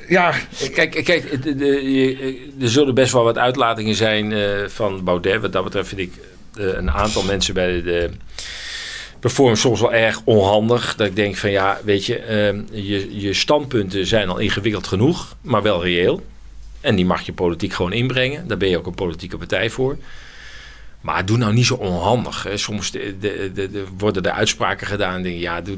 [0.07, 0.33] ja.
[0.73, 5.41] Kijk, kijk de, de, er zullen best wel wat uitlatingen zijn uh, van Baudet.
[5.41, 6.13] Wat dat betreft vind ik
[6.57, 8.09] uh, een aantal mensen bij de
[9.19, 10.95] perform soms wel erg onhandig.
[10.95, 12.19] Dat ik denk van ja, weet je,
[12.73, 16.25] uh, je, je standpunten zijn al ingewikkeld genoeg, maar wel reëel.
[16.81, 18.47] En die mag je politiek gewoon inbrengen.
[18.47, 19.97] Daar ben je ook een politieke partij voor.
[21.01, 22.43] Maar doe nou niet zo onhandig.
[22.43, 22.57] Hè.
[22.57, 25.21] Soms de, de, de, worden er uitspraken gedaan.
[25.21, 25.77] Denk, ja, doe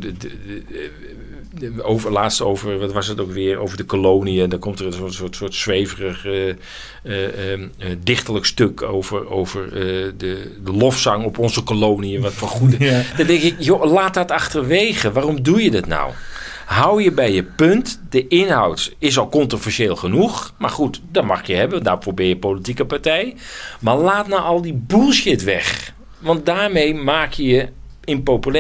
[1.82, 4.49] over, laatst over, wat was het ook weer, over de koloniën.
[4.49, 6.48] Dan komt er een soort, soort, soort zweverig uh,
[7.03, 7.65] uh, uh,
[8.03, 9.69] dichterlijk stuk over, over
[10.18, 12.22] de, de lofzang op onze koloniën.
[12.22, 12.76] Wat voor goede.
[12.91, 13.02] Ja.
[13.18, 15.11] Dan denk ik, joh, laat dat achterwege.
[15.11, 16.11] Waarom doe je dat nou?
[16.65, 18.02] Hou je bij je punt.
[18.10, 20.53] De inhoud is al controversieel genoeg.
[20.57, 21.84] Maar goed, dat mag je hebben.
[21.84, 23.36] Daarvoor ben je politieke partij.
[23.80, 25.94] Maar laat nou al die bullshit weg.
[26.19, 27.68] Want daarmee maak je je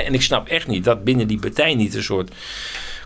[0.05, 2.31] En ik snap echt niet dat binnen die partij niet een soort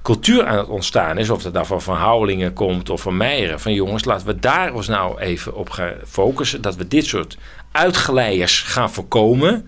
[0.02, 1.30] cultuur aan het ontstaan is.
[1.30, 3.60] Of dat nou van Van Houwelingen komt of van Meijeren.
[3.60, 6.62] Van jongens, laten we daar ons nou even op gaan focussen.
[6.62, 7.38] Dat we dit soort
[7.72, 9.68] uitgeleiders gaan voorkomen.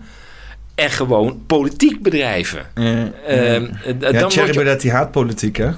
[0.78, 2.66] En gewoon politiek bedrijven.
[2.74, 3.66] Ja, Ehm,
[4.00, 5.70] ja dan je, Baudet die haat politiek, hè?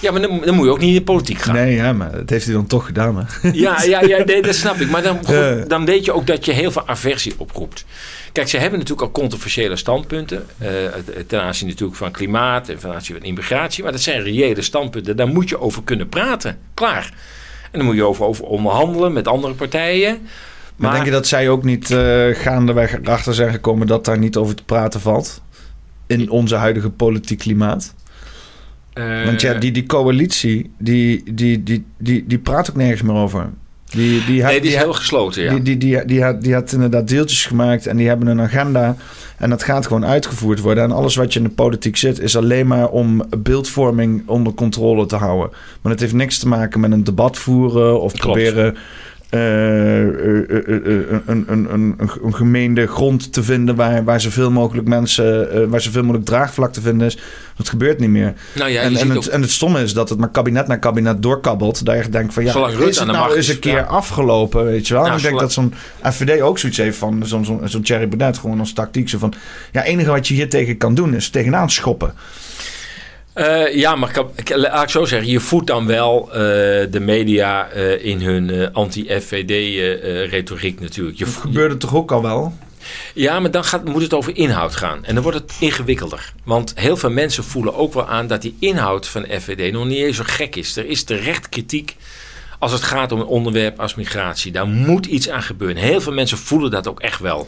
[0.00, 1.54] ja, maar dan, dan moet je ook niet in de politiek gaan.
[1.54, 3.50] Nee, ja, maar dat heeft hij dan toch gedaan, hè?
[3.52, 4.90] Ja, ja, ja nee, dat snap ik.
[4.90, 7.84] Maar dan, goed, dan weet je ook dat je heel veel aversie oproept.
[8.32, 10.46] Kijk, ze hebben natuurlijk al controversiële standpunten.
[10.58, 10.68] eh,
[11.26, 13.82] ten aanzien natuurlijk van klimaat en ten aanzien van immigratie.
[13.82, 15.16] Maar dat zijn reële standpunten.
[15.16, 16.58] Daar moet je over kunnen praten.
[16.74, 17.12] Klaar.
[17.70, 20.26] En dan moet je over, over onderhandelen met andere partijen.
[20.76, 24.36] Maar, denk je dat zij ook niet eh, gaandeweg erachter zijn gekomen dat daar niet
[24.36, 25.42] over te praten valt?
[26.06, 27.94] In onze huidige politiek klimaat?
[28.92, 33.16] eh, Want ja, die, die coalitie, die, die, die, die, die praat ook nergens meer
[33.16, 33.50] over.
[33.90, 35.50] Die, die, nee, die is die, heel gesloten, ja.
[35.50, 38.96] die, die, die, die, had, die had inderdaad deeltjes gemaakt en die hebben een agenda.
[39.38, 40.84] En dat gaat gewoon uitgevoerd worden.
[40.84, 45.06] En alles wat je in de politiek zit, is alleen maar om beeldvorming onder controle
[45.06, 45.50] te houden.
[45.82, 48.24] Maar het heeft niks te maken met een debat voeren of Klopt.
[48.24, 48.76] proberen.
[49.32, 54.50] Eh, eh, eh, een, een, een, een, een gemeende grond te vinden waar, waar zoveel
[54.50, 57.18] mogelijk mensen, waar zoveel mogelijk draagvlak te vinden is.
[57.56, 58.34] Dat gebeurt niet meer.
[58.54, 61.22] nou ja, en, het, ook, en het stomme is dat het maar kabinet na kabinet
[61.22, 61.84] doorkabbelt.
[61.84, 63.82] Dat je denkt van ja, Zolang is het nou eens is, een keer ja.
[63.82, 65.02] afgelopen, weet je wel.
[65.02, 68.08] Nou, en ik denk dat zo'n FVD ook zoiets heeft van zo'n zo'n zo'n Thierry
[68.08, 69.08] Baudet gewoon als tactiek.
[69.08, 69.34] Zo van,
[69.72, 72.14] ja, enige wat je hier tegen kan doen is tegenaan schoppen.
[73.32, 74.16] Eh, ja, maar ik
[74.48, 75.28] ik- laat ik zo zeggen.
[75.30, 76.38] Je voedt dan wel eh,
[76.90, 81.18] de media eh, in hun anti-FVD-retoriek natuurlijk.
[81.18, 82.52] Je Dat gebeurde toch ook al wel?
[83.14, 85.04] Ja, maar dan gaat, moet het over inhoud gaan.
[85.04, 86.32] En dan wordt het ingewikkelder.
[86.44, 89.98] Want heel veel mensen voelen ook wel aan dat die inhoud van FVD nog niet
[89.98, 90.76] eens zo gek is.
[90.76, 91.96] Er is terecht kritiek
[92.62, 94.52] als het gaat om een onderwerp als migratie.
[94.52, 95.82] Daar moet iets aan gebeuren.
[95.82, 97.46] Heel veel mensen voelen dat ook echt wel.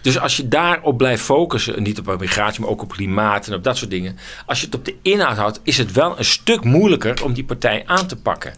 [0.00, 3.64] Dus als je daarop blijft focussen, niet op migratie, maar ook op klimaat en op
[3.64, 4.18] dat soort dingen.
[4.46, 7.44] Als je het op de inhoud houdt, is het wel een stuk moeilijker om die
[7.44, 8.52] partij aan te pakken.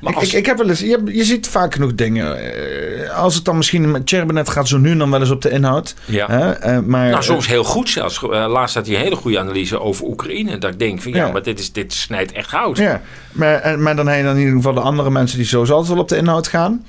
[0.00, 2.38] Maar Ik, als, ik, ik heb wel eens, je, je ziet vaak genoeg dingen.
[3.04, 5.42] eh, als het dan misschien met Baudet gaat, zo nu en dan wel eens op
[5.42, 5.94] de inhoud.
[6.04, 6.26] ja.
[6.30, 6.50] Hè?
[6.52, 8.22] eh, maar, Nou, soms heel goed zelfs.
[8.22, 10.58] Eh, laatst had hij een hele goede analyse over Oekraïne.
[10.58, 11.32] Dat ik denk van ja, Ja.
[11.32, 12.76] maar dit, is, dit snijdt echt hout.
[12.78, 13.02] Ja,
[13.32, 15.92] maar, maar dan heb je dan in ieder geval de andere mensen die sowieso altijd
[15.92, 16.84] wel op de inhoud gaan.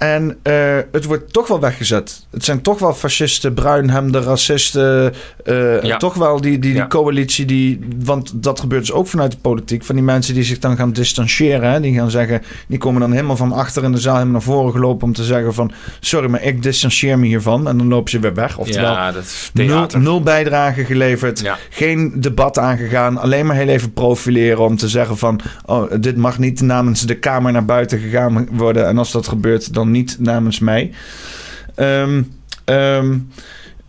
[0.00, 2.26] En eh, het wordt toch wel weggezet.
[2.30, 5.12] Het zijn toch wel fascisten, bruinhemden, racisten.
[5.44, 5.96] eh, Ja.
[5.96, 6.86] Toch wel die, die, die Ja.
[6.86, 7.78] coalitie die...
[8.04, 9.84] Want dat gebeurt dus ook vanuit de politiek.
[9.84, 11.70] Van die mensen die zich dan gaan distancieren.
[11.70, 11.80] Hè?
[11.80, 12.42] Die gaan zeggen...
[12.68, 15.06] Die komen dan helemaal van achter in de zaal helemaal naar voren gelopen...
[15.06, 15.72] om te zeggen van...
[16.00, 17.68] Sorry, maar ik distancieer me hiervan.
[17.68, 18.58] En dan lopen ze weer weg.
[18.58, 19.12] Oftewel, ja,
[19.52, 21.42] nul, nul bijdrage geleverd.
[21.70, 23.18] Geen debat aangegaan.
[23.18, 25.40] Alleen maar heel even profileren om te zeggen van...
[25.66, 28.86] Oh, dit mag niet namens de Kamer naar buiten gegaan worden.
[28.86, 30.90] En als dat gebeurt, dan niet namens mij.
[31.74, 32.22] Ehm,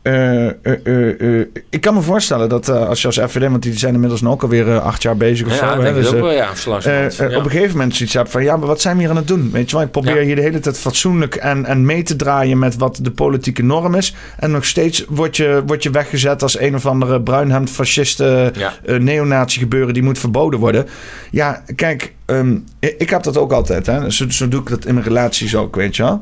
[0.01, 3.49] eh, eh, eh, ik kan me voorstellen dat als je als FVD...
[3.49, 5.81] want die zijn inmiddels ook alweer acht jaar bezig of Ja, zo.
[5.81, 6.49] denk dus, ook wel, ja.
[6.83, 7.05] Ja.
[7.37, 8.43] Op een gegeven moment zoiets hebt van...
[8.43, 9.49] ja, maar wat zijn we hier aan het doen?
[9.51, 12.59] Weet je wel, ik probeer hier de hele tijd fatsoenlijk en, en mee te draaien...
[12.59, 14.15] met wat de politieke norm is.
[14.37, 18.55] En nog steeds word je, word je weggezet als een of andere bruinhemd fascisten...
[18.55, 20.87] Eh neonazi gebeuren die moet verboden worden.
[21.31, 23.85] Ja, kijk, ehm, ik, ik heb dat ook altijd.
[23.85, 24.11] Hè.
[24.11, 26.21] Zo, zo doe ik dat in mijn relaties ook, weet je wel.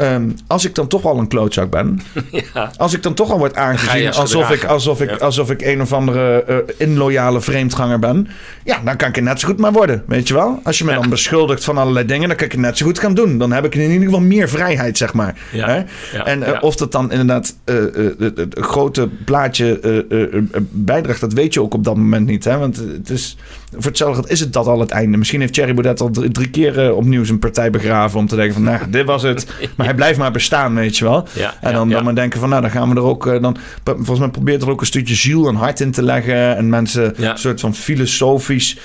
[0.00, 2.00] Ehm, als ik dan toch al een klootzak ben...
[2.54, 2.70] Ja.
[2.76, 5.16] Als ik dan toch al word aangezien als alsof ik, alsof, ik, Ja.
[5.16, 8.28] alsof ik een of andere eh, inloyale vreemdganger ben.
[8.64, 10.02] Ja, dan kan ik er net zo goed maar worden.
[10.06, 10.60] Weet je wel?
[10.64, 10.98] Als je me Ja.
[11.00, 13.38] dan beschuldigt van allerlei dingen, dan kan ik het net zo goed gaan doen.
[13.38, 15.38] Dan heb ik in ieder geval meer vrijheid, zeg maar.
[15.50, 15.82] Hè?
[16.24, 20.42] En eh, of dat dan inderdaad eh, eh, het, het grote plaatje eh, eh, eh,
[20.70, 22.44] bijdraagt, dat weet je ook op dat moment niet.
[22.44, 22.58] Hè?
[22.58, 23.36] Want het is,
[23.72, 25.16] voor hetzelfde is het dat al het einde.
[25.16, 28.62] Misschien heeft Thierry Baudet al drie, keer opnieuw zijn partij begraven om te denken van,
[28.62, 29.46] nou, dit was het.
[29.76, 31.26] Maar hij blijft maar bestaan, weet je wel.
[31.34, 31.94] Ja, En dan, ja.
[31.94, 33.26] dan maar denken van, nou, dan gaan we er ook...
[33.26, 36.56] eh, dan, volgens mij probeert er ook een stukje ziel en hart in te leggen.
[36.56, 38.78] En mensen een soort van filosofisch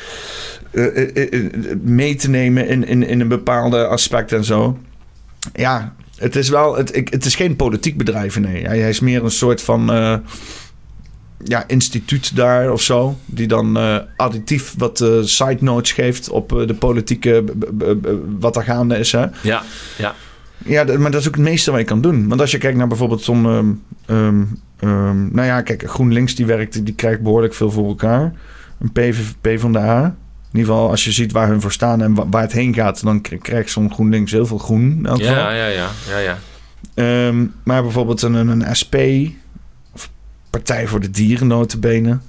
[0.71, 1.51] eh, eh,
[1.81, 4.77] mee te nemen in, in, in een bepaalde aspect en zo.
[5.53, 6.75] Ja, het is wel...
[6.75, 8.63] Het, ik- het is geen politiek bedrijf, nee.
[8.65, 9.89] Hij, hij is meer een soort van...
[11.43, 13.17] ja, instituut daar of zo.
[13.25, 17.43] Die dan eh, additief wat eh, side notes geeft op eh, de politieke...
[18.39, 19.25] wat er gaande is, hè.
[19.41, 19.63] Ja,
[19.97, 20.15] ja.
[20.65, 22.27] Ja, maar dat is ook het meeste wat je kan doen.
[22.27, 23.45] Want als je kijkt naar bijvoorbeeld zo'n...
[23.45, 23.71] ehm,
[24.05, 24.43] ehm,
[24.79, 28.33] ehm, nou ja, kijk, GroenLinks die werkt, die krijgt behoorlijk veel voor elkaar.
[28.79, 30.03] Een PV, P van de A.
[30.51, 32.73] In ieder geval, als je ziet waar hun voor staan en wa- waar het heen
[32.73, 33.03] gaat...
[33.03, 34.95] dan krijgt zo'n GroenLinks heel veel groen.
[34.97, 35.35] in elk geval.
[35.35, 36.37] Ja, ja, ja, ja,
[36.95, 37.33] ja.
[37.63, 38.95] Maar bijvoorbeeld een, een SP...
[40.55, 42.19] Partij voor de Dieren, notabene...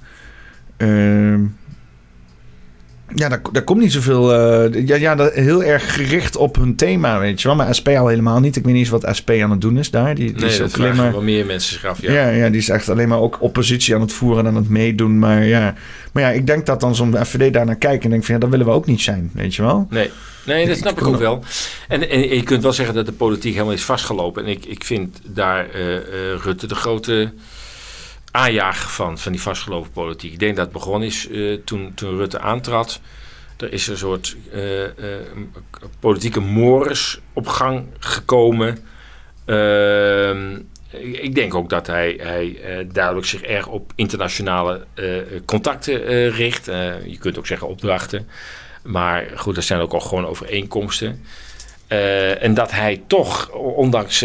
[0.77, 1.45] Ehm
[3.15, 4.33] ja, daar, daar komt niet zoveel...
[4.33, 7.57] eh, ja, ja, dat, heel erg gericht op hun thema, weet je wel.
[7.57, 8.55] Maar SP al helemaal niet.
[8.55, 10.15] Ik weet niet eens wat SP aan het doen is daar.
[10.15, 11.11] Die, die Nee, is ook alleen maar...
[11.11, 12.01] wel meer mensen zich af.
[12.01, 12.11] Ja.
[12.11, 12.29] Ja.
[12.29, 15.19] Ja, die is echt alleen maar ook oppositie aan het voeren en aan het meedoen.
[15.19, 15.73] Maar ja,
[16.11, 18.35] maar ja ik denk dat dan zo'n FVD daar naar kijkt en denkt van...
[18.35, 19.87] ja, dat willen we ook niet zijn, weet je wel.
[19.89, 20.09] Nee.
[20.45, 21.43] Nee, dat snap ik ook wel.
[21.87, 24.43] En, en je kunt wel zeggen dat de politiek helemaal is vastgelopen.
[24.45, 26.01] En ik, ik vind daar eh, eh,
[26.43, 27.31] Rutte de grote
[28.37, 30.31] aanjager van, van die vastgelopen politiek.
[30.31, 32.99] Ik denk dat het begonnen is uh, toen, toen Rutte aantrad.
[33.57, 34.87] Er is een soort uh, uh,
[35.99, 38.77] politieke mores op gang gekomen.
[39.45, 40.59] Ehm,
[41.11, 42.57] ik denk ook dat hij, hij
[42.91, 44.85] duidelijk zich erg op internationale
[45.45, 46.65] contacten richt.
[47.05, 48.27] je kunt ook zeggen opdrachten.
[48.83, 51.23] Maar goed, dat zijn ook al gewoon overeenkomsten.
[52.39, 54.19] En dat hij toch, ondanks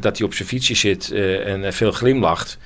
[0.00, 1.10] dat hij op zijn fietsje zit
[1.44, 2.58] en veel glimlacht,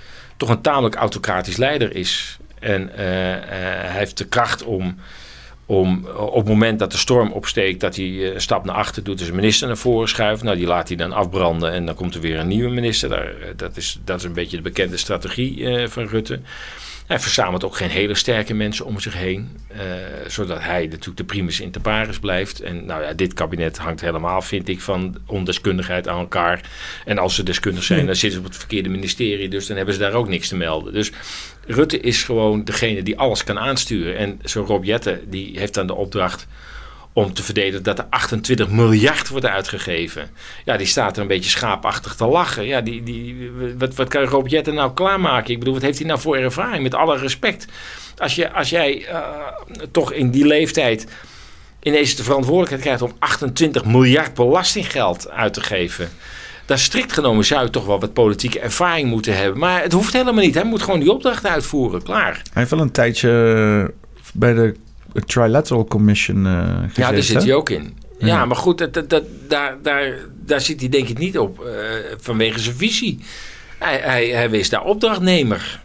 [0.43, 2.39] toch een tamelijk autocratisch leider is.
[2.59, 4.97] En hij heeft de kracht om,
[5.67, 9.19] om op het moment dat de storm opsteekt, dat hij een stap naar achter doet,
[9.19, 10.43] dus een minister naar voren schuift.
[10.43, 13.09] Nou, die laat hij dan afbranden en dan komt er weer een nieuwe minister.
[13.09, 16.41] Daar, dat, is, dat is een beetje de bekende strategie van Rutte.
[17.07, 19.57] Hij verzamelt ook geen hele sterke mensen om zich heen.
[19.73, 19.81] Uh,
[20.27, 22.61] zodat hij natuurlijk de primus inter pares blijft.
[22.61, 26.61] En nou ja, dit kabinet hangt helemaal, vind ik, van ondeskundigheid aan elkaar.
[27.05, 29.49] En als ze deskundig zijn, dan zitten ze op het verkeerde ministerie.
[29.49, 30.93] Dus dan hebben ze daar ook niks te melden.
[30.93, 31.13] Dus
[31.67, 34.17] Rutte is gewoon degene die alles kan aansturen.
[34.17, 36.47] En zo'n Rob Jette, die heeft dan de opdracht
[37.13, 40.31] om te verdedigen dat er 28 miljard wordt uitgegeven.
[40.65, 42.67] Ja, die staat er een beetje schaapachtig te lachen.
[42.67, 45.53] Ja, die, die, wat, wat kan Rob Jetten nou klaarmaken?
[45.53, 46.83] Ik bedoel, wat heeft hij nou voor ervaring?
[46.83, 47.67] Met alle respect.
[48.17, 49.19] Als, je, als jij uh,
[49.91, 51.07] toch in die leeftijd
[51.83, 56.09] ineens de verantwoordelijkheid krijgt om 28 miljard belastinggeld uit te geven.
[56.67, 59.59] Dan strikt genomen zou je toch wel wat politieke ervaring moeten hebben.
[59.59, 60.55] Maar het hoeft helemaal niet.
[60.55, 62.03] Hij moet gewoon die opdracht uitvoeren.
[62.03, 62.33] Klaar.
[62.33, 63.95] Hij heeft wel een tijdje
[64.33, 64.75] bij de
[65.21, 66.53] Trilateral Commission uh,
[66.95, 67.97] Ja, daar zit hij ook in.
[68.19, 70.15] Ja, maar goed, dat, dat, daar, daar,
[70.45, 71.73] daar zit hij denk ik niet op uh,
[72.21, 73.19] vanwege zijn visie.
[73.79, 75.81] Hij, hij, hij wees daar opdrachtnemer.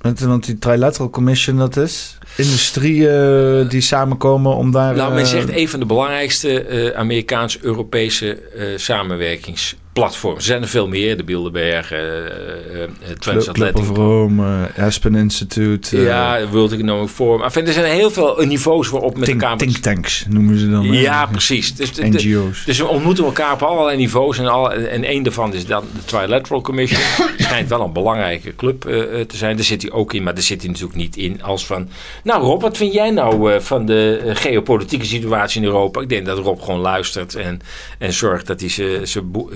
[0.00, 4.96] Want die Trilateral Commission, dat is industrieën uh, die samenkomen om daar...
[4.96, 8.38] Nou, men zegt een van de belangrijkste Amerikaans-Europese
[8.76, 10.38] samenwerkings platforms.
[10.38, 11.16] Er zijn er veel meer.
[11.16, 12.84] De Bilderberg, uh, uh,
[13.18, 13.74] Transatlantic.
[13.74, 16.00] Club of Rome, Aspen Institute.
[16.00, 17.42] Ja, World Economic Forum.
[17.42, 19.56] Enfin, er zijn heel veel niveaus waarop met think, elkaar...
[19.56, 20.92] Think tanks noemen ze dan.
[20.92, 21.74] Ja, precies.
[21.74, 22.64] Dus, NGO's.
[22.64, 24.38] dus we ontmoeten elkaar op allerlei niveaus.
[24.38, 27.00] En, al, en één daarvan is dan de Trilateral Commission.
[27.38, 29.56] schijnt wel een belangrijke club te zijn.
[29.56, 31.88] Daar zit hij ook in, maar daar zit hij natuurlijk niet in als van...
[32.22, 36.00] Nou Rob, wat vind jij nou van de geopolitieke situatie in Europa?
[36.00, 37.60] Ik denk dat Rob gewoon luistert en,
[37.98, 38.68] en zorgt dat hij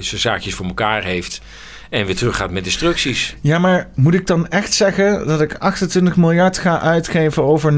[0.01, 1.41] zijn zaakjes voor elkaar heeft.
[1.91, 3.37] En weer terug gaat met instructies.
[3.41, 7.77] Ja, maar moet ik dan echt zeggen dat ik 28 miljard ga uitgeven over 0,0000063%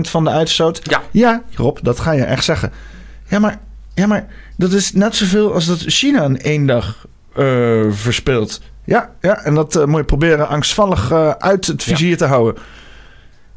[0.00, 0.80] van de uitstoot?
[0.82, 1.02] Ja.
[1.10, 2.72] Ja, Rob, dat ga je echt zeggen.
[3.26, 3.58] Ja, maar,
[3.94, 4.26] ja, maar
[4.56, 7.06] dat is net zoveel als dat China in één dag
[7.36, 8.60] uh, verspeelt.
[8.84, 12.62] Ja, ja, en dat uh, moet je proberen angstvallig uh, uit het vizier te houden.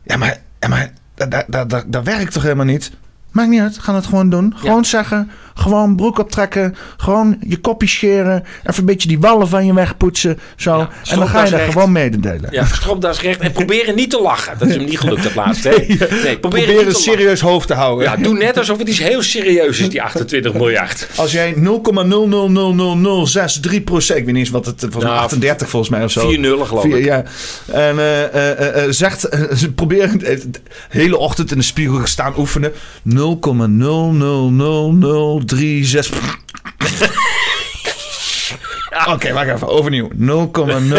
[0.04, 2.92] Ja, maar, ja, maar dat, dat, dat, dat werkt toch helemaal niet?
[3.32, 4.54] Maakt niet uit, gaan het gewoon doen.
[4.56, 5.32] Gewoon zeggen,
[5.62, 10.40] gewoon broek optrekken, gewoon je kopje scheren, even een beetje die wallen van je wegpoetsen,
[10.56, 10.78] zo.
[10.78, 12.50] Ja, en dan ga je dat gewoon mededelen.
[12.52, 14.58] Ja, stropdasrecht en proberen niet te lachen.
[14.58, 15.70] Dat is hem niet gelukt het laatste.
[16.24, 18.06] Nee, proberen een serieus hoofd te houden.
[18.06, 21.08] Ja, doe net alsof het iets heel serieus is, die 28 miljard.
[21.16, 21.62] Als jij 0,0000063
[23.84, 26.28] procent, ik weet niet eens wat het was, nou, 38 volgens mij of zo.
[26.28, 27.04] 4 nullen geloof 4, ik.
[27.04, 27.24] Ja.
[27.72, 29.30] En uh, uh, uh, zegt,
[29.76, 30.42] probeer de
[30.90, 32.72] hele ochtend in de spiegel gestaan oefenen.
[32.72, 32.78] 0,00003
[39.02, 39.68] Oké, okay, wacht even.
[39.68, 40.10] Overnieuw.
[40.14, 40.96] 0,000.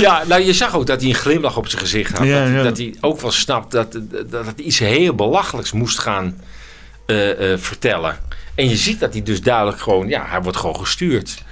[0.00, 2.26] ja, nou je zag ook dat hij een glimlach op zijn gezicht had.
[2.26, 2.62] Ja, dat, ja.
[2.62, 6.40] dat, hij ook wel snapt dat, dat, dat hij iets heel belachelijks moest gaan
[7.06, 8.18] uh, uh, vertellen.
[8.54, 11.42] En je ziet dat hij dus duidelijk gewoon, ja, hij wordt gewoon gestuurd.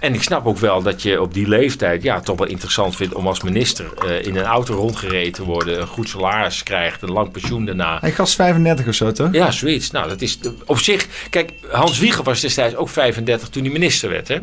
[0.00, 3.14] En ik snap ook wel dat je op die leeftijd ja, toch wel interessant vindt
[3.14, 7.12] om als minister uh, in een auto rondgereden te worden, een goed salaris krijgt, een
[7.12, 7.98] lang pensioen daarna.
[8.00, 9.32] Hij was 35 of zo, toch?
[9.32, 9.90] Ja, zoiets.
[9.90, 11.06] Nou, dat is op zich.
[11.30, 14.28] Kijk, Hans Wieger was destijds ook 35 toen hij minister werd.
[14.28, 14.38] Hè?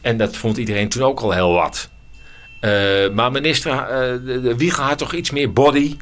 [0.00, 1.88] En dat vond iedereen toen ook al heel wat.
[2.60, 5.96] Uh, maar minister uh, Wieger had toch iets meer body.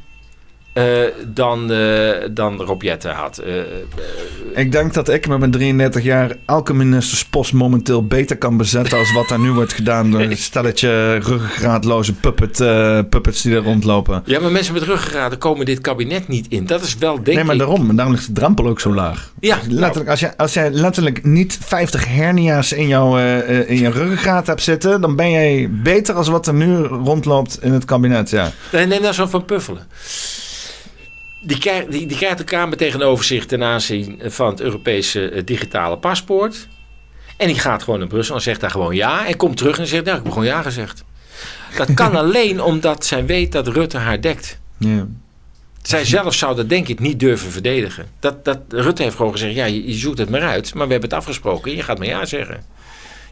[0.75, 0.85] Uh,
[1.27, 3.43] dan, uh, dan Rob Jette had.
[3.47, 3.55] Uh,
[4.55, 9.13] ik denk dat ik met mijn 33 jaar elke ministerspost momenteel beter kan bezetten als
[9.13, 12.57] wat er nu wordt gedaan door een stelletje ruggengraatloze puppet,
[13.09, 14.23] puppets die er rondlopen.
[14.25, 16.67] Ja, maar mensen met ruggengraden komen dit kabinet niet in.
[16.67, 17.35] Dat is wel denk ik...
[17.35, 17.89] Nee, maar daarom.
[17.91, 19.33] En daarom ligt de drempel ook zo laag.
[19.41, 19.59] Ja.
[19.69, 20.09] Letterlijk, nou.
[20.09, 25.01] als, jij, als jij letterlijk niet 50 hernia's in, jouw, in je ruggengraat hebt zitten,
[25.01, 28.51] dan ben jij beter als wat er nu rondloopt in het kabinet, ja.
[28.73, 29.87] Nee, neem daar zo van Puffelen.
[31.45, 35.43] Die krijgt, die, die krijgt de Kamer tegenover zich ten aanzien van het Europese uh,
[35.45, 36.69] digitale paspoort.
[37.37, 39.27] En die gaat gewoon naar Brussel en zegt daar gewoon ja.
[39.27, 41.05] En komt terug en zegt, nou, ik heb gewoon ja gezegd.
[41.77, 44.59] Dat kan alleen omdat zij weet dat Rutte haar dekt.
[44.79, 45.07] Ja.
[45.83, 48.07] Zij zelf zou dat denk ik niet durven verdedigen.
[48.21, 50.75] Dat, dat, Rutte heeft gewoon gezegd, ja, je, je zoekt het maar uit.
[50.75, 52.65] Maar we hebben het afgesproken en je gaat maar ja zeggen.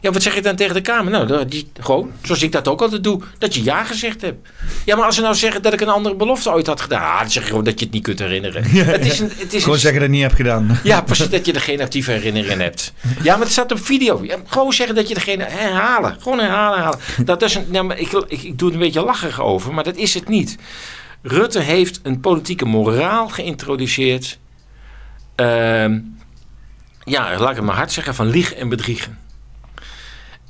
[0.03, 1.11] Ja, wat zeg je dan tegen de Kamer?
[1.11, 4.49] Nou, die, gewoon, zoals ik dat ook altijd doe, dat je ja gezegd hebt.
[4.85, 7.19] Ja, maar als ze nou zeggen dat ik een andere belofte ooit had gedaan, ah,
[7.19, 8.63] dan zeg je gewoon dat je het niet kunt herinneren.
[8.69, 10.79] het is een, het is Gewoon een- zeggen dat je het niet hebt gedaan.
[10.93, 12.93] ja, precies, dat je er geen actieve herinnering hebt.
[13.21, 14.23] Ja, maar het staat op video.
[14.23, 15.39] Ja, gewoon zeggen dat je er geen...
[15.41, 16.17] Herhalen.
[16.21, 16.99] Gewoon herhalen, herhalen.
[17.25, 19.95] Dat is een, nou, ik, ik, ik doe er een beetje lachig over, maar dat
[19.95, 20.57] is het niet.
[21.21, 24.37] Rutte heeft een politieke moraal geïntroduceerd.
[25.35, 25.99] Ehm,
[27.03, 29.17] ja, laat ik het maar hard zeggen, van liegen en bedriegen.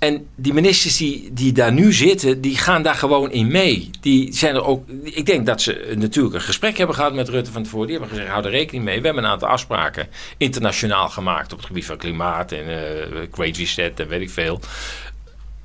[0.04, 3.90] En die ministers die, die daar nu zitten, die gaan daar gewoon in mee.
[4.02, 4.84] Die zijn er ook.
[5.04, 7.88] Ik denk dat ze natuurlijk een gesprek hebben gehad met Rutte van tevoren.
[7.88, 9.00] Die hebben gezegd: hou er rekening mee.
[9.00, 10.08] We hebben een aantal afspraken
[10.38, 14.60] internationaal gemaakt op het gebied van klimaat en uh, crazy set en weet ik veel.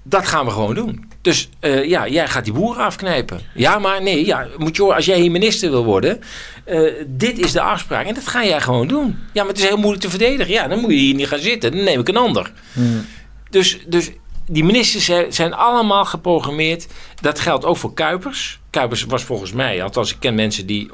[0.02, 1.10] Dat gaan we gewoon doen.
[1.20, 3.40] Dus uh, ja, jij gaat die boeren afknijpen.
[3.54, 6.20] Ja, maar nee, ja, moet je horen, als jij hier minister wil worden,
[6.66, 9.18] uh, dit is de afspraak en dat ga jij gewoon doen.
[9.32, 10.52] Ja, maar het is heel moeilijk te verdedigen.
[10.52, 11.72] Ja, dan moet je hier niet gaan zitten.
[11.72, 12.52] Dan neem ik een ander.
[12.72, 13.06] Hmm.
[13.50, 14.10] Dus, dus
[14.48, 16.86] die ministers zijn allemaal geprogrammeerd.
[17.20, 18.60] Dat geldt ook voor Kuipers.
[18.70, 20.90] Kuipers was volgens mij, althans ik ken mensen die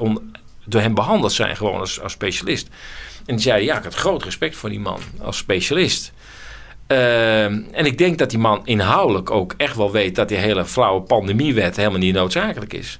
[0.65, 2.67] door hem behandeld zijn gewoon als, als specialist.
[3.25, 6.13] En die zeiden, ja, ik had groot respect voor die man als specialist.
[6.87, 10.65] Uh, en ik denk dat die man inhoudelijk ook echt wel weet dat die hele
[10.65, 12.99] flauwe pandemiewet helemaal niet noodzakelijk is.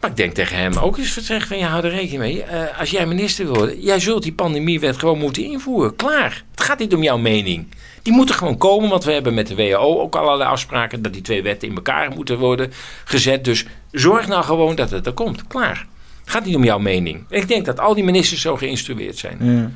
[0.00, 1.12] Maar ik denk tegen hem ook eens
[1.46, 2.44] van ja, hou er rekening mee.
[2.44, 5.96] Uh, als jij minister wil worden, jij zult die pandemiewet gewoon moeten invoeren.
[5.96, 6.44] Klaar.
[6.50, 7.66] Het gaat niet om jouw mening.
[8.02, 11.22] Die moeten gewoon komen, want we hebben met de WHO ook allerlei afspraken dat die
[11.22, 12.72] twee wetten in elkaar moeten worden
[13.04, 13.44] gezet.
[13.44, 15.46] Dus zorg nou gewoon dat het er komt.
[15.46, 15.86] Klaar.
[16.20, 17.24] Het gaat niet om jouw mening.
[17.28, 19.38] En ik denk dat al die ministers zo geïnstrueerd zijn.
[19.40, 19.70] Ja.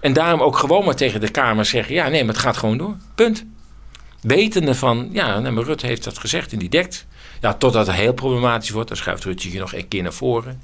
[0.00, 2.78] En daarom ook gewoon maar tegen de Kamer zeggen: ja, nee, maar het gaat gewoon
[2.78, 2.96] door.
[3.14, 3.44] Punt.
[4.22, 7.06] Wetende van, ja, nee, maar Rutte heeft dat gezegd en die dekt.
[7.40, 10.62] Ja, totdat het heel problematisch wordt, dan schuift Rutte je nog een keer naar voren.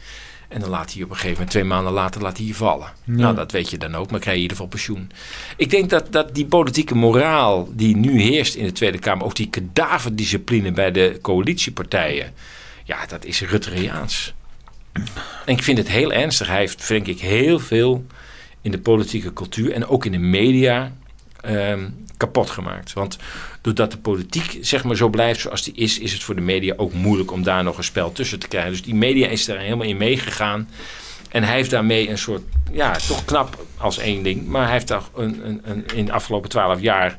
[0.49, 2.93] En dan laat hij op een gegeven moment, twee maanden later, laat hij je vallen.
[3.05, 3.13] Ja.
[3.13, 5.11] Nou, dat weet je dan ook, maar krijg je in ieder geval pensioen.
[5.57, 9.37] Ik denk dat, dat die politieke moraal die nu heerst in de Tweede Kamer, ook
[9.37, 12.33] die kadaverdiscipline bij de coalitiepartijen,
[12.85, 14.35] ja, dat is Rutteriaans.
[15.45, 16.47] En ik vind het heel ernstig.
[16.47, 18.07] Hij heeft, denk ik, heel veel
[18.61, 20.93] in de politieke cultuur en ook in de media
[21.45, 22.93] um, kapot gemaakt.
[22.93, 23.19] Want
[23.61, 26.75] doordat de politiek zeg maar zo blijft zoals die is, is het voor de media
[26.77, 28.71] ook moeilijk om daar nog een spel tussen te krijgen.
[28.71, 30.69] Dus die media is er helemaal in meegegaan.
[31.31, 34.89] En hij heeft daarmee een soort, ja, toch knap als één ding, maar hij heeft
[34.89, 37.17] daar een, een, een, in de afgelopen twaalf jaar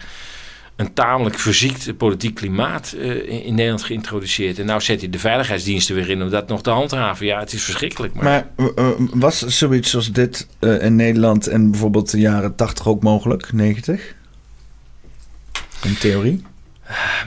[0.76, 4.60] een tamelijk verziekt politiek klimaat uh, in Nederland geïntroduceerd.
[4.60, 7.26] En nou zet hij de veiligheidsdiensten weer in om dat nog te handhaven.
[7.26, 8.14] Ja, het is verschrikkelijk.
[8.14, 13.04] Maar, maar uh, was zoiets als dit in Nederland en bijvoorbeeld de jaren 80 ook
[13.04, 14.16] mogelijk, 90?
[15.82, 16.44] In theorie?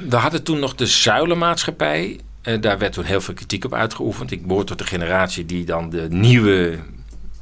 [0.08, 2.20] We hadden toen nog de zuilenmaatschappij.
[2.44, 4.30] Uh, daar werd toen heel veel kritiek op uitgeoefend.
[4.30, 6.78] Ik behoor tot de generatie die dan de nieuwe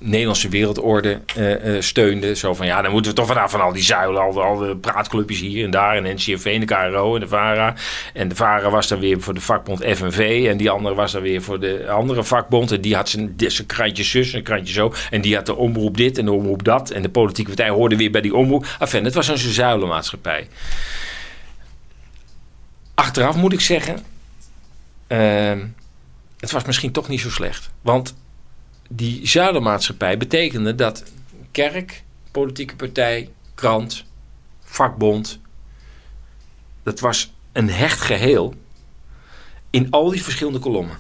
[0.01, 2.35] Nederlandse wereldorde uh, uh, steunde.
[2.35, 5.41] Zo van, ja, dan moeten we toch vanaf van al die zuilen, al, de praatclubjes
[5.41, 5.97] hier en daar.
[5.97, 7.75] En NCRV en de KRO en de VARA.
[8.13, 10.47] En de VARA was dan weer voor de vakbond FNV.
[10.51, 12.73] En die andere was dan weer voor de andere vakbond.
[12.73, 14.93] En die had zijn, zijn krantje zus en krantje zo.
[15.11, 16.91] En die had de omroep dit en de omroep dat.
[16.91, 18.67] En de politieke partij hoorde weer bij die omroep.
[18.79, 20.49] Enfin, het was een zuilenmaatschappij.
[22.95, 23.99] Achteraf moet ik zeggen...
[25.09, 25.53] Uh,
[26.41, 27.71] het was misschien toch niet zo slecht.
[27.81, 28.15] Want
[28.89, 31.05] die zuilenmaatschappij betekende dat
[31.51, 34.05] kerk, politieke partij, krant,
[34.65, 35.41] vakbond,
[36.83, 38.55] dat was een hecht geheel
[39.71, 40.97] in al die verschillende kolommen.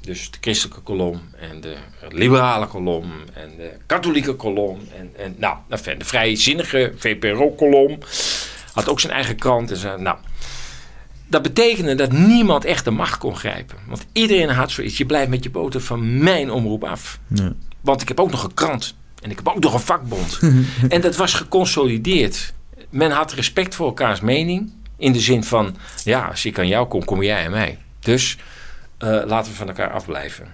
[0.00, 1.76] Dus de christelijke kolom en de
[2.08, 7.98] liberale kolom en de katholieke kolom en, en nou, de vrijzinnige VPRO-kolom
[8.72, 10.18] had ook zijn eigen krant en zijn, nou,
[11.26, 13.76] dat betekende dat niemand echt de macht kon grijpen.
[13.86, 14.96] Want iedereen had zoiets.
[14.96, 17.18] Je blijft met je boter van mijn omroep af.
[17.26, 17.52] Ja.
[17.80, 18.94] Want ik heb ook nog een krant.
[19.22, 20.38] En ik heb ook nog een vakbond.
[20.88, 22.54] en dat was geconsolideerd.
[22.90, 24.72] Men had respect voor elkaars mening.
[24.98, 27.78] In de zin van, ja, als ik aan jou kom, kom jij aan mij.
[28.00, 28.36] Dus
[28.98, 30.46] uh, laten we van elkaar afblijven.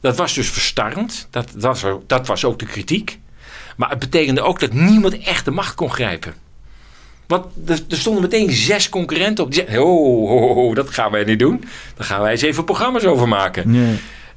[0.00, 1.28] Dat was dus verstarrend.
[1.30, 3.18] Dat, dat, was, dat was ook de kritiek.
[3.76, 6.34] Maar het betekende ook dat niemand echt de macht kon grijpen.
[7.28, 9.52] Want er, er, stonden meteen zes concurrenten op.
[9.52, 11.64] Die zeiden, oh, oh, oh, dat gaan wij niet doen.
[11.96, 13.70] Daar gaan wij eens even programma's over maken.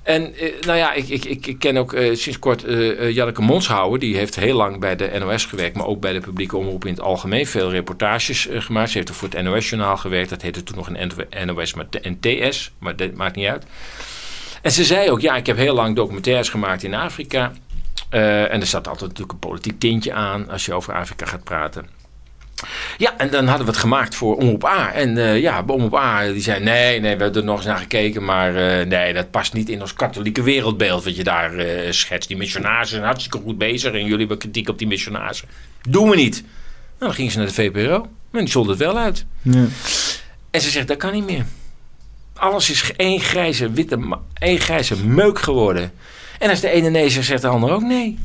[0.04, 4.00] En uh, nou ja, ik, ik, ik, ken ook uh, sinds kort uh, Janneke Monshouwer.
[4.00, 6.94] Die heeft heel lang bij de NOS gewerkt, maar ook bij de publieke omroep in
[6.94, 7.48] het algemeen.
[7.48, 8.90] Veel reportages gemaakt.
[8.90, 10.30] Ze heeft ook voor het NOS-journaal gewerkt.
[10.30, 12.72] Dat heette toen nog een NOS, maar NTS.
[12.78, 13.66] Maar dat maakt niet uit.
[14.62, 17.52] En ze zei ook, ja, ik heb heel lang documentaires gemaakt in Afrika.
[18.10, 22.01] en er zat altijd natuurlijk een politiek tintje aan als je over Afrika gaat praten.
[22.98, 24.94] Ja, en dan hadden we het gemaakt voor Omroep A.
[24.94, 27.78] En uh, ja, Omroep A die zei nee, nee, we hebben er nog eens naar
[27.78, 28.26] gekeken.
[28.26, 32.28] Maar uh, nee, dat past niet in ons katholieke wereldbeeld wat je daar uh, schetst.
[32.28, 33.94] Die missionarissen zijn hartstikke goed bezig.
[33.94, 35.48] En jullie hebben kritiek op die missionarissen.
[35.90, 36.42] Doen we niet.
[36.42, 36.54] Nou,
[36.98, 38.08] dan gingen ze naar de VPRO.
[38.32, 39.26] En die zond het wel uit.
[39.42, 39.66] Ja.
[40.52, 41.46] En ze zegt, dat kan niet meer.
[42.34, 45.92] Alles is één grijze, witte, één grijze meuk geworden.
[46.40, 48.18] En als de ene nee zegt, zegt de ander ook nee.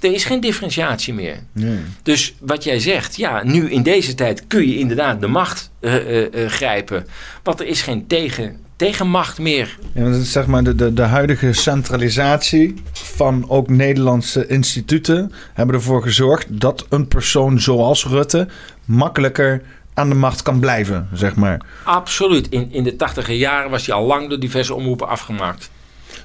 [0.00, 1.38] Er is geen differentiatie meer.
[1.52, 1.78] Nee.
[2.02, 5.94] Dus wat jij zegt, ja, nu in deze tijd kun je inderdaad de macht uh,
[5.94, 7.06] uh, uh, grijpen.
[7.42, 9.78] Want er is geen tegen, tegenmacht meer.
[9.94, 16.02] Ja, is zeg maar de, de, de huidige centralisatie van ook Nederlandse instituten hebben ervoor
[16.02, 18.48] gezorgd dat een persoon zoals Rutte
[18.84, 19.62] makkelijker
[19.94, 21.60] aan de macht kan blijven, zeg maar.
[21.84, 22.48] Absoluut.
[22.48, 25.70] In, in de tachtiger jaren was hij al lang door diverse omroepen afgemaakt.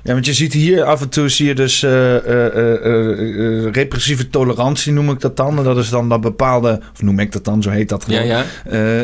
[0.04, 4.30] Ja, want je ziet hier af en toe zie je dus uh, uh, uh, repressieve
[4.30, 5.58] tolerantie, noem ik dat dan.
[5.58, 8.26] En dat is dan dat bepaalde, of noem ik dat dan, zo heet dat gewoon.
[8.26, 9.04] Ja, ja.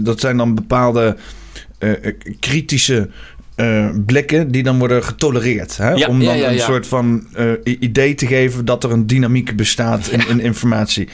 [0.00, 1.16] dat zijn dan bepaalde
[2.40, 3.08] kritische
[3.56, 5.76] uh, blikken die dan worden getolereerd.
[5.76, 6.06] Hè?
[6.06, 10.28] Om dan een soort van uh, idee te geven dat er een dynamiek bestaat in,
[10.28, 11.08] in informatie.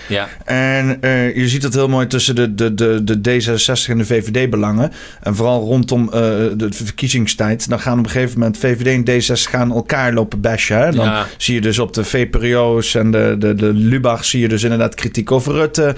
[0.45, 4.05] En uh, je ziet dat heel mooi tussen de, de, de, de D66 en de
[4.05, 4.93] VVD-belangen.
[5.23, 7.69] En vooral rondom de verkiezingstijd.
[7.69, 10.79] Dan gaan op een gegeven moment VVD en D66 gaan elkaar lopen bashen.
[10.79, 10.91] Hè?
[10.91, 14.63] Dan zie je dus op de VPRO's en de, de, de Lubach zie je dus
[14.63, 15.95] inderdaad kritiek over Rutte.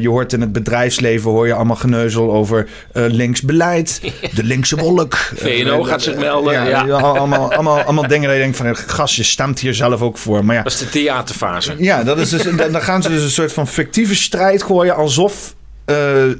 [0.00, 4.00] je hoort in het bedrijfsleven hoor je allemaal geneuzel over links beleid.
[4.34, 5.14] De linkse wolk.
[5.14, 6.52] VNO gaat zich melden.
[6.52, 6.94] Ja, ja.
[6.96, 8.76] Allemaal, allemaal, allemaal dingen dat je denkt van...
[8.76, 10.44] gast, je stemt hier zelf ook voor.
[10.44, 11.74] Maar ja, dat is de theaterfase.
[11.78, 14.94] Ja, dat is dus, dan gaan ze dus een soort van fictieve strijd gooien...
[14.94, 15.54] alsof
[15.86, 15.96] uh,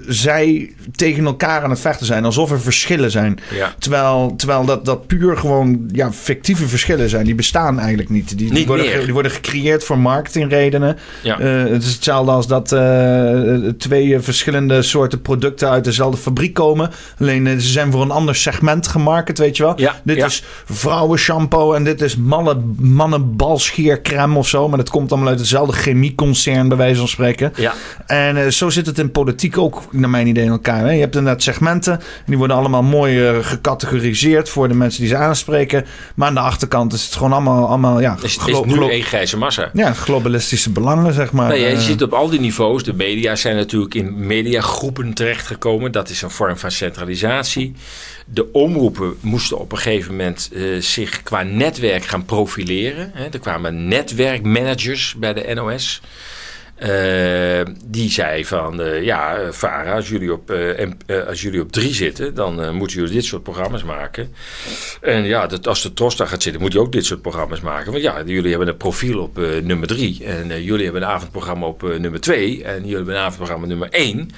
[0.07, 2.25] zij tegen elkaar aan het vechten zijn.
[2.25, 3.39] Alsof er verschillen zijn.
[3.55, 3.75] Ja.
[3.79, 7.25] Terwijl, terwijl dat, dat puur gewoon ja, fictieve verschillen zijn.
[7.25, 8.39] Die bestaan eigenlijk niet.
[8.39, 10.99] Die, die worden, die worden gecreëerd voor marketingredenen.
[11.23, 11.41] Ja.
[11.41, 16.91] Uh, het is hetzelfde als dat uh, twee verschillende soorten producten uit dezelfde fabriek komen.
[17.21, 19.81] Alleen ze zijn voor een ander segment gemarket, weet je wel.
[19.81, 20.01] Ja.
[20.05, 24.69] Dit is vrouwenshampoo en dit is mannen, mannenbalscheercrème of zo.
[24.69, 27.53] Maar dat komt allemaal uit hetzelfde chemieconcern, bij wijze van spreken.
[27.57, 27.75] Ja.
[28.07, 30.81] En zo zit het in politiek politiek ook, naar mijn idee, in elkaar.
[30.81, 30.91] Hè?
[30.91, 31.93] Je hebt inderdaad segmenten.
[31.93, 35.87] En die worden allemaal mooi uh, gecategoriseerd voor de mensen die ze aanspreken.
[36.15, 37.67] Maar aan de achterkant is het gewoon allemaal...
[37.67, 39.71] allemaal ja, is, is nu één grijze massa.
[39.73, 41.49] Ja, globalistische belangen, zeg maar.
[41.49, 42.83] Nee, je uh, ziet op al die niveaus.
[42.83, 45.93] De media zijn natuurlijk in mediagroepen terechtgekomen.
[45.93, 47.75] Dat is een vorm van centralisatie.
[48.27, 53.11] De omroepen moesten op een gegeven moment uh, zich qua netwerk gaan profileren.
[53.15, 53.25] Hè.
[53.25, 56.01] Er kwamen netwerkmanagers bij de NOS...
[56.83, 61.95] Uh, die zei van, uh, ja, Vara, als jullie op, uh, als jullie op drie
[61.95, 64.35] zitten, dan moeten jullie dit soort programma's maken.
[65.01, 67.61] En ja, dat, als de Tros daar gaat zitten, moet je ook dit soort programma's
[67.61, 67.93] maken.
[67.93, 70.25] Want ja, jullie hebben een profiel op nummer drie.
[70.25, 72.65] En jullie hebben een avondprogramma op nummer twee.
[72.65, 74.31] En jullie hebben een avondprogramma nummer één.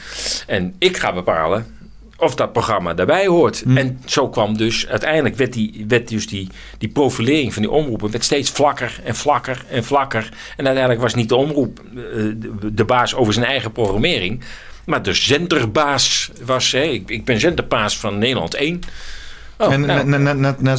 [0.47, 1.76] En ik ga bepalen
[2.19, 3.63] of dat programma daarbij hoort.
[3.65, 3.77] Hm.
[3.77, 8.11] En zo kwam dus, uiteindelijk werd, die, werd dus die, die profilering van die omroepen
[8.11, 10.29] werd steeds vlakker en vlakker en vlakker.
[10.57, 12.03] En uiteindelijk was niet de omroep eh,
[12.37, 14.45] de, de baas over zijn eigen programmering,
[14.85, 18.81] maar de zenderbaas was, hè, ik, ik ben zenderbaas van Nederland 1.
[19.59, 20.25] Oh, en, nou.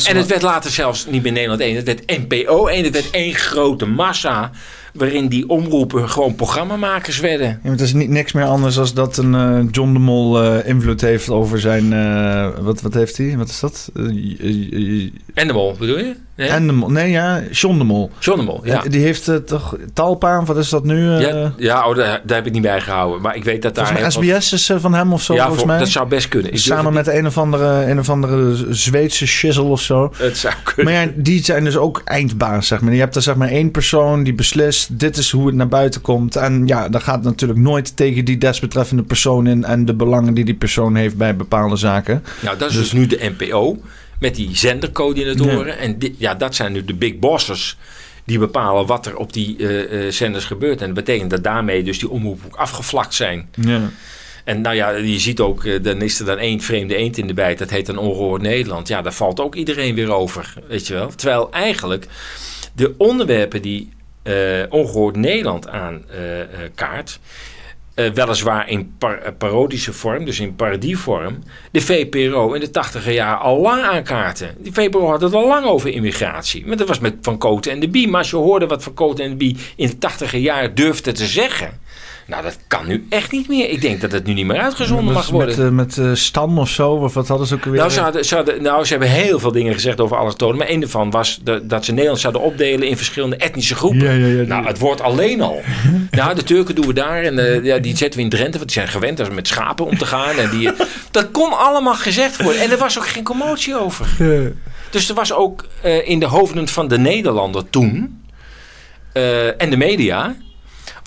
[0.04, 3.10] en het werd later zelfs niet meer Nederland 1, het werd NPO 1, het werd
[3.10, 4.52] één grote massa
[4.98, 7.48] waarin die omroepen gewoon programmamakers werden.
[7.48, 10.44] Ja, maar het is niet, niks meer anders dan dat een uh, John de Mol
[10.44, 11.92] uh, invloed heeft over zijn...
[11.92, 13.38] Uh, wat, wat heeft hij?
[13.38, 13.92] Wat is dat?
[15.34, 16.16] en de Mol, bedoel je?
[16.36, 16.50] Nee?
[16.50, 16.90] En de Mol.
[16.90, 18.12] Nee, ja, John de Mol.
[18.20, 18.82] John de Mol, ja.
[18.82, 21.10] Die heeft toch Talpa, wat is dat nu?
[21.10, 23.22] Ja, ja oh, daar, daar, heb ik niet bij gehouden.
[23.22, 24.12] Maar ik weet dat daar...
[24.12, 25.80] SBS is van hem of zo, ja, volgens mij.
[25.80, 26.52] dat zou best kunnen.
[26.52, 30.14] Ik Samen met een of, andere, een of andere Zweedse shizzle of zo.
[30.18, 30.94] Het zou kunnen.
[30.94, 32.94] Maar ja, die zijn dus ook eindbaas, zeg maar.
[32.94, 34.87] Je hebt er zeg maar één persoon die beslist...
[34.88, 36.36] dit is hoe het naar buiten komt.
[36.36, 39.64] En ja, dat gaat natuurlijk nooit tegen die desbetreffende persoon in...
[39.64, 42.24] en de belangen die die persoon heeft bij bepaalde zaken.
[42.40, 43.78] Nou, dat is dus, dus nu de NPO
[44.20, 45.66] met die zendercoördinatoren.
[45.66, 45.76] Ja.
[45.76, 47.78] En ja, dat zijn nu de big bosses
[48.26, 50.82] die bepalen wat er op die uh, uh, zenders gebeurt.
[50.82, 53.50] En dat betekent dat daarmee dus die omroepen ook afgevlakt zijn.
[53.52, 53.90] Ja.
[54.44, 57.28] En nou ja, je ziet ook, uh, dan is er dan één vreemde eend in
[57.28, 57.58] de bijt.
[57.58, 58.88] Dat heet dan Ongehoord Nederland.
[58.88, 61.10] Ja, daar valt ook iedereen weer over, weet je wel.
[61.16, 62.08] Terwijl eigenlijk
[62.74, 63.90] de onderwerpen die
[64.70, 67.20] Ongehoord Nederland aankaart...
[68.00, 73.14] Uh, weliswaar in par eh, parodische vorm, dus in parodievorm, de VPRO in de tachtiger
[73.14, 74.56] jaar al lang aankaarten.
[74.58, 76.66] Die VPRO had het al lang over immigratie.
[76.66, 78.08] Maar dat was met Van Koten en de Bie.
[78.08, 81.12] Maar als je hoorde wat Van Koten en de Bie in de tachtiger jaar durfde
[81.12, 81.80] te zeggen,
[82.28, 83.70] Nou, dat kan nu echt niet meer.
[83.70, 85.76] Ik denk dat het nu niet meer uitgezonden mag worden.
[85.76, 87.74] Met, uh, met uh, Stam of zo, of wat hadden ze ook weer?
[87.74, 90.58] Nou ze, hadden, ze hadden, nou, ze hebben heel veel dingen gezegd over allochtonen.
[90.58, 94.00] Maar één daarvan was de, dat ze Nederland zouden opdelen in verschillende etnische groepen.
[94.00, 95.62] Ja, ja, ja, nou, het woord alleen al.
[96.12, 98.58] nou, de Turken doen we daar en uh, ja, die zetten we in Drenthe.
[98.58, 100.38] Want die zijn gewend als met schapen om te gaan.
[100.38, 100.72] En die,
[101.12, 102.62] dat kon allemaal gezegd worden.
[102.62, 104.08] En er was ook geen commotie over.
[104.90, 105.66] Dus er was ook
[106.06, 108.22] in de hoofden van de Nederlander toen...
[109.58, 110.36] en de media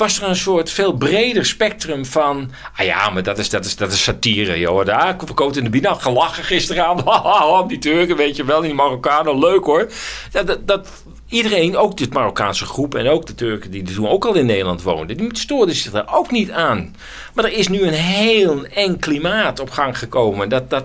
[0.00, 2.50] was er een soort veel breder spectrum van...
[2.76, 4.84] Ah ja, maar dat is, dat is, dat is satire, joh.
[4.84, 7.68] Daar verkoopt in de binnen gelachen gisteravond.
[7.68, 9.90] die Turken, weet je wel, die Marokkanen, leuk hoor.
[10.30, 10.88] Dat, dat,
[11.28, 14.82] iedereen, ook de Marokkaanse groep en ook de Turken die toen ook al in Nederland
[14.82, 15.16] woonden...
[15.16, 16.94] die stoorden zich daar ook niet aan.
[17.34, 20.48] Maar er is nu een heel eng klimaat op gang gekomen.
[20.48, 20.84] Dat, dat,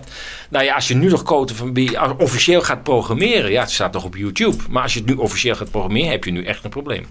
[0.49, 3.51] nou ja, als je nu nog code van officieel gaat programmeren...
[3.51, 4.63] ja, het staat nog op YouTube.
[4.69, 7.05] Maar als je het nu officieel gaat programmeren, heb je nu echt een probleem.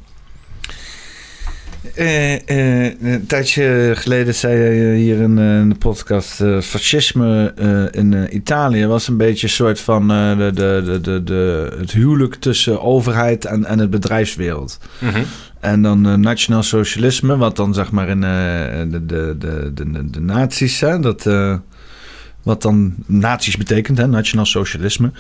[1.99, 6.43] Uh, uh, een tijdje geleden zei je hier in, in de podcast...
[6.61, 7.55] fascisme
[7.91, 10.09] in Italië was een beetje een soort van...
[10.09, 14.79] de, de, de, de, het huwelijk tussen overheid en, en het bedrijfswereld.
[14.99, 15.25] -hmm.
[15.61, 20.81] En dan nationaal socialisme, wat dan zeg maar in de, de, de, de, de nazi's...
[20.81, 21.29] Hè, dat,
[22.43, 25.13] wat dan nazi's betekent, hè, nationaal socialisme.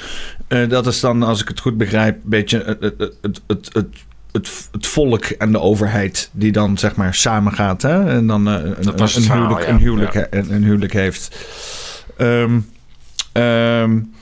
[0.68, 3.88] dat is dan, als ik het goed begrijp, een beetje het, het, het, het,
[4.34, 8.08] het het, volk en de overheid die dan zeg maar samen gaat hè?
[8.08, 11.36] en dan uh, een, een, een, huwelijk, een, huwelijk, een, een, huwelijk heeft.
[12.18, 12.66] Um,
[13.32, 14.12] um,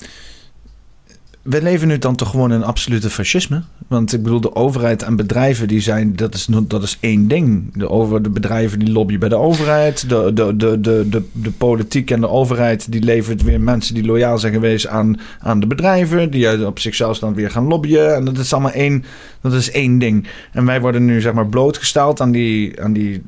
[1.43, 3.63] we leven nu dan toch gewoon in absolute fascisme.
[3.89, 7.77] Want ik bedoel, de overheid en bedrijven, die zijn, dat is, dat is één ding.
[7.77, 10.09] De, over, de bedrijven die lobbyen bij de overheid.
[10.09, 14.05] De, de, de, de, de, de politiek en de overheid, die levert weer mensen die
[14.05, 16.31] loyaal zijn geweest aan, aan de bedrijven.
[16.31, 18.15] Die op zichzelf dan weer gaan lobbyen.
[18.15, 19.05] En dat is allemaal één,
[19.41, 20.27] dat is één ding.
[20.53, 23.23] En wij worden nu zeg maar blootgesteld aan die, aan die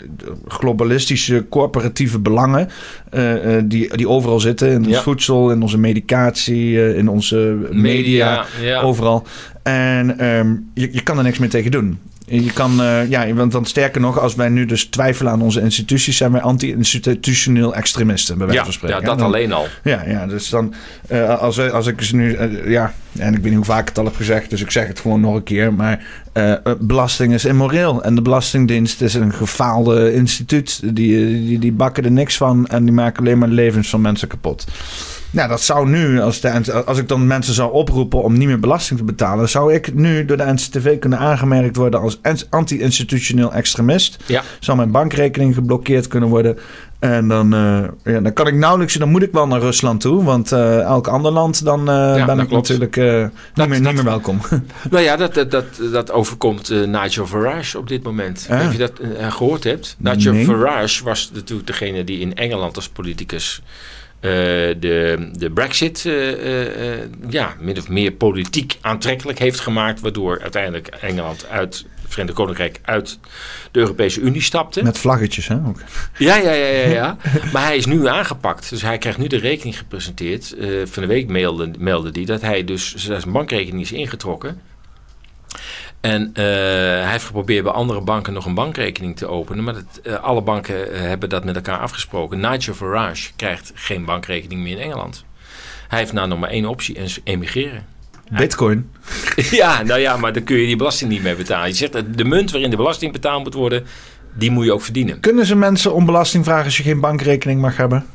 [0.48, 2.68] globalistische corporatieve belangen.
[3.14, 4.70] Uh, uh, die, die overal zitten.
[4.70, 5.02] In ons ja.
[5.02, 8.02] voedsel, in onze medicatie, uh, in onze media.
[8.04, 8.80] Media, ja.
[8.80, 9.26] overal.
[9.62, 11.98] En um, je, je kan er niks meer tegen doen.
[12.26, 15.60] Je kan, uh, ja, want dan sterker nog, als wij nu dus twijfelen aan onze
[15.60, 19.00] instituties, zijn wij anti-institutioneel extremisten, bij wijze ja, van spreken.
[19.00, 19.66] Ja, dat dan, alleen al.
[19.82, 20.74] Ja, ja dus dan,
[21.10, 23.88] uh, als, wij, als ik nu, uh, ja, en ik weet niet hoe vaak ik
[23.88, 26.04] het al heb gezegd, dus ik zeg het gewoon nog een keer, maar
[26.78, 28.02] belasting is immoreel.
[28.02, 30.80] En de Belastingdienst is een gefaalde instituut.
[30.84, 34.28] Die, die, die bakken er niks van en die maken alleen maar levens van mensen
[34.28, 34.66] kapot.
[35.34, 38.60] Nou, dat zou nu, als, de, als ik dan mensen zou oproepen om niet meer
[38.60, 42.18] belasting te betalen, zou ik nu door de NCTV kunnen aangemerkt worden als
[42.50, 44.16] anti-institutioneel extremist.
[44.26, 44.42] Ja.
[44.60, 46.58] Zou mijn bankrekening geblokkeerd kunnen worden.
[46.98, 50.24] En dan, uh, ja, dan kan ik nauwelijks, dan moet ik wel naar Rusland toe.
[50.24, 52.68] Want uh, elk ander land, dan uh, ja, ben ik klopt.
[52.68, 54.40] natuurlijk niet, dat, meer, dat, niet meer welkom.
[54.90, 58.48] Nou ja, dat, dat, dat, dat overkomt Nigel Farage op dit moment.
[58.50, 59.96] Of je dat gehoord hebt.
[59.98, 60.44] Nigel nee.
[60.44, 63.62] Farage was natuurlijk degene die in Engeland als politicus
[64.24, 70.00] de, de Brexit uh, uh, ja, min of meer politiek aantrekkelijk heeft gemaakt.
[70.00, 73.18] Waardoor uiteindelijk Engeland uit Verenigd Koninkrijk uit
[73.70, 74.82] de Europese Unie stapte.
[74.82, 75.54] Met vlaggetjes, hè?
[75.66, 75.80] Ook.
[76.18, 77.16] Ja, ja, ja, ja, ja.
[77.52, 78.70] maar hij is nu aangepakt.
[78.70, 80.54] Dus hij krijgt nu de rekening gepresenteerd.
[80.84, 84.60] van de week meldde, meldde hij dat hij dus zijn bankrekening is ingetrokken.
[86.04, 89.64] En uh, hij heeft geprobeerd bij andere banken nog een bankrekening te openen.
[89.64, 92.40] Maar dat, uh, alle banken uh, hebben dat met elkaar afgesproken.
[92.40, 95.24] Nigel Farage krijgt geen bankrekening meer in Engeland.
[95.88, 97.86] Hij heeft nou nog maar één optie emigreren.
[98.30, 98.90] Bitcoin?
[99.50, 101.68] ja, nou ja, maar dan kun je die belasting niet meer betalen.
[101.68, 103.86] Je zegt de munt waarin de belasting betaald moet worden,
[104.32, 105.20] die moet je ook verdienen.
[105.20, 108.06] Kunnen ze mensen om belasting vragen als je geen bankrekening mag hebben?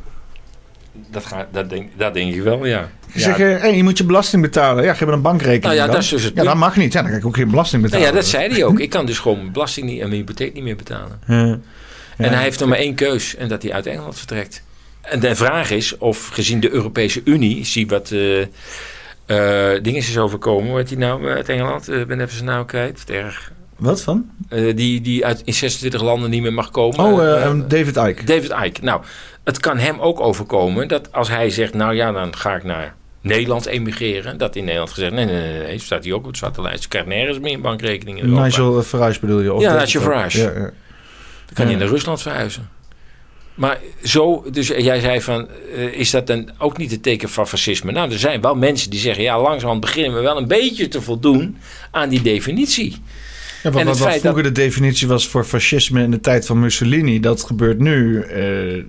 [1.12, 2.90] Dat, ga, dat, denk, dat denk ik wel, ja.
[3.14, 3.26] Je ja.
[3.26, 4.84] zegt, hey, je moet je belasting betalen.
[4.84, 5.94] Ja, geef een bankrekening nou ja, dan.
[5.94, 6.94] Dat is dus het ja, dat mag niet.
[6.94, 8.06] Ja, dan kan ik ook geen belasting betalen.
[8.06, 8.80] Nou ja, dat zei hij ook.
[8.90, 11.20] Ik kan dus gewoon mijn belasting niet en mijn hypotheek niet meer betalen.
[11.28, 11.60] Ja.
[12.18, 13.36] En hij heeft nog maar één keus.
[13.36, 14.64] En dat hij uit Engeland vertrekt.
[15.02, 17.66] En de vraag is of gezien de Europese Unie...
[17.66, 18.48] zie wat uh, uh,
[19.82, 20.74] dingen is overkomen.
[20.74, 21.88] Wat hij nou uit Engeland?
[21.88, 23.00] Ik uh, ben even zijn naam kwijt.
[23.00, 23.52] Wat erg.
[23.80, 24.30] Wat van?
[24.50, 27.00] Uh, die die uit, in 26 landen niet meer mag komen.
[27.00, 28.24] Oh, uh, David Icke.
[28.24, 28.84] David Icke.
[28.84, 29.02] Nou,
[29.44, 31.74] het kan hem ook overkomen dat als hij zegt...
[31.74, 34.38] nou ja, dan ga ik naar Nederland emigreren.
[34.38, 35.12] Dat in Nederland gezegd...
[35.12, 36.84] nee, nee, nee, nee staat hij ook op het zwarte lijst.
[36.84, 38.44] Je krijgt nergens meer een bankrekening in Europa.
[38.44, 39.54] Nigel Farage bedoel je?
[39.54, 40.40] Of ja, Nigel Farage.
[40.40, 40.54] Ja, ja.
[40.54, 40.72] Dan
[41.54, 41.72] kan ja.
[41.72, 42.70] hij naar Rusland verhuizen.
[43.60, 47.48] Maar zo, dus jij zei van, uh, is dat dan ook niet het teken van
[47.48, 47.92] fascisme?
[47.92, 51.02] Nou, er zijn wel mensen die zeggen, ja, langzamerhand beginnen we wel een beetje te
[51.02, 51.58] voldoen
[51.92, 53.02] aan die definitie.
[53.64, 57.20] Ja, wat, En wat vroeger de definitie was voor fascisme in de tijd van Mussolini,
[57.20, 58.84] dat gebeurt nu eh,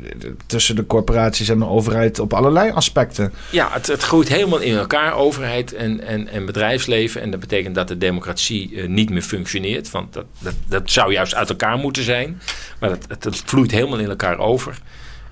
[0.47, 3.33] tussen de corporaties en de overheid op allerlei aspecten.
[3.51, 7.21] Ja, het, het groeit helemaal in elkaar, overheid en, en, en bedrijfsleven.
[7.23, 9.91] En dat betekent dat de democratie eh, niet meer functioneert.
[9.91, 12.41] Want dat, dat, dat zou juist uit elkaar moeten zijn.
[12.81, 14.79] Maar dat, het, het vloeit helemaal in elkaar over.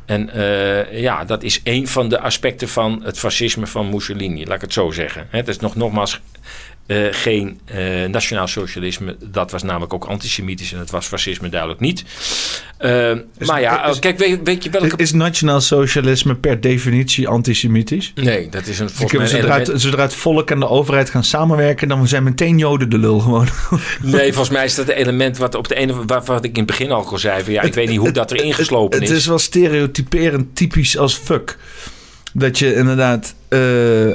[0.08, 4.54] En eh, ja, dat is een van de aspecten van het fascisme van Mussolini, laat
[4.54, 5.26] ik het zo zeggen.
[5.30, 6.20] Het is nog nogmaals
[6.88, 9.16] eh, geen eh, nationaal socialisme.
[9.30, 12.04] Dat was namelijk ook antisemitisch en het was fascisme duidelijk niet.
[12.78, 14.96] Eh, maar ja, is- kijk, weet, weet je welke...
[14.96, 18.12] Is, nationaal socialisme per definitie antisemitisch?
[18.14, 21.10] Nee, dat is een volgens mij zodra, element- het, zodra het volk en de overheid
[21.10, 23.46] gaan samenwerken, dan zijn meteen Joden de lul gewoon.
[24.02, 26.56] Nee, volgens mij is dat een element wat op de ene wat, wat ik in
[26.56, 27.42] het begin al al zei.
[27.44, 29.16] Van, ja, ik weet niet hoe dat erin geslopen Het is.
[29.16, 31.56] is wel stereotyperend typisch als fuck.
[32.32, 33.34] Dat je inderdaad...
[33.48, 33.58] eh,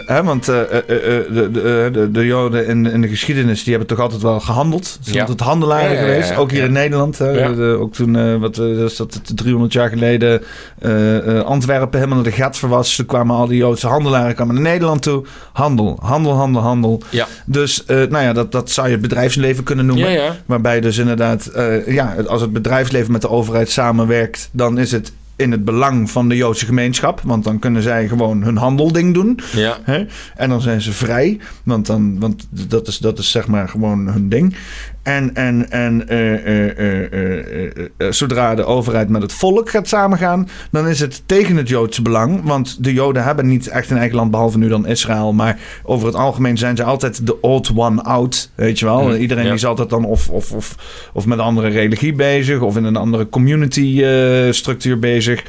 [0.05, 3.61] hè, want eh, eh, de, de, de, de Joden in, in de geschiedenis...
[3.63, 4.85] die hebben toch altijd wel gehandeld.
[4.87, 5.21] Ze zijn Ja.
[5.21, 6.35] altijd handelaren Ja, ja, ja, geweest.
[6.35, 7.17] Ook hier in Nederland.
[7.17, 7.29] hè.
[7.29, 7.49] Ja.
[7.53, 10.41] De- ook toen, wat is dat, 300 jaar geleden...
[11.45, 12.95] Antwerpen helemaal naar de gat was.
[12.95, 15.23] Toen kwamen al die Joodse handelaren kwamen naar Nederland toe.
[15.53, 17.01] Handel, handel, handel, handel.
[17.45, 20.35] Dus nou ja, dat, dat zou je het bedrijfsleven kunnen noemen.
[20.45, 21.51] Waarbij dus inderdaad,
[21.87, 26.29] ja, als het bedrijfsleven met de overheid samenwerkt, dan is het in het belang van
[26.29, 27.21] de Joodse gemeenschap.
[27.23, 29.39] Want dan kunnen zij gewoon hun handelding doen.
[29.55, 29.77] Ja.
[29.83, 30.05] Hè?
[30.35, 31.39] En dan zijn ze vrij.
[31.63, 34.55] Want, dan, want dat, is, dat is zeg maar gewoon hun ding.
[35.03, 37.67] En, en, en eh, eh,
[37.97, 42.01] eh, zodra de overheid met het volk gaat samengaan, dan is het tegen het Joodse
[42.01, 42.43] belang.
[42.43, 45.33] Want de Joden hebben niet echt een eigen land, behalve nu dan Israël.
[45.33, 48.51] Maar over het algemeen zijn ze altijd de odd one out.
[48.55, 49.01] Weet je wel?
[49.01, 49.49] Mm, Iedereen ja.
[49.49, 50.75] die is altijd dan of, of, of,
[51.13, 54.03] of met een andere religie bezig, of in een andere community
[54.51, 55.43] structuur bezig.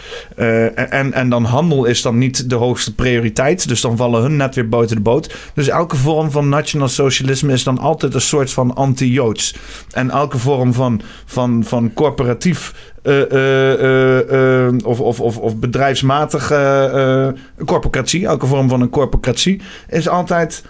[0.75, 3.69] En, en dan handel is dan niet de hoogste prioriteit.
[3.69, 5.35] Dus dan vallen hun net weer buiten de boot.
[5.55, 9.44] Dus elke vorm van nationaal socialisme is dan altijd een soort van anti-Joods.
[9.91, 17.35] En elke vorm van, van, van corporatief eh, eh, eh, of, of, of, of bedrijfsmatige
[17.65, 20.65] corporatie, elke vorm van een corporatie, is altijd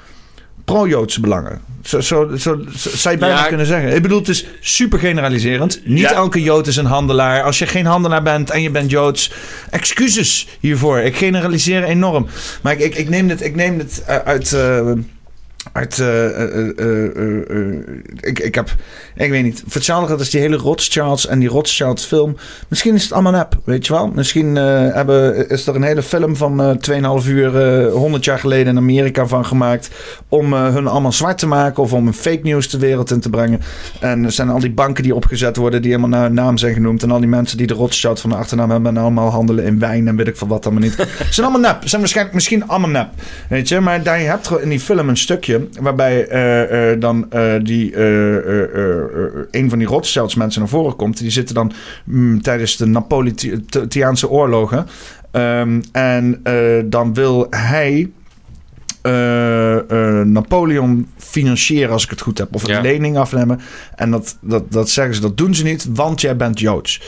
[0.65, 1.61] pro-Joodse belangen.
[1.83, 3.95] Zo, zo, zo, zo zou je bijna Ja, kunnen zeggen.
[3.95, 5.81] Ik bedoel, het is super generaliserend.
[5.85, 6.13] Niet Ja.
[6.13, 7.43] elke Jood is een handelaar.
[7.43, 9.33] Als je geen handelaar bent en je bent Joods,
[9.71, 10.99] excuses hiervoor.
[10.99, 12.27] Ik generaliseer enorm.
[12.61, 14.57] Maar ik, ik, ik neem dit, ik neem dit uit...
[15.73, 16.69] uit eh, eh,
[17.51, 17.79] eh,
[18.21, 18.75] ik, ik heb,
[19.15, 22.37] ik weet niet, voor hetzelfde gaat als die hele Rothschilds en die Rothschild film.
[22.69, 24.09] Misschien is het allemaal nep, weet je wel.
[24.09, 28.67] Misschien hebben, is er een hele film van eh 2,5 uur, eh 100 jaar geleden
[28.67, 29.91] in Amerika van gemaakt.
[30.29, 33.31] Om hun allemaal zwart te maken of om een fake news de wereld in te
[33.31, 33.61] brengen.
[34.01, 36.75] En er zijn al die banken die opgezet worden, die helemaal naar hun naam zijn
[36.75, 37.03] genoemd.
[37.03, 39.79] En al die mensen die de Rothschild van de achternaam hebben en allemaal handelen in
[39.79, 40.95] wijn en weet ik veel wat allemaal niet.
[41.31, 41.89] zijn allemaal nep.
[41.89, 43.09] Zijn waarschijnlijk misschien allemaal nep.
[43.49, 47.55] Weet je, maar daar je in die film een stukje waarbij eh, eh, dan eh,
[47.63, 47.97] die,
[49.51, 51.19] een van die Rothschilds mensen naar voren komt.
[51.19, 51.73] Die zitten dan
[52.05, 54.87] mm, tijdens de Napolitaanse oorlogen.
[55.31, 56.43] Ehm, en
[56.85, 58.11] dan wil hij
[60.25, 62.55] Napoleon financieren, als ik het goed heb.
[62.55, 62.81] Of een Ja.
[62.81, 63.61] lening afnemen.
[63.95, 67.03] En dat, dat, dat zeggen ze, dat doen ze niet, want jij bent Joods.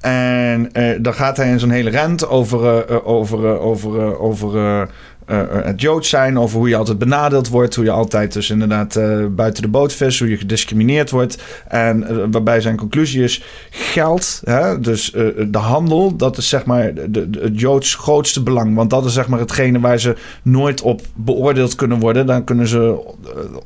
[0.00, 0.70] En
[1.02, 4.88] dan gaat hij in zo'n hele rent over, over, over, over
[5.24, 6.38] eh, eh, het Joods zijn.
[6.38, 7.74] Over hoe je altijd benadeeld wordt.
[7.74, 10.18] Hoe je altijd dus inderdaad eh, buiten de boot vis.
[10.18, 11.42] Hoe je gediscrimineerd wordt.
[11.68, 15.10] En waarbij zijn conclusie is, geld, hè, dus
[15.48, 18.74] de handel, dat is zeg maar de, het Joods grootste belang.
[18.74, 22.26] Want dat is zeg maar hetgene waar ze nooit op beoordeeld kunnen worden.
[22.26, 23.14] Dan kunnen ze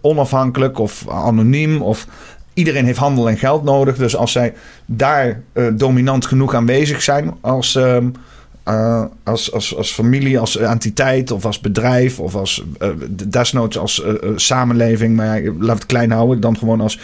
[0.00, 2.06] onafhankelijk of anoniem of
[2.54, 3.96] iedereen heeft handel en geld nodig.
[3.96, 4.54] Dus als zij
[4.86, 8.08] daar dominant genoeg aanwezig zijn als, ehm,
[8.68, 12.88] eh, als, als, als familie, als entiteit of als bedrijf of als eh,
[13.26, 16.98] desnoods als eh, samenleving, maar ja, laat het klein houden, dan gewoon als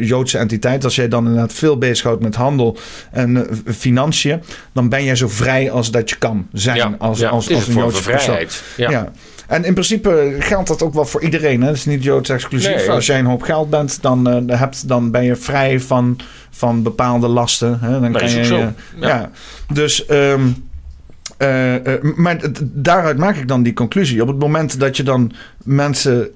[0.00, 0.84] Joodse entiteit.
[0.84, 2.76] Als jij dan inderdaad veel bezighoudt met handel
[3.10, 4.42] en financiën,
[4.72, 7.66] dan ben jij zo vrij als dat je kan zijn Ja, als, ja, als, als
[7.68, 8.20] een Joodse persoon.
[8.20, 8.62] vrijheid.
[8.76, 9.12] Ja.
[9.46, 11.60] En in principe geldt dat ook wel voor iedereen.
[11.60, 11.66] Hè?
[11.66, 12.76] Dat is niet Joods exclusief.
[12.76, 12.90] Nee.
[12.90, 16.16] Als jij een hoop geld bent, dan, eh, hebt, dan ben je vrij van,
[16.50, 17.78] van bepaalde lasten.
[17.80, 18.00] Hè?
[18.00, 18.58] Dan kan je, zo.
[18.58, 18.72] Ja.
[18.96, 19.30] ja.
[19.72, 20.40] Dus, ehm,
[21.36, 24.22] eh, eh, maar daaruit maak ik dan die conclusie.
[24.22, 25.32] Op het moment dat je dan
[25.64, 26.30] mensen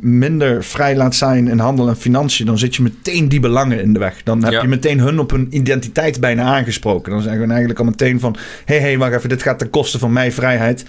[0.00, 3.92] minder vrij laat zijn in handel en financiën, dan zit je meteen die belangen in
[3.92, 4.22] de weg.
[4.22, 4.62] Dan heb Ja.
[4.62, 7.12] je meteen hun op hun identiteit bijna aangesproken.
[7.12, 9.70] Dan zeggen we eigenlijk al meteen van: hé, hey, hey, wacht even, dit gaat ten
[9.70, 10.84] koste van mijn vrijheid.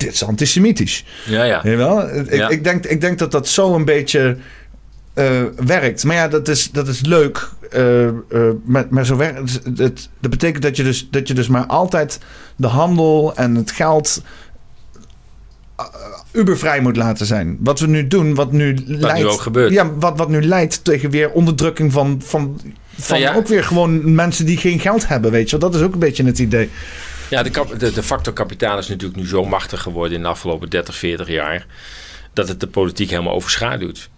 [0.00, 1.04] Dit is antisemitisch.
[1.26, 1.62] Ja, ja.
[1.62, 2.14] Wel?
[2.14, 2.48] Ik, Ja.
[2.48, 4.36] ik, denk, ik denk dat dat zo een beetje
[5.14, 6.04] eh, werkt.
[6.04, 7.48] Maar ja, dat is, dat is leuk.
[7.70, 8.12] eh, eh,
[8.64, 10.08] maar, maar zo werkt het.
[10.20, 12.18] Dat betekent dat je, dus, dat je dus maar altijd
[12.56, 14.22] de handel en het geld.
[16.32, 17.56] ubervrij moet laten zijn.
[17.60, 19.18] Wat we nu doen, wat nu leidt...
[19.18, 19.72] nu ook gebeurt.
[19.72, 22.60] Ja, wat, wat nu leidt tegen weer onderdrukking van, van,
[22.96, 23.38] van Nou ja.
[23.38, 25.70] ook weer gewoon mensen die geen geld hebben, weet je wel.
[25.70, 26.70] Dat is ook een beetje het idee.
[27.30, 30.70] Ja, de, de, de factor kapitaal is natuurlijk nu zo machtig geworden in de afgelopen
[30.70, 31.66] 30, 40 jaar.
[32.32, 34.08] Dat het de politiek helemaal overschaduwt.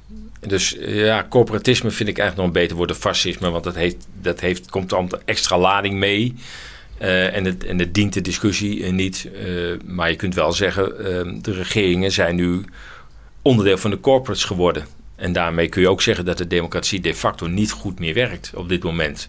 [0.40, 3.50] Dus eh, ja, corporatisme vind ik eigenlijk nog een beter woord dan fascisme.
[3.50, 6.34] Want dat, heeft, dat heeft, komt dan extra lading mee.
[7.02, 9.28] Eh, en, het, en het dient de discussie eh, niet.
[9.84, 12.64] Maar je kunt wel zeggen, eh, de regeringen zijn nu
[13.42, 14.86] onderdeel van de corporates geworden.
[15.16, 18.52] En daarmee kun je ook zeggen dat de democratie de facto niet goed meer werkt
[18.54, 19.28] op dit moment.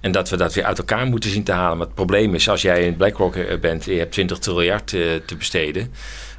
[0.00, 1.76] En dat we dat weer uit elkaar moeten zien te halen.
[1.76, 4.92] Maar het probleem is, als jij in BlackRock eh, bent en je hebt 20 triljard
[4.94, 5.92] eh, te besteden,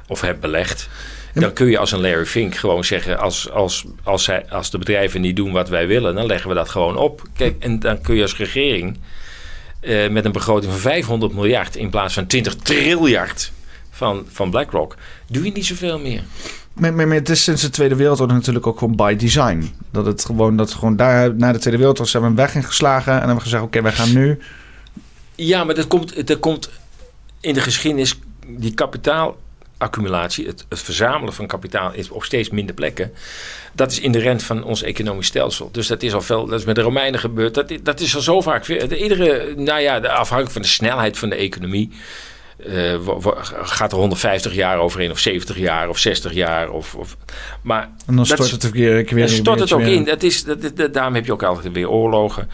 [0.08, 0.88] of hebt belegd,
[1.34, 4.78] dan kun je als een Larry Fink gewoon zeggen: als, als, als, zij, als de
[4.78, 7.22] bedrijven niet doen wat wij willen, dan leggen we dat gewoon op.
[7.36, 8.98] Kijk, en dan kun je als regering
[9.80, 13.52] eh, met een begroting van 500 miljard in plaats van 20 triljard
[13.90, 16.22] van, van BlackRock, doe je niet zoveel meer.
[16.74, 19.74] Het is sinds de Tweede Wereldoorlog natuurlijk ook gewoon by design.
[19.90, 23.12] Dat het gewoon, dat gewoon daar na de Tweede Wereldoorlog zijn we een weg ingeslagen
[23.12, 24.38] en hebben we gezegd: oké, wij gaan nu.
[25.34, 26.70] Ja, maar dat komt, dat komt
[27.40, 33.12] in de geschiedenis, die kapitaalaccumulatie, het, het verzamelen van kapitaal is op steeds minder plekken.
[33.72, 35.68] Dat is inherent van ons economisch stelsel.
[35.72, 37.54] Dus dat is al veel, dat is met de Romeinen gebeurd.
[37.54, 38.68] Dat, dat is al zo vaak.
[38.68, 41.90] Iedere, nou ja, afhankelijk van de snelheid van de economie.
[42.66, 42.94] Eh,
[43.62, 46.70] gaat er 150 jaar overheen, of 70 jaar, of 60 jaar.
[46.70, 47.16] Of, of,
[47.62, 50.04] maar En dan stort het ook weer, weer en stort het ook in.
[50.04, 52.48] Dat is, dat- daarom heb je ook altijd weer oorlogen.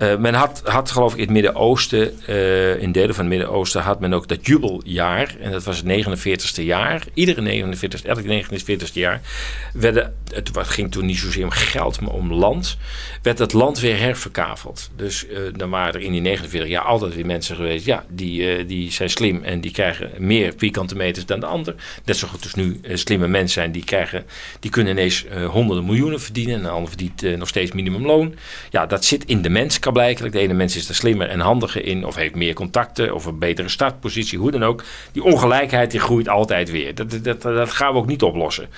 [0.00, 3.80] Eh, men had, had geloof ik in het Midden-Oosten, eh, in delen van het Midden-Oosten,
[3.82, 5.36] had men ook dat jubeljaar.
[5.40, 7.04] En dat was het 49ste jaar.
[7.14, 9.20] Iedere 49, elk 49ste jaar
[9.72, 12.76] werden, het ging toen niet zozeer om geld, maar om land,
[13.22, 14.90] werd het land weer herverkaveld.
[14.96, 18.66] Dus eh, dan waren er in die 49 jaar altijd weer mensen geweest, ja, die,
[18.66, 21.74] die zijn slim en die krijgen meer vierkante meters dan de ander.
[22.04, 24.24] Net zo goed als nu slimme mensen zijn, die, krijgen,
[24.60, 28.34] die kunnen ineens honderden miljoenen verdienen en de ander verdient nog steeds minimumloon.
[28.70, 30.32] Ja, dat zit in de mens blijkelijk.
[30.32, 33.38] De ene mens is er slimmer en handiger in of heeft meer contacten of een
[33.38, 34.84] betere startpositie, hoe dan ook.
[35.12, 36.94] Die ongelijkheid die groeit altijd weer.
[36.94, 38.68] Dat, dat, dat, gaan we ook niet oplossen.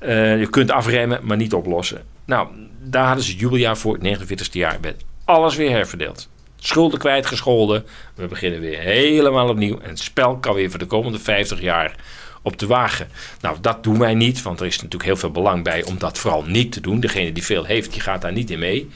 [0.00, 2.02] Eh, je kunt afremmen, maar niet oplossen.
[2.24, 2.48] Nou,
[2.82, 6.28] daar hadden ze jubeljaar voor, het 49ste jaar, werd alles weer herverdeeld.
[6.56, 7.86] Schulden kwijtgescholden.
[8.14, 9.78] We beginnen weer helemaal opnieuw.
[9.78, 11.94] En het spel kan weer voor de komende 50 jaar
[12.42, 13.08] op te wagen.
[13.40, 16.18] Nou, dat doen wij niet, want er is natuurlijk heel veel belang bij om dat
[16.18, 17.00] vooral niet te doen.
[17.00, 18.90] Degene die veel heeft, die gaat daar niet in mee.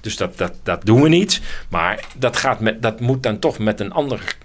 [0.00, 1.40] Dus dat, dat, dat doen we niet.
[1.68, 4.36] Maar dat, gaat met, dat moet dan toch met een ander,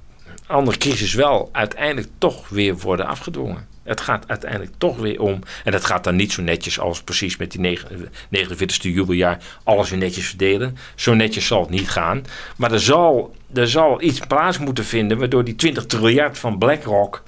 [0.48, 3.68] andere crisis wel uiteindelijk toch weer worden afgedwongen.
[3.84, 5.40] Het gaat uiteindelijk toch weer om.
[5.64, 9.38] En dat gaat dan niet zo netjes als precies met die negen- 49ste jubeljaar.
[9.64, 10.78] Alles weer netjes verdelen.
[10.96, 12.24] Zo netjes zal het niet gaan.
[12.58, 15.18] Maar er zal, er zal iets plaats moeten vinden.
[15.18, 17.24] waardoor die 20 triljard van BlackRock.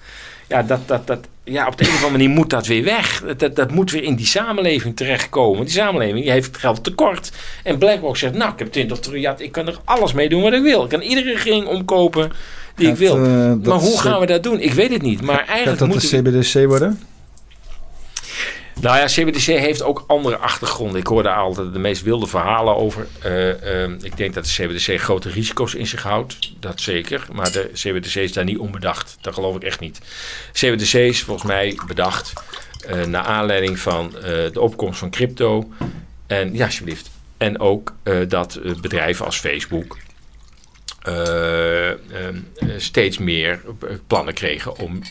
[0.48, 3.24] Ja, dat, dat, dat, ja, op de een of andere manier moet dat weer weg.
[3.26, 5.66] Dat, dat, dat moet weer in die samenleving terechtkomen.
[5.66, 7.32] Die samenleving die heeft geld tekort.
[7.64, 9.42] En BlackRock zegt, nou, ik heb 20 triljard.
[9.42, 10.84] Ik kan er alles mee doen wat ik wil.
[10.84, 12.32] Ik kan iedere regering omkopen
[12.76, 13.16] die ik wil.
[13.18, 14.60] eh, dat maar hoe gaan we dat doen?
[14.60, 15.22] Ik weet het niet.
[15.22, 16.32] Maar eigenlijk dat moeten we...
[16.32, 17.00] de CBDC worden?
[18.82, 21.00] Nou ja, CBDC heeft ook andere achtergronden.
[21.00, 23.08] Ik hoor daar altijd de meest wilde verhalen over.
[23.22, 26.40] Eh, ehm, ik denk dat de CBDC grote risico's in zich houdt.
[26.60, 27.28] Dat zeker.
[27.32, 29.18] Maar de CBDC is daar niet onbedacht.
[29.22, 30.02] Dat geloof ik echt niet.
[30.52, 32.34] CBDC is volgens mij bedacht
[32.88, 35.72] eh naar aanleiding van eh, de opkomst van crypto.
[36.28, 37.10] En ja, alsjeblieft.
[37.38, 37.94] En ook
[38.28, 39.98] dat bedrijven als Facebook
[41.08, 43.62] eh, ehm, eh, steeds meer
[44.08, 45.02] plannen kregen om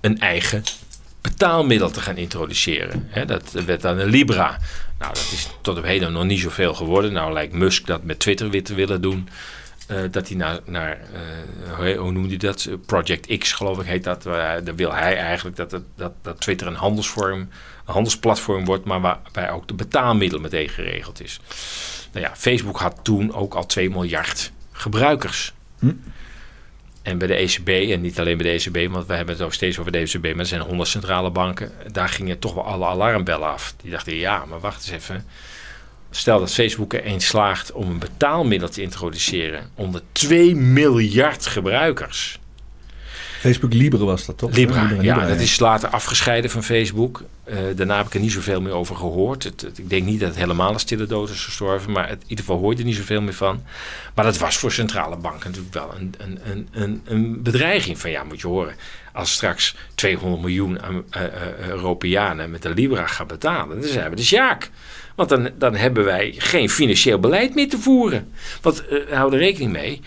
[0.00, 0.62] een eigen
[1.20, 3.10] betaalmiddel te gaan introduceren.
[3.26, 4.58] Dat werd dan een Libra.
[4.98, 7.12] Nou, dat is tot op heden nog niet zoveel geworden.
[7.12, 9.28] Nou lijkt Musk dat met Twitter weer te willen doen.
[9.86, 10.98] Eh, dat hij naar, naar
[11.78, 12.68] eh, hoe, noemde hij dat?
[12.86, 14.24] Project X, geloof ik, heet dat.
[14.24, 17.48] Waar, daar wil hij eigenlijk dat, dat, dat Twitter een handelsvorm, een
[17.92, 21.40] handelsplatform wordt, maar waarbij ook de betaalmiddel meteen geregeld is.
[22.12, 25.52] Nou ja, Facebook had toen ook al 2 miljard gebruikers.
[25.78, 25.92] Hm.
[27.08, 29.52] En bij de ECB, en niet alleen bij de ECB, want we hebben het ook
[29.52, 31.72] steeds over de ECB, maar er zijn honderd centrale banken.
[31.92, 33.74] Daar gingen toch wel alle alarmbellen af.
[33.82, 35.26] Die dachten, ja, maar wacht eens even.
[36.10, 42.38] Stel dat Facebook er eens slaagt om een betaalmiddel te introduceren onder 2 miljard gebruikers.
[43.38, 44.50] Facebook Libre was dat toch?
[44.56, 47.22] Libra, ja, dat is later afgescheiden van Facebook.
[47.44, 49.44] Eh, daarna heb ik er niet zoveel meer over gehoord.
[49.44, 52.22] Het, het- ik denk niet dat het helemaal een stille dood is gestorven, maar het-
[52.22, 53.62] in ieder geval hoor je er niet zoveel meer van.
[54.14, 57.98] Maar dat was voor centrale banken natuurlijk wel een, een, een, een, een bedreiging.
[57.98, 58.74] Van ja, moet je horen,
[59.12, 64.16] als straks 200 miljoen eh, eh, Europeanen met de Libra gaan betalen, dan zijn we
[64.16, 64.70] de sjaak.
[65.14, 68.32] Want dan, dan hebben wij geen financieel beleid meer te voeren.
[68.62, 70.00] Want hou er rekening mee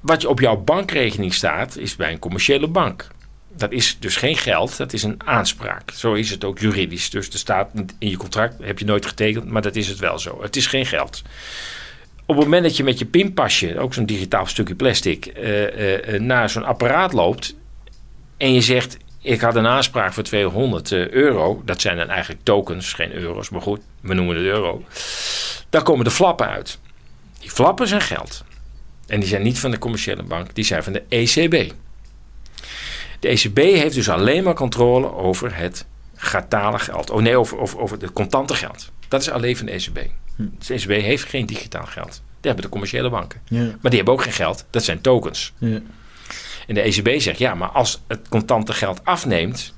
[0.00, 3.08] wat op jouw bankrekening staat, is bij een commerciële bank.
[3.48, 5.90] Dat is dus geen geld, dat is een aanspraak.
[5.90, 7.10] Zo is het ook juridisch.
[7.10, 10.18] Dus er staat in je contract, heb je nooit getekend, maar dat is het wel
[10.18, 10.42] zo.
[10.42, 11.22] Het is geen geld.
[12.26, 16.14] Op het moment dat je met je pinpasje, ook zo'n digitaal stukje plastic, eh, eh,
[16.14, 17.54] eh, naar zo'n apparaat loopt
[18.36, 22.92] en je zegt: Ik had een aanspraak voor 200 euro, dat zijn dan eigenlijk tokens,
[22.92, 24.84] geen euro's, maar goed, we noemen het euro.
[25.70, 26.78] Dan komen de flappen uit.
[27.40, 28.44] Die flappen zijn geld.
[29.08, 31.72] En die zijn niet van de commerciële bank, die zijn van de ECB.
[33.20, 37.10] De ECB heeft dus alleen maar controle over het gatale geld.
[37.10, 38.90] Oh nee, over, over, over het contante geld.
[39.08, 39.98] Dat is alleen van de ECB.
[40.36, 40.46] Hm.
[40.66, 42.10] De ECB heeft geen digitaal geld.
[42.10, 43.40] Die hebben de commerciële banken.
[43.44, 43.62] Ja.
[43.62, 44.64] Maar die hebben ook geen geld.
[44.70, 45.52] Dat zijn tokens.
[45.58, 45.80] Ja.
[46.66, 49.74] En de ECB zegt, ja, maar als het contante geld afneemt...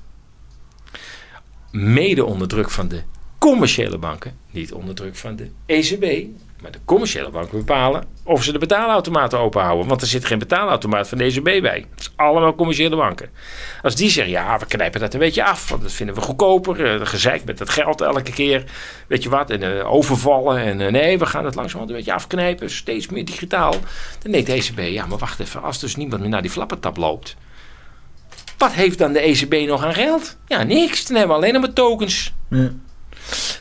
[1.71, 3.01] mede onder druk van de
[3.37, 4.37] commerciële banken...
[4.51, 6.27] niet onder druk van de ECB...
[6.61, 9.87] Maar de commerciële banken bepalen of ze de betaalautomaten openhouden.
[9.87, 11.85] Want er zit geen betaalautomaat van de ECB bij.
[11.91, 13.29] Het is allemaal commerciële banken.
[13.81, 15.69] Als die zeggen, ja, we knijpen dat een beetje af.
[15.69, 16.79] Want dat vinden we goedkoper.
[16.79, 18.63] Uh, gezeik met het geld elke keer.
[19.07, 19.49] Weet je wat?
[19.49, 20.57] En uh, overvallen.
[20.57, 22.69] En uh, nee, we gaan het langzaam een beetje afknijpen.
[22.69, 23.75] Steeds meer digitaal.
[24.21, 25.61] Dan denkt de ECB, ja, maar wacht even.
[25.61, 27.35] Als dus niemand meer naar die flappentap loopt.
[28.57, 30.37] Wat heeft dan de ECB nog aan geld?
[30.47, 31.05] Ja, niks.
[31.05, 32.33] Dan hebben we alleen maar tokens.
[32.49, 32.71] Ja.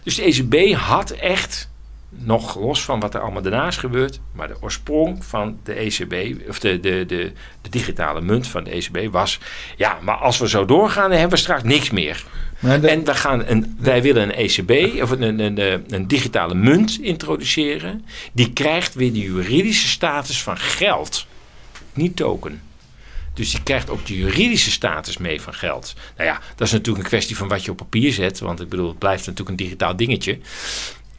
[0.03, 1.70] Dus de ECB had echt
[2.11, 6.59] nog los van wat er allemaal daarnaast gebeurt, maar de oorsprong van de ECB, of
[6.59, 7.33] de, de, de,
[7.63, 9.39] de digitale munt van de ECB was,
[9.77, 12.25] ja, maar als we zo doorgaan, dan hebben we straks niks meer.
[12.61, 18.05] En we gaan een, wij willen een ECB, of een, een, een, digitale munt introduceren,
[18.33, 21.27] die krijgt weer de juridische status van geld,
[21.93, 22.61] niet token.
[23.35, 25.95] Dus die krijgt ook de juridische status mee van geld.
[26.17, 28.39] Nou ja, dat is natuurlijk een kwestie van wat je op papier zet.
[28.39, 30.39] Want ik bedoel, het blijft natuurlijk een digitaal dingetje.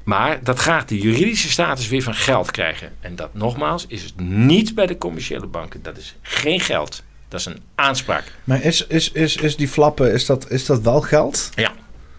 [0.04, 2.92] Maar dat gaat de juridische status weer van geld krijgen.
[3.00, 5.84] En dat nogmaals is het niet bij de commerciële banken.
[5.84, 7.04] Dat is geen geld.
[7.28, 8.32] Dat is een aanspraak.
[8.44, 11.50] Maar is, is, is, is die flappen, is dat, is dat wel geld?
[11.56, 11.72] Ja,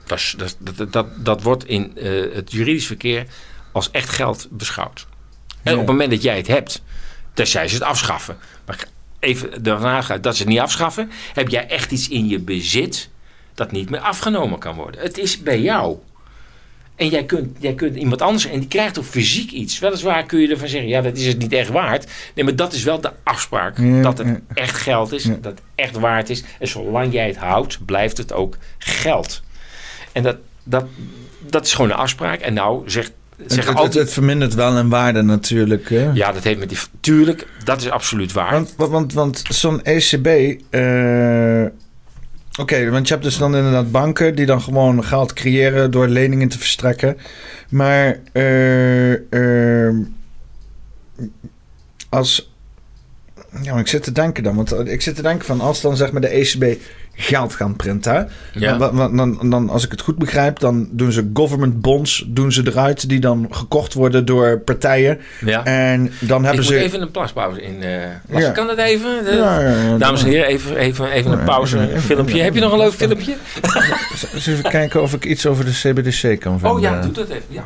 [0.06, 3.26] dat, is, dat, dat, dat, wordt in uh, het juridisch verkeer
[3.72, 5.06] als echt geld beschouwd.
[5.62, 6.82] En op het moment dat jij het hebt,
[7.34, 8.36] tenzij ze het afschaffen.
[8.66, 8.84] Maar
[9.18, 11.10] even daarna gaat dat ze het niet afschaffen.
[11.34, 13.08] Heb jij echt iets in je bezit
[13.54, 15.00] dat niet meer afgenomen kan worden.
[15.00, 15.96] Het is bij jou.
[17.02, 19.78] En jij kunt, jij kunt iemand anders, en die krijgt ook fysiek iets.
[19.78, 22.06] Weliswaar kun je ervan zeggen, ja, dat is het niet echt waard.
[22.34, 24.02] Nee, maar dat is wel de afspraak.
[24.02, 26.44] dat het echt geld is, dat het echt waard is.
[26.58, 29.42] En zolang jij het houdt, blijft het ook geld.
[30.12, 30.84] En dat, dat,
[31.38, 32.40] dat is gewoon een afspraak.
[32.40, 33.12] En nou zegt
[33.46, 35.88] het, altijd, het, vermindert wel in waarde natuurlijk.
[35.88, 36.10] Hè?
[36.12, 36.78] Ja, dat heeft met die.
[37.00, 38.52] Tuurlijk, dat is absoluut waar.
[38.52, 40.26] Want, want, want zo'n ECB.
[40.70, 41.66] Uh,
[42.60, 46.48] Oké, want je hebt dus dan inderdaad banken die dan gewoon geld creëren door leningen
[46.48, 47.16] te verstrekken.
[47.68, 49.98] Maar uh,
[52.08, 52.50] als.
[53.62, 54.56] Ja, maar ik zit te denken dan.
[54.56, 56.80] Want ik zit te denken van als dan zeg maar de ECB
[57.14, 58.28] geld gaan printen.
[58.52, 58.76] Ja.
[58.76, 62.62] Dan, dan, dan, als ik het goed begrijp, dan doen ze government bonds doen ze
[62.66, 65.20] eruit die dan gekocht worden door partijen.
[65.44, 65.64] Ja.
[65.64, 66.78] En dan hebben ik ze.
[66.78, 67.82] even een plaspauze in.
[67.82, 68.50] Uh, ja.
[68.50, 69.24] Kan dat even?
[69.24, 71.78] De, dames en heren, even, even, even een pauze.
[71.78, 72.42] Een filmpje.
[72.42, 73.36] Heb je nog een leuk filmpje?
[74.34, 76.76] Eens even kijken of ik iets over de CBDC kan vinden.
[76.76, 77.42] Oh ja, doe dat even.
[77.48, 77.64] Ja.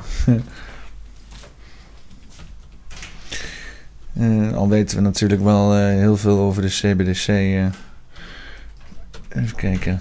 [4.20, 7.28] Uh, al weten we natuurlijk wel uh, heel veel over de CBDC.
[7.28, 7.66] Uh.
[9.36, 10.00] Even kijken.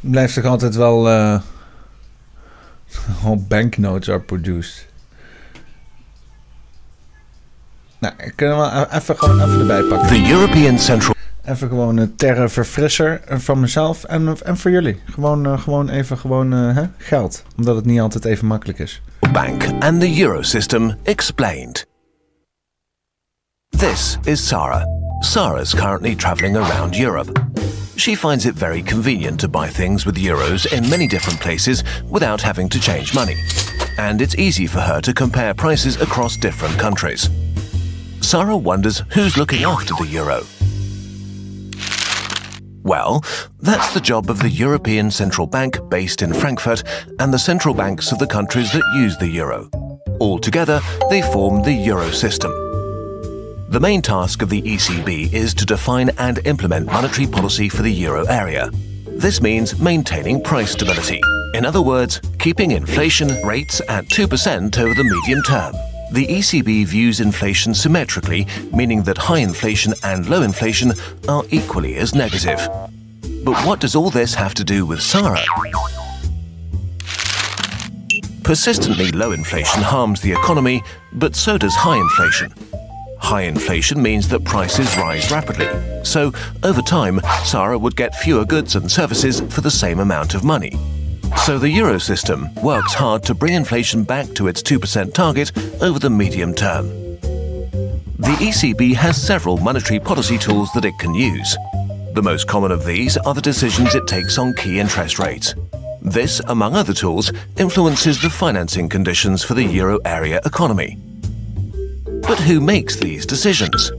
[0.00, 1.08] Blijft toch altijd wel.
[2.96, 4.86] Uh, all banknotes are produced.
[7.98, 10.08] Nou, ik kan wel even, gewoon even erbij pakken.
[10.08, 11.15] The European Central.
[11.46, 15.00] Even gewoon een terre verfrisser van mezelf en, en voor jullie.
[15.04, 17.44] Gewoon, uh, gewoon even gewoon, uh, hè, geld.
[17.56, 19.02] Omdat het niet altijd even makkelijk is.
[19.32, 21.86] Bank and the Eurosystem explained.
[23.68, 24.84] This is Sarah.
[25.20, 27.40] Sarah's currently traveling around Europe.
[27.96, 32.42] She finds it very convenient to buy things with euros in many different places without
[32.42, 33.36] having to change money.
[33.98, 37.30] And it's easy for her to compare prices across different countries.
[38.20, 40.42] Sarah wonders who's looking after the euro.
[42.86, 43.24] Well,
[43.58, 46.84] that's the job of the European Central Bank based in Frankfurt
[47.18, 49.68] and the central banks of the countries that use the euro.
[50.20, 52.52] Altogether, they form the euro system.
[53.70, 57.92] The main task of the ECB is to define and implement monetary policy for the
[57.92, 58.70] euro area.
[59.04, 61.20] This means maintaining price stability.
[61.54, 65.74] In other words, keeping inflation rates at 2% over the medium term.
[66.12, 70.92] The ECB views inflation symmetrically, meaning that high inflation and low inflation
[71.28, 72.60] are equally as negative.
[73.44, 75.42] But what does all this have to do with Sarah?
[78.44, 80.80] Persistently low inflation harms the economy,
[81.12, 82.54] but so does high inflation.
[83.18, 85.66] High inflation means that prices rise rapidly.
[86.04, 90.44] So, over time, Sarah would get fewer goods and services for the same amount of
[90.44, 90.72] money.
[91.44, 95.98] So, the euro system works hard to bring inflation back to its 2% target over
[95.98, 96.88] the medium term.
[98.18, 101.56] The ECB has several monetary policy tools that it can use.
[102.14, 105.54] The most common of these are the decisions it takes on key interest rates.
[106.00, 110.98] This, among other tools, influences the financing conditions for the euro area economy.
[112.22, 113.92] But who makes these decisions?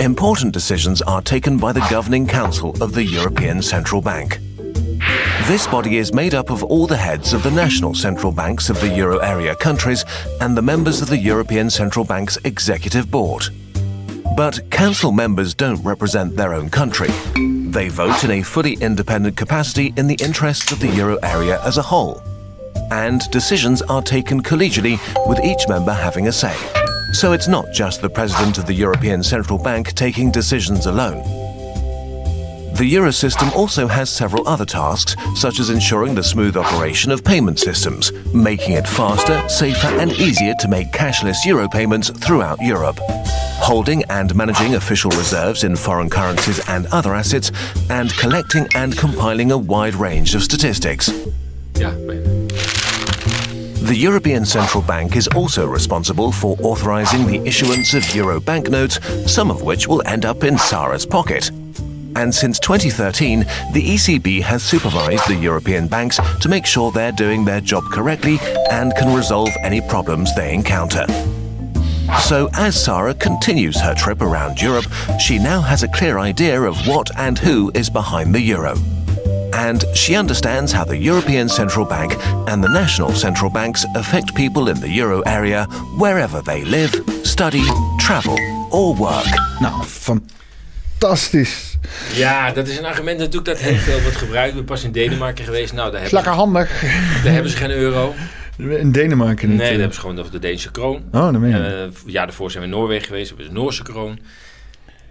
[0.00, 4.38] Important decisions are taken by the Governing Council of the European Central Bank.
[5.46, 8.80] This body is made up of all the heads of the national central banks of
[8.80, 10.04] the euro area countries
[10.40, 13.44] and the members of the European Central Bank's executive board.
[14.36, 17.08] But council members don't represent their own country.
[17.70, 21.78] They vote in a fully independent capacity in the interests of the euro area as
[21.78, 22.22] a whole.
[22.90, 26.56] And decisions are taken collegially, with each member having a say.
[27.12, 31.37] So it's not just the president of the European Central Bank taking decisions alone.
[32.78, 37.24] The euro system also has several other tasks, such as ensuring the smooth operation of
[37.24, 43.00] payment systems, making it faster, safer, and easier to make cashless euro payments throughout Europe,
[43.58, 47.50] holding and managing official reserves in foreign currencies and other assets,
[47.90, 51.10] and collecting and compiling a wide range of statistics.
[51.72, 52.46] Ben-
[53.88, 59.50] The European Central Bank is also responsible for authorizing the issuance of euro banknotes, some
[59.50, 61.50] of which will end up in Sarah's pocket.
[62.18, 67.44] And since 2013, the ECB has supervised the European banks to make sure they're doing
[67.44, 68.38] their job correctly
[68.72, 71.06] and can resolve any problems they encounter.
[72.22, 74.86] So, as Sarah continues her trip around Europe,
[75.20, 78.74] she now has a clear idea of what and who is behind the euro.
[79.52, 82.16] And she understands how the European Central Bank
[82.48, 85.66] and the national central banks affect people in the euro area
[85.98, 87.62] wherever they live, study,
[88.00, 88.36] travel,
[88.72, 89.26] or work.
[89.60, 89.84] Nou,
[90.98, 91.78] fantastisch.
[92.14, 94.48] ja, dat is een argument natuurlijk dat heel veel wordt gebruikt.
[94.48, 95.72] Ik ben pas in Denemarken geweest.
[95.72, 96.80] Nou, daar hebben, lekker handig.
[97.24, 98.14] daar hebben ze geen euro.
[98.56, 99.56] In Denemarken niet.
[99.56, 99.72] Nee, eh.
[99.72, 101.02] daar hebben ze gewoon nog de Deense kroon.
[101.12, 101.56] Oh, meen je.
[101.56, 103.28] Eh, ja, daarvoor zijn we in Noorwegen geweest.
[103.28, 104.18] hebben we de Noorse kroon.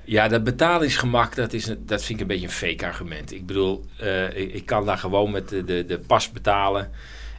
[0.03, 3.33] Ja, dat betalingsgemak, dat, is dat vind ik een beetje een fake argument.
[3.33, 6.91] Ik bedoel, eh, ik, ik kan daar gewoon met de, de, de pas betalen.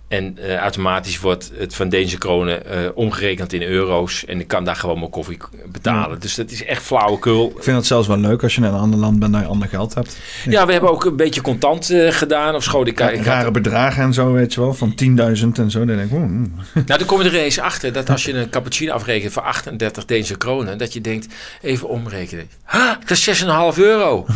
[0.09, 4.25] En eh, automatisch wordt het van Deense kronen eh, omgerekend in euro's.
[4.25, 6.21] En ik kan daar gewoon mijn koffie betalen.
[6.21, 7.53] Dus dat is echt flauwekul.
[7.57, 9.47] Ik vind het zelfs wel leuk als je in een ander land bent dat je
[9.47, 10.17] ander geld hebt.
[10.45, 12.55] Ja, we hebben ook een beetje contant eh, gedaan.
[12.55, 14.75] Of schoon, ik, ik had Rare bedragen en zo, weet je wel.
[14.75, 15.05] Van 10.000
[15.53, 15.85] en zo.
[15.85, 16.53] Dan denk ik, oeh, mm.
[16.73, 20.05] Nou, dan kom je er eens achter dat als je een cappuccino afrekent voor 38
[20.05, 21.27] Deense kronen, dat je denkt,
[21.63, 22.49] even omrekenen.
[22.63, 24.27] Ha, dat is 6,5 euro.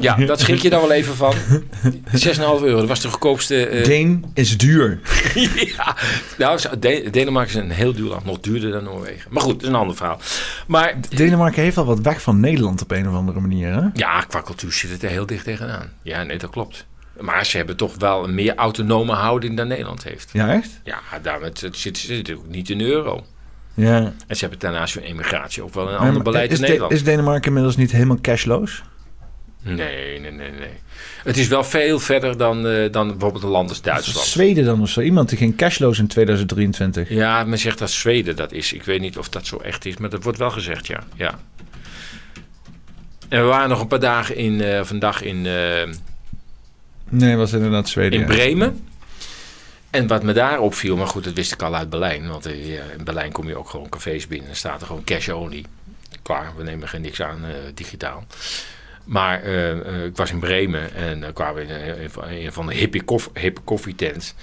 [0.00, 1.34] ja, dat schrik je dan wel even van.
[2.16, 3.80] 6,5 euro, dat was de goedkoopste.
[3.84, 5.00] Deen is duur.
[5.76, 5.96] ja,
[6.38, 6.60] nou,
[7.10, 9.32] Denemarken is een heel duur land, nog duurder dan Noorwegen.
[9.32, 10.20] Maar goed, dat is een ander verhaal.
[10.66, 13.88] Maar Denemarken heeft al wat weg van Nederland op een of andere manier, hè?
[13.94, 15.90] ja, qua cultuur zit het er heel dicht tegenaan.
[16.02, 16.86] Ja, nee, dat klopt.
[17.20, 20.30] Maar ze hebben toch wel een meer autonome houding dan Nederland heeft.
[20.32, 20.80] Ja, echt?
[20.84, 23.24] Ja, daarom het, het zit, zit ook niet in de euro.
[23.74, 23.96] Ja.
[24.26, 26.92] En ze hebben daarnaast hun immigratie ook wel een Maar ander beleid in De- Nederland.
[26.92, 28.82] is Denemarken inmiddels niet helemaal cashloos?
[29.62, 30.80] Nee, nee, nee, nee.
[31.24, 34.26] Het is wel veel verder dan, eh, dan bijvoorbeeld een land als Duitsland.
[34.26, 35.00] Zweden dan of zo?
[35.00, 37.08] Iemand die ging cashloos in 2023.
[37.08, 38.72] Ja, men zegt dat Zweden dat is.
[38.72, 41.02] Ik weet niet of dat zo echt is, maar dat wordt wel gezegd, ja.
[41.14, 41.38] ja.
[43.28, 45.88] En we waren nog een paar dagen in, eh, of een dag in, eh,
[47.08, 48.12] Nee, was inderdaad Zweden.
[48.12, 48.32] in ja.
[48.34, 48.84] Bremen.
[49.90, 52.28] En wat me daar opviel, maar goed, dat wist ik al uit Berlijn.
[52.28, 55.64] Want in Berlijn kom je ook gewoon cafés binnen en staat er gewoon cash only.
[56.22, 58.24] Klaar, we nemen geen niks aan digitaal.
[59.04, 61.70] Maar eh, eh, ik was in Bremen en dan kwamen we in
[62.30, 64.34] een, een van- de hippe, koff, hippe koffietent.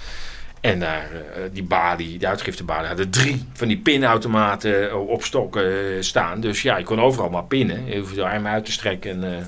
[0.60, 6.02] En daar, eh, die balie, die uitgiftebalie, hadden drie van die pinautomaten op stokken eh,
[6.02, 6.40] staan.
[6.40, 7.86] Dus ja, je kon overal maar pinnen.
[7.86, 9.44] Je hoefde je arm uit te strekken en eh,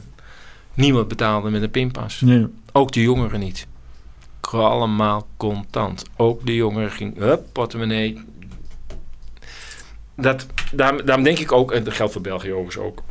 [0.74, 2.22] niemand betaalde met een pinpas.
[2.24, 2.48] Ja.
[2.72, 3.66] Ook de jongeren niet.
[4.50, 6.04] Allemaal contant.
[6.16, 8.24] Ook de jongeren ging, hup, portemonnee.
[10.16, 13.02] Dat, daarom, daarom denk ik ook, en dat geldt voor België overigens ook.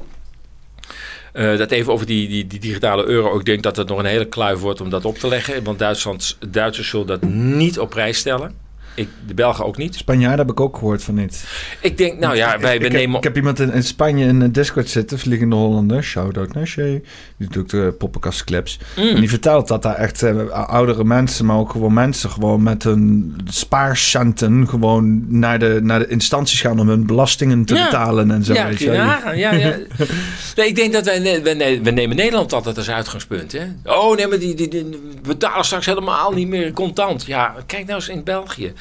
[1.31, 3.39] Eh, dat even over die, die, die digitale euro.
[3.39, 5.63] Ik denk dat het nog een hele kluif wordt om dat op te leggen.
[5.63, 8.69] Want Duitsland, Duitsers zullen dat niet op prijs stellen.
[8.95, 9.95] Ik, de Belgen ook niet.
[9.95, 11.43] Spanjaarden heb ik ook gehoord van niet.
[11.81, 13.07] Ik denk, nou ja, wij ik, nemen...
[13.09, 16.67] heb, ik heb iemand in, in Spanje in een Discord zitten, Vliegende Hollander, shout-out naar
[16.67, 17.01] Shay.
[17.37, 18.79] Die doet ook de poppenkastclips.
[18.97, 19.03] Mm.
[19.07, 22.83] En die vertelt dat daar echt eh, oudere mensen, maar ook gewoon mensen gewoon met
[22.83, 27.83] hun spaarcenten gewoon naar de, naar de instanties gaan om hun belastingen te Ja.
[27.85, 28.53] betalen en zo.
[28.53, 29.37] ja, nagaan.
[29.37, 29.75] Ja, ja.
[30.55, 31.41] Nee, ik denk dat wij,
[31.83, 33.51] we nemen Nederland altijd als uitgangspunt.
[33.51, 33.63] Hè?
[33.85, 34.85] Oh, nee, maar die, die, die-
[35.21, 37.25] we betalen straks helemaal niet meer contant.
[37.25, 38.73] Ja, kijk nou eens in België.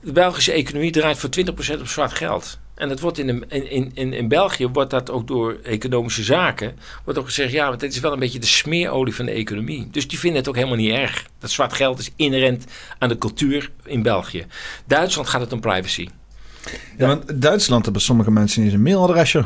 [0.00, 1.30] De Belgische economie draait voor
[1.76, 2.58] 20% op zwart geld.
[2.74, 6.78] En dat wordt in, de, in, in, in België wordt dat ook door economische zaken.
[7.04, 9.88] Wordt ook gezegd, ja, want dit is wel een beetje de smeerolie van de economie.
[9.90, 11.26] Dus die vinden het ook helemaal niet erg.
[11.38, 12.64] Dat zwart geld is inherent
[12.98, 14.46] aan de cultuur in België.
[14.86, 16.08] Duitsland gaat het om privacy.
[16.98, 19.44] Ja, want Duitsland hebben sommige mensen niet eens een mailadresje.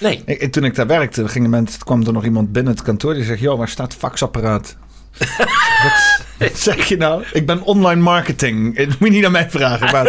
[0.00, 0.22] Nee.
[0.24, 3.24] Ik, toen ik daar werkte, ging moment, kwam er nog iemand binnen het kantoor die
[3.24, 4.76] zegt: Joh, waar staat het faxapparaat?
[5.18, 7.24] Wat, wat zeg je nou?
[7.32, 8.76] Ik ben online marketing.
[8.76, 9.92] Dat moet je niet aan mij vragen.
[9.92, 10.06] Maar...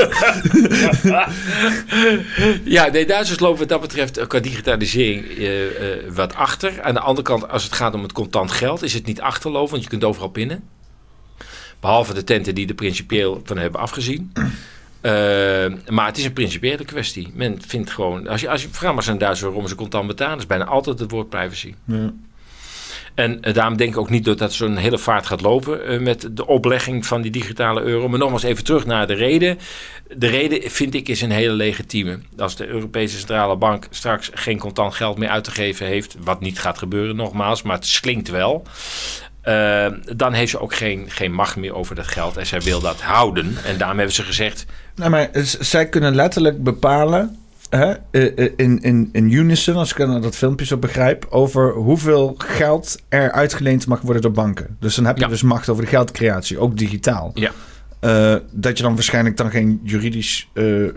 [2.64, 5.72] ja, nee, Duitsers lopen wat dat betreft qua digitalisering uh, uh,
[6.14, 6.82] wat achter.
[6.82, 9.72] Aan de andere kant, als het gaat om het contant geld, is het niet achterlopen,
[9.72, 10.64] want je kunt overal pinnen.
[11.80, 14.32] Behalve de tenten die er principieel van hebben afgezien.
[15.02, 15.12] Uh,
[15.90, 17.32] maar het is een principiële kwestie.
[17.34, 20.38] Men vindt gewoon, als je, als je vraagt maar zijn Duitsers waarom ze contant betalen,
[20.38, 21.74] is bijna altijd het woord privacy.
[21.86, 22.14] Ja.
[23.18, 26.00] En uh, daarom denk ik ook niet dat dat zo'n hele vaart gaat lopen uh,
[26.00, 28.10] met de oplegging van die digitale euro.
[28.10, 29.60] Maar nogmaals even terug naar de reden.
[30.16, 32.20] De reden vind ik is een hele legitieme.
[32.38, 36.40] Als de Europese Centrale Bank straks geen contant geld meer uit te geven heeft, wat
[36.40, 38.64] niet gaat gebeuren nogmaals, maar het slinkt wel.
[39.44, 42.38] Uh, dan heeft ze ook geen, geen macht meer over dat geld.
[42.38, 43.58] En zij wil dat houden.
[43.66, 44.66] En daarom hebben ze gezegd.
[44.96, 45.30] Nou, maar
[45.60, 47.38] zij kunnen letterlijk bepalen.
[47.70, 47.94] Hè,
[48.56, 53.88] in, in, in unison, als ik dat filmpje zo begrijp, over hoeveel geld er uitgeleend
[53.88, 54.78] mag worden door banken.
[54.80, 55.30] Dus dan heb je ja.
[55.30, 57.32] dus macht over de geldcreatie, ook digitaal.
[57.34, 57.52] Ja.
[58.02, 60.88] Uh, dat je dan waarschijnlijk dan geen juridisch uh,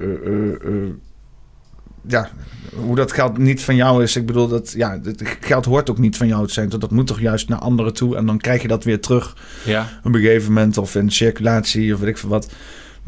[2.07, 2.31] ja,
[2.75, 4.17] hoe dat geld niet van jou is.
[4.17, 6.69] Ik bedoel, dat ja, het geld hoort ook niet van jou te zijn.
[6.69, 8.17] Dat moet toch juist naar anderen toe.
[8.17, 9.89] En dan krijg je dat weer terug ja.
[10.05, 10.79] op een gegeven moment.
[10.79, 12.53] Of in circulatie of weet ik veel wat.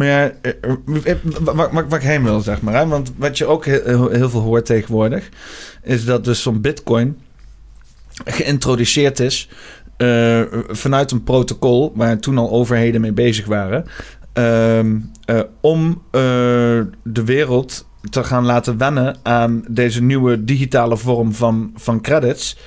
[0.02, 0.32] Maar ja,
[1.40, 2.74] waar, waar, waar ik heen wil, zeg maar.
[2.74, 2.86] Hè?
[2.86, 5.28] Want wat je ook heel, veel hoort tegenwoordig...
[5.82, 7.18] is dat dus zo'n bitcoin
[8.24, 9.48] geïntroduceerd is...
[10.68, 13.84] Vanuit een protocol waar toen al overheden mee bezig waren...
[14.38, 16.02] Uh, om
[17.02, 22.58] de wereld te gaan laten wennen aan deze nieuwe digitale vorm van, van credits.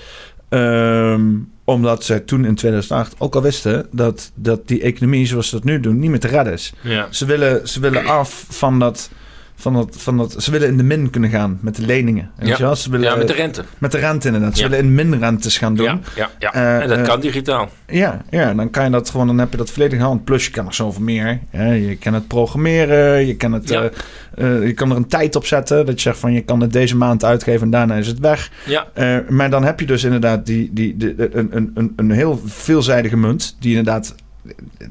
[0.50, 5.56] Um, omdat ze toen in 2008 ook al wisten dat, dat die economie zoals ze
[5.56, 6.74] dat nu doen niet meer te redden is.
[6.82, 7.08] Ja.
[7.12, 9.10] Ze, willen, ze willen af van dat,
[9.56, 10.36] van dat, van dat.
[10.44, 12.30] Ze willen in de min kunnen gaan met de leningen.
[12.38, 12.76] Weet ja.
[12.76, 13.64] Ze willen, ja, met de rente.
[13.78, 14.56] Met de rente inderdaad.
[14.58, 14.70] Ze Ja.
[14.70, 15.86] willen in minrentes gaan doen.
[15.86, 16.54] Ja, ja, ja.
[16.54, 17.70] Eh, en dat eh, kan digitaal.
[17.88, 20.24] Ja, ja, dan kan je dat gewoon, dan heb je dat volledig in hand.
[20.24, 21.40] Plus je kan nog zoveel meer.
[21.50, 21.72] Hè.
[21.74, 23.90] Je kan het programmeren, je kan, het, Ja.
[24.36, 25.86] eh, je kan er een tijd op zetten.
[25.86, 28.52] Dat je zegt van je kan het deze maand uitgeven en daarna is het weg.
[28.66, 28.88] Ja,
[29.30, 33.18] maar dan heb je dus inderdaad die, die, die, een, een, een, een heel veelzijdige
[33.18, 33.56] munt.
[33.60, 34.16] Die inderdaad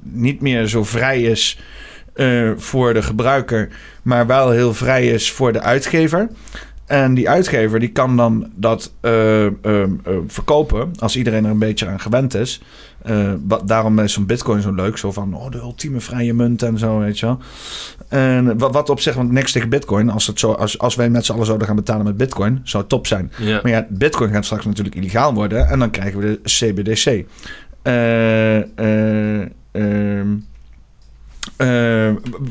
[0.03, 1.59] niet meer zo vrij is
[2.15, 3.69] eh, voor de gebruiker.
[4.03, 6.29] Maar wel heel vrij is voor de uitgever.
[6.87, 9.87] En die uitgever die kan dan dat eh, ehm, eh,
[10.27, 12.63] verkopen als iedereen er een beetje aan gewend is.
[13.47, 14.97] Wat, daarom is zo'n bitcoin zo leuk.
[14.97, 17.39] Zo van, oh, de ultieme vrije munt en zo, weet je wel.
[18.09, 20.11] En wat, wat op zich, want niks tegen bitcoin.
[20.11, 22.83] Als, het zo, als, als wij met z'n allen zouden gaan betalen met bitcoin, zou
[22.83, 23.33] het top zijn.
[23.39, 25.69] Maar ja, bitcoin gaat straks natuurlijk illegaal worden.
[25.69, 27.25] En dan krijgen we de CBDC.
[27.85, 30.21] Eh, eh, ehm, eh,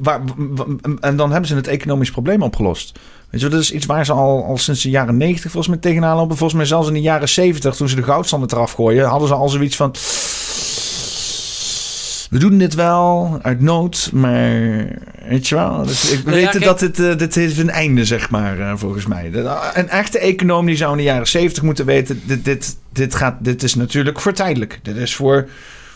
[0.02, 0.66] waar- wa-
[1.00, 3.00] en dan hebben ze het economisch probleem opgelost.
[3.30, 5.78] Weet je, dat is iets waar ze al, al sinds de jaren 90 volgens mij
[5.82, 6.38] tegenaan lopen.
[6.38, 9.34] Volgens mij zelfs in de jaren 70, toen ze de goudstanden eraf gooien, hadden ze
[9.34, 9.92] al zoiets van.
[12.30, 14.52] We doen dit wel uit nood, maar
[15.28, 15.84] weet je wel.
[15.86, 19.06] Dus ik Nou weet dat dit, eh, dit heeft een einde, zeg maar, eh, volgens
[19.06, 19.32] mij.
[19.74, 23.36] Een echte econoom die zou in de jaren 70 moeten weten: dit, dit, dit, gaat,
[23.40, 24.80] dit is natuurlijk voor tijdelijk.
[24.84, 25.48] Dit is voor,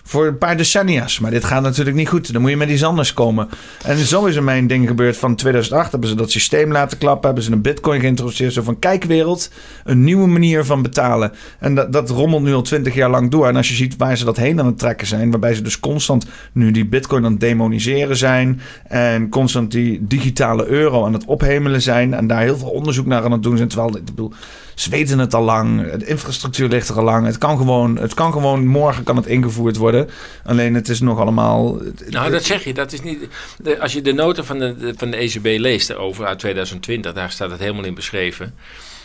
[0.08, 1.20] voor een paar decennia's.
[1.20, 2.34] Maar dit gaat natuurlijk niet goed.
[2.34, 3.50] Dan moet je met iets anders komen.
[3.84, 5.18] En zo is er mijn ding gebeurd.
[5.18, 7.26] Van 2008 hebben ze dat systeem laten klappen.
[7.26, 8.54] Hebben ze een bitcoin geïntroduceerd.
[8.54, 9.52] Zo van, kijk wereld,
[9.84, 11.32] een nieuwe manier van betalen.
[11.60, 13.48] En dat, dat rommelt nu al twintig jaar lang door.
[13.48, 15.32] En als je ziet waar ze dat heen aan het trekken zijn.
[15.32, 18.62] Waarbij ze dus constant nu die bitcoin aan het demoniseren zijn.
[18.84, 22.14] En constant die digitale euro aan het ophemelen zijn.
[22.14, 23.70] En daar heel veel onderzoek naar aan het doen zijn.
[23.70, 24.32] Terwijl, ik bedoel,
[24.80, 25.92] ze weten het al lang.
[25.92, 27.26] De infrastructuur ligt er al lang.
[27.26, 30.10] Het kan gewoon, het kan gewoon morgen kan het ingevoerd worden.
[30.44, 31.78] Alleen het is nog allemaal...
[32.08, 32.74] Nou, dat zeg je.
[32.74, 36.26] Dat is niet, de, als je de noten van de, van de ECB leest over
[36.26, 38.56] uit 2020, daar staat het helemaal in beschreven.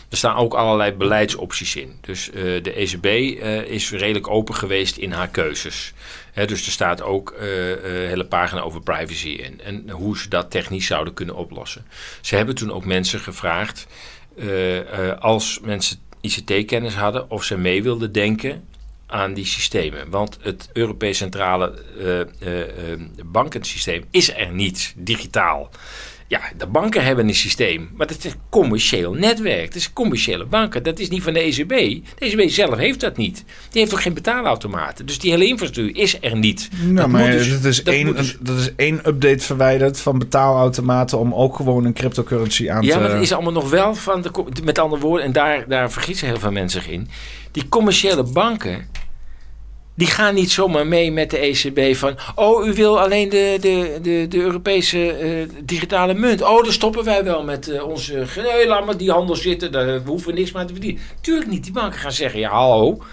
[0.09, 1.93] Er staan ook allerlei beleidsopties in.
[2.01, 5.93] Dus eh, de ECB eh, is redelijk open geweest in haar keuzes.
[6.33, 9.61] Dus er staat ook eh, eh, een hele pagina over privacy in.
[9.61, 11.85] En hoe ze dat technisch zouden kunnen oplossen.
[12.21, 13.87] Ze hebben toen ook mensen gevraagd,
[15.19, 18.67] als mensen ICT-kennis hadden, of ze mee wilden denken
[19.13, 20.09] aan die systemen.
[20.09, 25.69] Want het Europees Centrale eh, eh, eh, Bankensysteem is er niet digitaal.
[26.33, 29.65] Ja, de banken hebben een systeem, maar dat is een commercieel netwerk.
[29.65, 30.83] Dat is commerciële banken.
[30.83, 31.69] Dat is niet van de ECB.
[31.69, 33.43] De ECB zelf heeft dat niet.
[33.69, 35.05] Die heeft ook geen betaalautomaten.
[35.05, 36.69] Dus die hele infrastructuur is er niet.
[36.81, 40.19] Nou, dat maar dus- dat, is dat één, dus- dat is één update verwijderd van
[40.19, 42.99] betaalautomaten om ook gewoon een cryptocurrency aan Ja, te...
[42.99, 44.31] maar dat is allemaal nog wel van de.
[44.63, 47.09] Met andere woorden, en daar, daar vergissen heel veel mensen zich in.
[47.51, 48.87] Die commerciële banken.
[49.95, 52.15] Die gaan niet zomaar mee met de ECB van.
[52.35, 56.41] Oh, u wil alleen de, de, de, de Europese eh, digitale munt.
[56.41, 58.25] Oh, dan stoppen wij wel met eh, onze.
[58.43, 59.71] Nee, laat maar die handel zitten.
[59.71, 61.01] Daar, we hoeven niks meer te verdienen.
[61.21, 61.63] Tuurlijk niet.
[61.63, 63.03] Die banken gaan zeggen: ja, hallo.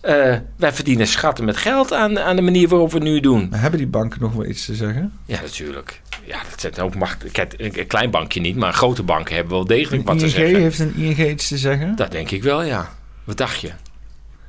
[0.00, 3.46] eh, wij verdienen schatten met geld aan, aan de manier waarop we het nu doen.
[3.50, 5.12] Maar hebben die banken nog wel iets te zeggen?
[5.24, 6.00] Ja, natuurlijk.
[6.24, 7.24] Ja, dat zijn ook macht.
[7.38, 10.60] Een, een klein bankje niet, maar grote banken hebben wel degelijk wat te ING, zeggen.
[10.60, 11.96] heeft een ING iets te zeggen?
[11.96, 12.88] Dat denk ik wel, ja.
[13.24, 13.70] Wat dacht je?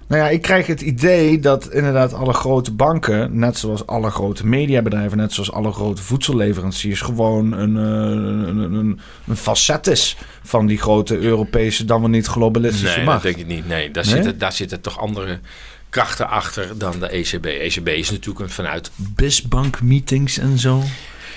[0.10, 4.46] Nou ja, ik krijg het idee dat inderdaad alle grote banken, net zoals alle grote
[4.46, 10.66] mediabedrijven, net zoals alle grote voedselleveranciers, gewoon een, eh, een, een, een, facet is van
[10.66, 13.24] die grote Europese, dan wel niet globalistische Nee, macht.
[13.24, 13.68] dat denk ik niet.
[13.68, 14.14] Nee, daar, Nee?
[14.14, 15.40] Zitten, daar zitten toch andere
[15.90, 17.46] krachten achter dan de ECB.
[17.46, 18.92] ECB is natuurlijk een vanuit...
[18.96, 20.84] Bisbank meetings en zo.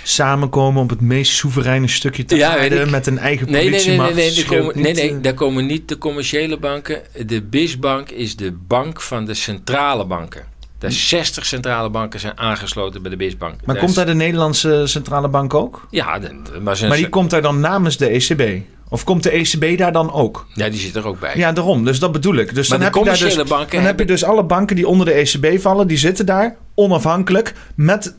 [0.03, 3.87] Samenkomen op het meest soevereine stukje te Ja, aarde met een eigen Nee, nee, nee,
[3.87, 4.37] nee, politiemacht.
[4.51, 7.03] nee, komen, nee, nee, eh, daar komen niet de commerciële banken.
[7.27, 10.43] De BISbank is de bank van de centrale banken.
[10.79, 13.55] De 60 centrale banken zijn aangesloten bij de BISbank.
[13.65, 15.87] Maar Daar komt daar de Nederlandse centrale bank ook?
[15.91, 18.63] Ja, de- maar, Maar die komt daar dan namens de ECB?
[18.93, 20.47] Of komt de ECB daar dan ook?
[20.55, 21.37] ja, die zit er ook bij.
[21.37, 21.85] Ja, daarom.
[21.85, 22.55] Dus dat bedoel ik.
[22.55, 24.89] Dus Maar dan de heb je daar dus, dan heb je dus alle banken die
[24.89, 28.15] onder de ECB vallen, die zitten daar onafhankelijk met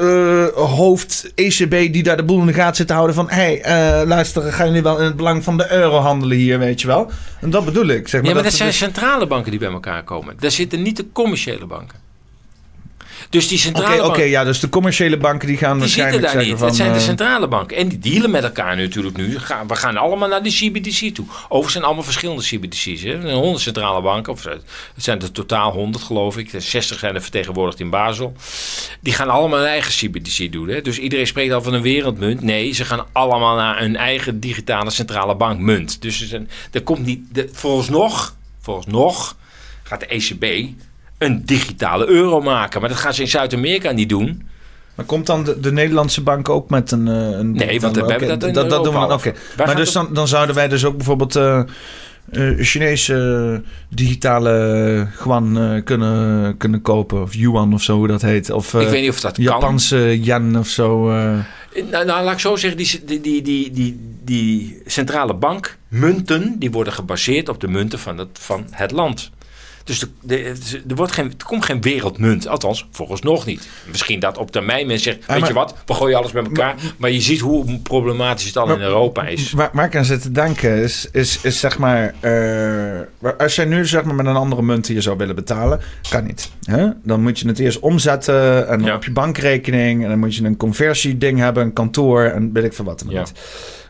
[0.00, 3.34] eh, hoofd ECB die daar de boel in de gaten zit te houden van hé,
[3.34, 6.80] hey, eh, luister, gaan jullie wel in het belang van de euro handelen hier, weet
[6.80, 7.10] je wel?
[7.40, 8.08] En dat bedoel ik.
[8.08, 10.34] Zeg maar, ja, maar dat, zijn dus- centrale banken die bij elkaar komen.
[10.38, 12.05] Daar zitten niet de commerciële banken.
[13.30, 14.28] Dus die centrale Oké, oké, banken...
[14.28, 16.58] ja, dus de commerciële banken die gaan Die zitten waarschijnlijk daar zeggen niet.
[16.58, 16.68] van...
[16.68, 17.76] Het zijn de eh, centrale banken.
[17.76, 19.38] En die dealen met elkaar natuurlijk nu.
[19.66, 21.26] We gaan allemaal naar de CBDC toe.
[21.42, 23.02] Overigens zijn allemaal verschillende CBDC's.
[23.02, 23.14] Hè.
[23.14, 24.32] Er zijn 100 centrale banken.
[24.32, 24.62] Of het
[24.96, 26.50] zijn er totaal 100 geloof ik.
[26.56, 28.32] 60 zijn er vertegenwoordigd in Basel.
[29.00, 30.68] Die gaan allemaal een eigen CBDC doen.
[30.68, 30.80] Hè.
[30.80, 32.42] Dus iedereen spreekt al van een wereldmunt.
[32.42, 36.02] Nee, ze gaan allemaal naar een eigen digitale centrale bankmunt.
[36.02, 37.20] Dus er, zijn, er komt niet...
[37.32, 39.36] De, vooralsnog, vooralsnog
[39.82, 40.68] gaat de ECB
[41.18, 42.80] een digitale euro maken.
[42.80, 44.42] Maar dat gaan ze in Zuid-Amerika niet doen.
[44.94, 47.08] Maar komt dan de, de Nederlandse bank ook met een...
[47.08, 49.20] eh, een Nee, want we hebben dat in dat, dat doen we dan.
[49.56, 51.60] Wij Maar dus dan, dan zouden wij dus ook bijvoorbeeld eh
[52.30, 57.22] eh, Chinese digitale yuan eh, kunnen, kunnen kopen.
[57.22, 58.50] Of yuan of zo, hoe dat heet.
[58.50, 59.44] Of eh, ik weet niet of dat kan.
[59.44, 61.10] Japanse yen of zo.
[61.10, 61.38] eh.
[61.90, 66.58] Nou, nou, laat ik zo zeggen, die, die, die, die, die, die centrale bank munten,
[66.58, 69.30] die worden gebaseerd op de munten van het, van het land.
[69.86, 70.54] Dus de, de-
[70.88, 73.68] er, wordt geen, er komt geen wereldmunt, althans volgens nog niet.
[73.90, 76.74] Misschien dat op termijn men zegt, weet maar- je wat, we gooien alles bij elkaar.
[76.96, 79.52] Maar, je ziet hoe problematisch het al in Europa is.
[79.52, 82.14] Waar, waar ik aan zit te denken is, is, is zeg maar...
[82.20, 86.24] eh, als jij nu zeg maar met een andere munt hier zou willen betalen, kan
[86.24, 86.50] niet.
[86.64, 86.88] Hè?
[87.02, 88.94] Dan moet je het eerst omzetten en Ja.
[88.94, 90.02] op je bankrekening.
[90.02, 93.08] En dan moet je een conversieding hebben, een kantoor en weet ik veel wat dan
[93.10, 93.24] Ja.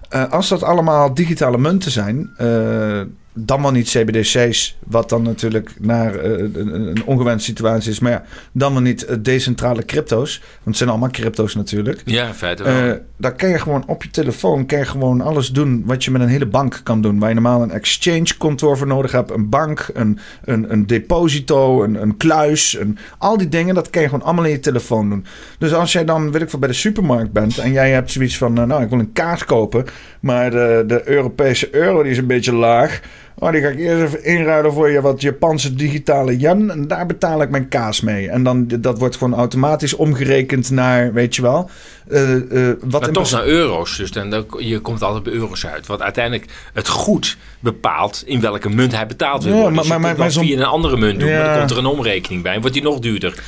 [0.08, 3.00] Eh, als dat allemaal digitale munten zijn, eh,
[3.39, 7.98] dan wel niet CBDC's, wat dan natuurlijk naar eh, een, een ongewenste situatie is.
[7.98, 12.02] Maar ja, dan wel niet eh, decentrale crypto's, want het zijn allemaal crypto's natuurlijk.
[12.05, 12.74] Ja, in feite wel.
[12.74, 16.10] Eh, daar kan je gewoon op je telefoon kan je gewoon alles doen wat je
[16.10, 17.18] met een hele bank kan doen.
[17.18, 21.82] Waar je normaal een exchange kantoor voor nodig hebt, een bank, een, een, een deposito,
[21.82, 25.08] een, een kluis, een, al die dingen, dat kan je gewoon allemaal in je telefoon
[25.08, 25.24] doen.
[25.58, 28.39] Dus als jij dan, weet ik veel, bij de supermarkt bent en jij hebt zoiets
[28.39, 29.84] van, eh, nou, ik wil een kaas kopen,
[30.20, 33.00] maar de, de Europese euro die is een beetje laag.
[33.39, 36.70] Oh, die ga ik eerst even inruilen voor je wat Japanse digitale yen.
[36.70, 38.28] En daar betaal ik mijn kaas mee.
[38.28, 41.70] En dan, dat wordt gewoon automatisch omgerekend naar, weet je wel.
[42.08, 42.34] eh,
[42.68, 43.97] eh, wat maar toch naar euro's.
[43.97, 45.86] Dus dan, dan- je komt altijd bij euro's uit.
[45.86, 49.98] Wat uiteindelijk het goed bepaalt in welke munt hij betaald wil Ja, maar- dus je
[49.98, 51.31] maar- maar via een andere munt doen.
[51.31, 52.55] Maar dan komt er een omrekening bij.
[52.55, 53.42] En wordt die nog duurder.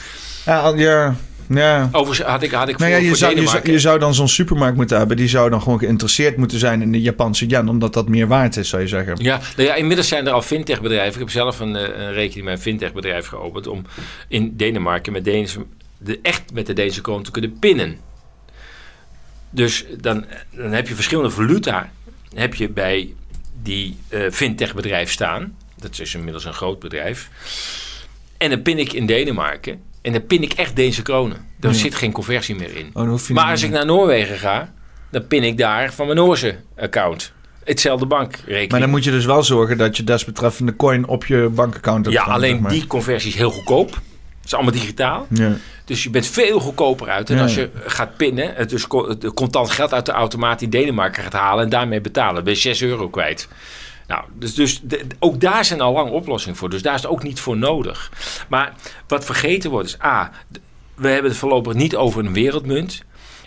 [0.44, 1.15] Ja, ja,
[1.49, 1.89] ja.
[1.93, 4.28] Overigens had ik, had ik Nou ja, je, zou, je, zou, je zou dan zo'n
[4.28, 5.17] supermarkt moeten hebben.
[5.17, 7.68] Die zou dan gewoon geïnteresseerd moeten zijn in de Japanse yen.
[7.68, 9.17] Omdat dat meer waard is, zou je zeggen.
[9.23, 11.12] Ja, nou ja, inmiddels zijn er al fintech-bedrijven.
[11.12, 13.85] Ik heb zelf een, eh, een rekening met een fintech-bedrijf geopend om
[14.28, 15.65] in Denemarken met Deense,
[15.99, 17.99] de, echt met de Deense kroon te kunnen pinnen.
[19.51, 21.91] Dus dan, dan heb je verschillende valuta
[22.35, 23.15] heb je bij
[23.62, 25.57] die eh fintech-bedrijf staan.
[25.77, 27.28] Dat is inmiddels een groot bedrijf.
[28.36, 29.81] En dan pin ik in Denemarken.
[30.09, 31.37] En dan pin ik echt Deense kronen.
[31.61, 31.77] Daar Ja.
[31.78, 32.87] zit geen conversie meer in.
[32.93, 34.73] Oh, Maar niet- als ik naar Noorwegen ga,
[35.11, 37.33] dan pin ik daar van mijn Noorse account.
[37.65, 38.70] Hetzelfde bankrekening.
[38.70, 42.17] Maar dan moet je dus wel zorgen dat je desbetreffende coin op je bankaccount hebt
[42.17, 42.70] Ja, staan, alleen zeg maar.
[42.70, 44.01] die conversie is heel goedkoop.
[44.45, 45.27] is allemaal digitaal.
[45.31, 45.53] Ja.
[45.85, 47.31] Dus je bent veel goedkoper uit.
[47.31, 47.43] En Ja.
[47.43, 51.23] als je gaat pinnen, het dus co- het contant geld uit de automaat in Denemarken
[51.23, 53.49] gaat halen en daarmee betalen, ben je 6 euro kwijt.
[54.09, 56.70] Nou, dus, dus de- ook daar zijn al lang oplossingen voor.
[56.70, 58.12] Dus daar is het ook niet voor nodig.
[58.49, 58.75] Maar
[59.09, 60.31] wat vergeten wordt is, A,
[60.95, 63.03] we hebben het voorlopig niet over een wereldmunt.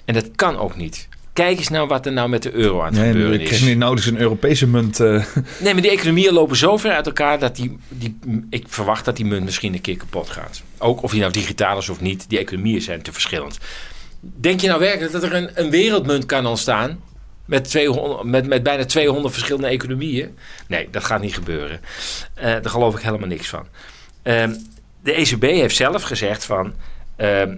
[0.06, 1.08] En dat kan ook niet.
[1.34, 3.48] Kijk eens nou wat er nou met de euro aan het Nee, gebeuren ik is.
[3.48, 5.00] krijg niet nodig een Europese munt.
[5.00, 5.26] eh.
[5.60, 8.18] Nee, maar die economieën lopen zo ver uit elkaar dat die, die,
[8.50, 10.62] ik verwacht dat die munt misschien een keer kapot gaat.
[10.78, 13.58] Ook of die nou digitaal is of niet, die economieën zijn te verschillend.
[14.20, 17.00] Denk je nou werkelijk dat er een, een wereldmunt kan ontstaan
[17.52, 20.38] met, 200, met, met bijna 200 verschillende economieën?
[20.68, 21.82] Nee, dat gaat niet gebeuren.
[22.34, 23.68] Eh, daar geloof ik helemaal niks van.
[24.22, 24.54] Ehm,
[25.04, 26.74] de ECB heeft zelf gezegd van.
[27.16, 27.56] ehm,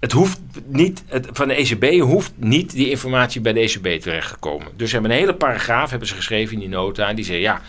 [0.00, 4.32] het hoeft niet, het, van de ECB hoeft niet die informatie bij de ECB terecht
[4.32, 4.66] te komen.
[4.76, 7.08] Dus ze hebben een hele paragraaf hebben ze geschreven in die nota.
[7.08, 7.60] En die zeggen, ja,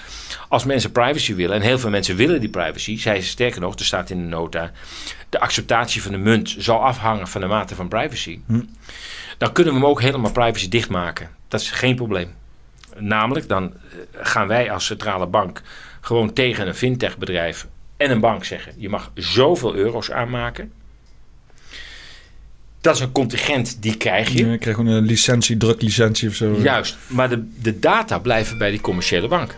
[0.49, 1.55] als mensen privacy willen...
[1.55, 2.97] en heel veel mensen willen die privacy...
[2.97, 4.71] zij sterker nog, er staat in de nota...
[5.29, 8.39] de acceptatie van de munt zal afhangen van de mate van privacy.
[9.37, 11.37] Dan kunnen we hem ook helemaal privacy dichtmaken.
[11.49, 12.35] Dat is geen probleem.
[12.97, 15.61] Namelijk, dan eh, gaan wij als centrale bank...
[16.01, 18.73] gewoon tegen een fintech-bedrijf en een bank zeggen...
[18.77, 20.71] je mag zoveel euro's aanmaken...
[22.81, 24.49] Dat is een contingent, die krijg je.
[24.49, 26.55] Je krijgt gewoon een licentie, druklicentie of zo.
[26.61, 29.55] Juist, maar de, de data blijven bij die commerciële bank.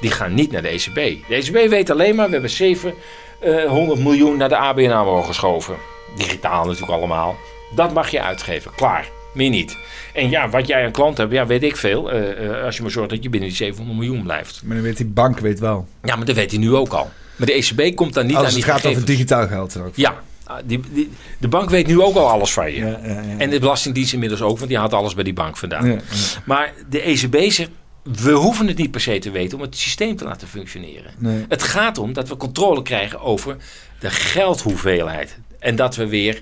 [0.00, 0.94] Die gaan niet naar de ECB.
[0.94, 5.76] De ECB weet alleen maar, we hebben 700 miljoen naar de ABN AMRO geschoven.
[6.16, 7.36] Digitaal natuurlijk allemaal.
[7.74, 9.08] Dat mag je uitgeven, klaar.
[9.34, 9.76] Meer niet.
[10.12, 12.10] En ja, wat jij aan klant hebt, ja, weet ik veel.
[12.10, 14.62] eh, eh, als je maar zorgt dat je binnen die 700 miljoen blijft.
[14.64, 15.86] Maar dan weet die bank weet wel.
[16.02, 17.10] Ja, maar dat weet hij nu ook al.
[17.36, 19.96] Maar de ECB komt dan niet Als aan het die gaat over digitaal geld ook.
[19.96, 22.78] Ja, ah, die, die, de bank weet nu ook al alles van je.
[22.78, 23.38] Ja, ja, ja.
[23.38, 26.00] En de Belastingdienst inmiddels ook, want die had alles bij die bank vandaan.
[26.44, 27.70] Maar de ECB zegt,
[28.02, 31.12] we hoeven het niet per se te weten om het systeem te laten functioneren.
[31.18, 31.44] Nee.
[31.48, 33.56] Het gaat om dat we controle krijgen over
[33.98, 35.38] de geldhoeveelheid.
[35.58, 36.38] En dat we weer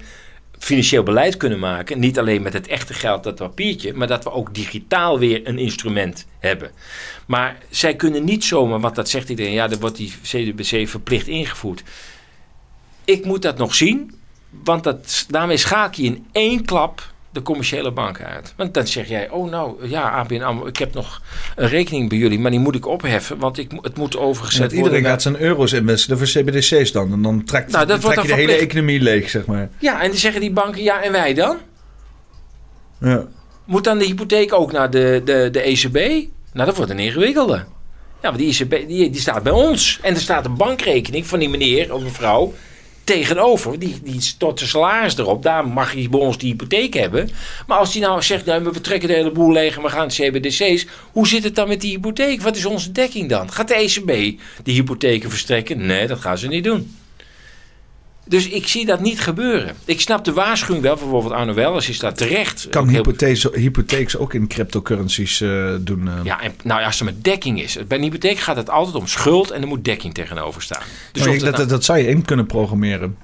[0.62, 1.98] financieel beleid kunnen maken.
[1.98, 5.58] Niet alleen met het echte geld, dat papiertje, maar dat we ook digitaal weer een
[5.58, 6.70] instrument hebben.
[7.26, 11.26] Maar zij kunnen niet zomaar, want dat zegt iedereen, ja, dan wordt die CDBC verplicht
[11.26, 11.82] ingevoerd.
[13.04, 14.14] Ik moet dat nog zien,
[14.50, 18.54] want dat, daarmee schakel je in één klap de commerciële banken uit.
[18.56, 21.22] Want dan zeg jij, oh nou, ja, ABN AMRO, ik heb nog
[21.56, 24.72] een rekening bij jullie, maar die moet ik opheffen, want ik, het moet overgezet Want
[24.72, 24.88] worden.
[24.92, 27.12] iedereen gaat zijn euro's inwisselen voor CBDC's dan.
[27.12, 29.68] En dan trekt, Nou, dat trek je de hele economie leeg, zeg maar.
[29.78, 31.56] Ja, en dan zeggen die banken, ja, en wij dan?
[33.00, 33.26] Ja.
[33.64, 35.94] Moet dan de hypotheek ook naar de, de, de ECB?
[36.52, 37.64] Nou, dat wordt een ingewikkelde.
[38.22, 39.98] Ja, want die ECB die, die staat bij ons.
[40.02, 42.52] En er staat een bankrekening van die meneer of mevrouw
[43.04, 43.78] tegenover.
[43.78, 45.42] Die, die stort zijn salaris erop.
[45.42, 47.30] Daar mag hij bij ons die hypotheek hebben.
[47.66, 50.86] Maar als die nou zegt, nou, we trekken de hele boel leeg we gaan CBDC's.
[51.12, 52.42] Hoe zit het dan met die hypotheek?
[52.42, 53.52] Wat is onze dekking dan?
[53.52, 55.86] Gaat de ECB die hypotheken verstrekken?
[55.86, 56.96] Nee, dat gaan ze niet doen.
[58.24, 59.74] Dus ik zie dat niet gebeuren.
[59.84, 62.66] Ik snap de waarschuwing wel, bijvoorbeeld Arno Wellers is daar terecht.
[62.70, 63.04] Kan heel-
[63.60, 66.08] hypotheeks, ook in cryptocurrencies eh, doen?
[66.08, 66.14] eh.
[66.22, 67.78] ja, en, nou ja, als er met dekking is.
[67.88, 70.82] Bij een hypotheek gaat het altijd om schuld en er moet dekking tegenover staan.
[71.12, 73.16] Dus of ik- dat dat, nou- dat zou je in kunnen programmeren.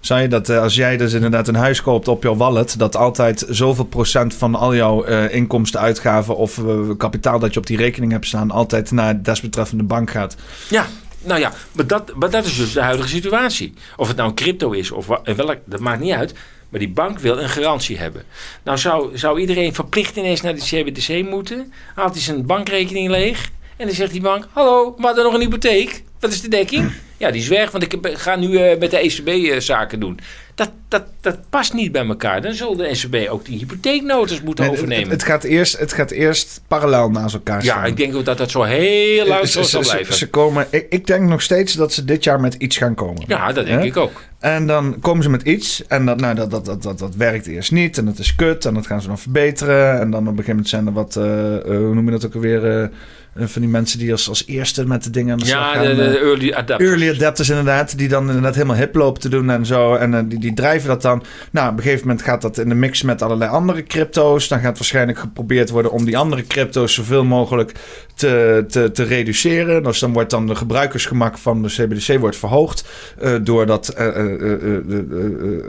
[0.00, 2.96] Zou je dat eh, als jij dus inderdaad een huis koopt op jouw wallet, dat
[2.96, 6.60] altijd zoveel procent van al jouw inkomsten, uitgaven of
[6.96, 10.36] kapitaal dat je op die rekening hebt staan, altijd naar de desbetreffende bank gaat?
[10.68, 10.86] Ja,
[11.26, 13.74] nou ja, maar dat, maar dat is dus de huidige situatie.
[13.96, 16.34] Of het nou crypto is of welk, dat maakt niet uit.
[16.68, 18.22] Maar die bank wil een garantie hebben.
[18.62, 21.72] Nou zou, zou iedereen verplicht ineens naar de CBDC moeten.
[21.94, 23.50] Haalt hij zijn bankrekening leeg.
[23.76, 26.02] En dan zegt die bank, hallo, we hadden nog een hypotheek.
[26.20, 26.92] Wat is de dekking?
[27.18, 30.18] Ja, die weg, want ik ga nu eh, met de ECB eh, zaken doen.
[30.54, 32.42] Dat, dat, dat past niet bij elkaar.
[32.42, 35.10] Dan zal de ECB ook die hypotheeknotas moeten Nee, het, overnemen.
[35.10, 37.80] het gaat eerst, het gaat eerst parallel naast elkaar staan.
[37.80, 40.14] ja, ik denk ook dat dat zo heel lang zal blijven.
[40.14, 43.24] Ze komen, ik, ik denk nog steeds dat ze dit jaar met iets gaan komen.
[43.26, 44.22] ja, dat denk ik ook.
[44.38, 47.46] En dan komen ze met iets en dat, nou, dat, dat, dat, dat, dat werkt
[47.46, 50.00] eerst niet en dat is kut en dat gaan ze dan verbeteren.
[50.00, 52.34] En dan op een gegeven moment zijn er wat, eh, hoe noem je dat ook
[52.34, 52.90] alweer,
[53.38, 55.82] van die mensen die als, als eerste met de dingen aan de slag Ja, gaan.
[55.96, 56.90] de, eh, de early adapters.
[56.90, 59.94] Early adapters inderdaad, die dan inderdaad helemaal hip lopen te doen en zo.
[59.94, 61.22] En eh, die, die drijven dat dan.
[61.50, 64.48] Nou, op een gegeven moment gaat dat in de mix met allerlei andere crypto's.
[64.48, 67.72] Dan gaat waarschijnlijk geprobeerd worden om die andere crypto's zoveel mogelijk
[68.14, 69.82] te, te, te reduceren.
[69.82, 72.84] Dus dan wordt dan de gebruikersgemak van de CBDC wordt verhoogd.
[73.20, 75.64] eh, door dat eh, eh, eh, eh, eh, eh,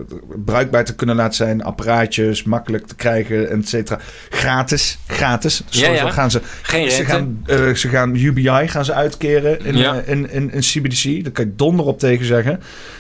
[0.46, 1.64] bruikbaar te kunnen laten zijn.
[1.64, 4.00] Apparaatjes, makkelijk te krijgen, et cetera.
[4.30, 5.64] Gratis, gratis.
[5.70, 6.12] Ja, Sowieso ja.
[6.12, 7.44] gaan ze Geen ze gaan
[7.76, 9.96] ze gaan UBI gaan ze uitkeren in, Ja.
[10.02, 11.24] eh, in, in, in CBDC.
[11.24, 12.60] Daar kan je donder op tegen zeggen.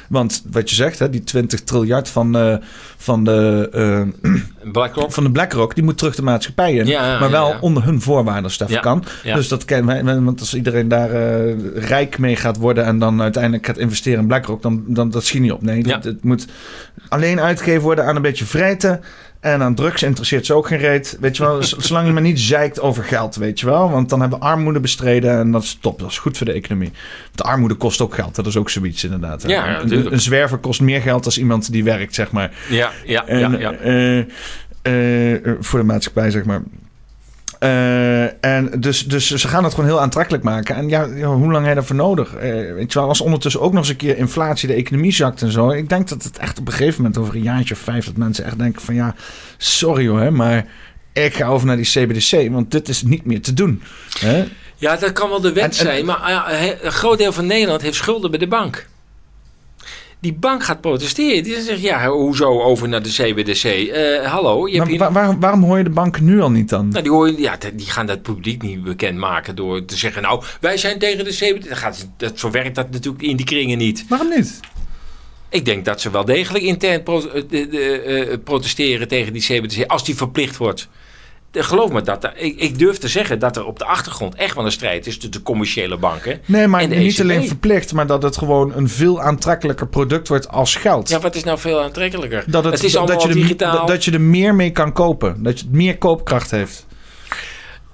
[0.09, 2.55] Want wat je zegt, hè, die 20 triljard van, eh,
[2.97, 4.31] van, de, eh,
[4.71, 5.11] BlackRock.
[5.11, 6.85] van de BlackRock, die moet terug de maatschappij in.
[6.85, 9.03] Ja, maar wel onder hun voorwaarden, Ja, kan.
[9.23, 10.21] Dus dat kennen wij.
[10.21, 11.09] Want als iedereen daar
[11.75, 15.41] rijk mee gaat worden en dan uiteindelijk gaat investeren in BlackRock, dan, dan dat schiet
[15.41, 15.61] niet op.
[15.61, 16.47] Nee, het, moet
[17.09, 19.01] alleen uitgegeven worden aan een beetje vreten.
[19.39, 21.17] En aan drugs interesseert ze ook geen reet.
[21.19, 23.89] Weet je wel, zolang je maar niet zeikt over geld, weet je wel.
[23.89, 25.99] Want dan hebben we armoede bestreden en dat is top.
[25.99, 26.91] Dat is goed voor de economie.
[27.25, 28.35] Want armoede kost ook geld.
[28.35, 29.41] Dat is ook zoiets inderdaad.
[29.41, 32.51] Ja, ja, een, zwerver kost meer geld dan iemand die werkt, zeg maar.
[32.69, 33.71] Ja, ja, En, ja, ja.
[33.71, 34.19] eh,
[34.81, 36.61] eh, voor de maatschappij, zeg maar.
[37.59, 40.75] Eh, en dus, dus ze gaan het gewoon heel aantrekkelijk maken.
[40.75, 42.33] En ja, hoe lang heb je daarvoor nodig?
[42.35, 45.41] Eh, weet je wel, als ondertussen ook nog eens een keer inflatie, de economie zakt
[45.41, 45.69] en zo.
[45.69, 48.05] Ik denk dat het echt op een gegeven moment over een jaartje of vijf...
[48.05, 49.15] dat mensen echt denken van ja,
[49.57, 50.65] sorry hoor, maar
[51.13, 52.51] ik ga over naar die CBDC.
[52.51, 53.81] Want dit is niet meer te doen.
[54.19, 54.45] Hè?
[54.75, 57.45] Ja, dat kan wel de wet En- en- zijn, maar ah, een groot deel van
[57.45, 58.87] Nederland heeft schulden bij de bank.
[60.19, 61.43] Die bank gaat protesteren.
[61.43, 63.63] Die zegt, ja, hoezo over naar de CBDC?
[63.63, 65.11] Eh, hallo, je hebt hier...
[65.11, 66.87] waarom, waarom hoor je de banken nu al niet dan?
[66.87, 70.21] Nou, die, hoor je, ja, die gaan dat publiek niet bekendmaken door te zeggen...
[70.21, 71.69] nou, wij zijn tegen de CBDC.
[71.69, 74.05] Dat gaat, dat, zo werkt dat natuurlijk in die kringen niet.
[74.09, 74.59] Waarom niet?
[75.49, 79.83] Ik denk dat ze wel degelijk intern pro- eh, eh, protesteren tegen die CBDC...
[79.85, 80.87] als die verplicht wordt.
[81.51, 84.55] Eh, Geloof me, dat, ik, ik durf te zeggen dat er op de achtergrond echt
[84.55, 85.13] wel een strijd is...
[85.13, 87.21] tussen de commerciële banken Nee, maar en de niet ECB.
[87.21, 91.09] alleen verplicht, maar dat het gewoon een veel aantrekkelijker product wordt als geld.
[91.09, 92.43] Ja, wat is nou veel aantrekkelijker?
[92.47, 93.77] dat, het, het is dat, je er, digitaal.
[93.77, 95.43] dat, dat je er meer mee kan kopen.
[95.43, 96.85] Dat je het meer koopkracht heeft.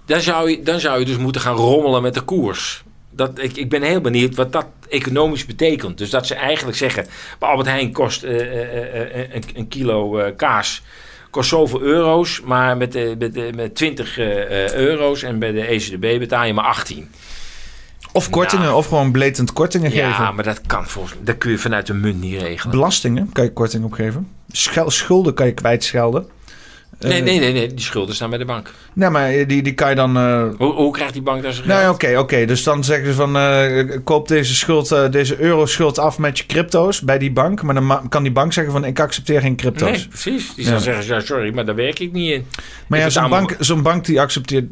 [0.05, 2.83] dan, zou je, dan zou je dus moeten gaan rommelen met de koers.
[3.09, 5.97] Dat, ik, ik ben heel benieuwd wat dat economisch betekent.
[5.97, 7.05] Dus dat ze eigenlijk zeggen...
[7.39, 8.61] bij Albert Heijn kost eh,
[9.13, 10.81] eh, een, een kilo kaas...
[11.33, 15.23] kost zoveel euro's, maar met, de, met, de, met 20 eh, eh, euro's...
[15.23, 17.11] en bij de ECB betaal je maar 18.
[18.11, 18.77] Of kortingen, Nou.
[18.77, 20.35] of gewoon blatant kortingen Ja, geven.
[20.35, 22.75] maar dat kan volgens dat kun je vanuit de munt niet regelen.
[22.75, 24.27] Belastingen kan je korting opgeven.
[24.51, 26.27] Schel- schulden kan je kwijtschelden.
[26.99, 28.71] Nee, Eh, nee, nee, nee, die schulden staan bij de bank.
[28.93, 30.17] Nee, maar die, die kan je dan...
[30.17, 31.95] eh, Hoe, hoe krijgt die bank daar zijn Nou, ja, geld?
[32.03, 32.45] oké, oké.
[32.45, 36.45] Dus dan zeggen ze van, eh, koop deze schuld, eh, deze euroschuld af met je
[36.45, 37.61] crypto's bij die bank.
[37.63, 39.89] Maar dan ma- kan die bank zeggen van, ik accepteer geen crypto's.
[39.89, 40.55] Nee, precies.
[40.55, 40.69] Die Ja.
[40.71, 42.45] zal zeggen, ja, sorry, maar daar werk ik niet in.
[42.87, 44.65] maar ja, zo'n bank, zo'n bank die accepteert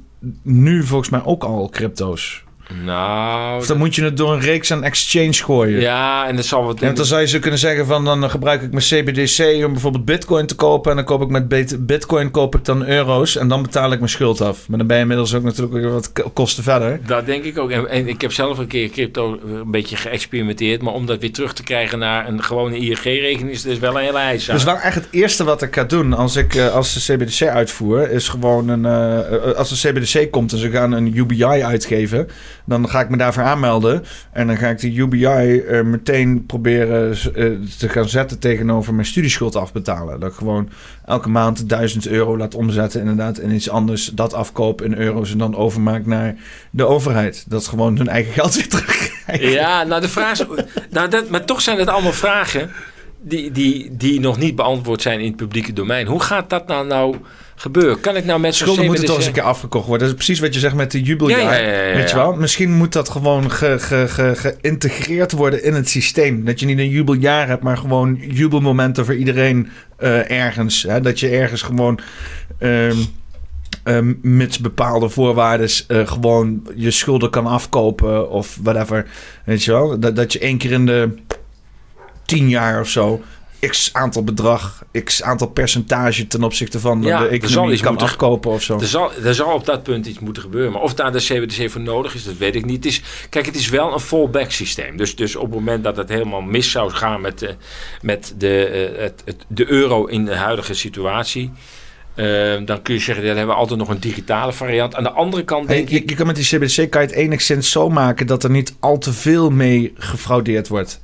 [0.43, 2.43] nu volgens mij ook al crypto's.
[2.83, 5.79] Nou, Of dan moet je het door een reeks aan exchange gooien.
[5.79, 6.79] ja, en dat zal wat...
[6.79, 10.05] Want dan zou je zo kunnen zeggen van dan gebruik ik mijn CBDC om bijvoorbeeld
[10.05, 10.89] bitcoin te kopen.
[10.91, 13.97] En dan koop ik met bit- bitcoin koop ik dan euro's en dan betaal ik
[13.99, 14.67] mijn schuld af.
[14.69, 16.99] Maar dan ben je inmiddels ook natuurlijk weer wat kosten verder.
[17.05, 17.71] Dat denk ik ook.
[17.71, 20.81] En, en ik heb zelf een keer crypto een beetje geëxperimenteerd.
[20.81, 24.03] Maar om dat weer terug te krijgen naar een gewone ING-rekening is dus wel een
[24.03, 24.45] hele eis.
[24.45, 27.41] Dus wel echt het eerste wat ik ga doen als ik eh, als de CBDC
[27.47, 28.85] uitvoer, is gewoon een.
[28.85, 32.27] eh, eh, als de CBDC komt en ze gaan een UBI uitgeven,
[32.65, 34.03] dan ga ik me daarvoor aanmelden.
[34.31, 37.45] En dan ga ik die UBI eh, meteen proberen eh,
[37.77, 40.19] te gaan zetten tegenover mijn studieschuld afbetalen.
[40.19, 40.69] Dat ik gewoon
[41.05, 44.05] elke maand 1000 euro laat omzetten, inderdaad, in iets anders.
[44.05, 46.35] Dat afkoop in euro's en dan overmaak naar
[46.71, 47.45] de overheid.
[47.47, 49.49] Dat is gewoon hun eigen geld weer terugkrijgen.
[49.49, 50.45] Ja, nou de vraag is...
[50.89, 52.69] nou, dat, maar toch zijn het allemaal vragen
[53.21, 56.07] die, die, die nog niet beantwoord zijn in het publieke domein.
[56.07, 57.15] Hoe gaat dat nou, nou
[57.61, 57.99] gebeuren?
[57.99, 60.07] Kan ik nou met Schulden moeten toch eens een keer afgekocht worden.
[60.07, 61.39] Dat is precies wat je zegt met de jubeljaar.
[61.41, 62.33] Ja, ja, ja, Weet je wel?
[62.33, 66.45] Misschien moet dat gewoon ge, ge, ge- geïntegreerd worden in het systeem.
[66.45, 70.83] Dat je niet een jubeljaar hebt, maar gewoon jubelmomenten voor iedereen eh, ergens.
[70.83, 71.01] Hè?
[71.01, 71.99] Dat je ergens gewoon...
[72.57, 72.97] ehm
[73.83, 79.05] ehm, mits bepaalde voorwaarden eh, gewoon je schulden kan afkopen of whatever.
[79.45, 79.99] Weet je wel?
[79.99, 81.09] Dat, dat je één keer in de
[82.25, 83.21] tien jaar of zo
[83.67, 88.51] x aantal bedrag, x aantal percentage ten opzichte van Ja, de economie kan moeten- afkopen
[88.51, 88.79] of zo.
[88.79, 90.71] Er zal, er zal op dat punt iets moeten gebeuren.
[90.71, 92.75] Maar of daar de CBDC voor nodig is, dat weet ik niet.
[92.75, 94.97] Het is, kijk, het is wel een fallback systeem.
[94.97, 97.55] Dus, dus op het moment dat het helemaal mis zou gaan met, de,
[98.01, 101.51] met de, eh, het, het- de euro in de huidige situatie...
[102.15, 102.25] eh,
[102.65, 104.95] dan kun je zeggen, dan hebben we altijd nog een digitale variant.
[104.95, 106.09] Aan de andere kant denk je, ik...
[106.09, 108.97] je kan met die CBDC kan je het enigszins zo maken dat er niet al
[108.97, 110.99] te veel mee gefraudeerd wordt.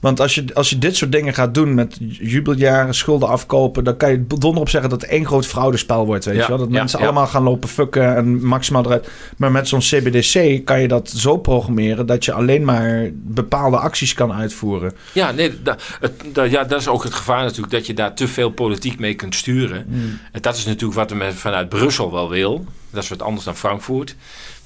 [0.00, 3.96] Want als je, als je dit soort dingen gaat doen met jubeljaren, schulden afkopen, dan
[3.96, 6.24] kan je donder op zeggen dat het één groot fraudespel wordt.
[6.24, 6.58] Weet Ja, je wel?
[6.58, 7.04] Dat ja, mensen ja.
[7.04, 9.08] allemaal gaan lopen fucken en maximaal eruit.
[9.36, 14.14] Maar met zo'n CBDC kan je dat zo programmeren dat je alleen maar bepaalde acties
[14.14, 14.92] kan uitvoeren.
[15.12, 18.14] Ja, nee, da- het, da- ja, dat is ook het gevaar natuurlijk, dat je daar
[18.14, 19.86] te veel politiek mee kunt sturen.
[20.32, 22.64] En dat is natuurlijk wat men vanuit Brussel wel wil.
[22.90, 24.16] Dat is wat anders dan Frankfurt.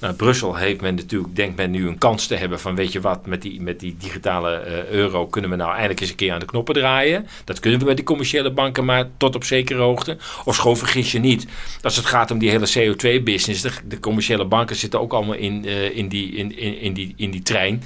[0.05, 3.01] Nou, Brussel heeft men natuurlijk, denkt men nu een kans te hebben van weet je
[3.01, 6.33] wat, met die, met die digitale eh, euro kunnen we nou eindelijk eens een keer
[6.33, 7.27] aan de knoppen draaien.
[7.45, 10.17] Dat kunnen we met die commerciële banken maar tot op zekere hoogte.
[10.45, 11.47] Of schoon vergis je niet,
[11.83, 15.97] als het gaat om die hele CO2-business, de, commerciële banken zitten ook allemaal in, uh,
[15.97, 17.83] in, die, in, in, in, die, in die trein.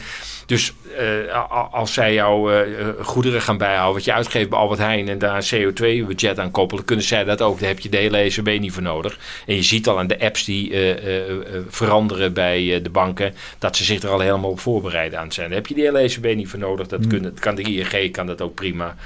[0.46, 0.72] Dus
[1.70, 2.64] als zij jouw
[3.00, 6.84] goederen gaan bijhouden, wat je uitgeeft bij Albert Heijn en daar een CO2-budget aan koppelen,
[6.84, 7.60] kunnen zij dat ook.
[7.60, 9.18] Daar heb je de hele ECB niet voor nodig.
[9.46, 10.72] En je ziet al aan de apps die
[11.68, 15.46] veranderen bij de banken, dat ze zich er al helemaal op voorbereiden aan zijn.
[15.48, 16.86] Daar heb je de hele ECB niet voor nodig.
[16.86, 18.96] Dat, kunnen, kan de ING kan dat ook prima.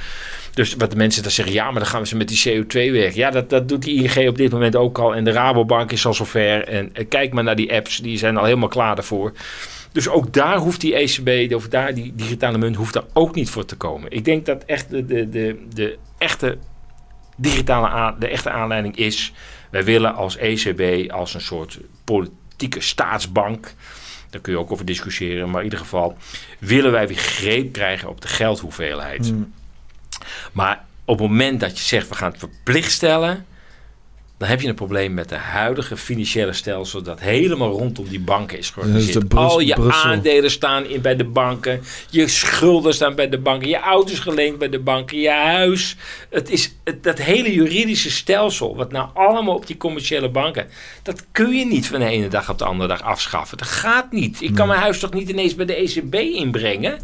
[0.54, 2.72] Dus wat de mensen dan zeggen, ja, maar dan gaan we ze met die CO2
[2.72, 3.16] werken.
[3.16, 5.14] Ja, dat, dat doet die ING op dit moment ook al.
[5.14, 6.68] En de Rabobank is al zover.
[6.68, 9.32] En kijk maar naar die apps, die zijn al helemaal klaar daarvoor.
[9.92, 13.50] Dus ook daar hoeft die ECB, of daar die digitale munt, hoeft daar ook niet
[13.50, 14.10] voor te komen.
[14.10, 16.58] Ik denk dat echt de, de, de, de echte
[17.36, 19.32] digitale aan, de echte aanleiding is.
[19.70, 21.78] Wij willen als ECB, als een soort
[22.52, 23.74] politieke staatsbank.
[24.30, 25.50] Daar kun je ook over discussiëren.
[25.50, 26.16] Maar in ieder geval
[26.58, 29.32] willen wij weer greep krijgen op de geldhoeveelheid.
[29.32, 29.52] Mm.
[30.52, 33.46] Maar op het moment dat je zegt we gaan het verplicht stellen
[34.42, 38.58] dan heb je een probleem met de huidige financiële stelsel dat helemaal rondom die banken
[38.58, 39.34] is georganiseerd.
[39.34, 43.78] Al je aandelen staan in bij de banken, je schulden staan bij de banken, je
[43.78, 45.96] auto's geleend bij de banken, je huis.
[46.30, 50.66] Het is het, dat hele juridische stelsel, wat nou allemaal op die commerciële banken,
[51.02, 53.58] dat kun je niet van de ene dag op de andere dag afschaffen.
[53.58, 54.42] Dat gaat niet.
[54.42, 56.98] Ik kan mijn huis toch niet ineens bij de ECB inbrengen?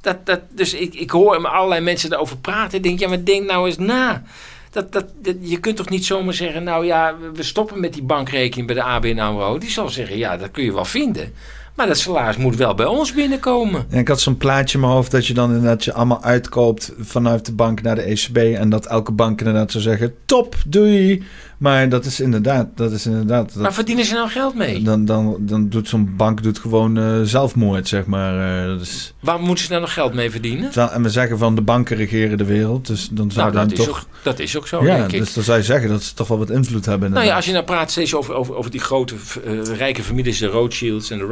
[0.00, 2.76] Dat, dat, dus ik, ik hoor allerlei mensen daarover praten.
[2.76, 4.22] Ik denk, ja, maar denk nou eens na.
[4.70, 5.04] Dat, dat,
[5.40, 8.82] je kunt toch niet zomaar zeggen, nou ja, we stoppen met die bankrekening bij de
[8.82, 9.58] ABN AMRO.
[9.58, 11.34] Die zal zeggen, ja, dat kun je wel vinden.
[11.74, 13.86] Maar dat salaris moet wel bij ons binnenkomen.
[13.90, 17.46] ik had zo'n plaatje in mijn hoofd dat je dan inderdaad je allemaal uitkoopt vanuit
[17.46, 18.36] de bank naar de ECB.
[18.36, 21.24] En dat elke bank inderdaad zou zeggen, top, doei.
[21.60, 23.54] Maar dat is inderdaad, dat is inderdaad.
[23.54, 24.82] Dat, maar verdienen ze nou geld mee?
[24.82, 28.62] Dan, dan, dan doet zo'n bank doet gewoon uh, zelfmoord, zeg maar.
[28.62, 30.72] Uh, dat is, Waar moeten ze nou nog geld mee verdienen?
[30.72, 33.86] En we zeggen van de banken regeren de wereld, dus dan zou nou, dat toch.
[33.86, 34.84] Is ook, dat is ook zo.
[34.84, 37.10] Ja, denk dus dan zou je zeggen dat ze toch wel wat invloed hebben.
[37.10, 39.14] Nou ja, als je nou praat steeds over, over, over die grote
[39.46, 41.24] uh, rijke families, de Rothschilds en de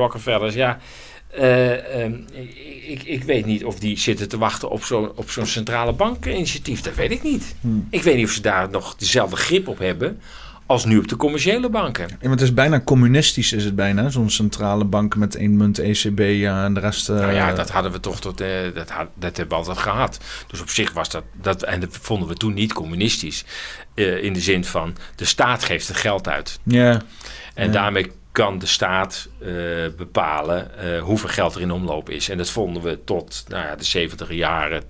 [0.46, 0.78] Ja.
[1.38, 2.26] Uh, um,
[2.86, 6.80] ik, ik, weet niet of die zitten te wachten op zo'n op zo'n centrale bankinitiatief.
[6.80, 7.54] Dat weet ik niet.
[7.60, 7.86] Hmm.
[7.90, 10.20] Ik weet niet of ze daar nog dezelfde grip op hebben
[10.68, 12.08] als nu op de commerciële banken.
[12.08, 14.08] Ja, maar het is bijna communistisch, is het bijna.
[14.08, 17.08] Zo'n centrale bank met één munt ECB ja, en de rest...
[17.08, 17.16] Uh...
[17.16, 18.40] Nou ja, dat hadden we toch tot...
[18.40, 20.20] Uh, dat, had, dat hebben we altijd gehad.
[20.46, 21.24] Dus op zich was dat...
[21.40, 23.44] dat en dat vonden we toen niet communistisch.
[23.94, 26.58] Uh, in de zin van, de staat geeft het geld uit.
[26.62, 27.02] Ja.
[27.54, 27.72] En ja.
[27.72, 29.28] daarmee kan de staat
[29.96, 32.28] bepalen hoeveel geld er in omloop is.
[32.28, 34.82] En dat vonden we tot nou ja, de 70 jaren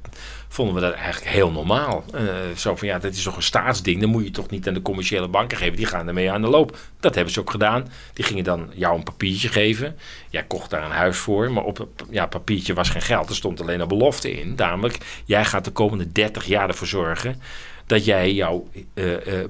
[0.49, 2.05] vonden we dat eigenlijk heel normaal.
[2.15, 2.21] Uh,
[2.57, 4.83] zo van ja, dat is toch een staatsding, dan moet je toch niet aan de
[4.83, 5.77] commerciële banken geven.
[5.77, 6.77] Die gaan ermee aan de loop.
[7.01, 7.89] Dat hebben ze ook gedaan.
[8.13, 9.97] Die gingen dan jou een papiertje geven.
[10.31, 13.29] Jij kocht daar een huis voor, maar op ja, papiertje was geen geld.
[13.29, 14.55] Er stond alleen een belofte in.
[14.57, 17.41] Namelijk, jij gaat de komende 30 jaar ervoor zorgen
[17.87, 18.69] dat jij jouw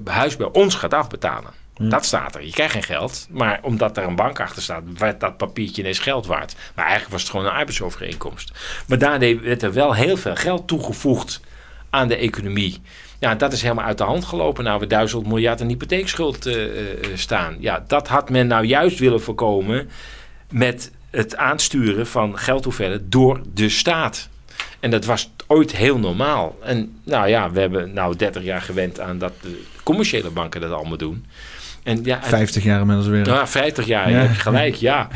[0.03, 1.58] huis bij ons gaat afbetalen.
[1.79, 1.89] Hm.
[1.89, 2.45] Dat staat er.
[2.45, 3.27] Je krijgt geen geld.
[3.29, 6.55] Maar omdat er een bank achter staat, werd dat papiertje ineens geld waard.
[6.75, 8.51] Maar eigenlijk was het gewoon een arbeidsovereenkomst.
[8.87, 11.41] Maar daarmee werd er wel heel veel geld toegevoegd
[11.89, 12.81] aan de economie.
[13.19, 14.63] Ja, dat is helemaal uit de hand gelopen.
[14.63, 17.57] Nou, we duizend miljard een hypotheekschuld uh, uh, staan.
[17.59, 19.89] Ja, dat had men nou juist willen voorkomen
[20.51, 24.29] met het aansturen van geldhoeveelheden door de staat.
[24.79, 26.57] En dat was ooit heel normaal.
[26.61, 30.71] En nou ja, we hebben nou 30 jaar gewend aan dat de commerciële banken dat
[30.71, 31.25] allemaal doen.
[31.89, 33.25] En ja, 50 jaar inmiddels weer.
[33.25, 34.17] Ja, 50 jaar, ja.
[34.17, 35.07] heb je gelijk, ja.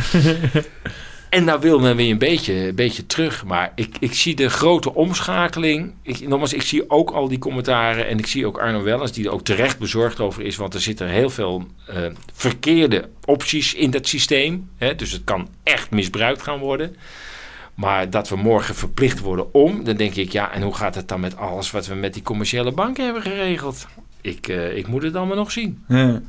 [1.30, 3.46] en nou wil men weer een beetje, een beetje terug.
[3.46, 5.94] Maar ik, ik zie de grote omschakeling.
[6.02, 8.08] Ik, nogmaals, ik zie ook al die commentaren.
[8.08, 10.56] En ik zie ook Arno Wellens, die er ook terecht bezorgd over is.
[10.56, 11.96] Want er zitten heel veel uh,
[12.34, 14.70] verkeerde opties in dat systeem.
[14.78, 16.96] Hè, dus het kan echt misbruikt gaan worden.
[17.74, 21.08] Maar dat we morgen verplicht worden om, dan denk ik, ja, en hoe gaat het
[21.08, 23.88] dan met alles wat we met die commerciële banken hebben geregeld?
[24.22, 25.84] Ik, uh, ik moet het allemaal nog zien.
[25.88, 26.22] Ja.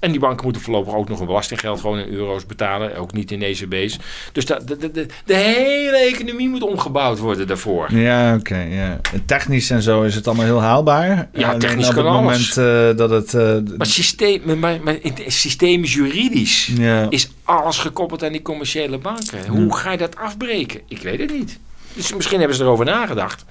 [0.00, 2.96] En die banken moeten voorlopig ook nog een belastinggeld gewoon in euro's betalen.
[2.96, 3.98] Ook niet in ECB's.
[4.32, 7.94] Dus de, de, de, de hele economie moet omgebouwd worden daarvoor.
[7.94, 8.38] Ja, oké.
[8.38, 9.00] Okay, ja.
[9.26, 11.28] Technisch en zo is het allemaal heel haalbaar.
[11.32, 13.34] Ja, technisch kan op het moment uh, dat het...
[13.34, 17.06] Uh, maar, systeem, maar, maar systemisch juridisch ja.
[17.08, 19.46] is alles gekoppeld aan die commerciële banken.
[19.48, 20.80] Hoe ga je dat afbreken?
[20.88, 21.58] Ik weet het niet.
[21.92, 23.44] Dus misschien hebben ze erover nagedacht.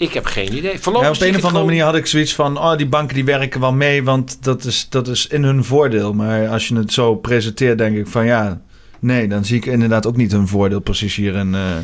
[0.00, 0.78] Ik heb geen idee.
[0.82, 2.58] Ja, op een of andere manier had ik zoiets van...
[2.58, 6.12] oh, die banken die werken wel mee, want dat is, dat is in hun voordeel.
[6.14, 8.60] Maar als je het zo presenteert, denk ik van ja...
[8.98, 11.54] Nee, dan zie ik inderdaad ook niet hun voordeel precies hierin.
[11.54, 11.76] Uh...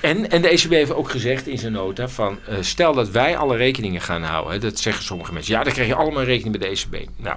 [0.00, 2.38] En, en de ECB heeft ook gezegd in zijn nota van...
[2.48, 4.60] Uh, stel dat wij alle rekeningen gaan houden.
[4.60, 5.54] Dat zeggen sommige mensen.
[5.54, 7.08] Ja, dan krijg je allemaal rekening bij de ECB.
[7.16, 7.36] Nou,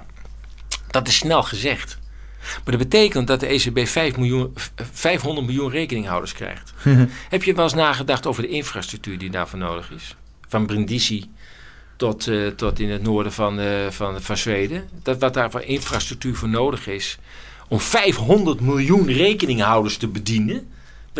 [0.90, 1.98] dat is snel gezegd.
[2.40, 4.54] Maar dat betekent dat de ECB 5 miljoen,
[4.92, 6.72] 500 miljoen rekeninghouders krijgt.
[7.34, 10.16] Heb je wel eens nagedacht over de infrastructuur die daarvoor nodig is?
[10.54, 11.30] Van Brindisi
[11.96, 14.88] tot, uh, tot in het noorden van, uh, van, van Zweden.
[15.02, 17.18] Dat wat daar voor infrastructuur voor nodig is
[17.68, 20.68] om 500 miljoen rekeninghouders te bedienen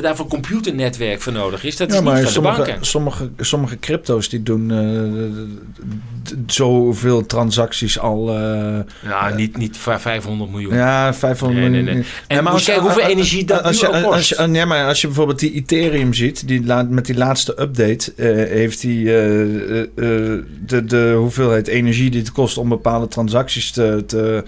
[0.02, 1.76] daar voor computernetwerk voor nodig is.
[1.76, 2.86] Dat ja, is maar niet van sommige, de banken.
[2.86, 8.38] Sommige, sommige crypto's die doen uh, zoveel transacties al.
[8.38, 10.74] Uh, ja, niet, niet 500 miljoen.
[10.74, 12.00] Ja, 500 nee, nee, miljoen.
[12.00, 12.10] nee.
[12.26, 14.14] En ja, maar als je, hoeveel energie dat als nu je, al kost.
[14.14, 17.60] Als je, nee, maar als je bijvoorbeeld die Ethereum ziet, die la, met die laatste
[17.60, 24.04] update uh, heeft die de, de hoeveelheid energie die het kost om bepaalde transacties te,
[24.06, 24.44] te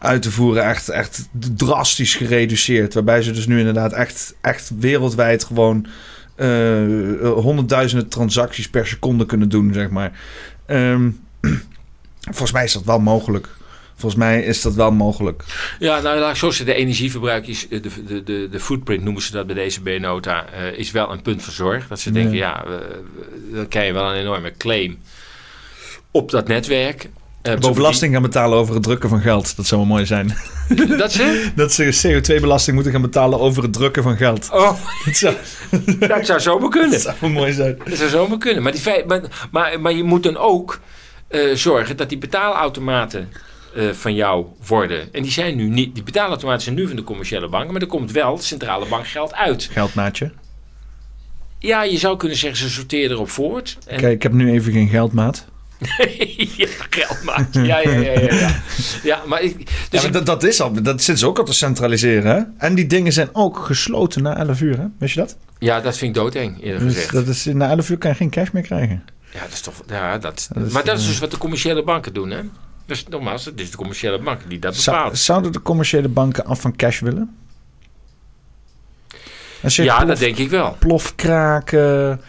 [0.00, 2.94] uit te voeren echt, echt drastisch gereduceerd.
[2.94, 5.86] Waarbij ze dus nu inderdaad echt, echt wereldwijd gewoon
[6.36, 10.12] uh, honderdduizenden transacties per seconde kunnen doen, zeg maar.
[10.66, 11.20] Um,
[12.20, 13.48] volgens mij is dat wel mogelijk.
[13.94, 15.44] Volgens mij is dat wel mogelijk.
[15.78, 19.22] Ja, nou, laat ik zo zeggen, de energieverbruik is, de, de, de, de footprint noemen
[19.22, 21.88] ze dat bij deze B-nota, uh, is wel een punt van zorg.
[21.88, 24.98] Dat ze denken, ja, ja uh, dan krijg je wel een enorme claim
[26.10, 27.10] op dat netwerk.
[27.42, 29.56] Uh, dat ze belasting gaan betalen over het drukken van geld.
[29.56, 30.36] Dat zou wel mooi zijn.
[30.98, 31.46] Dat ze?
[31.56, 34.48] dat ze CO2-belasting moeten gaan betalen over het drukken van geld.
[34.52, 34.72] Oh,
[35.04, 35.34] dat zou,
[35.98, 36.90] dat zou zomaar kunnen.
[36.90, 37.78] Dat zou wel mooi zijn.
[37.84, 38.62] Dat zou zomaar kunnen.
[38.62, 40.80] Maar, die feit, maar, maar, maar je moet dan ook
[41.30, 43.28] uh, zorgen dat die betaalautomaten
[43.76, 45.12] uh, van jou worden.
[45.12, 45.94] En die zijn nu niet.
[45.94, 49.68] Die betaalautomaten zijn nu van de commerciële banken, maar er komt wel centrale bankgeld uit.
[49.72, 50.32] Geldmaatje.
[51.58, 53.78] Ja, je zou kunnen zeggen, ze sorteren erop voort.
[53.86, 54.00] En...
[54.00, 55.46] Kijk, ik heb nu even geen geldmaat.
[56.56, 57.54] ja, geld maakt.
[57.54, 58.34] Ja, ja, ja, ja.
[58.34, 58.62] ja.
[59.02, 61.44] ja maar, ik, dus ja, maar dat, dat is al, dat zit ze ook al
[61.44, 62.36] te centraliseren.
[62.36, 62.66] Hè?
[62.66, 64.86] En die dingen zijn ook gesloten na 11 uur, hè?
[64.98, 65.36] Weet je dat?
[65.58, 67.12] Ja, dat vind ik doodeng, eerder dus gezegd.
[67.12, 69.04] Dat is, na 11 uur kan je geen cash meer krijgen.
[69.32, 69.74] Ja, dat is toch.
[69.86, 72.40] Ja, dat, dat is, maar dat is dus wat de commerciële banken doen, hè?
[72.86, 75.18] Dus nogmaals, het is de commerciële banken die dat bepalen.
[75.18, 77.36] Zouden de commerciële banken af van cash willen?
[79.62, 80.76] ja, plof, dat denk ik wel.
[80.78, 82.20] Plofkraken.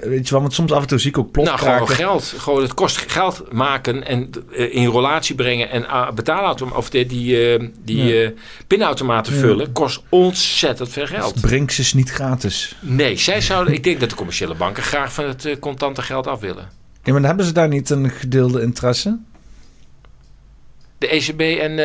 [0.00, 1.66] Weet je wel, want soms af en toe zie ik ook plofkraken.
[1.66, 2.34] Nou, gewoon geld.
[2.36, 7.06] Gewoon het kost geld maken en uh, in relatie brengen en uh, betaalautomaten of die,
[7.06, 8.30] die, uh, die ja.
[8.66, 9.40] pinautomaten ja.
[9.40, 11.40] vullen kost ontzettend veel geld.
[11.40, 12.76] Brinks is niet gratis.
[12.80, 16.40] Nee, zij zouden, ik denk dat de commerciële banken graag van het contante geld af
[16.40, 16.68] willen.
[17.02, 19.18] Ja, maar hebben ze daar niet een gedeelde interesse?
[20.98, 21.78] De ECB en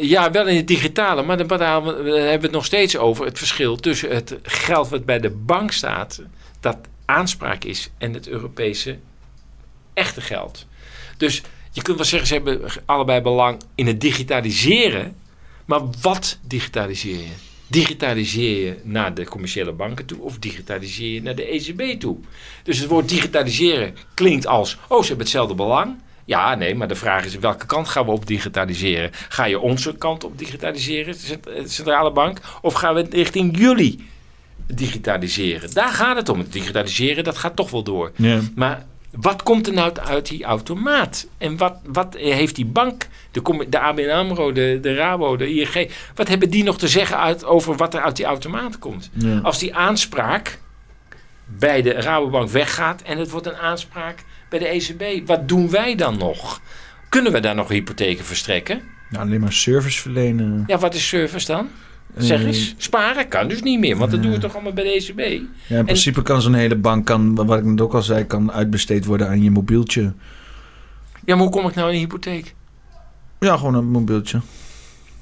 [0.00, 3.76] ja, wel in het digitale, maar dan hebben we het nog steeds over het verschil
[3.76, 6.22] tussen het geld wat bij de bank staat,
[6.60, 8.98] dat aanspraak is, en het Europese
[9.94, 10.66] echte geld.
[11.16, 15.16] Dus je kunt wel zeggen, ze hebben allebei belang in het digitaliseren,
[15.64, 17.32] maar wat digitaliseer je?
[17.66, 22.16] Digitaliseer je naar de commerciële banken toe of digitaliseer je naar de ECB toe?
[22.62, 25.96] Dus het woord digitaliseren klinkt als, oh, ze hebben hetzelfde belang.
[26.24, 29.10] Ja, nee, maar de vraag is welke kant gaan we op digitaliseren?
[29.28, 32.40] Ga je onze kant op digitaliseren, de centrale bank?
[32.62, 34.08] Of gaan we richting jullie
[34.66, 35.74] digitaliseren?
[35.74, 36.38] Daar gaat het om.
[36.38, 38.12] Het digitaliseren, dat gaat toch wel door.
[38.16, 38.40] Ja.
[38.54, 41.26] Maar wat komt er nou uit die automaat?
[41.38, 45.90] En wat, wat heeft die bank, de, de ABN AMRO, de, de Rabo, de ING...
[46.14, 49.10] wat hebben die nog te zeggen uit, over wat er uit die automaat komt?
[49.12, 49.38] Ja.
[49.38, 50.58] Als die aanspraak
[51.46, 54.24] bij de Rabobank weggaat en het wordt een aanspraak
[54.58, 55.26] bij de ECB.
[55.26, 56.60] Wat doen wij dan nog?
[57.08, 58.82] Kunnen we daar nog hypotheken verstrekken?
[59.10, 60.64] Nou, alleen maar service verlenen.
[60.66, 61.68] Ja, wat is service dan?
[62.16, 64.90] Zeg eens, sparen kan dus niet meer, want dat doen we toch allemaal bij de
[64.90, 65.42] ECB.
[65.66, 68.52] Ja, in principe kan zo'n hele bank, kan, wat ik net ook al zei, kan
[68.52, 70.02] uitbesteed worden aan je mobieltje.
[71.24, 72.54] Ja, maar hoe kom ik nou in een hypotheek?
[73.40, 74.40] Ja, gewoon een mobieltje.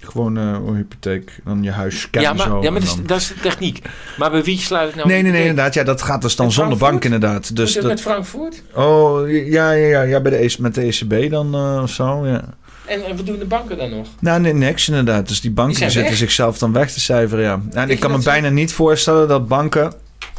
[0.05, 2.62] Gewoon uh, een hypotheek, dan je huis scannen ja, maar, zo.
[2.62, 3.06] Ja, maar dat is, dan...
[3.06, 3.82] dat is de techniek.
[4.18, 5.74] Maar bij wie sluit ik nou Nee, nee, nee, inderdaad.
[5.74, 7.02] Ja, dat gaat dus dan Met zonder Frankfurt?
[7.02, 7.56] bank inderdaad.
[7.56, 7.92] Dus het dat...
[7.92, 8.62] met Frankfurt?
[8.74, 12.26] Oh, ja, ja, ja, ja bij de, EC met de ECB dan uh, of zo,
[12.26, 12.44] ja.
[12.84, 14.06] En, en wat doen de banken dan nog?
[14.20, 15.28] Nou, nee, niks inderdaad.
[15.28, 16.18] Dus die banken Die zetten weg.
[16.18, 17.60] zichzelf dan weg te cijferen, ja.
[17.70, 19.92] En ik kan me bijna niet voorstellen dat banken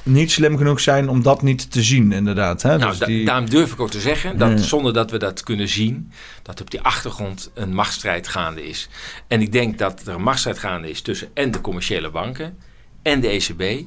[0.03, 2.62] niet slim genoeg zijn om dat niet te zien, inderdaad.
[2.62, 2.78] Hè?
[2.78, 3.26] Nou, dus da- die...
[3.26, 4.58] daarom durf ik ook te zeggen dat Ja.
[4.58, 6.12] zonder dat we dat kunnen zien,
[6.44, 8.90] dat op die achtergrond een machtsstrijd gaande is.
[9.28, 12.58] En ik denk dat er een machtsstrijd gaande is tussen en de commerciële banken,
[13.02, 13.86] en de ECB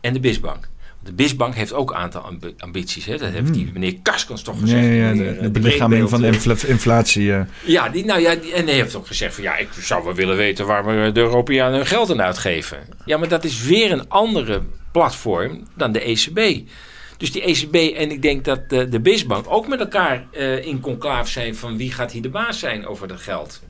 [0.00, 0.68] en de BISbank.
[1.04, 3.04] De BISbank heeft ook een aantal ambi- ambities.
[3.04, 3.16] Hè?
[3.16, 4.66] Dat heeft die meneer Karskens toch Hmm.
[4.66, 4.96] Ja, gezegd.
[4.96, 6.26] ja, Die, de, de belichaming van de
[6.66, 7.22] inflatie.
[7.24, 7.46] ja.
[7.64, 10.14] Ja, die, nou ja, die- en hij heeft ook gezegd van ja, ik zou wel
[10.14, 12.78] willen weten waar we de Europeanen hun geld aan uitgeven.
[13.04, 16.68] Ja, maar dat is weer een andere platform dan de ECB.
[17.16, 20.80] Dus die ECB en ik denk dat de, de BISbank ook met elkaar eh, in
[20.80, 23.60] conclaaf zijn van wie gaat hier de baas zijn over dat geld.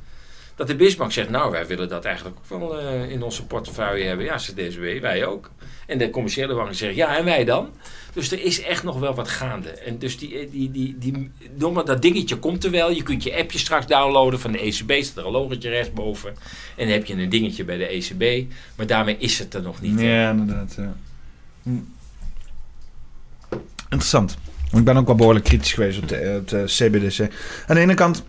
[0.58, 4.04] Dat de Bismarck zegt, nou wij willen dat eigenlijk ook wel eh, in onze portefeuille
[4.04, 4.24] hebben.
[4.24, 5.50] Ja, ze DSB, wij ook.
[5.86, 7.70] En de commerciële banken zeggen, ja en wij dan?
[8.12, 9.70] Dus er is echt nog wel wat gaande.
[9.70, 12.90] En dus die, die, die, die, die, dat dingetje komt er wel.
[12.90, 14.92] Je kunt je appje straks downloaden van de ECB.
[15.02, 16.30] Staat er een logotje rechtsboven.
[16.76, 18.52] En dan heb je een dingetje bij de ECB.
[18.76, 20.00] Maar daarmee is het er nog niet.
[20.00, 20.74] Ja, inderdaad.
[20.76, 20.96] Ja.
[23.82, 24.38] Interessant.
[24.72, 27.20] Ik ben ook wel behoorlijk kritisch geweest op de, op de CBDC.
[27.66, 28.24] Aan de ene kant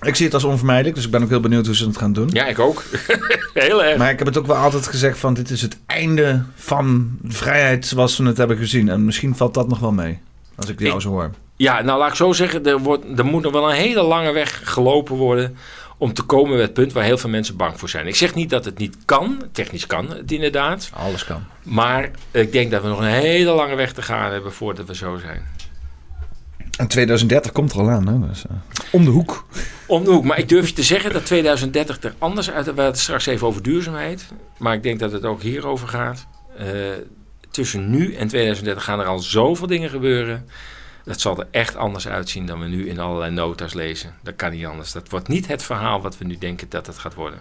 [0.00, 2.12] ik zie het als onvermijdelijk, dus ik ben ook heel benieuwd hoe ze het gaan
[2.12, 2.28] doen.
[2.32, 2.82] Ja, ik ook.
[3.54, 3.98] heel erg.
[3.98, 7.86] Maar ik heb het ook wel altijd gezegd van dit is het einde van vrijheid
[7.86, 8.88] zoals we het hebben gezien.
[8.88, 10.18] En misschien valt dat nog wel mee,
[10.54, 11.30] als ik jou zo hoor.
[11.56, 14.32] Ja, nou laat ik zo zeggen, er, wordt, er moet nog wel een hele lange
[14.32, 15.56] weg gelopen worden
[15.98, 18.06] om te komen bij het punt waar heel veel mensen bang voor zijn.
[18.06, 20.90] Ik zeg niet dat het niet kan, technisch kan het inderdaad.
[20.92, 21.44] Alles kan.
[21.62, 24.94] Maar ik denk dat we nog een hele lange weg te gaan hebben voordat we
[24.94, 25.42] zo zijn.
[26.76, 28.28] En 2030 komt er al aan, hè?
[28.28, 28.56] Dus, uh,
[28.90, 29.46] om de hoek.
[29.86, 30.24] Om de hoek.
[30.24, 32.64] Maar ik durf je te zeggen dat 2030 er anders uit...
[32.64, 34.26] We hadden het straks even over duurzaamheid.
[34.58, 36.26] Maar ik denk dat het ook hierover gaat.
[36.60, 36.66] Uh,
[37.50, 40.48] tussen nu en 2030 gaan er al zoveel dingen gebeuren.
[41.04, 44.14] Dat zal er echt anders uitzien dan we nu in allerlei nota's lezen.
[44.22, 44.92] Dat kan niet anders.
[44.92, 47.38] Dat wordt niet het verhaal wat we nu denken dat het gaat worden.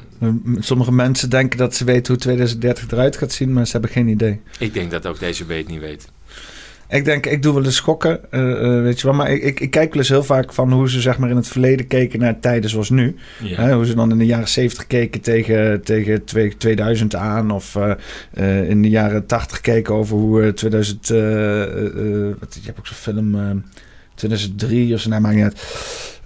[0.59, 4.07] Sommige mensen denken dat ze weten hoe 2030 eruit gaat zien, maar ze hebben geen
[4.07, 4.41] idee.
[4.59, 6.07] Ik denk dat ook deze weet niet weet.
[6.89, 9.15] Ik denk, ik doe wel eens schokken, uh, weet je wel.
[9.15, 11.47] Maar ik, ik, kijk wel eens heel vaak van hoe ze zeg maar in het
[11.47, 13.15] verleden keken naar tijden zoals nu.
[13.43, 13.61] Ja.
[13.61, 16.25] Hè, hoe ze dan in de jaren 70 keken tegen, tegen
[16.57, 17.51] 2000 aan.
[17.51, 17.77] Of
[18.33, 21.07] uh, in de jaren 80 keken over hoe 2000...
[21.07, 21.17] wat,
[22.53, 23.63] je hebt ook zo'n film...
[24.15, 25.61] 2003 of zo, nee, maakt niet uit.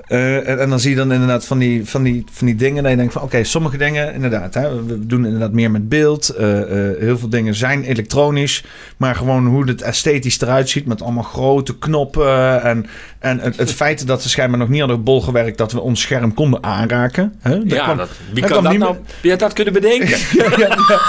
[0.10, 2.84] Uh, en, en, dan zie je dan inderdaad van die, van die, van die dingen.
[2.84, 4.54] Dat je denkt van oké, sommige dingen inderdaad.
[4.54, 6.36] Hè, we doen inderdaad meer met beeld.
[6.40, 8.64] Uh, uh, heel veel dingen zijn elektronisch.
[8.98, 10.86] Maar gewoon hoe het esthetisch eruit ziet.
[10.86, 12.62] Met allemaal grote knoppen.
[12.64, 12.86] En,
[13.20, 15.58] en het, het feit dat ze schijnbaar nog niet hadden bolgewerkt.
[15.58, 17.34] Dat we ons scherm konden aanraken.
[17.40, 17.54] Hè?
[17.64, 18.96] ja, kwam, dat, wie kan dat nou?
[19.22, 20.10] Wie had dat kunnen bedenken?
[20.38, 21.00] ja, ja, ja.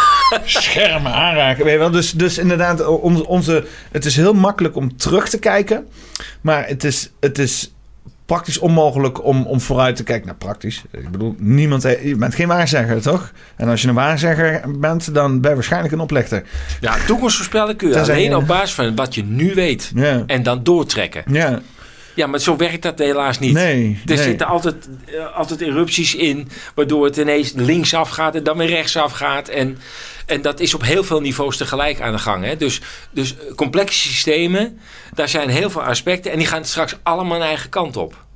[0.45, 1.65] Schermen aanraken.
[1.65, 1.91] Weet je wel?
[1.91, 5.87] Dus, dus inderdaad, onze, onze, het is heel makkelijk om terug te kijken.
[6.41, 7.11] Maar het is...
[7.21, 7.73] Het is
[8.29, 10.27] praktisch onmogelijk om, om vooruit te kijken.
[10.27, 10.83] Nou, praktisch.
[10.91, 13.33] Ik bedoel, niemand je bent geen waarzegger, toch?
[13.57, 16.43] En als je een waarzegger bent, dan ben je waarschijnlijk een oplichter.
[16.81, 19.93] Ja, toekomst voorspellen kun je alleen op basis van wat je nu weet.
[20.27, 21.23] En dan doortrekken.
[21.27, 21.61] Ja.
[22.15, 23.53] Ja, maar zo werkt dat helaas niet.
[23.53, 24.89] Nee, er zitten altijd,
[25.35, 29.49] altijd erupties in, waardoor het ineens linksaf gaat en dan weer rechtsaf gaat.
[29.49, 29.79] En,
[30.29, 32.45] en dat is op heel veel niveaus tegelijk aan de gang.
[32.45, 32.57] Hè?
[32.57, 34.79] Dus, dus complexe systemen,
[35.15, 38.27] daar zijn heel veel aspecten en die gaan straks allemaal een eigen kant op.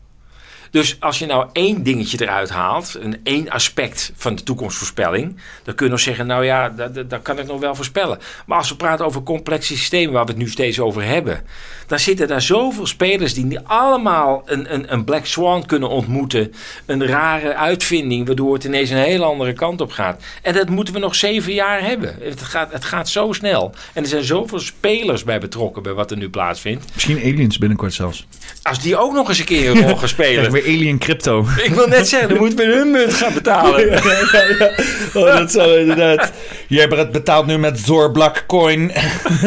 [0.70, 5.74] Dus als je nou één dingetje eruit haalt, een één aspect van de toekomstvoorspelling, dan
[5.74, 8.18] kun je nog zeggen, nou ja, dat, dat kan ik nog wel voorspellen.
[8.46, 11.44] Maar als we praten over complexe systemen, waar we het nu steeds over hebben,
[11.92, 16.52] dan zitten daar zoveel spelers die allemaal een, een, een black swan kunnen ontmoeten.
[16.86, 20.22] Een rare uitvinding, waardoor het ineens een hele andere kant op gaat.
[20.42, 22.16] En dat moeten we nog zeven jaar hebben.
[22.20, 23.74] Het gaat, het gaat zo snel.
[23.92, 26.84] En er zijn zoveel spelers bij betrokken bij wat er nu plaatsvindt.
[26.94, 28.26] Misschien aliens binnenkort zelfs.
[28.62, 30.52] Als die ook nog eens een keer een rol gaan spelen.
[30.52, 31.46] Alien Crypto.
[31.62, 33.80] Ik wil net zeggen, dan moeten we hun munt gaan betalen.
[33.92, 33.98] Ja,
[34.32, 34.70] ja, ja.
[35.14, 36.32] Oh, dat zou inderdaad.
[36.66, 38.92] Jij betaalt nu met Zorblack Coin.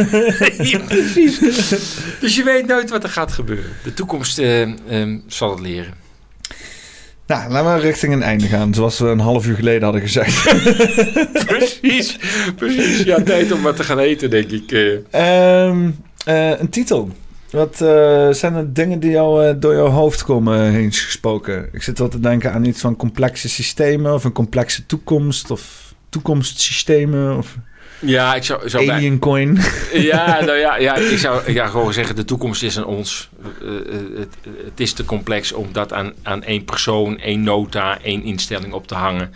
[0.88, 1.40] precies.
[2.20, 3.72] Dus je weet nooit wat er gaat gebeuren.
[3.84, 5.94] De toekomst uh, um, zal het leren.
[7.28, 10.44] Nou, laten we richting een einde gaan, zoals we een half uur geleden hadden gezegd.
[11.46, 12.20] precies,
[12.56, 13.04] precies.
[13.04, 14.72] Ja, tijd om wat te gaan eten, denk ik.
[14.72, 15.68] Uh.
[15.68, 15.98] Um,
[16.28, 17.10] uh, een titel.
[17.50, 21.70] Wat uh, zijn er dingen die jou, uh, door jouw hoofd komen heen gesproken?
[21.72, 25.94] Ik zit wel te denken aan iets van complexe systemen of een complexe toekomst of
[26.10, 27.58] toekomstsystemen of...
[28.06, 28.70] Ja, ik zou...
[28.70, 29.20] zou Alien bij...
[29.20, 29.58] coin.
[29.94, 33.30] Ja, nou ja, ja, ik zou ja, gewoon zeggen, de toekomst is aan ons.
[33.62, 33.70] Uh,
[34.18, 34.36] het,
[34.66, 38.88] het, is te complex om dat aan, aan één persoon, één nota, één instelling op
[38.88, 39.34] te hangen.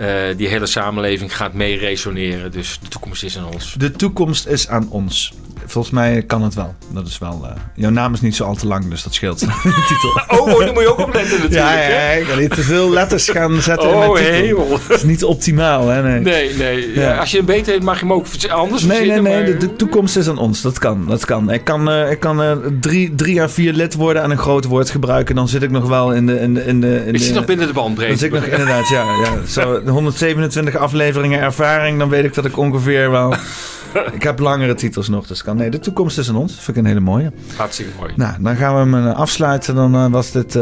[0.00, 3.74] Uh, die hele samenleving gaat mee resoneren, dus de toekomst is aan ons.
[3.78, 5.32] De toekomst is aan ons
[5.66, 6.74] volgens mij kan het wel.
[6.92, 7.40] Dat is wel.
[7.44, 9.38] Uh, jouw naam is niet zo al te lang, dus dat scheelt.
[9.88, 10.22] titel.
[10.28, 11.54] Oh, oh, daar moet je ook op letten natuurlijk.
[11.54, 14.32] Ja, ja, ja ik niet te veel letters gaan zetten oh, in mijn titel.
[14.32, 14.68] hemel.
[14.88, 16.02] Dat is niet optimaal, hè?
[16.02, 16.56] Nee, nee.
[16.56, 16.94] nee.
[16.94, 17.16] Ja.
[17.16, 19.36] Als je een beter mag je hem ook anders Nee, nee, nee.
[19.36, 19.44] Maar...
[19.44, 20.60] De, de, toekomst is aan ons.
[20.60, 21.06] Dat kan.
[21.06, 21.50] Dat kan.
[21.50, 24.90] Ik kan, uh, ik kan uh, drie, drie à vier lidwoorden en een groot woord
[24.90, 25.34] gebruiken.
[25.34, 26.40] Dan zit ik nog wel in de.
[26.40, 28.10] In de, in de, in ik zit nog binnen de bandbreedte.
[28.10, 29.02] Dan zit ik nog inderdaad, ja.
[29.02, 29.46] ja.
[29.46, 31.98] Zo 127 afleveringen ervaring.
[31.98, 33.34] Dan weet ik dat ik ongeveer wel
[34.12, 35.56] ik heb langere titels nog, dus kan.
[35.56, 36.54] Nee, de toekomst is aan ons.
[36.54, 37.32] vind ik een hele mooie.
[37.56, 38.12] Hartstikke mooi.
[38.16, 39.74] Nou, dan gaan we hem uh, afsluiten.
[39.74, 40.58] Dan was dit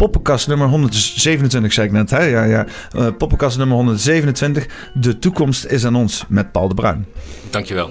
[0.00, 2.10] poppenkast nummer 127, zei ik net.
[2.10, 2.24] Hè?
[2.24, 2.66] Ja, ja.
[3.18, 4.66] poppenkast nummer 127.
[4.94, 7.06] De toekomst is aan ons met Paul de Bruin.
[7.50, 7.90] Dankjewel.